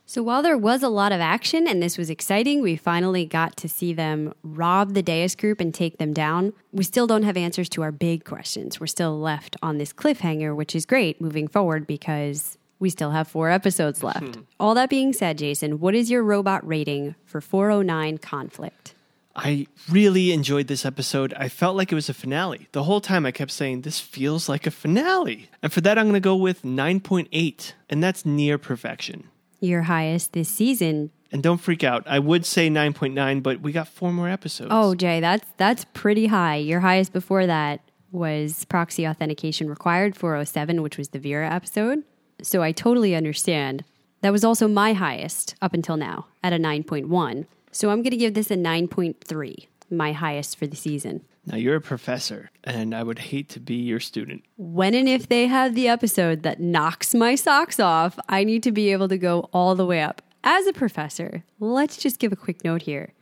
So 0.09 0.23
while 0.23 0.41
there 0.41 0.57
was 0.57 0.81
a 0.81 0.89
lot 0.89 1.11
of 1.11 1.21
action 1.21 1.67
and 1.67 1.83
this 1.83 1.95
was 1.95 2.09
exciting, 2.09 2.63
we 2.63 2.75
finally 2.75 3.25
got 3.27 3.55
to 3.57 3.69
see 3.69 3.93
them 3.93 4.33
rob 4.41 4.95
the 4.95 5.03
Deus 5.03 5.35
group 5.35 5.61
and 5.61 5.71
take 5.71 5.99
them 5.99 6.13
down. 6.13 6.53
We 6.71 6.83
still 6.83 7.05
don't 7.05 7.21
have 7.21 7.37
answers 7.37 7.69
to 7.69 7.83
our 7.83 7.91
big 7.91 8.25
questions. 8.25 8.79
We're 8.79 8.87
still 8.87 9.19
left 9.19 9.55
on 9.61 9.77
this 9.77 9.93
cliffhanger, 9.93 10.55
which 10.55 10.73
is 10.73 10.87
great 10.87 11.21
moving 11.21 11.47
forward 11.47 11.85
because 11.85 12.57
we 12.79 12.89
still 12.89 13.11
have 13.11 13.27
four 13.27 13.51
episodes 13.51 14.01
left. 14.01 14.35
Hmm. 14.35 14.41
All 14.59 14.73
that 14.73 14.89
being 14.89 15.13
said, 15.13 15.37
Jason, 15.37 15.79
what 15.79 15.93
is 15.93 16.09
your 16.09 16.23
robot 16.23 16.65
rating 16.67 17.13
for 17.25 17.39
409 17.39 18.17
Conflict? 18.17 18.95
I 19.35 19.67
really 19.89 20.31
enjoyed 20.31 20.67
this 20.67 20.85
episode. 20.85 21.33
I 21.37 21.49
felt 21.49 21.75
like 21.75 21.91
it 21.91 21.95
was 21.95 22.09
a 22.09 22.13
finale. 22.13 22.67
The 22.71 22.83
whole 22.83 22.99
time 23.01 23.25
I 23.25 23.31
kept 23.31 23.51
saying, 23.51 23.81
this 23.81 23.99
feels 23.99 24.49
like 24.49 24.67
a 24.67 24.71
finale. 24.71 25.49
And 25.61 25.71
for 25.71 25.81
that, 25.81 25.97
I'm 25.97 26.05
going 26.05 26.13
to 26.15 26.19
go 26.19 26.35
with 26.35 26.63
9.8, 26.63 27.73
and 27.89 28.03
that's 28.03 28.25
near 28.25 28.57
perfection. 28.57 29.29
Your 29.59 29.83
highest 29.83 30.33
this 30.33 30.49
season. 30.49 31.11
And 31.31 31.43
don't 31.43 31.59
freak 31.59 31.83
out. 31.83 32.03
I 32.07 32.19
would 32.19 32.45
say 32.45 32.69
9.9, 32.69 33.43
but 33.43 33.61
we 33.61 33.71
got 33.71 33.87
four 33.87 34.11
more 34.11 34.29
episodes. 34.29 34.71
Oh, 34.73 34.95
Jay, 34.95 35.19
that's 35.19 35.47
that's 35.57 35.85
pretty 35.93 36.27
high. 36.27 36.55
Your 36.55 36.79
highest 36.79 37.13
before 37.13 37.45
that 37.45 37.81
was 38.11 38.65
proxy 38.65 39.07
authentication 39.07 39.69
required 39.69 40.15
407, 40.15 40.81
which 40.81 40.97
was 40.97 41.09
the 41.09 41.19
Vera 41.19 41.49
episode. 41.53 42.03
So 42.41 42.63
I 42.63 42.71
totally 42.71 43.15
understand. 43.15 43.83
That 44.21 44.31
was 44.31 44.43
also 44.43 44.67
my 44.67 44.93
highest 44.93 45.55
up 45.61 45.73
until 45.73 45.97
now 45.97 46.27
at 46.43 46.51
a 46.51 46.57
9.1. 46.57 47.45
So 47.71 47.89
I'm 47.89 48.01
going 48.01 48.11
to 48.11 48.17
give 48.17 48.33
this 48.33 48.51
a 48.51 48.55
9.3, 48.55 49.67
my 49.89 50.11
highest 50.13 50.57
for 50.57 50.67
the 50.67 50.75
season. 50.75 51.23
Now 51.45 51.57
you're 51.57 51.75
a 51.75 51.81
professor, 51.81 52.51
and 52.63 52.93
I 52.93 53.03
would 53.03 53.19
hate 53.19 53.49
to 53.49 53.59
be 53.59 53.75
your 53.75 53.99
student. 53.99 54.43
When 54.57 54.93
and 54.93 55.07
if 55.07 55.27
they 55.27 55.47
have 55.47 55.73
the 55.73 55.87
episode 55.87 56.43
that 56.43 56.59
knocks 56.59 57.15
my 57.15 57.35
socks 57.35 57.79
off, 57.79 58.19
I 58.27 58.43
need 58.43 58.63
to 58.63 58.71
be 58.71 58.91
able 58.91 59.07
to 59.07 59.17
go 59.17 59.49
all 59.51 59.75
the 59.75 59.85
way 59.85 60.01
up. 60.01 60.21
As 60.43 60.67
a 60.67 60.73
professor, 60.73 61.43
let's 61.59 61.97
just 61.97 62.19
give 62.19 62.31
a 62.31 62.37
quick 62.37 62.63
note 62.63 62.83
here. 62.83 63.13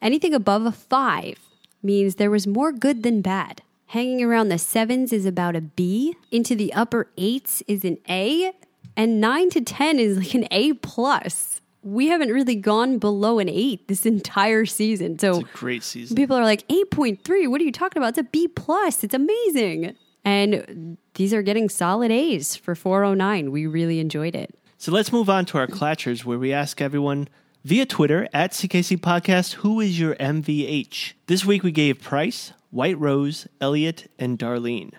Anything 0.00 0.34
above 0.34 0.66
a 0.66 0.72
five 0.72 1.38
means 1.82 2.14
there 2.14 2.30
was 2.30 2.46
more 2.46 2.72
good 2.72 3.02
than 3.02 3.22
bad. 3.22 3.62
Hanging 3.88 4.22
around 4.22 4.48
the 4.48 4.58
sevens 4.58 5.12
is 5.12 5.26
about 5.26 5.56
a 5.56 5.60
B, 5.60 6.16
into 6.30 6.54
the 6.54 6.72
upper 6.72 7.08
eights 7.16 7.62
is 7.66 7.84
an 7.84 7.98
A, 8.08 8.52
and 8.96 9.20
nine 9.20 9.50
to 9.50 9.60
10 9.60 9.98
is 9.98 10.16
like 10.18 10.34
an 10.34 10.46
A 10.50 10.72
plus. 10.74 11.53
We 11.84 12.08
haven't 12.08 12.30
really 12.30 12.56
gone 12.56 12.98
below 12.98 13.38
an 13.38 13.48
eight 13.48 13.88
this 13.88 14.06
entire 14.06 14.64
season. 14.64 15.18
So 15.18 15.40
It's 15.40 15.48
a 15.54 15.56
great 15.58 15.82
season. 15.82 16.16
People 16.16 16.36
are 16.36 16.44
like 16.44 16.66
8.3. 16.68 17.48
What 17.48 17.60
are 17.60 17.64
you 17.64 17.72
talking 17.72 18.00
about? 18.02 18.10
It's 18.10 18.18
a 18.18 18.22
B 18.24 18.48
plus. 18.48 19.04
It's 19.04 19.14
amazing. 19.14 19.94
And 20.24 20.96
these 21.14 21.34
are 21.34 21.42
getting 21.42 21.68
solid 21.68 22.10
A's 22.10 22.56
for 22.56 22.74
409. 22.74 23.50
We 23.50 23.66
really 23.66 24.00
enjoyed 24.00 24.34
it. 24.34 24.58
So 24.78 24.90
let's 24.92 25.12
move 25.12 25.28
on 25.30 25.44
to 25.46 25.58
our 25.58 25.66
Clatchers, 25.66 26.24
where 26.24 26.38
we 26.38 26.52
ask 26.52 26.80
everyone 26.80 27.28
via 27.64 27.86
Twitter 27.86 28.28
at 28.32 28.52
CKC 28.52 28.98
Podcast 28.98 29.54
who 29.54 29.80
is 29.80 29.98
your 29.98 30.14
MVH. 30.16 31.12
This 31.26 31.44
week 31.44 31.62
we 31.62 31.72
gave 31.72 32.00
Price, 32.02 32.52
White 32.70 32.98
Rose, 32.98 33.46
Elliot, 33.60 34.10
and 34.18 34.38
Darlene. 34.38 34.92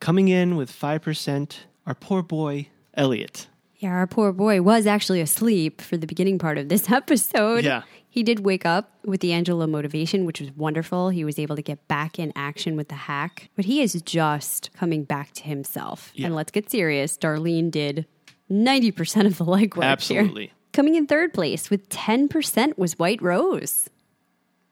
Coming 0.00 0.28
in 0.28 0.56
with 0.56 0.70
5%, 0.72 1.56
our 1.86 1.94
poor 1.94 2.22
boy, 2.22 2.68
Elliot. 2.94 3.48
Yeah, 3.78 3.90
our 3.90 4.06
poor 4.06 4.32
boy 4.32 4.60
was 4.60 4.86
actually 4.86 5.20
asleep 5.20 5.80
for 5.80 5.96
the 5.96 6.06
beginning 6.06 6.38
part 6.38 6.58
of 6.58 6.68
this 6.68 6.90
episode. 6.90 7.64
Yeah. 7.64 7.82
He 8.10 8.22
did 8.22 8.40
wake 8.40 8.66
up 8.66 8.90
with 9.04 9.20
the 9.20 9.32
Angela 9.32 9.66
motivation, 9.66 10.24
which 10.24 10.40
was 10.40 10.50
wonderful. 10.52 11.10
He 11.10 11.24
was 11.24 11.38
able 11.38 11.54
to 11.56 11.62
get 11.62 11.86
back 11.86 12.18
in 12.18 12.32
action 12.34 12.74
with 12.76 12.88
the 12.88 12.94
hack, 12.96 13.50
but 13.54 13.66
he 13.66 13.82
is 13.82 14.00
just 14.02 14.70
coming 14.74 15.04
back 15.04 15.32
to 15.34 15.44
himself. 15.44 16.10
Yeah. 16.14 16.26
And 16.26 16.34
let's 16.34 16.50
get 16.50 16.70
serious. 16.70 17.16
Darlene 17.16 17.70
did 17.70 18.06
90% 18.50 19.26
of 19.26 19.38
the 19.38 19.44
legwork 19.44 19.74
here. 20.08 20.20
Absolutely. 20.20 20.52
Coming 20.72 20.94
in 20.96 21.06
third 21.06 21.32
place 21.32 21.70
with 21.70 21.88
10% 21.90 22.76
was 22.78 22.98
White 22.98 23.22
Rose. 23.22 23.88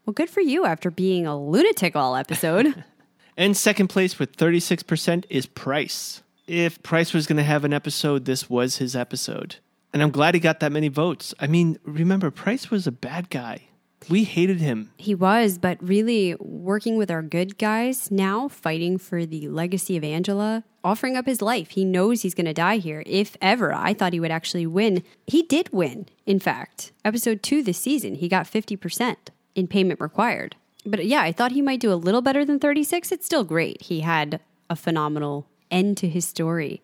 Well, 0.05 0.15
good 0.15 0.31
for 0.31 0.41
you 0.41 0.65
after 0.65 0.91
being 0.91 1.27
a 1.27 1.39
lunatic 1.39 1.95
all 1.95 2.17
episode. 2.17 2.85
And 3.39 3.55
second 3.55 3.89
place 3.89 4.19
with 4.19 4.35
36% 4.39 5.27
is 5.29 5.45
Price. 5.45 6.23
If 6.47 6.83
Price 6.83 7.13
was 7.13 7.27
going 7.27 7.39
to 7.39 7.43
have 7.43 7.65
an 7.65 7.73
episode, 7.73 8.25
this 8.25 8.49
was 8.49 8.77
his 8.77 8.95
episode. 8.95 9.57
And 9.93 10.03
I'm 10.03 10.11
glad 10.11 10.35
he 10.35 10.41
got 10.41 10.61
that 10.61 10.73
many 10.73 10.89
votes. 10.89 11.35
I 11.41 11.47
mean, 11.47 11.79
remember, 11.85 12.31
Price 12.31 12.71
was 12.71 12.87
a 12.87 12.93
bad 12.93 13.31
guy. 13.31 13.63
We 14.09 14.23
hated 14.25 14.61
him. 14.61 14.91
he 14.99 15.15
was, 15.17 15.59
but 15.59 15.83
really 15.83 16.37
working 16.39 16.97
with 16.97 17.11
our 17.11 17.23
good 17.23 17.59
guys 17.59 18.11
now, 18.11 18.47
fighting 18.47 18.99
for 18.99 19.27
the 19.27 19.49
legacy 19.49 19.97
of 19.97 20.05
Angela, 20.05 20.63
offering 20.85 21.17
up 21.17 21.27
his 21.27 21.43
life. 21.43 21.71
He 21.71 21.85
knows 21.85 22.23
he's 22.23 22.35
going 22.35 22.47
to 22.47 22.53
die 22.55 22.77
here. 22.77 23.03
If 23.07 23.37
ever, 23.41 23.75
I 23.75 23.95
thought 23.95 24.13
he 24.13 24.21
would 24.21 24.31
actually 24.31 24.67
win. 24.67 25.03
He 25.27 25.43
did 25.43 25.73
win, 25.73 26.07
in 26.27 26.39
fact. 26.39 26.93
Episode 27.05 27.43
two 27.43 27.63
this 27.65 27.79
season, 27.79 28.17
he 28.17 28.29
got 28.29 28.45
50% 28.47 29.17
in 29.57 29.67
payment 29.67 29.99
required. 30.01 30.55
But 30.85 31.07
yeah, 31.07 31.23
I 31.23 31.33
thought 31.33 31.51
he 31.53 31.63
might 31.63 31.81
do 31.81 31.93
a 31.93 31.95
little 31.95 32.23
better 32.23 32.45
than 32.45 32.61
36. 32.61 33.11
It's 33.11 33.27
still 33.27 33.43
great. 33.45 33.83
He 33.83 34.01
had 34.01 34.39
a 34.71 34.77
phenomenal 34.77 35.49
end 35.77 35.97
to 35.99 36.09
his 36.09 36.27
story. 36.27 36.83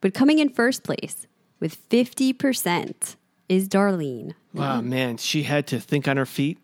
But 0.00 0.14
coming 0.14 0.38
in 0.38 0.48
first 0.48 0.82
place 0.82 1.26
with 1.60 1.88
50% 1.90 3.16
is 3.48 3.68
Darlene. 3.68 4.34
Wow, 4.54 4.80
man, 4.80 5.18
she 5.18 5.42
had 5.42 5.66
to 5.68 5.80
think 5.80 6.08
on 6.08 6.16
her 6.16 6.26
feet. 6.26 6.58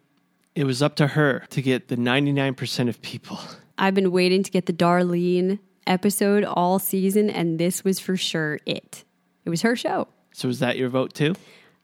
It 0.55 0.65
was 0.65 0.83
up 0.83 0.97
to 0.97 1.09
her 1.09 1.45
to 1.51 1.61
get 1.61 1.89
the 1.89 1.97
99% 1.97 2.89
of 2.89 3.03
people. 3.03 3.39
I've 3.79 3.95
been 3.95 4.11
waiting 4.11 4.43
to 4.43 4.51
get 4.51 4.67
the 4.67 4.73
Darlene 4.73 5.59
episode 5.87 6.45
all 6.45 6.79
season, 6.79 7.29
and 7.29 7.59
this 7.59 7.85
was 7.85 8.01
for 8.01 8.17
sure 8.17 8.59
it. 8.65 9.05
It 9.45 9.51
was 9.51 9.63
her 9.63 9.77
show. 9.77 10.09
So 10.33 10.49
is 10.49 10.61
that 10.61 10.79
your 10.79 10.89
vote 10.89 11.13
too? 11.13 11.35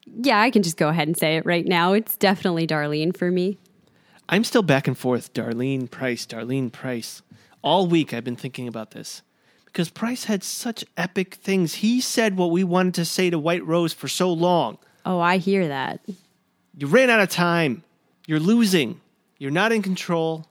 Yeah, 0.06 0.40
I 0.40 0.50
can 0.50 0.62
just 0.62 0.78
go 0.78 0.88
ahead 0.88 1.06
and 1.06 1.16
say 1.16 1.36
it 1.36 1.46
right 1.46 1.66
now. 1.66 1.92
It's 1.92 2.16
definitely 2.16 2.66
Darlene 2.66 3.16
for 3.16 3.30
me. 3.30 3.58
I'm 4.28 4.44
still 4.44 4.62
back 4.62 4.88
and 4.88 4.96
forth. 4.96 5.34
Darlene 5.34 5.90
Price, 5.90 6.26
Darlene 6.26 6.72
Price. 6.72 7.22
All 7.62 7.86
week 7.86 8.14
I've 8.14 8.24
been 8.24 8.36
thinking 8.36 8.66
about 8.66 8.92
this 8.92 9.22
because 9.72 9.88
Price 9.88 10.24
had 10.24 10.44
such 10.44 10.84
epic 10.96 11.34
things. 11.36 11.76
He 11.76 12.00
said 12.00 12.36
what 12.36 12.50
we 12.50 12.62
wanted 12.62 12.94
to 12.94 13.04
say 13.04 13.30
to 13.30 13.38
White 13.38 13.64
Rose 13.66 13.92
for 13.94 14.06
so 14.06 14.30
long. 14.30 14.78
Oh, 15.06 15.18
I 15.18 15.38
hear 15.38 15.66
that. 15.68 16.00
You 16.76 16.86
ran 16.86 17.08
out 17.08 17.20
of 17.20 17.30
time. 17.30 17.82
You're 18.26 18.38
losing. 18.40 19.00
You're 19.38 19.50
not 19.50 19.72
in 19.72 19.82
control. 19.82 20.46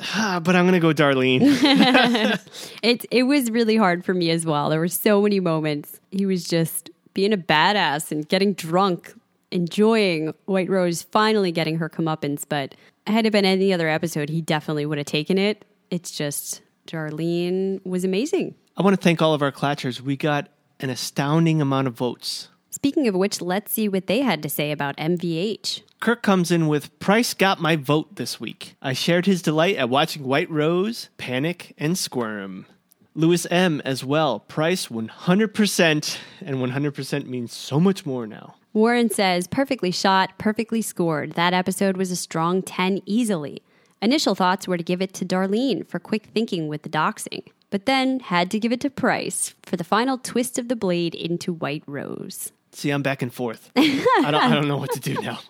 Ah, 0.00 0.40
but 0.42 0.56
I'm 0.56 0.64
going 0.64 0.74
to 0.74 0.80
go 0.80 0.92
Darlene. 0.92 1.40
It 2.82 3.06
it 3.10 3.22
was 3.22 3.50
really 3.50 3.76
hard 3.76 4.04
for 4.04 4.12
me 4.12 4.30
as 4.30 4.44
well. 4.44 4.68
There 4.68 4.80
were 4.80 4.88
so 4.88 5.22
many 5.22 5.40
moments. 5.40 6.00
He 6.10 6.26
was 6.26 6.44
just 6.44 6.90
being 7.14 7.32
a 7.32 7.38
badass 7.38 8.12
and 8.12 8.28
getting 8.28 8.52
drunk, 8.52 9.14
enjoying 9.50 10.34
White 10.46 10.68
Rose 10.68 11.02
finally 11.02 11.50
getting 11.52 11.78
her 11.78 11.88
comeuppance. 11.88 12.44
But 12.46 12.74
had 13.06 13.24
it 13.24 13.32
been 13.32 13.46
any 13.46 13.72
other 13.72 13.88
episode, 13.88 14.28
he 14.28 14.42
definitely 14.42 14.84
would 14.84 14.98
have 14.98 15.06
taken 15.06 15.38
it. 15.38 15.64
It's 15.90 16.10
just 16.10 16.60
Darlene 16.86 17.80
was 17.86 18.04
amazing. 18.04 18.54
I 18.76 18.82
want 18.82 18.96
to 18.96 19.00
thank 19.00 19.22
all 19.22 19.34
of 19.34 19.42
our 19.42 19.52
Clatchers. 19.52 20.00
We 20.00 20.16
got 20.16 20.48
an 20.80 20.90
astounding 20.90 21.62
amount 21.62 21.86
of 21.86 21.94
votes. 21.94 22.48
Speaking 22.70 23.06
of 23.06 23.14
which, 23.14 23.40
let's 23.40 23.70
see 23.70 23.88
what 23.88 24.08
they 24.08 24.22
had 24.22 24.42
to 24.42 24.48
say 24.48 24.72
about 24.72 24.96
MVH. 24.96 25.82
Kirk 26.00 26.24
comes 26.24 26.50
in 26.50 26.66
with 26.66 26.98
Price 26.98 27.34
got 27.34 27.60
my 27.60 27.76
vote 27.76 28.16
this 28.16 28.40
week. 28.40 28.74
I 28.82 28.92
shared 28.92 29.26
his 29.26 29.42
delight 29.42 29.76
at 29.76 29.88
watching 29.88 30.24
White 30.24 30.50
Rose 30.50 31.08
panic 31.18 31.74
and 31.78 31.96
squirm. 31.96 32.66
Lewis 33.14 33.46
M 33.48 33.80
as 33.84 34.04
well. 34.04 34.40
Price 34.40 34.88
100%, 34.88 36.18
and 36.44 36.56
100% 36.56 37.26
means 37.26 37.52
so 37.52 37.78
much 37.78 38.04
more 38.04 38.26
now. 38.26 38.56
Warren 38.72 39.08
says, 39.08 39.46
perfectly 39.46 39.92
shot, 39.92 40.36
perfectly 40.36 40.82
scored. 40.82 41.34
That 41.34 41.54
episode 41.54 41.96
was 41.96 42.10
a 42.10 42.16
strong 42.16 42.60
10 42.60 43.02
easily. 43.06 43.62
Initial 44.02 44.34
thoughts 44.34 44.66
were 44.66 44.76
to 44.76 44.82
give 44.82 45.00
it 45.00 45.14
to 45.14 45.24
Darlene 45.24 45.86
for 45.86 46.00
quick 46.00 46.26
thinking 46.34 46.66
with 46.66 46.82
the 46.82 46.88
doxing, 46.88 47.44
but 47.74 47.86
then 47.86 48.20
had 48.20 48.52
to 48.52 48.60
give 48.60 48.70
it 48.70 48.80
to 48.80 48.88
Price 48.88 49.52
for 49.64 49.76
the 49.76 49.82
final 49.82 50.16
twist 50.16 50.60
of 50.60 50.68
the 50.68 50.76
blade 50.76 51.12
into 51.12 51.52
White 51.52 51.82
Rose. 51.88 52.52
See, 52.70 52.90
I'm 52.90 53.02
back 53.02 53.20
and 53.20 53.34
forth. 53.34 53.72
I 53.74 54.06
don't, 54.22 54.34
I 54.36 54.54
don't 54.54 54.68
know 54.68 54.76
what 54.76 54.92
to 54.92 55.00
do 55.00 55.14
now. 55.20 55.40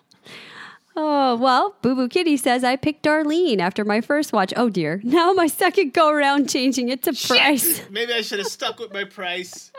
Oh, 0.95 1.35
well, 1.35 1.75
Boo 1.83 1.93
Boo 1.93 2.09
Kitty 2.09 2.35
says 2.37 2.63
I 2.63 2.77
picked 2.77 3.03
Darlene 3.03 3.59
after 3.59 3.85
my 3.85 4.01
first 4.01 4.33
watch. 4.33 4.51
Oh 4.57 4.71
dear. 4.71 5.01
Now 5.03 5.33
my 5.33 5.45
second 5.45 5.93
go 5.93 6.09
around 6.09 6.49
changing 6.49 6.89
it 6.89 7.03
to 7.03 7.13
Price. 7.13 7.87
Maybe 7.91 8.11
I 8.11 8.21
should 8.21 8.39
have 8.39 8.47
stuck 8.47 8.79
with 8.79 8.91
my 8.91 9.03
price. 9.03 9.71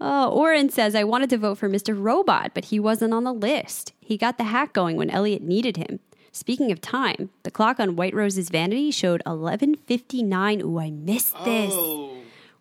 Oh, 0.00 0.30
Oren 0.30 0.68
says 0.68 0.94
I 0.94 1.02
wanted 1.02 1.30
to 1.30 1.38
vote 1.38 1.58
for 1.58 1.68
Mr. 1.68 2.00
Robot, 2.00 2.52
but 2.54 2.66
he 2.66 2.78
wasn't 2.78 3.14
on 3.14 3.24
the 3.24 3.34
list. 3.34 3.94
He 3.98 4.16
got 4.16 4.38
the 4.38 4.44
hack 4.44 4.72
going 4.74 4.96
when 4.96 5.10
Elliot 5.10 5.42
needed 5.42 5.76
him. 5.76 5.98
Speaking 6.34 6.72
of 6.72 6.80
time, 6.80 7.30
the 7.44 7.50
clock 7.52 7.78
on 7.78 7.94
White 7.94 8.12
Rose's 8.12 8.48
vanity 8.48 8.90
showed 8.90 9.22
11:59. 9.24 10.62
Ooh, 10.62 10.80
I 10.80 10.90
missed 10.90 11.36
this. 11.44 11.72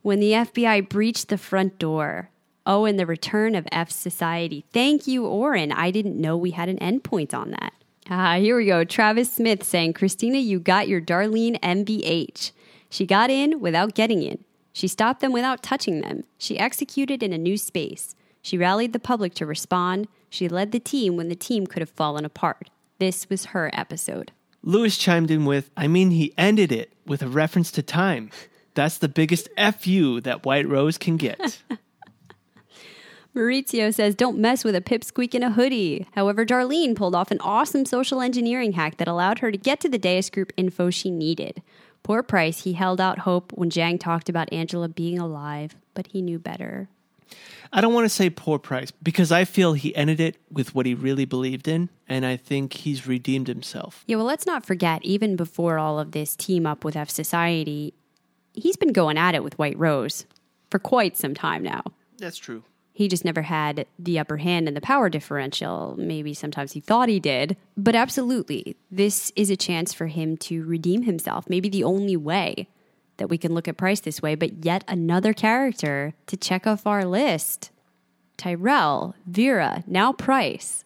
When 0.04 0.20
the 0.20 0.36
FBI 0.36 0.88
breached 0.88 1.30
the 1.30 1.40
front 1.40 1.80
door. 1.80 2.30
Oh, 2.68 2.86
and 2.86 3.00
the 3.00 3.08
return 3.08 3.56
of 3.56 3.68
F 3.72 3.90
Society. 3.90 4.64
Thank 4.72 5.08
you, 5.08 5.26
Oren. 5.26 5.72
I 5.72 5.90
didn't 5.90 6.22
know 6.22 6.38
we 6.38 6.52
had 6.52 6.70
an 6.70 6.78
endpoint 6.78 7.34
on 7.34 7.50
that. 7.50 7.74
Ah, 8.12 8.36
here 8.36 8.58
we 8.58 8.68
go. 8.68 8.84
Travis 8.84 9.34
Smith 9.34 9.64
saying, 9.64 9.94
Christina, 9.94 10.38
you 10.38 10.60
got 10.60 10.88
your 10.88 11.02
Darlene 11.02 11.60
MVH. 11.62 12.52
She 12.92 13.08
got 13.08 13.32
in 13.32 13.60
without 13.60 13.96
getting 13.96 14.22
in. 14.22 14.44
She 14.72 14.88
stopped 14.88 15.20
them 15.20 15.34
without 15.34 15.64
touching 15.64 16.02
them. 16.02 16.26
She 16.38 16.60
executed 16.60 17.24
in 17.24 17.34
a 17.34 17.40
new 17.40 17.58
space. 17.58 18.14
She 18.44 18.58
rallied 18.58 18.94
the 18.94 19.00
public 19.00 19.34
to 19.36 19.48
respond. 19.48 20.08
She 20.30 20.48
led 20.48 20.72
the 20.72 20.80
team 20.80 21.18
when 21.18 21.30
the 21.30 21.36
team 21.36 21.66
could 21.66 21.82
have 21.82 21.90
fallen 21.90 22.24
apart. 22.24 22.70
This 23.00 23.30
was 23.30 23.46
her 23.46 23.70
episode. 23.74 24.32
Lewis 24.62 24.98
chimed 24.98 25.30
in 25.30 25.46
with, 25.46 25.70
I 25.76 25.88
mean, 25.88 26.12
he 26.12 26.34
ended 26.38 26.72
it 26.72 26.94
with 27.06 27.22
a 27.22 27.28
reference 27.28 27.72
to 27.72 27.84
time. 27.84 28.30
That's 28.76 28.98
the 28.98 29.10
biggest 29.10 29.50
FU 29.58 30.22
that 30.22 30.46
White 30.46 30.68
Rose 30.68 30.98
can 30.98 31.18
get. 31.18 31.62
Maurizio 33.36 33.94
says, 33.94 34.16
Don't 34.16 34.38
mess 34.38 34.64
with 34.64 34.76
a 34.76 34.82
pipsqueak 34.82 35.34
in 35.34 35.44
a 35.44 35.52
hoodie. 35.52 36.06
However, 36.14 36.46
Darlene 36.46 36.96
pulled 36.96 37.16
off 37.16 37.32
an 37.32 37.40
awesome 37.42 37.86
social 37.86 38.22
engineering 38.22 38.74
hack 38.74 38.98
that 38.98 39.08
allowed 39.08 39.40
her 39.40 39.52
to 39.52 39.58
get 39.58 39.80
to 39.82 39.90
the 39.90 39.98
Deus 39.98 40.30
Group 40.30 40.54
info 40.56 40.90
she 40.90 41.10
needed. 41.10 41.62
Poor 42.04 42.22
Price, 42.22 42.64
he 42.64 42.74
held 42.74 43.02
out 43.02 43.20
hope 43.20 43.52
when 43.54 43.70
Zhang 43.70 44.00
talked 44.00 44.30
about 44.30 44.52
Angela 44.54 44.88
being 44.88 45.18
alive, 45.18 45.76
but 45.94 46.08
he 46.08 46.22
knew 46.22 46.38
better. 46.38 46.90
I 47.72 47.82
don't 47.82 47.94
want 47.94 48.06
to 48.06 48.10
say 48.10 48.30
poor 48.30 48.60
price 48.60 48.92
because 48.92 49.32
I 49.32 49.46
feel 49.46 49.74
he 49.74 49.96
ended 49.96 50.20
it 50.20 50.38
with 50.52 50.76
what 50.76 50.86
he 50.86 50.94
really 50.94 51.26
believed 51.26 51.68
in, 51.68 51.90
and 52.08 52.26
I 52.26 52.38
think 52.38 52.74
he's 52.74 53.08
redeemed 53.08 53.48
himself. 53.48 54.04
Yeah, 54.06 54.18
well, 54.18 54.26
let's 54.26 54.46
not 54.46 54.66
forget, 54.66 55.04
even 55.04 55.36
before 55.36 55.80
all 55.80 56.00
of 56.00 56.12
this 56.12 56.36
team 56.36 56.68
up 56.68 56.84
with 56.84 56.96
F 56.96 57.10
Society, 57.10 57.94
he's 58.54 58.78
been 58.78 58.94
going 58.94 59.18
at 59.18 59.34
it 59.34 59.44
with 59.44 59.58
White 59.58 59.78
Rose 59.78 60.26
for 60.70 60.78
quite 60.78 61.18
some 61.18 61.34
time 61.34 61.64
now. 61.64 61.84
That's 62.20 62.38
true. 62.38 62.64
He 62.96 63.08
just 63.08 63.26
never 63.26 63.42
had 63.42 63.88
the 63.98 64.20
upper 64.20 64.38
hand 64.38 64.68
in 64.68 64.76
the 64.76 64.82
power 64.82 65.10
differential. 65.10 65.96
Maybe 65.98 66.36
sometimes 66.36 66.74
he 66.74 66.80
thought 66.80 67.10
he 67.10 67.20
did. 67.20 67.58
But 67.76 67.96
absolutely, 67.96 68.76
this 68.92 69.32
is 69.36 69.50
a 69.50 69.58
chance 69.58 69.96
for 69.96 70.06
him 70.06 70.38
to 70.38 70.64
redeem 70.64 71.02
himself. 71.02 71.50
Maybe 71.50 71.70
the 71.70 71.84
only 71.84 72.16
way 72.16 72.68
that 73.24 73.30
we 73.30 73.38
can 73.38 73.54
look 73.54 73.70
at 73.70 73.78
Price 73.78 74.02
this 74.02 74.22
way, 74.22 74.36
but 74.36 74.66
yet 74.66 74.84
another 74.86 75.32
character 75.32 76.14
to 76.28 76.36
check 76.36 76.68
off 76.68 76.86
our 76.86 77.06
list 77.06 77.70
Tyrell, 78.36 79.16
Vera, 79.26 79.82
now 79.88 80.12
Price. 80.12 80.84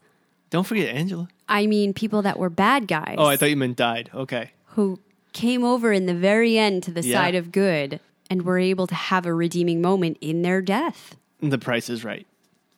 Don't 0.51 0.67
forget 0.67 0.93
Angela. 0.95 1.29
I 1.49 1.65
mean, 1.65 1.95
people 1.95 2.21
that 2.21 2.38
were 2.38 2.51
bad 2.51 2.88
guys 2.88 3.15
Oh, 3.17 3.25
I 3.25 3.38
thought 3.38 3.49
you 3.49 3.55
meant 3.57 3.75
died. 3.75 4.11
Okay. 4.13 4.51
who 4.75 4.99
came 5.33 5.63
over 5.63 5.91
in 5.91 6.05
the 6.05 6.13
very 6.13 6.59
end 6.59 6.83
to 6.83 6.91
the 6.91 7.01
Yeah. 7.01 7.15
side 7.19 7.33
of 7.33 7.51
good 7.51 7.99
and 8.29 8.43
were 8.43 8.59
able 8.59 8.85
to 8.85 8.93
have 8.93 9.25
a 9.25 9.33
redeeming 9.33 9.81
moment 9.81 10.17
in 10.21 10.43
their 10.43 10.61
death. 10.61 11.15
The 11.41 11.57
price 11.57 11.89
is 11.89 12.03
right. 12.03 12.27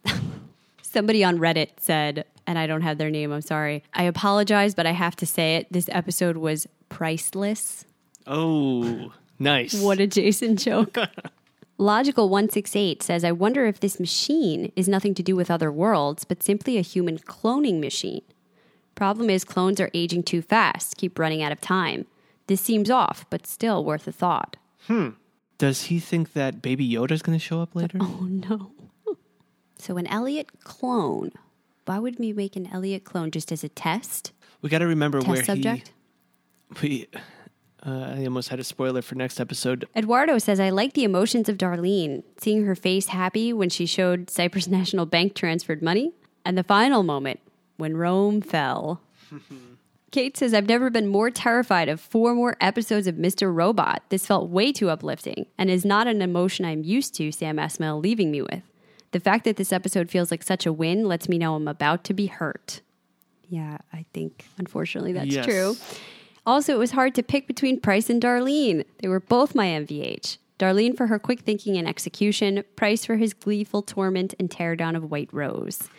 Somebody 0.82 1.22
on 1.24 1.38
Reddit 1.38 1.72
said, 1.80 2.24
and 2.48 2.58
I 2.58 2.66
don't 2.66 2.82
have 2.82 2.98
their 2.98 3.10
name, 3.12 3.34
I'm 3.34 3.42
sorry. 3.42 3.84
I 3.94 4.04
apologize, 4.04 4.74
but 4.74 4.86
I 4.88 4.92
have 4.92 5.16
to 5.18 5.26
say 5.26 5.58
it. 5.58 5.68
This 5.70 5.90
episode 5.92 6.38
was 6.38 6.66
priceless. 6.88 7.84
Oh, 8.26 9.12
nice. 9.40 9.82
What 9.82 10.00
a 10.00 10.08
Jason 10.08 10.58
joke. 10.58 10.98
Logical 11.78 12.28
168 12.28 13.02
says, 13.02 13.24
I 13.24 13.32
wonder 13.32 13.66
if 13.66 13.80
this 13.80 14.00
machine 14.02 14.72
is 14.76 14.90
nothing 14.90 15.14
to 15.16 15.24
do 15.24 15.36
with 15.36 15.50
other 15.50 15.72
worlds, 15.72 16.26
but 16.26 16.44
simply 16.44 16.78
a 16.78 16.82
human 16.82 17.18
cloning 17.20 17.80
machine. 17.80 18.24
Problem 18.96 19.30
is, 19.30 19.46
clones 19.46 19.80
are 19.80 19.90
aging 19.94 20.24
too 20.24 20.42
fast, 20.42 20.98
keep 20.98 21.18
running 21.18 21.42
out 21.42 21.54
of 21.54 21.62
time. 21.62 22.06
This 22.48 22.60
seems 22.60 22.90
off, 22.90 23.26
but 23.30 23.48
still 23.48 23.86
worth 23.86 24.08
a 24.08 24.12
thought. 24.12 24.58
Hmm. 24.88 25.12
Does 25.58 25.84
he 25.84 26.00
think 26.00 26.34
that 26.34 26.62
Baby 26.62 26.90
Yoda's 26.90 27.22
going 27.22 27.38
to 27.38 27.44
show 27.44 27.62
up 27.62 27.76
later? 27.76 27.98
Oh 28.02 28.28
no. 28.30 28.72
so, 29.78 29.96
an 29.96 30.08
Elliot 30.08 30.48
clone. 30.64 31.32
Why 31.86 31.98
would 32.00 32.20
we 32.20 32.34
make 32.34 32.56
an 32.58 32.68
Elliot 32.74 33.06
clone 33.06 33.32
just 33.32 33.52
as 33.52 33.64
a 33.64 33.70
test? 33.70 34.34
We 34.62 34.70
got 34.70 34.80
to 34.80 34.88
remember 34.88 35.20
Test 35.20 35.30
where 35.30 35.44
subject? 35.46 35.92
he. 36.82 36.88
We, 36.88 37.08
uh, 37.86 38.16
I 38.18 38.26
almost 38.26 38.50
had 38.50 38.60
a 38.60 38.64
spoiler 38.64 39.02
for 39.02 39.16
next 39.16 39.40
episode. 39.40 39.88
Eduardo 39.96 40.38
says, 40.38 40.60
I 40.60 40.70
like 40.70 40.94
the 40.94 41.04
emotions 41.04 41.48
of 41.50 41.58
Darlene, 41.58 42.24
seeing 42.38 42.66
her 42.66 42.76
face 42.76 43.08
happy 43.08 43.54
when 43.54 43.70
she 43.70 43.86
showed 43.86 44.30
Cyprus 44.30 44.68
National 44.80 45.06
Bank 45.06 45.34
transferred 45.36 45.82
money, 45.82 46.12
and 46.46 46.58
the 46.58 46.64
final 46.64 47.04
moment 47.04 47.40
when 47.78 47.96
Rome 47.96 48.42
fell. 48.42 49.02
Kate 50.12 50.36
says, 50.36 50.56
I've 50.56 50.68
never 50.68 50.90
been 50.90 51.08
more 51.08 51.30
terrified 51.30 51.88
of 51.88 52.02
four 52.02 52.34
more 52.34 52.58
episodes 52.60 53.06
of 53.06 53.16
Mr. 53.16 53.54
Robot. 53.54 54.02
This 54.10 54.26
felt 54.26 54.50
way 54.50 54.72
too 54.72 54.90
uplifting 54.90 55.46
and 55.56 55.70
is 55.70 55.86
not 55.86 56.08
an 56.08 56.22
emotion 56.24 56.66
I'm 56.66 56.84
used 56.84 57.14
to 57.16 57.32
Sam 57.32 57.58
Esmail 57.58 58.02
leaving 58.02 58.32
me 58.32 58.42
with. 58.42 58.64
The 59.12 59.20
fact 59.20 59.46
that 59.46 59.58
this 59.58 59.72
episode 59.72 60.10
feels 60.10 60.32
like 60.32 60.42
such 60.42 60.66
a 60.66 60.74
win 60.74 61.06
lets 61.08 61.30
me 61.30 61.38
know 61.38 61.54
I'm 61.56 61.68
about 61.68 62.04
to 62.06 62.16
be 62.16 62.26
hurt. 62.26 62.82
Yeah, 63.50 63.78
I 63.94 64.06
think 64.14 64.46
unfortunately 64.58 65.14
that's 65.14 65.28
Yes. 65.28 65.46
true. 65.46 65.76
Also, 66.50 66.74
it 66.74 66.80
was 66.80 66.90
hard 66.92 67.14
to 67.14 67.22
pick 67.22 67.46
between 67.46 67.80
Price 67.80 68.10
and 68.10 68.20
Darlene. 68.20 68.84
They 69.04 69.08
were 69.08 69.20
both 69.20 69.54
my 69.54 69.68
MVH. 69.68 70.40
Darlene 70.58 70.98
for 70.98 71.06
her 71.06 71.20
quick 71.20 71.42
thinking 71.42 71.78
and 71.78 71.88
execution, 71.88 72.64
Price 72.76 73.06
for 73.06 73.18
his 73.18 73.36
gleeful 73.36 73.84
torment 73.84 74.34
and 74.40 74.50
teardown 74.50 74.96
of 74.96 75.12
White 75.12 75.30
Rose. 75.32 75.90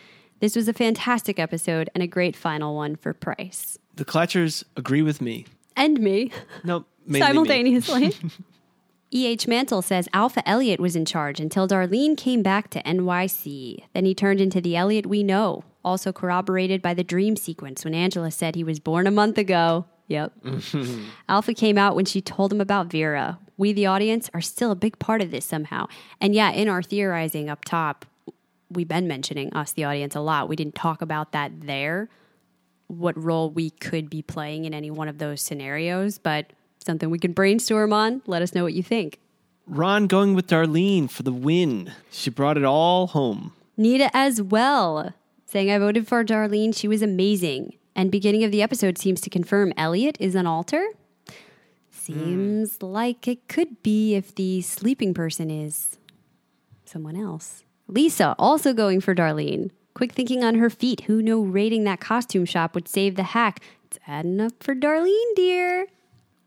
This 0.41 0.57
was 0.57 0.67
a 0.67 0.73
fantastic 0.73 1.39
episode 1.39 1.89
and 1.95 2.03
a 2.03 2.07
great 2.07 2.35
final 2.35 2.75
one 2.75 2.97
for 2.97 3.13
Price. 3.13 3.77
The 3.95 4.03
Clatchers 4.03 4.65
agree 4.75 5.01
with 5.01 5.21
me. 5.21 5.45
And 5.77 6.01
me, 6.01 6.33
Nope. 6.65 6.85
me. 7.07 7.19
simultaneously. 7.19 8.13
E.H. 9.13 9.47
Mantle 9.47 9.81
says 9.81 10.09
Alpha 10.13 10.45
Elliot 10.47 10.81
was 10.81 10.97
in 10.97 11.05
charge 11.05 11.39
until 11.39 11.65
Darlene 11.65 12.17
came 12.17 12.43
back 12.43 12.69
to 12.71 12.83
NYC. 12.83 13.83
Then 13.93 14.03
he 14.03 14.13
turned 14.13 14.41
into 14.41 14.59
the 14.59 14.75
Elliot 14.75 15.05
we 15.05 15.23
know, 15.23 15.63
also 15.83 16.11
corroborated 16.11 16.81
by 16.81 16.93
the 16.93 17.05
dream 17.05 17.37
sequence 17.37 17.85
when 17.85 17.93
Angela 17.93 18.31
said 18.31 18.55
he 18.55 18.65
was 18.65 18.81
born 18.81 19.07
a 19.07 19.11
month 19.11 19.37
ago. 19.37 19.85
Yep. 20.11 20.33
Mm-hmm. 20.43 21.03
Alpha 21.29 21.53
came 21.53 21.77
out 21.77 21.95
when 21.95 22.05
she 22.05 22.21
told 22.21 22.51
him 22.53 22.59
about 22.61 22.87
Vera. 22.87 23.39
We, 23.57 23.73
the 23.73 23.85
audience, 23.85 24.29
are 24.33 24.41
still 24.41 24.71
a 24.71 24.75
big 24.75 24.99
part 24.99 25.21
of 25.21 25.31
this 25.31 25.45
somehow. 25.45 25.87
And 26.19 26.35
yeah, 26.35 26.51
in 26.51 26.67
our 26.67 26.83
theorizing 26.83 27.49
up 27.49 27.63
top, 27.63 28.05
we've 28.69 28.87
been 28.87 29.07
mentioning 29.07 29.53
us, 29.53 29.71
the 29.71 29.83
audience, 29.85 30.15
a 30.15 30.19
lot. 30.19 30.49
We 30.49 30.55
didn't 30.55 30.75
talk 30.75 31.01
about 31.01 31.31
that 31.31 31.61
there. 31.61 32.09
what 32.91 33.21
role 33.21 33.49
we 33.49 33.69
could 33.69 34.09
be 34.09 34.21
playing 34.21 34.65
in 34.65 34.73
any 34.73 34.91
one 34.91 35.07
of 35.07 35.17
those 35.17 35.41
scenarios, 35.41 36.17
but 36.17 36.47
something 36.85 37.09
we 37.09 37.19
can 37.19 37.31
brainstorm 37.33 37.93
on. 37.93 38.21
Let 38.27 38.41
us 38.41 38.53
know 38.53 38.63
what 38.63 38.73
you 38.73 38.83
think. 38.83 39.19
Ron 39.67 40.07
going 40.07 40.33
with 40.35 40.47
Darlene 40.47 41.09
for 41.09 41.23
the 41.23 41.31
win. 41.31 41.93
She 42.09 42.29
brought 42.29 42.57
it 42.57 42.65
all 42.65 43.07
home. 43.07 43.53
Nita 43.77 44.09
as 44.13 44.41
well, 44.41 45.13
saying 45.45 45.71
I 45.71 45.77
voted 45.77 46.07
for 46.07 46.23
Darlene. 46.25 46.75
She 46.75 46.87
was 46.87 47.01
amazing. 47.01 47.73
And 47.95 48.11
beginning 48.11 48.43
of 48.43 48.51
the 48.51 48.61
episode 48.61 48.97
seems 48.97 49.21
to 49.21 49.29
confirm 49.29 49.73
Elliot 49.77 50.17
is 50.19 50.35
an 50.35 50.47
alter. 50.47 50.85
Seems 51.91 52.77
hmm. 52.77 52.85
like 52.85 53.27
it 53.27 53.47
could 53.47 53.83
be 53.83 54.15
if 54.15 54.33
the 54.35 54.61
sleeping 54.61 55.13
person 55.13 55.51
is 55.51 55.97
someone 56.85 57.15
else. 57.15 57.63
Lisa 57.87 58.35
also 58.39 58.73
going 58.73 59.01
for 59.01 59.13
Darlene. 59.13 59.71
Quick 59.93 60.13
thinking 60.13 60.43
on 60.43 60.55
her 60.55 60.69
feet. 60.69 61.01
Who 61.01 61.21
knew 61.21 61.43
raiding 61.43 61.83
that 61.83 61.99
costume 61.99 62.45
shop 62.45 62.73
would 62.73 62.87
save 62.87 63.15
the 63.15 63.23
hack? 63.23 63.61
It's 63.85 63.99
adding 64.07 64.39
up 64.39 64.63
for 64.63 64.73
Darlene, 64.73 65.35
dear. 65.35 65.87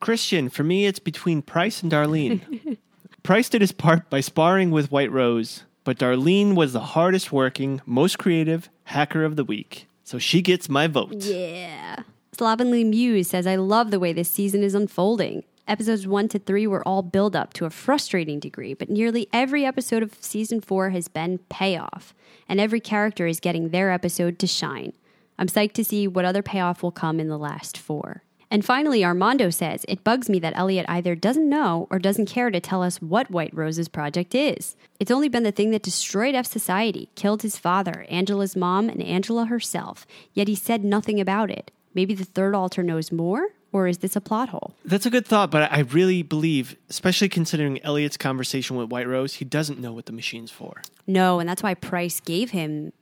Christian, 0.00 0.48
for 0.48 0.64
me, 0.64 0.86
it's 0.86 0.98
between 0.98 1.42
Price 1.42 1.82
and 1.82 1.92
Darlene. 1.92 2.78
Price 3.22 3.48
did 3.48 3.60
his 3.60 3.72
part 3.72 4.10
by 4.10 4.20
sparring 4.20 4.70
with 4.70 4.90
White 4.90 5.12
Rose, 5.12 5.64
but 5.82 5.98
Darlene 5.98 6.54
was 6.54 6.72
the 6.72 6.80
hardest 6.80 7.32
working, 7.32 7.80
most 7.86 8.18
creative 8.18 8.68
hacker 8.84 9.24
of 9.24 9.36
the 9.36 9.44
week. 9.44 9.86
So 10.04 10.18
she 10.18 10.42
gets 10.42 10.68
my 10.68 10.86
vote. 10.86 11.14
Yeah. 11.14 12.02
Slovenly 12.32 12.84
Muse 12.84 13.28
says, 13.28 13.46
I 13.46 13.56
love 13.56 13.90
the 13.90 14.00
way 14.00 14.12
this 14.12 14.30
season 14.30 14.62
is 14.62 14.74
unfolding. 14.74 15.44
Episodes 15.66 16.06
one 16.06 16.28
to 16.28 16.38
three 16.38 16.66
were 16.66 16.86
all 16.86 17.00
build 17.02 17.34
up 17.34 17.54
to 17.54 17.64
a 17.64 17.70
frustrating 17.70 18.38
degree, 18.38 18.74
but 18.74 18.90
nearly 18.90 19.28
every 19.32 19.64
episode 19.64 20.02
of 20.02 20.14
season 20.20 20.60
four 20.60 20.90
has 20.90 21.08
been 21.08 21.38
payoff, 21.48 22.14
and 22.46 22.60
every 22.60 22.80
character 22.80 23.26
is 23.26 23.40
getting 23.40 23.70
their 23.70 23.90
episode 23.90 24.38
to 24.40 24.46
shine. 24.46 24.92
I'm 25.38 25.46
psyched 25.46 25.72
to 25.74 25.84
see 25.84 26.06
what 26.06 26.26
other 26.26 26.42
payoff 26.42 26.82
will 26.82 26.90
come 26.92 27.18
in 27.18 27.28
the 27.28 27.38
last 27.38 27.78
four. 27.78 28.23
And 28.50 28.64
finally, 28.64 29.04
Armando 29.04 29.50
says, 29.50 29.84
It 29.88 30.04
bugs 30.04 30.28
me 30.28 30.38
that 30.40 30.56
Elliot 30.56 30.86
either 30.88 31.14
doesn't 31.14 31.48
know 31.48 31.88
or 31.90 31.98
doesn't 31.98 32.26
care 32.26 32.50
to 32.50 32.60
tell 32.60 32.82
us 32.82 33.00
what 33.02 33.30
White 33.30 33.54
Rose's 33.54 33.88
project 33.88 34.34
is. 34.34 34.76
It's 35.00 35.10
only 35.10 35.28
been 35.28 35.42
the 35.42 35.52
thing 35.52 35.70
that 35.70 35.82
destroyed 35.82 36.34
F 36.34 36.46
Society, 36.46 37.08
killed 37.14 37.42
his 37.42 37.56
father, 37.58 38.06
Angela's 38.08 38.56
mom, 38.56 38.88
and 38.88 39.02
Angela 39.02 39.46
herself, 39.46 40.06
yet 40.32 40.48
he 40.48 40.54
said 40.54 40.84
nothing 40.84 41.20
about 41.20 41.50
it. 41.50 41.70
Maybe 41.94 42.14
the 42.14 42.24
third 42.24 42.54
alter 42.54 42.82
knows 42.82 43.12
more? 43.12 43.48
Or 43.72 43.88
is 43.88 43.98
this 43.98 44.14
a 44.14 44.20
plot 44.20 44.50
hole? 44.50 44.76
That's 44.84 45.04
a 45.04 45.10
good 45.10 45.26
thought, 45.26 45.50
but 45.50 45.72
I 45.72 45.80
really 45.80 46.22
believe, 46.22 46.76
especially 46.88 47.28
considering 47.28 47.82
Elliot's 47.82 48.16
conversation 48.16 48.76
with 48.76 48.88
White 48.88 49.08
Rose, 49.08 49.34
he 49.34 49.44
doesn't 49.44 49.80
know 49.80 49.92
what 49.92 50.06
the 50.06 50.12
machine's 50.12 50.52
for. 50.52 50.80
No, 51.08 51.40
and 51.40 51.48
that's 51.48 51.60
why 51.60 51.74
Price 51.74 52.20
gave 52.20 52.50
him. 52.50 52.92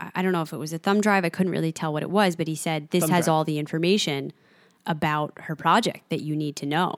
I 0.00 0.22
don't 0.22 0.32
know 0.32 0.42
if 0.42 0.52
it 0.52 0.56
was 0.56 0.72
a 0.72 0.78
thumb 0.78 1.00
drive. 1.00 1.24
I 1.24 1.28
couldn't 1.28 1.52
really 1.52 1.70
tell 1.70 1.92
what 1.92 2.02
it 2.02 2.10
was, 2.10 2.34
but 2.34 2.48
he 2.48 2.56
said 2.56 2.90
this 2.90 3.02
Thumb 3.04 3.10
has 3.10 3.26
drive. 3.26 3.34
all 3.34 3.44
the 3.44 3.60
information 3.60 4.32
about 4.86 5.32
her 5.42 5.54
project 5.56 6.08
that 6.10 6.20
you 6.22 6.34
need 6.36 6.56
to 6.56 6.66
know. 6.66 6.94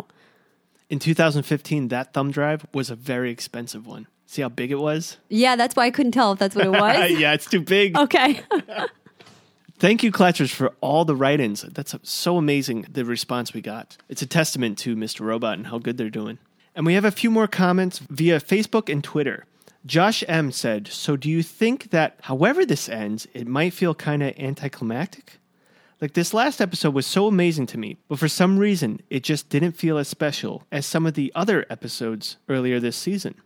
In 0.88 0.98
2015, 0.98 1.88
that 1.88 2.12
thumb 2.12 2.30
drive 2.30 2.66
was 2.74 2.90
a 2.90 2.94
very 2.94 3.30
expensive 3.30 3.86
one. 3.86 4.06
See 4.26 4.42
how 4.42 4.48
big 4.48 4.70
it 4.70 4.78
was? 4.78 5.18
Yeah, 5.28 5.56
that's 5.56 5.74
why 5.76 5.84
I 5.86 5.90
couldn't 5.90 6.12
tell 6.12 6.32
if 6.32 6.38
that's 6.38 6.54
what 6.54 6.66
it 6.66 6.70
was. 6.80 7.10
yeah, 7.12 7.32
it's 7.32 7.46
too 7.46 7.60
big. 7.62 7.96
Okay. 7.96 8.40
Thank 9.78 10.02
you, 10.02 10.12
Clatchers, 10.12 10.52
for 10.52 10.72
all 10.80 11.04
the 11.04 11.16
write 11.16 11.40
ins. 11.40 11.62
That's 11.62 11.94
so 12.02 12.36
amazing, 12.36 12.86
the 12.90 13.04
response 13.04 13.52
we 13.52 13.60
got. 13.60 13.96
It's 14.08 14.22
a 14.22 14.26
testament 14.26 14.78
to 14.78 14.94
Mr. 14.94 15.20
Robot 15.20 15.58
and 15.58 15.66
how 15.66 15.78
good 15.78 15.96
they're 15.98 16.08
doing. 16.08 16.38
And 16.74 16.86
we 16.86 16.94
have 16.94 17.04
a 17.04 17.10
few 17.10 17.30
more 17.30 17.48
comments 17.48 17.98
via 17.98 18.38
Facebook 18.40 18.90
and 18.90 19.02
Twitter. 19.02 19.44
Josh 19.84 20.22
M 20.28 20.52
said, 20.52 20.86
So 20.88 21.16
do 21.16 21.28
you 21.28 21.42
think 21.42 21.90
that 21.90 22.16
however 22.22 22.64
this 22.64 22.88
ends, 22.88 23.26
it 23.34 23.48
might 23.48 23.72
feel 23.72 23.94
kind 23.94 24.22
of 24.22 24.38
anticlimactic? 24.38 25.38
Like 26.02 26.14
this 26.14 26.34
last 26.34 26.60
episode 26.60 26.94
was 26.94 27.06
so 27.06 27.28
amazing 27.28 27.66
to 27.66 27.78
me, 27.78 27.96
but 28.08 28.18
for 28.18 28.26
some 28.26 28.58
reason, 28.58 29.02
it 29.08 29.22
just 29.22 29.48
didn't 29.48 29.76
feel 29.76 29.98
as 29.98 30.08
special 30.08 30.64
as 30.72 30.84
some 30.84 31.06
of 31.06 31.14
the 31.14 31.30
other 31.32 31.64
episodes 31.70 32.38
earlier 32.48 32.80
this 32.80 32.96
season. 32.96 33.36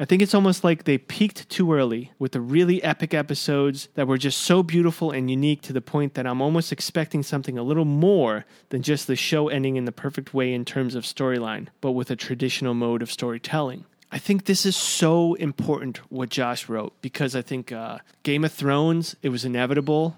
I 0.00 0.06
think 0.06 0.22
it's 0.22 0.32
almost 0.32 0.64
like 0.64 0.84
they 0.84 0.96
peaked 0.96 1.50
too 1.50 1.70
early 1.70 2.10
with 2.18 2.32
the 2.32 2.40
really 2.40 2.82
epic 2.82 3.12
episodes 3.12 3.90
that 3.94 4.08
were 4.08 4.16
just 4.16 4.40
so 4.40 4.62
beautiful 4.62 5.10
and 5.10 5.30
unique 5.30 5.60
to 5.62 5.74
the 5.74 5.82
point 5.82 6.14
that 6.14 6.26
I'm 6.26 6.40
almost 6.40 6.72
expecting 6.72 7.22
something 7.22 7.58
a 7.58 7.62
little 7.62 7.84
more 7.84 8.46
than 8.70 8.80
just 8.80 9.06
the 9.06 9.14
show 9.14 9.48
ending 9.48 9.76
in 9.76 9.84
the 9.84 9.92
perfect 9.92 10.32
way 10.32 10.54
in 10.54 10.64
terms 10.64 10.94
of 10.94 11.04
storyline, 11.04 11.68
but 11.82 11.92
with 11.92 12.10
a 12.10 12.16
traditional 12.16 12.72
mode 12.72 13.02
of 13.02 13.12
storytelling. 13.12 13.84
I 14.10 14.18
think 14.18 14.46
this 14.46 14.64
is 14.64 14.76
so 14.76 15.34
important 15.34 15.98
what 16.10 16.30
Josh 16.30 16.70
wrote 16.70 16.94
because 17.02 17.36
I 17.36 17.42
think 17.42 17.70
uh, 17.70 17.98
Game 18.22 18.44
of 18.44 18.52
Thrones, 18.52 19.14
it 19.22 19.28
was 19.28 19.44
inevitable. 19.44 20.16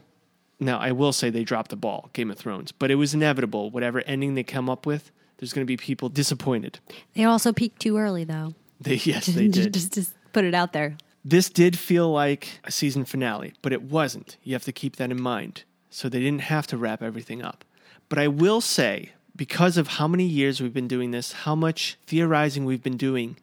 Now, 0.60 0.78
I 0.78 0.92
will 0.92 1.12
say 1.12 1.30
they 1.30 1.44
dropped 1.44 1.70
the 1.70 1.76
ball, 1.76 2.10
Game 2.12 2.30
of 2.30 2.38
Thrones, 2.38 2.72
but 2.72 2.90
it 2.90 2.94
was 2.94 3.14
inevitable. 3.14 3.70
Whatever 3.70 4.00
ending 4.02 4.34
they 4.34 4.44
come 4.44 4.70
up 4.70 4.86
with, 4.86 5.10
there's 5.38 5.52
going 5.52 5.64
to 5.64 5.70
be 5.70 5.76
people 5.76 6.08
disappointed. 6.08 6.78
they 7.14 7.24
also 7.24 7.52
peaked 7.52 7.80
too 7.80 7.96
early, 7.96 8.24
though. 8.24 8.54
They, 8.80 8.96
yes, 8.96 9.26
they 9.26 9.48
did. 9.48 9.74
just, 9.74 9.92
just 9.92 10.14
put 10.32 10.44
it 10.44 10.54
out 10.54 10.72
there. 10.72 10.96
This 11.24 11.48
did 11.48 11.78
feel 11.78 12.10
like 12.10 12.60
a 12.64 12.70
season 12.70 13.04
finale, 13.04 13.54
but 13.62 13.72
it 13.72 13.82
wasn't. 13.82 14.36
You 14.42 14.52
have 14.52 14.64
to 14.64 14.72
keep 14.72 14.96
that 14.96 15.10
in 15.10 15.20
mind. 15.20 15.64
So 15.90 16.08
they 16.08 16.20
didn't 16.20 16.42
have 16.42 16.66
to 16.68 16.76
wrap 16.76 17.02
everything 17.02 17.42
up. 17.42 17.64
But 18.08 18.18
I 18.18 18.28
will 18.28 18.60
say, 18.60 19.12
because 19.34 19.76
of 19.76 19.88
how 19.88 20.06
many 20.06 20.24
years 20.24 20.60
we've 20.60 20.74
been 20.74 20.88
doing 20.88 21.12
this, 21.12 21.32
how 21.32 21.54
much 21.54 21.98
theorizing 22.06 22.64
we've 22.64 22.82
been 22.82 22.96
doing, 22.96 23.36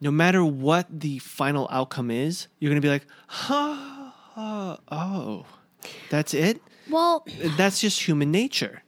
no 0.00 0.10
matter 0.10 0.44
what 0.44 0.86
the 0.88 1.18
final 1.18 1.68
outcome 1.70 2.10
is, 2.10 2.48
you're 2.58 2.70
going 2.70 2.80
to 2.80 2.86
be 2.86 2.90
like, 2.90 3.06
huh, 3.26 4.12
uh, 4.36 4.76
oh, 4.90 5.46
that's 6.10 6.34
it? 6.34 6.60
Well, 6.88 7.26
That's 7.56 7.80
just 7.80 8.06
human 8.06 8.30
nature. 8.30 8.82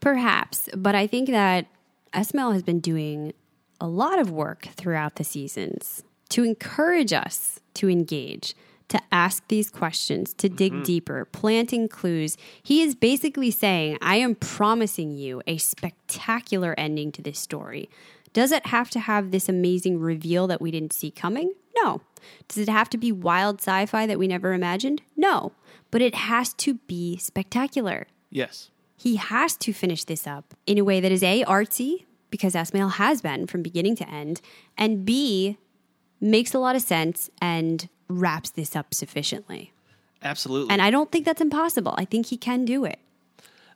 Perhaps, 0.00 0.68
but 0.76 0.94
I 0.94 1.06
think 1.06 1.30
that 1.30 1.66
Esmail 2.12 2.52
has 2.52 2.62
been 2.62 2.80
doing 2.80 3.32
a 3.80 3.86
lot 3.86 4.18
of 4.18 4.30
work 4.30 4.68
throughout 4.74 5.16
the 5.16 5.24
seasons 5.24 6.02
to 6.30 6.42
encourage 6.42 7.12
us 7.12 7.60
to 7.74 7.88
engage, 7.88 8.54
to 8.88 9.00
ask 9.12 9.46
these 9.48 9.70
questions, 9.70 10.32
to 10.34 10.48
dig 10.48 10.72
mm-hmm. 10.72 10.82
deeper, 10.82 11.24
planting 11.26 11.88
clues. 11.88 12.36
He 12.62 12.82
is 12.82 12.94
basically 12.94 13.50
saying, 13.50 13.98
I 14.00 14.16
am 14.16 14.34
promising 14.34 15.12
you 15.12 15.42
a 15.46 15.58
spectacular 15.58 16.74
ending 16.78 17.12
to 17.12 17.22
this 17.22 17.38
story. 17.38 17.88
Does 18.32 18.52
it 18.52 18.66
have 18.66 18.90
to 18.90 19.00
have 19.00 19.30
this 19.30 19.48
amazing 19.48 20.00
reveal 20.00 20.46
that 20.48 20.60
we 20.60 20.70
didn't 20.70 20.92
see 20.92 21.10
coming? 21.10 21.52
No. 21.76 22.00
Does 22.48 22.58
it 22.58 22.68
have 22.68 22.90
to 22.90 22.98
be 22.98 23.12
wild 23.12 23.60
sci 23.60 23.86
fi 23.86 24.06
that 24.06 24.18
we 24.18 24.26
never 24.26 24.52
imagined? 24.52 25.02
No. 25.16 25.52
But 25.94 26.02
it 26.02 26.16
has 26.16 26.52
to 26.54 26.74
be 26.88 27.18
spectacular 27.18 28.08
Yes. 28.28 28.68
he 28.96 29.14
has 29.14 29.56
to 29.58 29.72
finish 29.72 30.02
this 30.02 30.26
up 30.26 30.52
in 30.66 30.76
a 30.76 30.82
way 30.82 30.98
that 30.98 31.12
is 31.12 31.22
A, 31.22 31.44
artsy, 31.44 32.04
because 32.30 32.54
Esmail 32.54 32.94
has 32.94 33.22
been 33.22 33.46
from 33.46 33.62
beginning 33.62 33.94
to 33.98 34.10
end, 34.10 34.40
and 34.76 35.04
B, 35.04 35.56
makes 36.20 36.52
a 36.52 36.58
lot 36.58 36.74
of 36.74 36.82
sense 36.82 37.30
and 37.40 37.88
wraps 38.08 38.50
this 38.50 38.74
up 38.74 38.92
sufficiently. 38.92 39.72
Absolutely. 40.20 40.72
And 40.72 40.82
I 40.82 40.90
don't 40.90 41.12
think 41.12 41.26
that's 41.26 41.40
impossible. 41.40 41.94
I 41.96 42.04
think 42.04 42.26
he 42.26 42.38
can 42.38 42.64
do 42.64 42.84
it. 42.84 42.98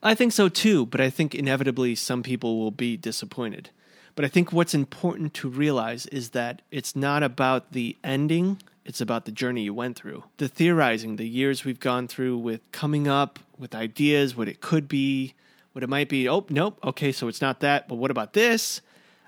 I 0.03 0.17
think 0.17 0.33
so 0.33 0.49
too, 0.49 0.87
but 0.87 1.01
I 1.01 1.11
think 1.11 1.37
inevitably 1.37 1.95
some 1.95 2.25
people 2.25 2.59
will 2.59 2.73
be 2.73 2.97
disappointed. 2.97 3.71
But 4.17 4.25
I 4.25 4.29
think 4.29 4.53
what's 4.53 4.75
important 4.75 5.35
to 5.35 5.49
realize 5.49 6.07
is 6.07 6.31
that 6.31 6.63
it's 6.73 6.97
not 6.97 7.23
about 7.23 7.71
the 7.71 7.97
ending, 8.03 8.61
it's 8.89 9.03
about 9.03 9.27
the 9.27 9.31
journey 9.31 9.63
you 9.65 9.75
went 9.75 9.97
through. 9.97 10.25
The 10.39 10.49
theorizing, 10.49 11.17
the 11.17 11.29
years 11.29 11.63
we've 11.63 11.79
gone 11.79 12.09
through 12.09 12.39
with 12.39 12.63
coming 12.73 13.07
up 13.07 13.39
with 13.59 13.75
ideas, 13.75 14.35
what 14.35 14.49
it 14.49 14.63
could 14.63 14.89
be, 14.89 15.35
what 15.73 15.83
it 15.83 15.91
might 15.91 16.09
be. 16.09 16.27
Oh, 16.27 16.47
nope, 16.49 16.79
okay, 16.83 17.13
so 17.13 17.29
it's 17.29 17.43
not 17.43 17.61
that, 17.61 17.87
but 17.87 17.97
what 17.97 18.11
about 18.11 18.33
this? 18.33 18.81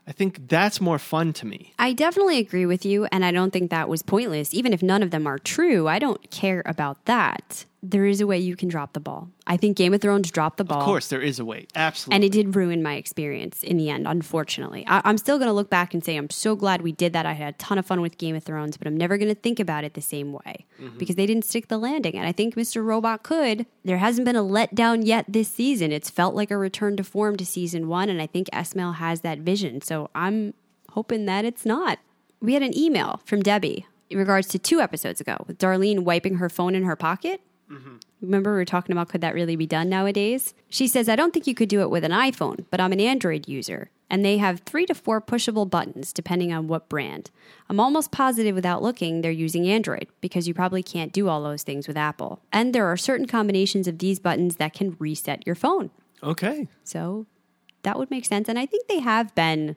I 0.07 0.13
think 0.13 0.49
that's 0.49 0.81
more 0.81 0.99
fun 0.99 1.35
to 1.35 1.47
me. 1.47 1.75
I 1.79 1.93
definitely 1.93 2.39
agree 2.39 2.65
with 2.65 2.87
you, 2.87 3.05
and 3.13 3.23
I 3.23 3.33
don't 3.33 3.53
think 3.53 3.71
that 3.71 3.87
was 3.87 4.03
pointless. 4.03 4.55
Even 4.55 4.73
if 4.73 4.83
none 4.83 5.03
of 5.03 5.11
them 5.11 5.27
are 5.27 5.39
true, 5.39 5.87
I 5.87 5.99
don't 5.99 6.31
care 6.31 6.63
about 6.65 7.05
that. 7.05 7.67
There 7.83 8.05
is 8.05 8.21
a 8.21 8.27
way 8.27 8.39
you 8.39 8.57
can 8.57 8.69
drop 8.69 8.93
the 8.93 9.01
ball. 9.01 9.31
I 9.47 9.57
think 9.57 9.77
Game 9.77 9.95
of 9.95 10.03
Thrones 10.03 10.31
dropped 10.31 10.59
the 10.59 10.65
ball. 10.65 10.81
Of 10.81 10.85
course, 10.85 11.09
there 11.09 11.23
is 11.23 11.39
a 11.39 11.45
way. 11.45 11.67
Absolutely. 11.75 12.15
And 12.15 12.25
it 12.25 12.33
did 12.33 12.55
ruin 12.55 12.83
my 12.83 12.95
experience 12.95 13.63
in 13.63 13.79
the 13.79 13.89
end, 13.89 14.07
unfortunately. 14.07 14.85
I- 14.87 15.01
I'm 15.05 15.17
still 15.17 15.39
going 15.39 15.49
to 15.49 15.53
look 15.53 15.71
back 15.71 15.95
and 15.95 16.05
say, 16.05 16.17
I'm 16.17 16.29
so 16.29 16.55
glad 16.55 16.83
we 16.83 16.93
did 16.93 17.15
that. 17.15 17.25
I 17.25 17.33
had 17.33 17.55
a 17.55 17.57
ton 17.57 17.79
of 17.79 17.87
fun 17.87 18.03
with 18.03 18.19
Game 18.19 18.37
of 18.37 18.45
Thrones, 18.45 18.77
but 18.77 18.87
I'm 18.87 18.97
never 18.97 19.17
going 19.17 19.29
to 19.29 19.35
think 19.35 19.59
about 19.59 19.85
it 19.85 19.95
the 19.95 20.03
same 20.03 20.33
way 20.33 20.67
mm-hmm. 20.81 20.99
because 20.99 21.17
they 21.17 21.25
didn't 21.25 21.47
stick 21.47 21.69
the 21.69 21.79
landing. 21.79 22.17
And 22.17 22.27
I 22.27 22.33
think 22.33 22.55
Mr. 22.55 22.85
Robot 22.85 23.23
could. 23.23 23.65
There 23.85 23.99
hasn't 23.99 24.27
been 24.27 24.37
a 24.37 24.45
letdown 24.45 25.07
yet 25.07 25.25
this 25.27 25.49
season. 25.49 25.91
It's 25.91 26.11
felt 26.11 26.35
like 26.35 26.51
a 26.51 26.59
return 26.59 26.97
to 26.99 27.05
form 27.05 27.37
to 27.37 27.47
season 27.47 27.89
one. 27.89 28.11
And 28.11 28.21
I 28.21 28.27
think 28.27 28.49
Esmail 28.53 28.97
has 28.97 29.23
that 29.23 29.39
vision. 29.39 29.81
So 29.81 30.11
I'm 30.15 30.53
hoping 30.91 31.25
that 31.27 31.47
it's 31.47 31.65
not. 31.65 31.99
We 32.41 32.55
had 32.55 32.63
an 32.63 32.77
email 32.77 33.21
from 33.25 33.43
Debbie 33.43 33.87
in 34.11 34.19
regards 34.19 34.49
to 34.49 34.59
two 34.59 34.81
episodes 34.81 35.21
ago 35.21 35.45
with 35.47 35.59
Darlene 35.59 36.01
wiping 36.01 36.37
her 36.37 36.49
phone 36.49 36.75
in 36.75 36.85
her 36.85 36.97
pocket. 36.97 37.41
Mm-hmm. 37.71 37.97
Remember, 38.23 38.51
we 38.51 38.57
were 38.57 38.65
talking 38.65 38.93
about 38.93 39.09
could 39.09 39.21
that 39.21 39.35
really 39.35 39.57
be 39.57 39.67
done 39.67 39.89
nowadays? 39.89 40.55
She 40.69 40.89
says, 40.89 41.09
I 41.09 41.17
don't 41.17 41.33
think 41.33 41.47
you 41.47 41.55
could 41.55 41.69
do 41.69 41.83
it 41.83 41.91
with 41.91 42.05
an 42.05 42.11
iPhone, 42.11 42.65
but 42.71 42.81
I'm 42.81 42.93
an 42.93 43.01
Android 43.01 43.49
user, 43.49 43.91
and 44.11 44.25
they 44.25 44.39
have 44.39 44.61
three 44.61 44.87
to 44.87 44.95
four 44.95 45.21
pushable 45.21 45.69
buttons 45.69 46.13
depending 46.13 46.53
on 46.53 46.67
what 46.67 46.89
brand. 46.89 47.31
I'm 47.69 47.79
almost 47.79 48.11
positive 48.11 48.55
without 48.55 48.83
looking 48.83 49.21
they're 49.21 49.31
using 49.31 49.69
Android 49.69 50.09
because 50.21 50.49
you 50.49 50.55
probably 50.55 50.83
can't 50.83 51.13
do 51.13 51.29
all 51.29 51.43
those 51.43 51.63
things 51.63 51.87
with 51.87 51.97
Apple. 51.97 52.41
And 52.53 52.75
there 52.75 52.87
are 52.87 52.97
certain 52.97 53.27
combinations 53.27 53.87
of 53.87 53.99
these 53.99 54.19
buttons 54.19 54.57
that 54.57 54.73
can 54.73 54.97
reset 54.99 55.47
your 55.47 55.55
phone. 55.55 55.91
Okay. 56.23 56.69
So 56.85 57.27
that 57.83 57.99
would 57.99 58.11
make 58.11 58.27
sense. 58.27 58.49
And 58.49 58.59
I 58.59 58.67
think 58.67 58.89
they 58.89 59.01
have 59.01 59.35
been 59.35 59.77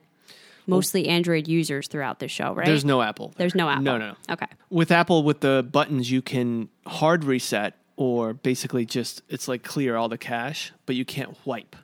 mostly 0.66 1.08
Android 1.08 1.46
users 1.48 1.88
throughout 1.88 2.18
the 2.18 2.28
show, 2.28 2.54
right? 2.54 2.66
There's 2.66 2.84
no 2.84 3.02
Apple. 3.02 3.32
There's 3.36 3.54
no 3.54 3.68
Apple. 3.68 3.82
No, 3.82 3.98
no, 3.98 4.08
no. 4.08 4.16
Okay. 4.34 4.46
With 4.70 4.90
Apple, 4.90 5.22
with 5.22 5.40
the 5.40 5.66
buttons, 5.70 6.10
you 6.10 6.22
can 6.22 6.68
hard 6.86 7.24
reset 7.24 7.74
or 7.96 8.32
basically 8.34 8.84
just 8.84 9.22
it's 9.28 9.48
like 9.48 9.62
clear 9.62 9.96
all 9.96 10.08
the 10.08 10.18
cache, 10.18 10.72
but 10.86 10.96
you 10.96 11.04
can't 11.04 11.36
wipe. 11.44 11.76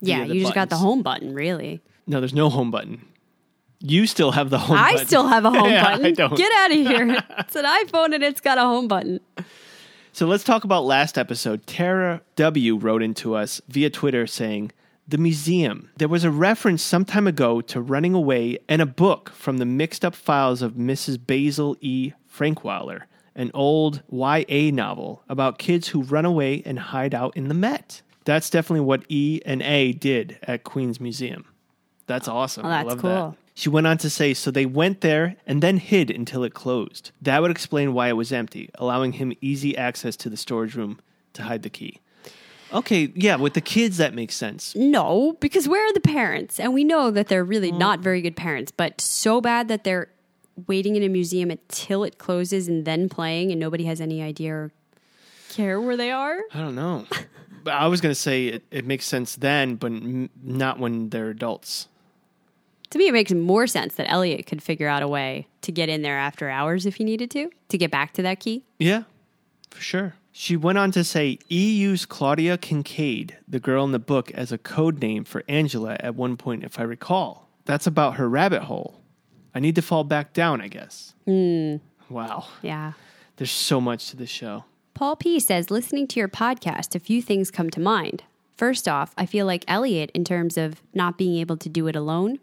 Yeah, 0.00 0.24
you 0.24 0.40
just 0.40 0.54
got 0.54 0.68
the 0.70 0.76
home 0.76 1.02
button, 1.02 1.34
really. 1.34 1.80
No, 2.06 2.20
there's 2.20 2.34
no 2.34 2.50
home 2.50 2.70
button. 2.70 3.04
You 3.80 4.06
still 4.06 4.30
have 4.32 4.50
the 4.50 4.58
home 4.58 4.76
I 4.78 4.92
button. 4.92 5.06
still 5.06 5.26
have 5.26 5.44
a 5.44 5.50
home 5.50 5.68
Yeah, 5.70 5.84
button. 5.84 6.06
I 6.06 6.10
don't. 6.12 6.36
Get 6.36 6.52
out 6.52 6.70
of 6.70 6.76
here. 6.86 7.24
it's 7.38 7.56
an 7.56 7.64
iPhone 7.64 8.14
and 8.14 8.22
it's 8.22 8.40
got 8.40 8.58
a 8.58 8.62
home 8.62 8.88
button. 8.88 9.20
So 10.12 10.26
let's 10.26 10.44
talk 10.44 10.64
about 10.64 10.84
last 10.84 11.18
episode. 11.18 11.66
Tara 11.66 12.22
W 12.36 12.76
wrote 12.76 13.02
into 13.02 13.34
us 13.34 13.60
via 13.68 13.90
Twitter 13.90 14.26
saying, 14.26 14.72
The 15.06 15.18
museum. 15.18 15.90
There 15.96 16.08
was 16.08 16.24
a 16.24 16.30
reference 16.30 16.82
some 16.82 17.04
time 17.04 17.26
ago 17.26 17.60
to 17.62 17.80
running 17.80 18.14
away 18.14 18.58
and 18.68 18.80
a 18.80 18.86
book 18.86 19.30
from 19.30 19.58
the 19.58 19.66
mixed 19.66 20.04
up 20.04 20.14
files 20.14 20.62
of 20.62 20.72
Mrs. 20.72 21.18
Basil 21.24 21.76
E. 21.80 22.12
Frankweiler, 22.34 23.02
an 23.36 23.52
old 23.54 24.02
YA 24.10 24.70
novel 24.72 25.22
about 25.28 25.58
kids 25.58 25.88
who 25.88 26.02
run 26.02 26.24
away 26.24 26.62
and 26.66 26.78
hide 26.78 27.14
out 27.14 27.36
in 27.36 27.48
the 27.48 27.54
Met. 27.54 28.02
That's 28.24 28.50
definitely 28.50 28.80
what 28.80 29.04
E 29.08 29.40
and 29.46 29.62
A 29.62 29.92
did 29.92 30.38
at 30.42 30.64
Queen's 30.64 31.00
Museum. 31.00 31.44
That's 32.06 32.26
awesome. 32.26 32.66
Oh, 32.66 32.68
I 32.68 32.82
that's 32.82 32.88
love 32.88 32.98
cool. 33.00 33.10
that. 33.10 33.34
She 33.54 33.68
went 33.68 33.86
on 33.86 33.98
to 33.98 34.10
say, 34.10 34.34
so 34.34 34.50
they 34.50 34.66
went 34.66 35.00
there 35.00 35.36
and 35.46 35.62
then 35.62 35.78
hid 35.78 36.10
until 36.10 36.44
it 36.44 36.52
closed. 36.52 37.10
That 37.22 37.40
would 37.40 37.50
explain 37.50 37.94
why 37.94 38.08
it 38.08 38.12
was 38.12 38.32
empty, 38.32 38.68
allowing 38.74 39.12
him 39.12 39.32
easy 39.40 39.76
access 39.76 40.16
to 40.16 40.28
the 40.28 40.36
storage 40.36 40.74
room 40.74 40.98
to 41.34 41.44
hide 41.44 41.62
the 41.62 41.70
key. 41.70 42.00
Okay, 42.72 43.12
yeah, 43.14 43.36
with 43.36 43.54
the 43.54 43.60
kids, 43.60 43.96
that 43.96 44.12
makes 44.12 44.34
sense. 44.34 44.74
No, 44.74 45.36
because 45.40 45.68
where 45.68 45.88
are 45.88 45.92
the 45.92 46.00
parents? 46.00 46.58
And 46.58 46.74
we 46.74 46.84
know 46.84 47.10
that 47.10 47.28
they're 47.28 47.44
really 47.44 47.70
mm. 47.70 47.78
not 47.78 48.00
very 48.00 48.20
good 48.20 48.36
parents, 48.36 48.72
but 48.72 49.00
so 49.00 49.40
bad 49.40 49.68
that 49.68 49.84
they're 49.84 50.08
waiting 50.66 50.96
in 50.96 51.02
a 51.02 51.08
museum 51.08 51.50
until 51.50 52.04
it 52.04 52.18
closes 52.18 52.68
and 52.68 52.84
then 52.84 53.08
playing, 53.08 53.50
and 53.50 53.60
nobody 53.60 53.84
has 53.84 54.00
any 54.00 54.22
idea 54.22 54.54
or 54.54 54.72
care 55.50 55.80
where 55.80 55.96
they 55.96 56.10
are. 56.10 56.38
I 56.54 56.58
don't 56.58 56.74
know. 56.74 57.06
but 57.64 57.74
I 57.74 57.86
was 57.88 58.00
going 58.00 58.10
to 58.14 58.20
say 58.20 58.46
it, 58.46 58.64
it 58.70 58.86
makes 58.86 59.06
sense 59.06 59.36
then, 59.36 59.76
but 59.76 59.92
n- 59.92 60.30
not 60.42 60.78
when 60.78 61.10
they're 61.10 61.30
adults. 61.30 61.88
To 62.90 62.98
me, 62.98 63.08
it 63.08 63.12
makes 63.12 63.32
more 63.32 63.66
sense 63.66 63.94
that 63.96 64.10
Elliot 64.10 64.46
could 64.46 64.62
figure 64.62 64.88
out 64.88 65.02
a 65.02 65.08
way 65.08 65.48
to 65.62 65.72
get 65.72 65.88
in 65.88 66.02
there 66.02 66.18
after 66.18 66.48
hours 66.48 66.86
if 66.86 66.96
he 66.96 67.04
needed 67.04 67.30
to, 67.32 67.50
to 67.68 67.78
get 67.78 67.90
back 67.90 68.12
to 68.14 68.22
that 68.22 68.38
key. 68.40 68.62
Yeah, 68.78 69.02
for 69.70 69.80
sure. 69.80 70.14
She 70.30 70.56
went 70.56 70.78
on 70.78 70.92
to 70.92 71.02
say 71.02 71.38
E 71.50 71.72
used 71.72 72.08
Claudia 72.10 72.58
Kincaid, 72.58 73.38
the 73.48 73.58
girl 73.58 73.84
in 73.84 73.92
the 73.92 73.98
book, 73.98 74.30
as 74.32 74.52
a 74.52 74.58
code 74.58 75.00
name 75.00 75.24
for 75.24 75.42
Angela 75.48 75.96
at 75.98 76.14
one 76.14 76.36
point, 76.36 76.62
if 76.62 76.78
I 76.78 76.82
recall. 76.82 77.48
That's 77.64 77.86
about 77.86 78.16
her 78.16 78.28
rabbit 78.28 78.62
hole. 78.64 79.00
I 79.56 79.58
need 79.58 79.74
to 79.76 79.82
fall 79.82 80.04
back 80.04 80.34
down, 80.34 80.60
I 80.60 80.68
guess. 80.68 81.14
Hmm. 81.24 81.76
Wow. 82.10 82.44
Yeah. 82.60 82.92
There's 83.36 83.50
so 83.50 83.80
much 83.80 84.10
to 84.10 84.16
this 84.16 84.28
show. 84.28 84.64
Paul 84.92 85.16
P 85.16 85.40
says, 85.40 85.70
listening 85.70 86.06
to 86.08 86.20
your 86.20 86.28
podcast, 86.28 86.94
a 86.94 86.98
few 86.98 87.22
things 87.22 87.50
come 87.50 87.70
to 87.70 87.80
mind. 87.80 88.22
First 88.58 88.86
off, 88.86 89.14
I 89.16 89.24
feel 89.24 89.46
like 89.46 89.64
Elliot 89.66 90.10
in 90.12 90.24
terms 90.24 90.58
of 90.58 90.82
not 90.92 91.16
being 91.16 91.36
able 91.38 91.56
to 91.56 91.70
do 91.70 91.86
it 91.86 91.96
alone. 91.96 92.38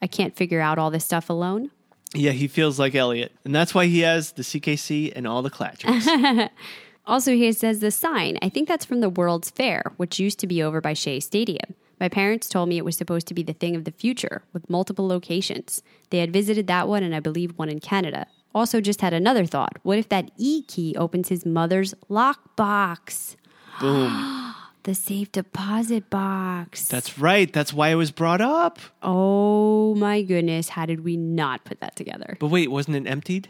I 0.00 0.06
can't 0.06 0.36
figure 0.36 0.60
out 0.60 0.78
all 0.78 0.92
this 0.92 1.04
stuff 1.04 1.28
alone. 1.28 1.72
Yeah, 2.14 2.30
he 2.30 2.46
feels 2.46 2.78
like 2.78 2.94
Elliot. 2.94 3.32
And 3.44 3.52
that's 3.52 3.74
why 3.74 3.86
he 3.86 4.00
has 4.00 4.30
the 4.30 4.42
CKC 4.44 5.12
and 5.16 5.26
all 5.26 5.42
the 5.42 5.50
Clatchers. 5.50 6.50
Also, 7.06 7.32
he 7.32 7.52
says 7.52 7.80
the 7.80 7.90
sign. 7.90 8.38
I 8.40 8.48
think 8.48 8.66
that's 8.66 8.86
from 8.86 9.00
the 9.00 9.10
World's 9.10 9.50
Fair, 9.50 9.92
which 9.98 10.18
used 10.18 10.38
to 10.38 10.46
be 10.46 10.62
over 10.62 10.80
by 10.80 10.94
Shea 10.94 11.20
Stadium. 11.20 11.74
My 12.00 12.08
parents 12.08 12.48
told 12.48 12.68
me 12.68 12.76
it 12.78 12.84
was 12.84 12.96
supposed 12.96 13.26
to 13.28 13.34
be 13.34 13.42
the 13.42 13.52
thing 13.52 13.76
of 13.76 13.84
the 13.84 13.92
future 13.92 14.42
with 14.52 14.68
multiple 14.68 15.06
locations. 15.06 15.82
They 16.10 16.18
had 16.18 16.32
visited 16.32 16.66
that 16.66 16.88
one 16.88 17.02
and 17.02 17.14
I 17.14 17.20
believe 17.20 17.52
one 17.56 17.68
in 17.68 17.80
Canada. 17.80 18.26
Also, 18.54 18.80
just 18.80 19.00
had 19.00 19.12
another 19.12 19.46
thought. 19.46 19.78
What 19.82 19.98
if 19.98 20.08
that 20.10 20.30
E 20.36 20.62
key 20.62 20.94
opens 20.96 21.28
his 21.28 21.44
mother's 21.44 21.94
lockbox? 22.08 23.36
Boom. 23.80 24.54
The 24.84 24.94
safe 24.94 25.32
deposit 25.32 26.10
box. 26.10 26.86
That's 26.88 27.18
right. 27.18 27.50
That's 27.52 27.72
why 27.72 27.88
it 27.88 27.94
was 27.94 28.10
brought 28.10 28.40
up. 28.42 28.78
Oh 29.02 29.94
my 29.94 30.22
goodness, 30.22 30.68
how 30.70 30.84
did 30.86 31.02
we 31.04 31.16
not 31.16 31.64
put 31.64 31.80
that 31.80 31.96
together? 31.96 32.36
But 32.38 32.48
wait, 32.48 32.70
wasn't 32.70 32.96
it 32.98 33.08
emptied? 33.08 33.48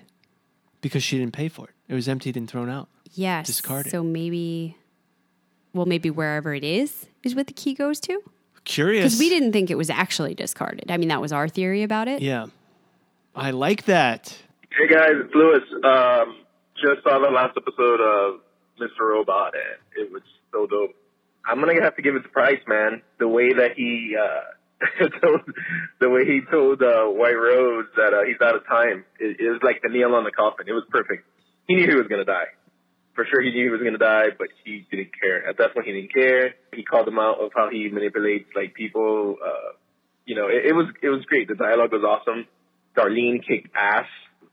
Because 0.80 1.02
she 1.02 1.18
didn't 1.18 1.32
pay 1.32 1.48
for 1.48 1.64
it. 1.68 1.74
It 1.88 1.94
was 1.94 2.08
emptied 2.08 2.36
and 2.36 2.48
thrown 2.48 2.70
out. 2.70 2.88
Yes. 3.12 3.46
Discard 3.46 3.86
it. 3.86 3.90
So 3.90 4.02
maybe, 4.02 4.76
well, 5.72 5.86
maybe 5.86 6.08
wherever 6.08 6.54
it 6.54 6.64
is, 6.64 7.06
is 7.24 7.34
what 7.34 7.48
the 7.48 7.52
key 7.52 7.74
goes 7.74 7.98
to? 8.00 8.22
Curious. 8.64 9.04
Because 9.04 9.18
we 9.18 9.28
didn't 9.28 9.52
think 9.52 9.70
it 9.70 9.76
was 9.76 9.90
actually 9.90 10.34
discarded. 10.34 10.90
I 10.90 10.96
mean, 10.96 11.08
that 11.08 11.20
was 11.20 11.32
our 11.32 11.48
theory 11.48 11.82
about 11.82 12.08
it. 12.08 12.22
Yeah. 12.22 12.46
I 13.34 13.50
like 13.50 13.84
that. 13.86 14.36
Hey 14.70 14.88
guys, 14.88 15.12
it's 15.14 15.34
Lewis. 15.34 15.62
Um, 15.84 16.36
just 16.76 17.02
saw 17.04 17.18
the 17.18 17.30
last 17.30 17.56
episode 17.56 18.00
of 18.00 18.40
Mr. 18.80 19.08
Robot, 19.08 19.54
and 19.54 20.04
it 20.06 20.12
was 20.12 20.22
so 20.52 20.66
dope. 20.66 20.94
I'm 21.46 21.60
gonna 21.60 21.80
have 21.82 21.96
to 21.96 22.02
give 22.02 22.16
it 22.16 22.22
the 22.22 22.28
Price, 22.28 22.60
man. 22.66 23.02
The 23.18 23.28
way 23.28 23.52
that 23.52 23.72
he, 23.76 24.16
uh, 24.18 25.08
told, 25.20 25.40
the 26.00 26.08
way 26.08 26.24
he 26.24 26.40
told 26.50 26.82
uh, 26.82 27.04
White 27.06 27.36
Rose 27.36 27.86
that 27.96 28.14
uh, 28.14 28.24
he's 28.26 28.40
out 28.42 28.56
of 28.56 28.66
time, 28.66 29.04
it, 29.20 29.38
it 29.38 29.50
was 29.50 29.60
like 29.62 29.82
the 29.82 29.90
nail 29.90 30.14
on 30.14 30.24
the 30.24 30.32
coffin. 30.32 30.66
It 30.68 30.72
was 30.72 30.84
perfect. 30.90 31.24
He 31.68 31.74
knew 31.76 31.86
he 31.88 31.94
was 31.94 32.06
gonna 32.08 32.24
die. 32.24 32.50
For 33.14 33.24
sure, 33.24 33.40
he 33.40 33.50
knew 33.50 33.64
he 33.64 33.70
was 33.70 33.82
gonna 33.82 33.98
die, 33.98 34.34
but 34.36 34.48
he 34.64 34.86
didn't 34.90 35.10
care. 35.18 35.46
At 35.46 35.58
that 35.58 35.74
point, 35.74 35.86
he 35.86 35.92
didn't 35.92 36.12
care. 36.12 36.54
He 36.74 36.82
called 36.82 37.06
him 37.06 37.18
out 37.18 37.38
of 37.40 37.52
how 37.54 37.70
he 37.70 37.88
manipulates 37.88 38.50
like 38.56 38.74
people. 38.74 39.36
Uh, 39.44 39.78
you 40.26 40.34
know, 40.34 40.48
it, 40.48 40.66
it 40.66 40.72
was 40.74 40.86
it 41.02 41.08
was 41.08 41.24
great. 41.26 41.48
The 41.48 41.54
dialogue 41.54 41.92
was 41.92 42.02
awesome. 42.02 42.46
Darlene 42.96 43.46
kicked 43.46 43.68
ass. 43.74 44.06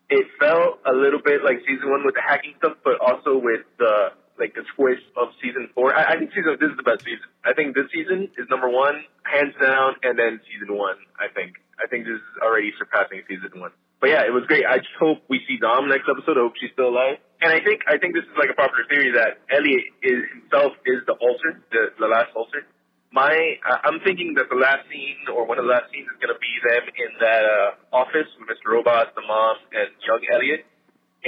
It 0.09 0.27
felt 0.39 0.79
a 0.85 0.93
little 0.93 1.21
bit 1.23 1.43
like 1.43 1.59
season 1.67 1.89
one 1.89 2.05
with 2.05 2.15
the 2.15 2.21
hacking 2.21 2.53
stuff, 2.57 2.77
but 2.83 2.99
also 2.99 3.37
with 3.37 3.61
the 3.79 4.11
like 4.37 4.53
the 4.55 4.65
twist 4.75 5.05
of 5.15 5.29
season 5.41 5.69
four. 5.73 5.95
I, 5.95 6.13
I 6.13 6.17
think 6.17 6.31
season 6.33 6.57
this 6.59 6.69
is 6.69 6.77
the 6.77 6.83
best 6.83 7.05
season. 7.05 7.29
I 7.45 7.53
think 7.53 7.75
this 7.75 7.87
season 7.93 8.29
is 8.37 8.49
number 8.49 8.69
one, 8.69 9.05
hands 9.23 9.53
down, 9.61 9.95
and 10.03 10.17
then 10.17 10.41
season 10.49 10.75
one. 10.75 10.97
I 11.17 11.33
think 11.33 11.61
I 11.81 11.87
think 11.87 12.05
this 12.05 12.17
is 12.17 12.35
already 12.41 12.73
surpassing 12.77 13.21
season 13.29 13.59
one. 13.59 13.71
But 14.01 14.09
yeah, 14.09 14.25
it 14.25 14.33
was 14.33 14.43
great. 14.49 14.65
I 14.65 14.77
just 14.81 14.97
hope 14.99 15.21
we 15.29 15.45
see 15.47 15.57
Dom 15.61 15.87
next 15.87 16.09
episode. 16.09 16.35
I 16.37 16.41
hope 16.41 16.53
she's 16.59 16.73
still 16.73 16.89
alive. 16.89 17.21
And 17.39 17.53
I 17.53 17.61
think 17.63 17.81
I 17.87 17.97
think 18.01 18.13
this 18.17 18.25
is 18.25 18.33
like 18.37 18.49
a 18.49 18.57
popular 18.57 18.83
theory 18.89 19.13
that 19.13 19.39
Elliot 19.53 19.85
is 20.01 20.25
himself 20.33 20.73
is 20.85 21.05
the 21.05 21.13
alter, 21.21 21.61
the, 21.71 21.93
the 22.01 22.07
last 22.09 22.33
alter. 22.35 22.65
My, 23.13 23.29
I- 23.61 23.81
I'm 23.85 23.99
thinking 24.01 24.33
that 24.41 24.49
the 24.49 24.55
last 24.57 24.89
scene 24.89 25.21
or 25.29 25.45
one 25.45 25.59
of 25.59 25.65
the 25.65 25.71
last 25.71 25.91
scenes 25.93 26.07
is 26.09 26.17
going 26.17 26.33
to 26.33 26.39
be 26.41 26.53
them 26.65 26.83
in 26.97 27.11
that 27.21 27.43
uh, 27.45 27.95
office 27.95 28.25
with 28.39 28.47
Mr. 28.49 28.71
Robot, 28.73 29.13
the 29.13 29.21
mom, 29.27 29.57
and 29.75 29.89
young 30.07 30.21
Elliot. 30.33 30.65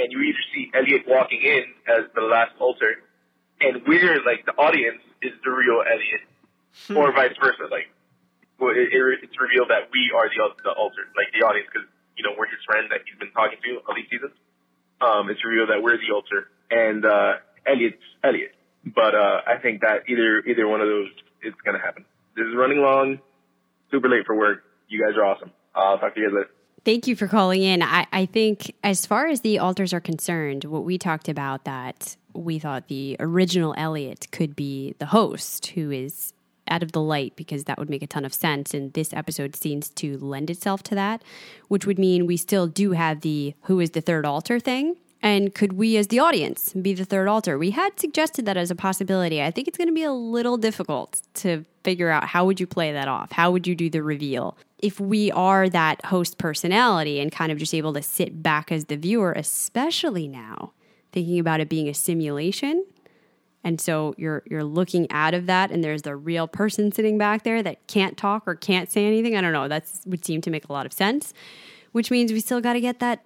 And 0.00 0.10
you 0.10 0.18
either 0.26 0.42
see 0.50 0.72
Elliot 0.74 1.04
walking 1.06 1.42
in 1.44 1.64
as 1.86 2.10
the 2.18 2.22
last 2.26 2.56
alter, 2.58 2.98
and 3.60 3.86
we're 3.86 4.18
like 4.26 4.42
the 4.46 4.56
audience 4.58 4.98
is 5.22 5.30
the 5.44 5.50
real 5.54 5.78
Elliot, 5.86 6.24
or 6.98 7.12
vice 7.14 7.36
versa. 7.38 7.70
Like, 7.70 7.86
well, 8.58 8.74
it, 8.74 8.90
it, 8.90 9.02
it's 9.22 9.38
revealed 9.38 9.70
that 9.70 9.94
we 9.94 10.10
are 10.10 10.26
the 10.26 10.42
the 10.66 10.72
alter, 10.74 11.06
like 11.14 11.30
the 11.30 11.46
audience, 11.46 11.68
because 11.70 11.86
you 12.16 12.24
know 12.24 12.34
we're 12.38 12.46
his 12.46 12.62
friend 12.66 12.90
that 12.90 13.00
he's 13.04 13.18
been 13.18 13.32
talking 13.32 13.58
to 13.62 13.80
all 13.86 13.94
these 13.94 14.08
seasons. 14.10 14.32
Um, 15.00 15.30
it's 15.30 15.44
revealed 15.44 15.70
that 15.70 15.82
we're 15.82 15.98
the 15.98 16.10
alter 16.14 16.48
and 16.70 17.04
uh, 17.04 17.42
Elliot's 17.66 18.02
Elliot. 18.22 18.54
But 18.84 19.14
uh, 19.14 19.40
I 19.46 19.58
think 19.62 19.80
that 19.80 20.08
either 20.08 20.40
either 20.46 20.68
one 20.68 20.80
of 20.80 20.88
those 20.88 21.08
is 21.42 21.54
going 21.64 21.76
to 21.76 21.82
happen. 21.82 22.04
This 22.36 22.46
is 22.46 22.54
running 22.56 22.78
long, 22.78 23.18
super 23.90 24.08
late 24.08 24.26
for 24.26 24.36
work. 24.36 24.64
You 24.88 25.00
guys 25.02 25.16
are 25.16 25.24
awesome. 25.24 25.50
I'll 25.74 25.98
talk 25.98 26.14
to 26.14 26.20
you 26.20 26.28
guys 26.28 26.34
later. 26.34 26.50
Thank 26.84 27.06
you 27.06 27.16
for 27.16 27.26
calling 27.26 27.62
in. 27.62 27.82
I, 27.82 28.06
I 28.12 28.26
think, 28.26 28.74
as 28.84 29.06
far 29.06 29.26
as 29.26 29.40
the 29.40 29.58
alters 29.58 29.94
are 29.94 30.00
concerned, 30.00 30.64
what 30.64 30.84
we 30.84 30.98
talked 30.98 31.30
about 31.30 31.64
that 31.64 32.16
we 32.34 32.58
thought 32.58 32.88
the 32.88 33.16
original 33.20 33.74
Elliot 33.78 34.26
could 34.32 34.54
be 34.54 34.94
the 34.98 35.06
host, 35.06 35.68
who 35.68 35.90
is 35.90 36.33
out 36.68 36.82
of 36.82 36.92
the 36.92 37.00
light, 37.00 37.34
because 37.36 37.64
that 37.64 37.78
would 37.78 37.90
make 37.90 38.02
a 38.02 38.06
ton 38.06 38.24
of 38.24 38.34
sense. 38.34 38.74
And 38.74 38.92
this 38.92 39.12
episode 39.12 39.56
seems 39.56 39.90
to 39.90 40.18
lend 40.18 40.50
itself 40.50 40.82
to 40.84 40.94
that, 40.94 41.22
which 41.68 41.86
would 41.86 41.98
mean 41.98 42.26
we 42.26 42.36
still 42.36 42.66
do 42.66 42.92
have 42.92 43.20
the 43.20 43.54
who 43.62 43.80
is 43.80 43.90
the 43.90 44.00
third 44.00 44.26
alter 44.26 44.58
thing. 44.60 44.96
And 45.22 45.54
could 45.54 45.72
we, 45.72 45.96
as 45.96 46.08
the 46.08 46.18
audience, 46.18 46.74
be 46.74 46.92
the 46.92 47.06
third 47.06 47.28
alter 47.28 47.56
We 47.56 47.70
had 47.70 47.98
suggested 47.98 48.44
that 48.44 48.58
as 48.58 48.70
a 48.70 48.74
possibility. 48.74 49.42
I 49.42 49.50
think 49.50 49.66
it's 49.66 49.78
going 49.78 49.88
to 49.88 49.94
be 49.94 50.02
a 50.02 50.12
little 50.12 50.58
difficult 50.58 51.22
to 51.34 51.64
figure 51.82 52.10
out 52.10 52.24
how 52.24 52.44
would 52.44 52.60
you 52.60 52.66
play 52.66 52.92
that 52.92 53.08
off? 53.08 53.32
How 53.32 53.50
would 53.50 53.66
you 53.66 53.74
do 53.74 53.88
the 53.88 54.02
reveal? 54.02 54.58
If 54.78 55.00
we 55.00 55.32
are 55.32 55.70
that 55.70 56.04
host 56.04 56.36
personality 56.36 57.20
and 57.20 57.32
kind 57.32 57.50
of 57.50 57.56
just 57.56 57.72
able 57.72 57.94
to 57.94 58.02
sit 58.02 58.42
back 58.42 58.70
as 58.70 58.84
the 58.84 58.98
viewer, 58.98 59.32
especially 59.32 60.28
now, 60.28 60.72
thinking 61.12 61.38
about 61.38 61.60
it 61.60 61.70
being 61.70 61.88
a 61.88 61.94
simulation, 61.94 62.84
And 63.64 63.80
so 63.80 64.14
you're 64.18 64.42
you're 64.46 64.62
looking 64.62 65.10
out 65.10 65.34
of 65.34 65.46
that 65.46 65.70
and 65.70 65.82
there's 65.82 66.02
the 66.02 66.14
real 66.14 66.46
person 66.46 66.92
sitting 66.92 67.16
back 67.18 67.42
there 67.42 67.62
that 67.62 67.86
can't 67.86 68.16
talk 68.16 68.44
or 68.46 68.54
can't 68.54 68.92
say 68.92 69.06
anything. 69.06 69.36
I 69.36 69.40
don't 69.40 69.52
know. 69.52 69.66
That 69.66 69.90
would 70.06 70.24
seem 70.24 70.42
to 70.42 70.50
make 70.50 70.68
a 70.68 70.72
lot 70.72 70.86
of 70.86 70.92
sense. 70.92 71.32
Which 71.92 72.10
means 72.10 72.32
we 72.32 72.40
still 72.40 72.60
got 72.60 72.74
to 72.74 72.80
get 72.80 73.00
that 73.00 73.24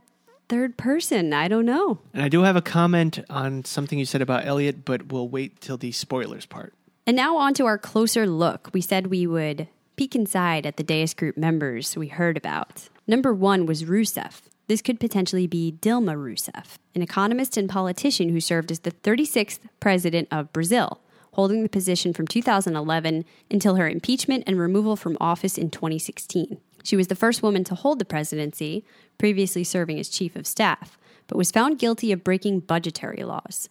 third 0.49 0.77
person. 0.77 1.33
I 1.33 1.49
don't 1.49 1.67
know. 1.67 1.99
And 2.15 2.23
I 2.23 2.29
do 2.29 2.43
have 2.43 2.57
a 2.57 2.63
comment 2.63 3.21
on 3.29 3.65
something 3.65 3.99
you 3.99 4.05
said 4.05 4.23
about 4.23 4.47
Elliot, 4.47 4.85
but 4.85 5.13
we'll 5.13 5.29
wait 5.29 5.61
till 5.61 5.77
the 5.77 5.93
spoilers 5.93 6.47
part. 6.47 6.75
And 7.07 7.17
now 7.17 7.37
on 7.37 7.55
to 7.55 7.67
our 7.67 7.79
closer 7.79 8.27
look. 8.27 8.71
We 8.73 8.81
said 8.81 9.07
we 9.07 9.27
would 9.27 9.69
peek 9.97 10.15
inside 10.15 10.67
at 10.67 10.77
the 10.77 10.83
Deus 10.83 11.15
Group 11.15 11.37
members 11.37 11.97
we 11.97 12.09
heard 12.09 12.37
about. 12.37 12.89
Number 13.07 13.35
one 13.35 13.67
was 13.67 13.85
Rousseff. 13.85 14.43
This 14.69 14.83
could 14.83 15.01
potentially 15.01 15.47
be 15.47 15.75
Dilma 15.81 16.15
Rousseff, 16.15 16.77
an 16.95 17.01
economist 17.01 17.57
and 17.57 17.71
politician 17.71 18.29
who 18.29 18.41
served 18.41 18.71
as 18.71 18.81
the 18.81 18.91
36th 18.91 19.61
president 19.81 20.29
of 20.31 20.53
Brazil, 20.53 21.01
holding 21.33 21.63
the 21.63 21.71
position 21.71 22.13
from 22.13 22.27
2011 22.27 23.25
until 23.51 23.77
her 23.77 23.89
impeachment 23.89 24.45
and 24.47 24.59
removal 24.59 24.95
from 24.95 25.17
office 25.21 25.57
in 25.57 25.71
2016. 25.71 26.61
She 26.85 26.97
was 26.97 27.09
the 27.09 27.15
first 27.15 27.43
woman 27.43 27.65
to 27.65 27.75
hold 27.75 27.99
the 27.99 28.05
presidency, 28.05 28.85
previously 29.17 29.65
serving 29.65 29.99
as 29.99 30.11
chief 30.11 30.37
of 30.37 30.47
staff, 30.47 30.99
but 31.29 31.39
was 31.39 31.51
found 31.51 31.79
guilty 31.79 32.13
of 32.13 32.23
breaking 32.23 32.61
budgetary 32.61 33.25
laws. 33.25 33.71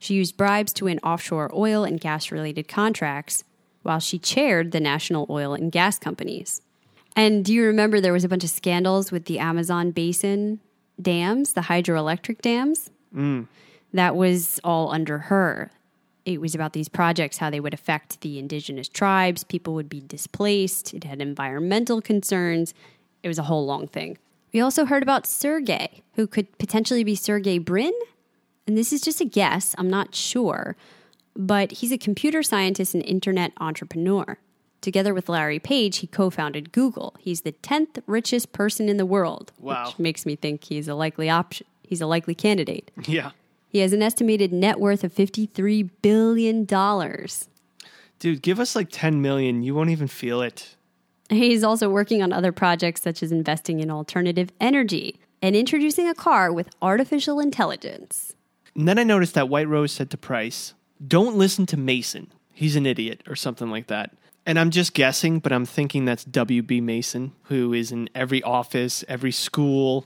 She 0.00 0.14
used 0.14 0.36
bribes 0.36 0.72
to 0.74 0.86
win 0.86 0.98
offshore 1.04 1.52
oil 1.54 1.84
and 1.84 2.00
gas 2.00 2.32
related 2.32 2.66
contracts 2.66 3.44
while 3.82 4.00
she 4.00 4.18
chaired 4.18 4.72
the 4.72 4.80
national 4.80 5.26
oil 5.30 5.54
and 5.54 5.70
gas 5.70 6.00
companies. 6.00 6.62
And 7.14 7.44
do 7.44 7.52
you 7.52 7.64
remember 7.64 8.00
there 8.00 8.12
was 8.12 8.24
a 8.24 8.28
bunch 8.28 8.44
of 8.44 8.50
scandals 8.50 9.12
with 9.12 9.26
the 9.26 9.38
Amazon 9.38 9.90
basin 9.90 10.60
dams, 11.00 11.52
the 11.52 11.62
hydroelectric 11.62 12.40
dams? 12.40 12.90
Mm. 13.14 13.48
That 13.92 14.16
was 14.16 14.60
all 14.64 14.92
under 14.92 15.18
her. 15.18 15.70
It 16.24 16.40
was 16.40 16.54
about 16.54 16.72
these 16.72 16.88
projects, 16.88 17.38
how 17.38 17.50
they 17.50 17.60
would 17.60 17.74
affect 17.74 18.20
the 18.20 18.38
indigenous 18.38 18.88
tribes, 18.88 19.44
people 19.44 19.74
would 19.74 19.88
be 19.88 20.00
displaced, 20.00 20.94
it 20.94 21.04
had 21.04 21.20
environmental 21.20 22.00
concerns. 22.00 22.74
It 23.22 23.28
was 23.28 23.38
a 23.38 23.44
whole 23.44 23.66
long 23.66 23.88
thing. 23.88 24.18
We 24.52 24.60
also 24.60 24.84
heard 24.84 25.02
about 25.02 25.26
Sergey, 25.26 26.02
who 26.14 26.26
could 26.26 26.58
potentially 26.58 27.04
be 27.04 27.14
Sergey 27.14 27.58
Brin. 27.58 27.92
And 28.66 28.78
this 28.78 28.92
is 28.92 29.00
just 29.00 29.20
a 29.20 29.24
guess, 29.24 29.74
I'm 29.78 29.90
not 29.90 30.14
sure. 30.14 30.76
But 31.34 31.72
he's 31.72 31.90
a 31.92 31.98
computer 31.98 32.42
scientist 32.42 32.94
and 32.94 33.04
internet 33.04 33.52
entrepreneur. 33.58 34.38
Together 34.82 35.14
with 35.14 35.28
Larry 35.28 35.60
Page, 35.60 35.98
he 35.98 36.06
co 36.06 36.28
founded 36.28 36.72
Google. 36.72 37.14
He's 37.18 37.42
the 37.42 37.52
10th 37.52 38.02
richest 38.06 38.52
person 38.52 38.88
in 38.88 38.98
the 38.98 39.06
world. 39.06 39.52
Wow. 39.58 39.86
Which 39.86 39.98
makes 39.98 40.26
me 40.26 40.36
think 40.36 40.64
he's 40.64 40.88
a 40.88 40.94
likely 40.94 41.30
option. 41.30 41.66
He's 41.82 42.00
a 42.00 42.06
likely 42.06 42.34
candidate. 42.34 42.90
Yeah. 43.06 43.30
He 43.68 43.78
has 43.78 43.92
an 43.92 44.02
estimated 44.02 44.52
net 44.52 44.80
worth 44.80 45.04
of 45.04 45.14
$53 45.14 45.88
billion. 46.02 46.66
Dude, 48.18 48.42
give 48.42 48.60
us 48.60 48.76
like 48.76 48.88
10 48.90 49.22
million. 49.22 49.62
You 49.62 49.74
won't 49.74 49.90
even 49.90 50.08
feel 50.08 50.42
it. 50.42 50.76
He's 51.30 51.64
also 51.64 51.88
working 51.88 52.22
on 52.22 52.32
other 52.32 52.52
projects 52.52 53.02
such 53.02 53.22
as 53.22 53.32
investing 53.32 53.80
in 53.80 53.90
alternative 53.90 54.50
energy 54.60 55.18
and 55.40 55.56
introducing 55.56 56.08
a 56.08 56.14
car 56.14 56.52
with 56.52 56.68
artificial 56.82 57.40
intelligence. 57.40 58.34
And 58.74 58.86
then 58.88 58.98
I 58.98 59.04
noticed 59.04 59.34
that 59.34 59.48
White 59.48 59.68
Rose 59.68 59.92
said 59.92 60.10
to 60.10 60.18
Price, 60.18 60.74
Don't 61.06 61.36
listen 61.36 61.66
to 61.66 61.76
Mason. 61.76 62.32
He's 62.52 62.76
an 62.76 62.84
idiot, 62.84 63.22
or 63.26 63.36
something 63.36 63.70
like 63.70 63.86
that. 63.86 64.12
And 64.44 64.58
I'm 64.58 64.70
just 64.70 64.92
guessing, 64.94 65.38
but 65.38 65.52
I'm 65.52 65.64
thinking 65.64 66.04
that's 66.04 66.24
W.B. 66.24 66.80
Mason, 66.80 67.32
who 67.44 67.72
is 67.72 67.92
in 67.92 68.08
every 68.14 68.42
office, 68.42 69.04
every 69.08 69.32
school. 69.32 70.04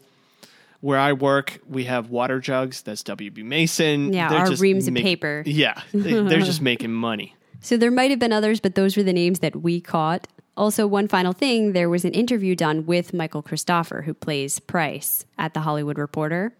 Where 0.81 0.99
I 0.99 1.15
work, 1.15 1.59
we 1.67 1.85
have 1.85 2.11
water 2.11 2.39
jugs. 2.39 2.83
That's 2.83 3.03
W.B. 3.05 3.43
Mason. 3.43 4.13
Yeah, 4.13 4.29
They're 4.29 4.39
our 4.41 4.47
just 4.47 4.63
reams 4.63 4.87
of 4.87 4.95
paper. 4.95 5.43
Yeah, 5.47 5.81
they, 5.93 6.23
they're 6.23 6.41
just 6.41 6.61
making 6.73 6.93
money. 6.93 7.35
So 7.61 7.77
there 7.77 7.91
might 7.91 8.11
have 8.11 8.21
been 8.21 8.33
others, 8.33 8.61
but 8.61 8.75
those 8.75 8.97
were 8.97 9.03
the 9.03 9.13
names 9.15 9.39
that 9.41 9.57
we 9.57 9.81
caught. 9.81 10.29
Also, 10.57 10.87
one 10.87 11.09
final 11.09 11.33
thing 11.33 11.73
there 11.73 11.89
was 11.89 12.05
an 12.05 12.13
interview 12.13 12.55
done 12.55 12.87
with 12.87 13.13
Michael 13.15 13.43
Cristofer, 13.43 14.05
who 14.05 14.15
plays 14.15 14.59
Price 14.59 15.25
at 15.39 15.55
The 15.55 15.61
Hollywood 15.61 15.99
Reporter. 15.99 16.55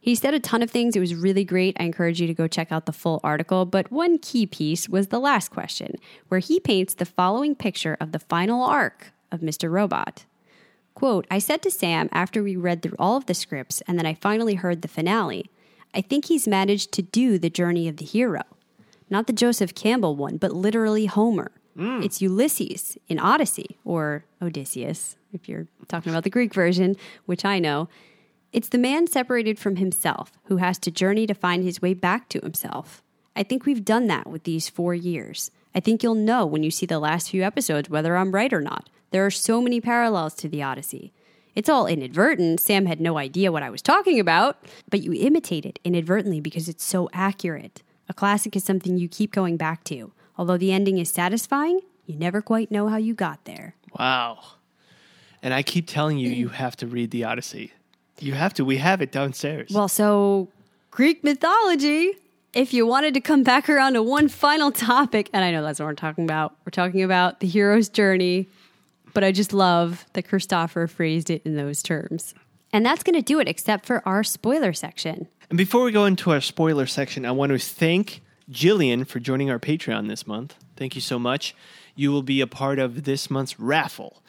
He 0.00 0.14
said 0.14 0.34
a 0.34 0.40
ton 0.40 0.62
of 0.62 0.70
things. 0.70 0.96
It 0.96 1.00
was 1.00 1.14
really 1.14 1.44
great. 1.44 1.76
I 1.78 1.84
encourage 1.84 2.20
you 2.20 2.26
to 2.26 2.34
go 2.34 2.46
check 2.46 2.70
out 2.70 2.86
the 2.86 2.92
full 2.92 3.20
article. 3.24 3.64
But 3.64 3.90
one 3.90 4.18
key 4.18 4.46
piece 4.46 4.88
was 4.88 5.08
the 5.08 5.18
last 5.18 5.50
question, 5.50 5.96
where 6.28 6.40
he 6.40 6.60
paints 6.60 6.94
the 6.94 7.04
following 7.04 7.54
picture 7.54 7.96
of 8.00 8.12
the 8.12 8.18
final 8.18 8.62
arc 8.62 9.12
of 9.30 9.40
Mr. 9.40 9.70
Robot. 9.70 10.24
Quote, 10.94 11.26
I 11.30 11.38
said 11.38 11.62
to 11.62 11.70
Sam 11.70 12.08
after 12.12 12.42
we 12.42 12.56
read 12.56 12.82
through 12.82 12.96
all 12.98 13.16
of 13.16 13.26
the 13.26 13.34
scripts 13.34 13.82
and 13.86 13.98
then 13.98 14.06
I 14.06 14.14
finally 14.14 14.54
heard 14.54 14.82
the 14.82 14.88
finale, 14.88 15.50
I 15.94 16.00
think 16.00 16.24
he's 16.24 16.48
managed 16.48 16.92
to 16.92 17.02
do 17.02 17.38
the 17.38 17.50
journey 17.50 17.88
of 17.88 17.98
the 17.98 18.04
hero. 18.04 18.42
Not 19.10 19.26
the 19.26 19.32
Joseph 19.32 19.74
Campbell 19.74 20.16
one, 20.16 20.36
but 20.36 20.52
literally 20.52 21.06
Homer. 21.06 21.52
Mm. 21.76 22.04
It's 22.04 22.20
Ulysses 22.20 22.98
in 23.08 23.18
Odyssey, 23.18 23.78
or 23.84 24.24
Odysseus, 24.42 25.16
if 25.32 25.48
you're 25.48 25.68
talking 25.86 26.10
about 26.10 26.24
the 26.24 26.30
Greek 26.30 26.52
version, 26.52 26.96
which 27.26 27.44
I 27.44 27.60
know. 27.60 27.88
It's 28.52 28.68
the 28.70 28.78
man 28.78 29.06
separated 29.06 29.58
from 29.58 29.76
himself 29.76 30.32
who 30.44 30.56
has 30.56 30.78
to 30.78 30.90
journey 30.90 31.26
to 31.26 31.34
find 31.34 31.62
his 31.62 31.82
way 31.82 31.92
back 31.92 32.28
to 32.30 32.40
himself. 32.40 33.02
I 33.36 33.42
think 33.42 33.66
we've 33.66 33.84
done 33.84 34.06
that 34.06 34.26
with 34.26 34.44
these 34.44 34.68
four 34.68 34.94
years. 34.94 35.50
I 35.74 35.80
think 35.80 36.02
you'll 36.02 36.14
know 36.14 36.46
when 36.46 36.62
you 36.62 36.70
see 36.70 36.86
the 36.86 36.98
last 36.98 37.30
few 37.30 37.42
episodes 37.42 37.90
whether 37.90 38.16
I'm 38.16 38.32
right 38.32 38.52
or 38.52 38.62
not. 38.62 38.88
There 39.10 39.24
are 39.24 39.30
so 39.30 39.60
many 39.60 39.80
parallels 39.80 40.34
to 40.36 40.48
the 40.48 40.62
Odyssey. 40.62 41.12
It's 41.54 41.68
all 41.68 41.86
inadvertent. 41.86 42.60
Sam 42.60 42.86
had 42.86 43.00
no 43.00 43.18
idea 43.18 43.52
what 43.52 43.62
I 43.62 43.70
was 43.70 43.82
talking 43.82 44.18
about, 44.18 44.64
but 44.88 45.02
you 45.02 45.12
imitate 45.12 45.66
it 45.66 45.78
inadvertently 45.84 46.40
because 46.40 46.68
it's 46.68 46.84
so 46.84 47.10
accurate. 47.12 47.82
A 48.08 48.14
classic 48.14 48.56
is 48.56 48.64
something 48.64 48.96
you 48.96 49.08
keep 49.08 49.32
going 49.32 49.56
back 49.56 49.84
to. 49.84 50.12
Although 50.38 50.56
the 50.56 50.72
ending 50.72 50.98
is 50.98 51.10
satisfying, 51.10 51.80
you 52.06 52.16
never 52.16 52.40
quite 52.40 52.70
know 52.70 52.88
how 52.88 52.96
you 52.96 53.12
got 53.12 53.44
there. 53.44 53.74
Wow. 53.98 54.38
And 55.42 55.52
I 55.52 55.62
keep 55.62 55.86
telling 55.86 56.18
you, 56.18 56.30
you 56.30 56.48
have 56.64 56.76
to 56.76 56.86
read 56.86 57.10
the 57.10 57.24
Odyssey. 57.24 57.72
You 58.20 58.34
have 58.34 58.54
to. 58.54 58.64
We 58.64 58.78
have 58.78 59.02
it 59.02 59.12
downstairs. 59.12 59.70
Well, 59.72 59.88
so 59.88 60.48
Greek 60.90 61.22
mythology, 61.22 62.14
if 62.52 62.72
you 62.72 62.86
wanted 62.86 63.14
to 63.14 63.20
come 63.20 63.42
back 63.42 63.68
around 63.68 63.94
to 63.94 64.02
one 64.02 64.28
final 64.28 64.72
topic, 64.72 65.30
and 65.32 65.44
I 65.44 65.50
know 65.50 65.62
that's 65.62 65.78
what 65.78 65.86
we're 65.86 65.94
talking 65.94 66.24
about, 66.24 66.56
we're 66.64 66.70
talking 66.70 67.02
about 67.02 67.40
the 67.40 67.46
hero's 67.46 67.88
journey, 67.88 68.48
but 69.14 69.24
I 69.24 69.32
just 69.32 69.52
love 69.52 70.06
that 70.12 70.26
Cristofer 70.26 70.88
phrased 70.88 71.30
it 71.30 71.42
in 71.44 71.56
those 71.56 71.82
terms. 71.82 72.34
And 72.72 72.84
that's 72.84 73.02
going 73.02 73.14
to 73.14 73.22
do 73.22 73.40
it, 73.40 73.48
except 73.48 73.86
for 73.86 74.06
our 74.06 74.22
spoiler 74.22 74.72
section. 74.72 75.28
And 75.48 75.56
before 75.56 75.84
we 75.84 75.92
go 75.92 76.04
into 76.04 76.30
our 76.30 76.40
spoiler 76.40 76.86
section, 76.86 77.24
I 77.24 77.30
want 77.30 77.52
to 77.52 77.58
thank 77.58 78.20
Jillian 78.50 79.06
for 79.06 79.20
joining 79.20 79.50
our 79.50 79.58
Patreon 79.58 80.08
this 80.08 80.26
month. 80.26 80.54
Thank 80.76 80.94
you 80.94 81.00
so 81.00 81.18
much. 81.18 81.54
You 81.94 82.12
will 82.12 82.22
be 82.22 82.40
a 82.40 82.46
part 82.46 82.78
of 82.78 83.04
this 83.04 83.30
month's 83.30 83.58
raffle. 83.58 84.22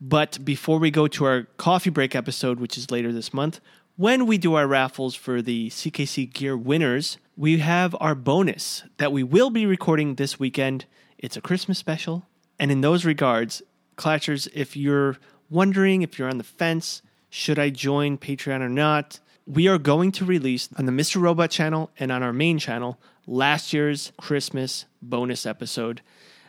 But 0.00 0.44
before 0.44 0.78
we 0.78 0.90
go 0.90 1.08
to 1.08 1.24
our 1.24 1.44
coffee 1.56 1.90
break 1.90 2.14
episode, 2.14 2.60
which 2.60 2.76
is 2.76 2.90
later 2.90 3.12
this 3.12 3.32
month, 3.32 3.60
when 3.96 4.26
we 4.26 4.36
do 4.36 4.54
our 4.54 4.66
raffles 4.66 5.14
for 5.14 5.40
the 5.40 5.70
CKC 5.70 6.32
Gear 6.32 6.56
winners, 6.56 7.16
we 7.34 7.58
have 7.58 7.96
our 7.98 8.14
bonus 8.14 8.82
that 8.98 9.10
we 9.10 9.22
will 9.22 9.48
be 9.48 9.64
recording 9.64 10.16
this 10.16 10.38
weekend. 10.38 10.84
It's 11.16 11.36
a 11.36 11.40
Christmas 11.40 11.78
special. 11.78 12.26
And 12.58 12.70
in 12.70 12.82
those 12.82 13.06
regards, 13.06 13.62
Clatchers, 13.96 14.48
if 14.52 14.76
you're 14.76 15.16
wondering, 15.48 16.02
if 16.02 16.18
you're 16.18 16.28
on 16.28 16.38
the 16.38 16.44
fence, 16.44 17.00
should 17.30 17.58
I 17.58 17.70
join 17.70 18.18
Patreon 18.18 18.60
or 18.60 18.68
not? 18.68 19.20
We 19.46 19.68
are 19.68 19.78
going 19.78 20.12
to 20.12 20.24
release 20.26 20.68
on 20.76 20.84
the 20.84 20.92
Mr. 20.92 21.20
Robot 21.20 21.50
channel 21.50 21.90
and 21.98 22.12
on 22.12 22.22
our 22.22 22.32
main 22.32 22.58
channel 22.58 22.98
last 23.26 23.72
year's 23.72 24.12
Christmas 24.18 24.84
bonus 25.00 25.46
episode. 25.46 26.02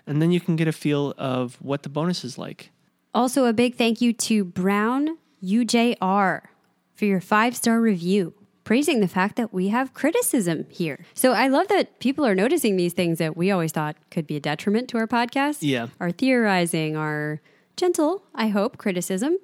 And 0.05 0.21
then 0.21 0.31
you 0.31 0.41
can 0.41 0.55
get 0.57 0.67
a 0.67 0.73
feel 0.73 1.13
of 1.17 1.55
what 1.61 1.83
the 1.83 1.89
bonus 1.89 2.25
is 2.25 2.37
like. 2.37 2.71
Also, 3.13 3.45
a 3.45 3.53
big 3.53 3.75
thank 3.75 4.01
you 4.01 4.13
to 4.13 4.43
Brown 4.43 5.17
UJR 5.43 6.41
for 6.93 7.05
your 7.05 7.21
five 7.21 7.55
star 7.55 7.79
review, 7.79 8.33
praising 8.63 8.99
the 8.99 9.07
fact 9.07 9.35
that 9.37 9.53
we 9.53 9.69
have 9.69 9.93
criticism 9.93 10.65
here. 10.69 11.05
So 11.13 11.31
I 11.31 11.47
love 11.47 11.67
that 11.69 11.99
people 11.99 12.25
are 12.25 12.35
noticing 12.35 12.75
these 12.75 12.93
things 12.93 13.17
that 13.19 13.37
we 13.37 13.51
always 13.51 13.71
thought 13.71 13.95
could 14.11 14.27
be 14.27 14.35
a 14.35 14.39
detriment 14.39 14.89
to 14.89 14.97
our 14.97 15.07
podcast. 15.07 15.59
Yeah. 15.61 15.87
Our 15.99 16.11
theorizing, 16.11 16.95
our 16.95 17.41
gentle, 17.75 18.23
I 18.35 18.47
hope, 18.49 18.77
criticism. 18.77 19.37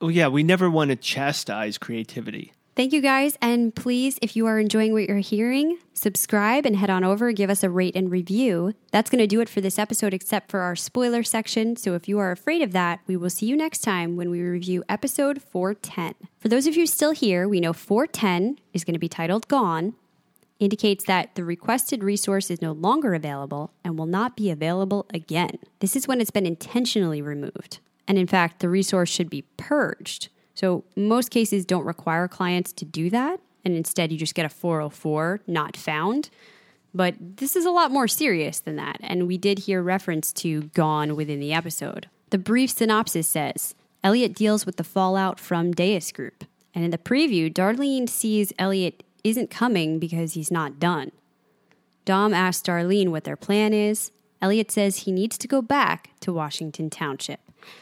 Oh, 0.00 0.08
yeah, 0.08 0.28
we 0.28 0.42
never 0.42 0.68
want 0.68 0.90
to 0.90 0.96
chastise 0.96 1.78
creativity. 1.78 2.52
Thank 2.74 2.94
you 2.94 3.02
guys. 3.02 3.36
And 3.42 3.74
please, 3.74 4.18
if 4.22 4.34
you 4.34 4.46
are 4.46 4.58
enjoying 4.58 4.94
what 4.94 5.06
you're 5.06 5.18
hearing, 5.18 5.76
subscribe 5.92 6.64
and 6.64 6.74
head 6.74 6.88
on 6.88 7.04
over, 7.04 7.30
give 7.30 7.50
us 7.50 7.62
a 7.62 7.68
rate 7.68 7.94
and 7.94 8.10
review. 8.10 8.72
That's 8.92 9.10
going 9.10 9.18
to 9.18 9.26
do 9.26 9.42
it 9.42 9.50
for 9.50 9.60
this 9.60 9.78
episode, 9.78 10.14
except 10.14 10.50
for 10.50 10.60
our 10.60 10.74
spoiler 10.74 11.22
section. 11.22 11.76
So 11.76 11.94
if 11.94 12.08
you 12.08 12.18
are 12.18 12.30
afraid 12.30 12.62
of 12.62 12.72
that, 12.72 13.00
we 13.06 13.14
will 13.14 13.28
see 13.28 13.44
you 13.44 13.58
next 13.58 13.80
time 13.80 14.16
when 14.16 14.30
we 14.30 14.40
review 14.40 14.84
episode 14.88 15.42
410. 15.42 16.14
For 16.38 16.48
those 16.48 16.66
of 16.66 16.74
you 16.74 16.86
still 16.86 17.10
here, 17.10 17.46
we 17.46 17.60
know 17.60 17.74
410 17.74 18.58
is 18.72 18.84
going 18.84 18.94
to 18.94 18.98
be 18.98 19.08
titled 19.08 19.48
Gone, 19.48 19.92
indicates 20.58 21.04
that 21.04 21.34
the 21.34 21.44
requested 21.44 22.02
resource 22.02 22.50
is 22.50 22.62
no 22.62 22.72
longer 22.72 23.12
available 23.12 23.74
and 23.84 23.98
will 23.98 24.06
not 24.06 24.34
be 24.34 24.50
available 24.50 25.04
again. 25.12 25.58
This 25.80 25.94
is 25.94 26.08
when 26.08 26.22
it's 26.22 26.30
been 26.30 26.46
intentionally 26.46 27.20
removed. 27.20 27.80
And 28.08 28.16
in 28.16 28.26
fact, 28.26 28.60
the 28.60 28.70
resource 28.70 29.10
should 29.10 29.28
be 29.28 29.42
purged. 29.58 30.30
So 30.54 30.84
most 30.96 31.30
cases 31.30 31.64
don't 31.64 31.84
require 31.84 32.28
clients 32.28 32.72
to 32.74 32.84
do 32.84 33.10
that, 33.10 33.40
and 33.64 33.74
instead 33.74 34.12
you 34.12 34.18
just 34.18 34.34
get 34.34 34.46
a 34.46 34.50
404 34.50 35.40
not 35.46 35.76
found. 35.76 36.30
But 36.94 37.14
this 37.18 37.56
is 37.56 37.64
a 37.64 37.70
lot 37.70 37.90
more 37.90 38.08
serious 38.08 38.60
than 38.60 38.76
that, 38.76 38.98
and 39.00 39.26
we 39.26 39.38
did 39.38 39.60
hear 39.60 39.82
reference 39.82 40.32
to 40.34 40.62
Gone 40.74 41.16
within 41.16 41.40
the 41.40 41.52
episode. 41.52 42.08
The 42.30 42.38
brief 42.38 42.70
synopsis 42.70 43.28
says 43.28 43.74
Elliot 44.04 44.34
deals 44.34 44.66
with 44.66 44.76
the 44.76 44.84
fallout 44.84 45.40
from 45.40 45.72
Deus 45.72 46.12
Group, 46.12 46.44
and 46.74 46.84
in 46.84 46.90
the 46.90 46.98
preview, 46.98 47.52
Darlene 47.52 48.08
sees 48.08 48.52
Elliot 48.58 49.02
isn't 49.24 49.50
coming 49.50 49.98
because 49.98 50.34
he's 50.34 50.50
not 50.50 50.78
done. 50.78 51.12
Dom 52.04 52.34
asks 52.34 52.66
Darlene 52.66 53.08
what 53.08 53.24
their 53.24 53.36
plan 53.36 53.72
is. 53.72 54.10
Elliot 54.40 54.70
says 54.70 54.98
he 54.98 55.12
needs 55.12 55.38
to 55.38 55.48
go 55.48 55.62
back 55.62 56.10
to 56.20 56.32
Washington 56.32 56.90
Township. 56.90 57.40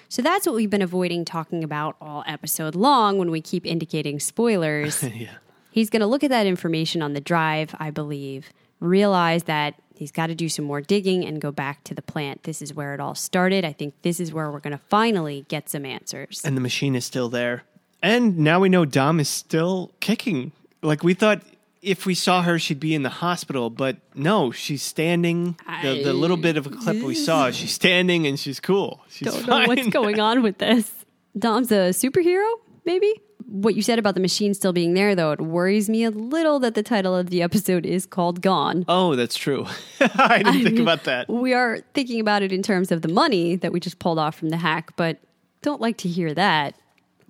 So 0.08 0.22
that's 0.22 0.46
what 0.46 0.54
we've 0.54 0.70
been 0.70 0.82
avoiding 0.82 1.24
talking 1.24 1.64
about 1.64 1.96
all 2.00 2.24
episode 2.26 2.74
long 2.74 3.18
when 3.18 3.30
we 3.30 3.40
keep 3.40 3.66
indicating 3.66 4.20
spoilers. 4.20 5.02
yeah. 5.14 5.30
He's 5.70 5.90
going 5.90 6.00
to 6.00 6.06
look 6.06 6.24
at 6.24 6.30
that 6.30 6.46
information 6.46 7.02
on 7.02 7.12
the 7.12 7.20
drive, 7.20 7.74
I 7.78 7.90
believe, 7.90 8.52
realize 8.80 9.44
that 9.44 9.74
he's 9.94 10.10
got 10.10 10.26
to 10.28 10.34
do 10.34 10.48
some 10.48 10.64
more 10.64 10.80
digging 10.80 11.24
and 11.24 11.40
go 11.40 11.52
back 11.52 11.84
to 11.84 11.94
the 11.94 12.02
plant. 12.02 12.42
This 12.42 12.60
is 12.60 12.74
where 12.74 12.94
it 12.94 13.00
all 13.00 13.14
started. 13.14 13.64
I 13.64 13.72
think 13.72 13.94
this 14.02 14.18
is 14.18 14.32
where 14.32 14.50
we're 14.50 14.60
going 14.60 14.76
to 14.76 14.84
finally 14.88 15.44
get 15.48 15.68
some 15.68 15.84
answers. 15.84 16.42
And 16.44 16.56
the 16.56 16.60
machine 16.60 16.96
is 16.96 17.04
still 17.04 17.28
there. 17.28 17.62
And 18.02 18.38
now 18.38 18.60
we 18.60 18.68
know 18.68 18.84
Dom 18.84 19.20
is 19.20 19.28
still 19.28 19.92
kicking. 20.00 20.52
Like 20.82 21.04
we 21.04 21.14
thought 21.14 21.42
if 21.82 22.06
we 22.06 22.14
saw 22.14 22.42
her, 22.42 22.58
she'd 22.58 22.80
be 22.80 22.94
in 22.94 23.02
the 23.02 23.08
hospital, 23.08 23.70
but 23.70 23.96
no, 24.14 24.50
she's 24.50 24.82
standing. 24.82 25.58
The, 25.82 26.02
the 26.04 26.12
little 26.12 26.36
bit 26.36 26.56
of 26.56 26.66
a 26.66 26.70
clip 26.70 27.02
we 27.02 27.14
saw, 27.14 27.50
she's 27.52 27.72
standing 27.72 28.26
and 28.26 28.38
she's 28.38 28.60
cool. 28.60 29.02
She's 29.08 29.28
Don't 29.32 29.46
fine. 29.46 29.62
know 29.62 29.68
what's 29.68 29.88
going 29.88 30.20
on 30.20 30.42
with 30.42 30.58
this. 30.58 30.92
Dom's 31.38 31.70
a 31.72 31.90
superhero, 31.90 32.52
maybe? 32.84 33.12
What 33.46 33.74
you 33.74 33.82
said 33.82 33.98
about 33.98 34.14
the 34.14 34.20
machine 34.20 34.52
still 34.54 34.72
being 34.72 34.94
there, 34.94 35.14
though, 35.14 35.32
it 35.32 35.40
worries 35.40 35.88
me 35.88 36.04
a 36.04 36.10
little 36.10 36.60
that 36.60 36.74
the 36.74 36.82
title 36.82 37.16
of 37.16 37.30
the 37.30 37.42
episode 37.42 37.86
is 37.86 38.06
called 38.06 38.42
Gone. 38.42 38.84
Oh, 38.86 39.16
that's 39.16 39.34
true. 39.36 39.66
I 40.00 40.42
didn't 40.42 40.64
think 40.64 40.78
about 40.78 41.04
that. 41.04 41.28
We 41.28 41.54
are 41.54 41.80
thinking 41.94 42.20
about 42.20 42.42
it 42.42 42.52
in 42.52 42.62
terms 42.62 42.92
of 42.92 43.02
the 43.02 43.08
money 43.08 43.56
that 43.56 43.72
we 43.72 43.80
just 43.80 43.98
pulled 43.98 44.18
off 44.18 44.36
from 44.36 44.50
the 44.50 44.56
hack, 44.56 44.92
but 44.96 45.18
don't 45.62 45.80
like 45.80 45.96
to 45.98 46.08
hear 46.08 46.32
that. 46.34 46.74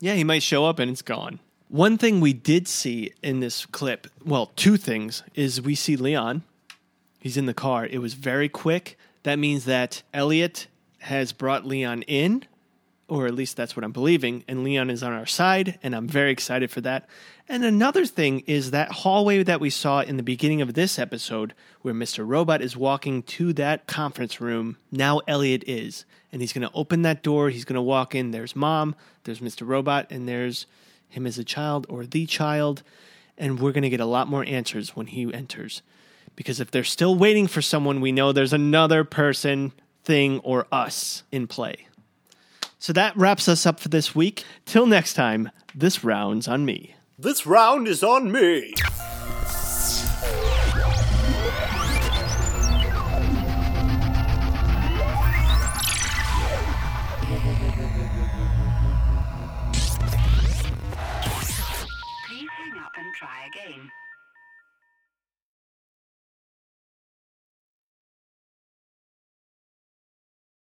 Yeah, 0.01 0.15
he 0.15 0.25
might 0.25 0.43
show 0.43 0.65
up 0.65 0.79
and 0.79 0.91
it's 0.91 1.03
gone. 1.03 1.39
One 1.71 1.99
thing 1.99 2.21
we 2.21 2.33
did 2.33 2.67
see 2.67 3.13
in 3.23 3.39
this 3.39 3.65
clip, 3.65 4.09
well, 4.25 4.51
two 4.57 4.77
things, 4.77 5.23
is 5.37 5.63
we 5.63 5.77
see 5.77 5.95
Leon. 5.95 6.43
He's 7.21 7.37
in 7.37 7.47
the 7.47 7.55
car. 7.55 7.87
It 7.87 7.99
was 7.99 8.15
very 8.15 8.49
quick. 8.49 8.99
That 9.23 9.39
means 9.39 9.67
that 9.67 10.03
Elliot 10.13 10.67
has 10.99 11.33
brought 11.33 11.65
Leon 11.65 12.03
in, 12.03 12.45
or 13.07 13.29
at 13.29 13.37
least 13.37 13.57
that's 13.57 13.77
what 13.77 13.85
I'm 13.85 13.93
believing, 13.93 14.43
and 14.49 14.65
Leon 14.65 14.91
is 14.91 15.05
on 15.05 15.13
our 15.13 15.27
side, 15.27 15.79
and 15.81 15.95
I'm 15.95 16.09
very 16.09 16.33
excited 16.33 16.73
for 16.73 16.81
that. 16.81 17.09
And 17.49 17.65
another 17.65 18.05
thing 18.05 18.41
is 18.49 18.73
that 18.73 18.91
hallway 18.91 19.45
that 19.45 19.61
we 19.61 19.71
saw 19.71 20.01
in 20.01 20.17
the 20.17 20.25
beginning 20.25 20.63
of 20.63 20.75
this 20.75 20.99
episode, 20.99 21.55
where 21.83 21.95
Mr. 21.95 22.27
Robot 22.27 22.63
is 22.63 22.77
walking 22.77 23.23
to 23.23 23.53
that 23.53 23.87
conference 23.87 24.41
room. 24.41 24.77
Now 24.91 25.21
Elliot 25.29 25.63
is, 25.69 26.05
and 26.33 26.41
he's 26.41 26.53
going 26.53 26.69
to 26.69 26.75
open 26.75 27.03
that 27.03 27.23
door. 27.23 27.49
He's 27.49 27.65
going 27.65 27.77
to 27.77 27.81
walk 27.81 28.17
in. 28.17 28.33
There's 28.33 28.57
mom, 28.57 28.97
there's 29.23 29.39
Mr. 29.39 29.65
Robot, 29.65 30.11
and 30.11 30.29
there's 30.29 30.67
him 31.11 31.27
as 31.27 31.39
a 31.39 31.45
child 31.45 31.87
or 31.89 32.07
the 32.07 32.24
child. 32.27 32.82
And 33.37 33.61
we're 33.61 33.73
going 33.73 33.82
to 33.82 33.91
get 33.91 34.01
a 34.01 34.07
lot 34.07 34.28
more 34.28 34.45
answers 34.45 34.97
when 34.97 35.07
he 35.07 35.32
enters. 35.32 35.82
Because 36.37 36.61
if 36.61 36.70
they're 36.70 36.85
still 36.85 37.15
waiting 37.16 37.47
for 37.47 37.61
someone, 37.61 38.01
we 38.01 38.12
know 38.12 38.32
there's 38.32 38.53
another 38.53 39.05
person, 39.05 39.73
thing, 40.05 40.39
or 40.41 40.66
us 40.73 41.24
in 41.31 41.47
play. 41.47 41.87
So 42.78 42.93
that 42.95 43.16
wraps 43.16 43.49
us 43.49 43.66
up 43.66 43.78
for 43.78 43.91
this 43.91 44.15
week. 44.15 44.45
Till 44.65 44.87
next 44.87 45.15
time, 45.15 45.51
this 45.74 46.03
round's 46.03 46.49
on 46.49 46.65
me. 46.65 46.95
This 47.19 47.47
round 47.47 47.87
is 47.87 48.03
on 48.03 48.32
me. 48.32 48.73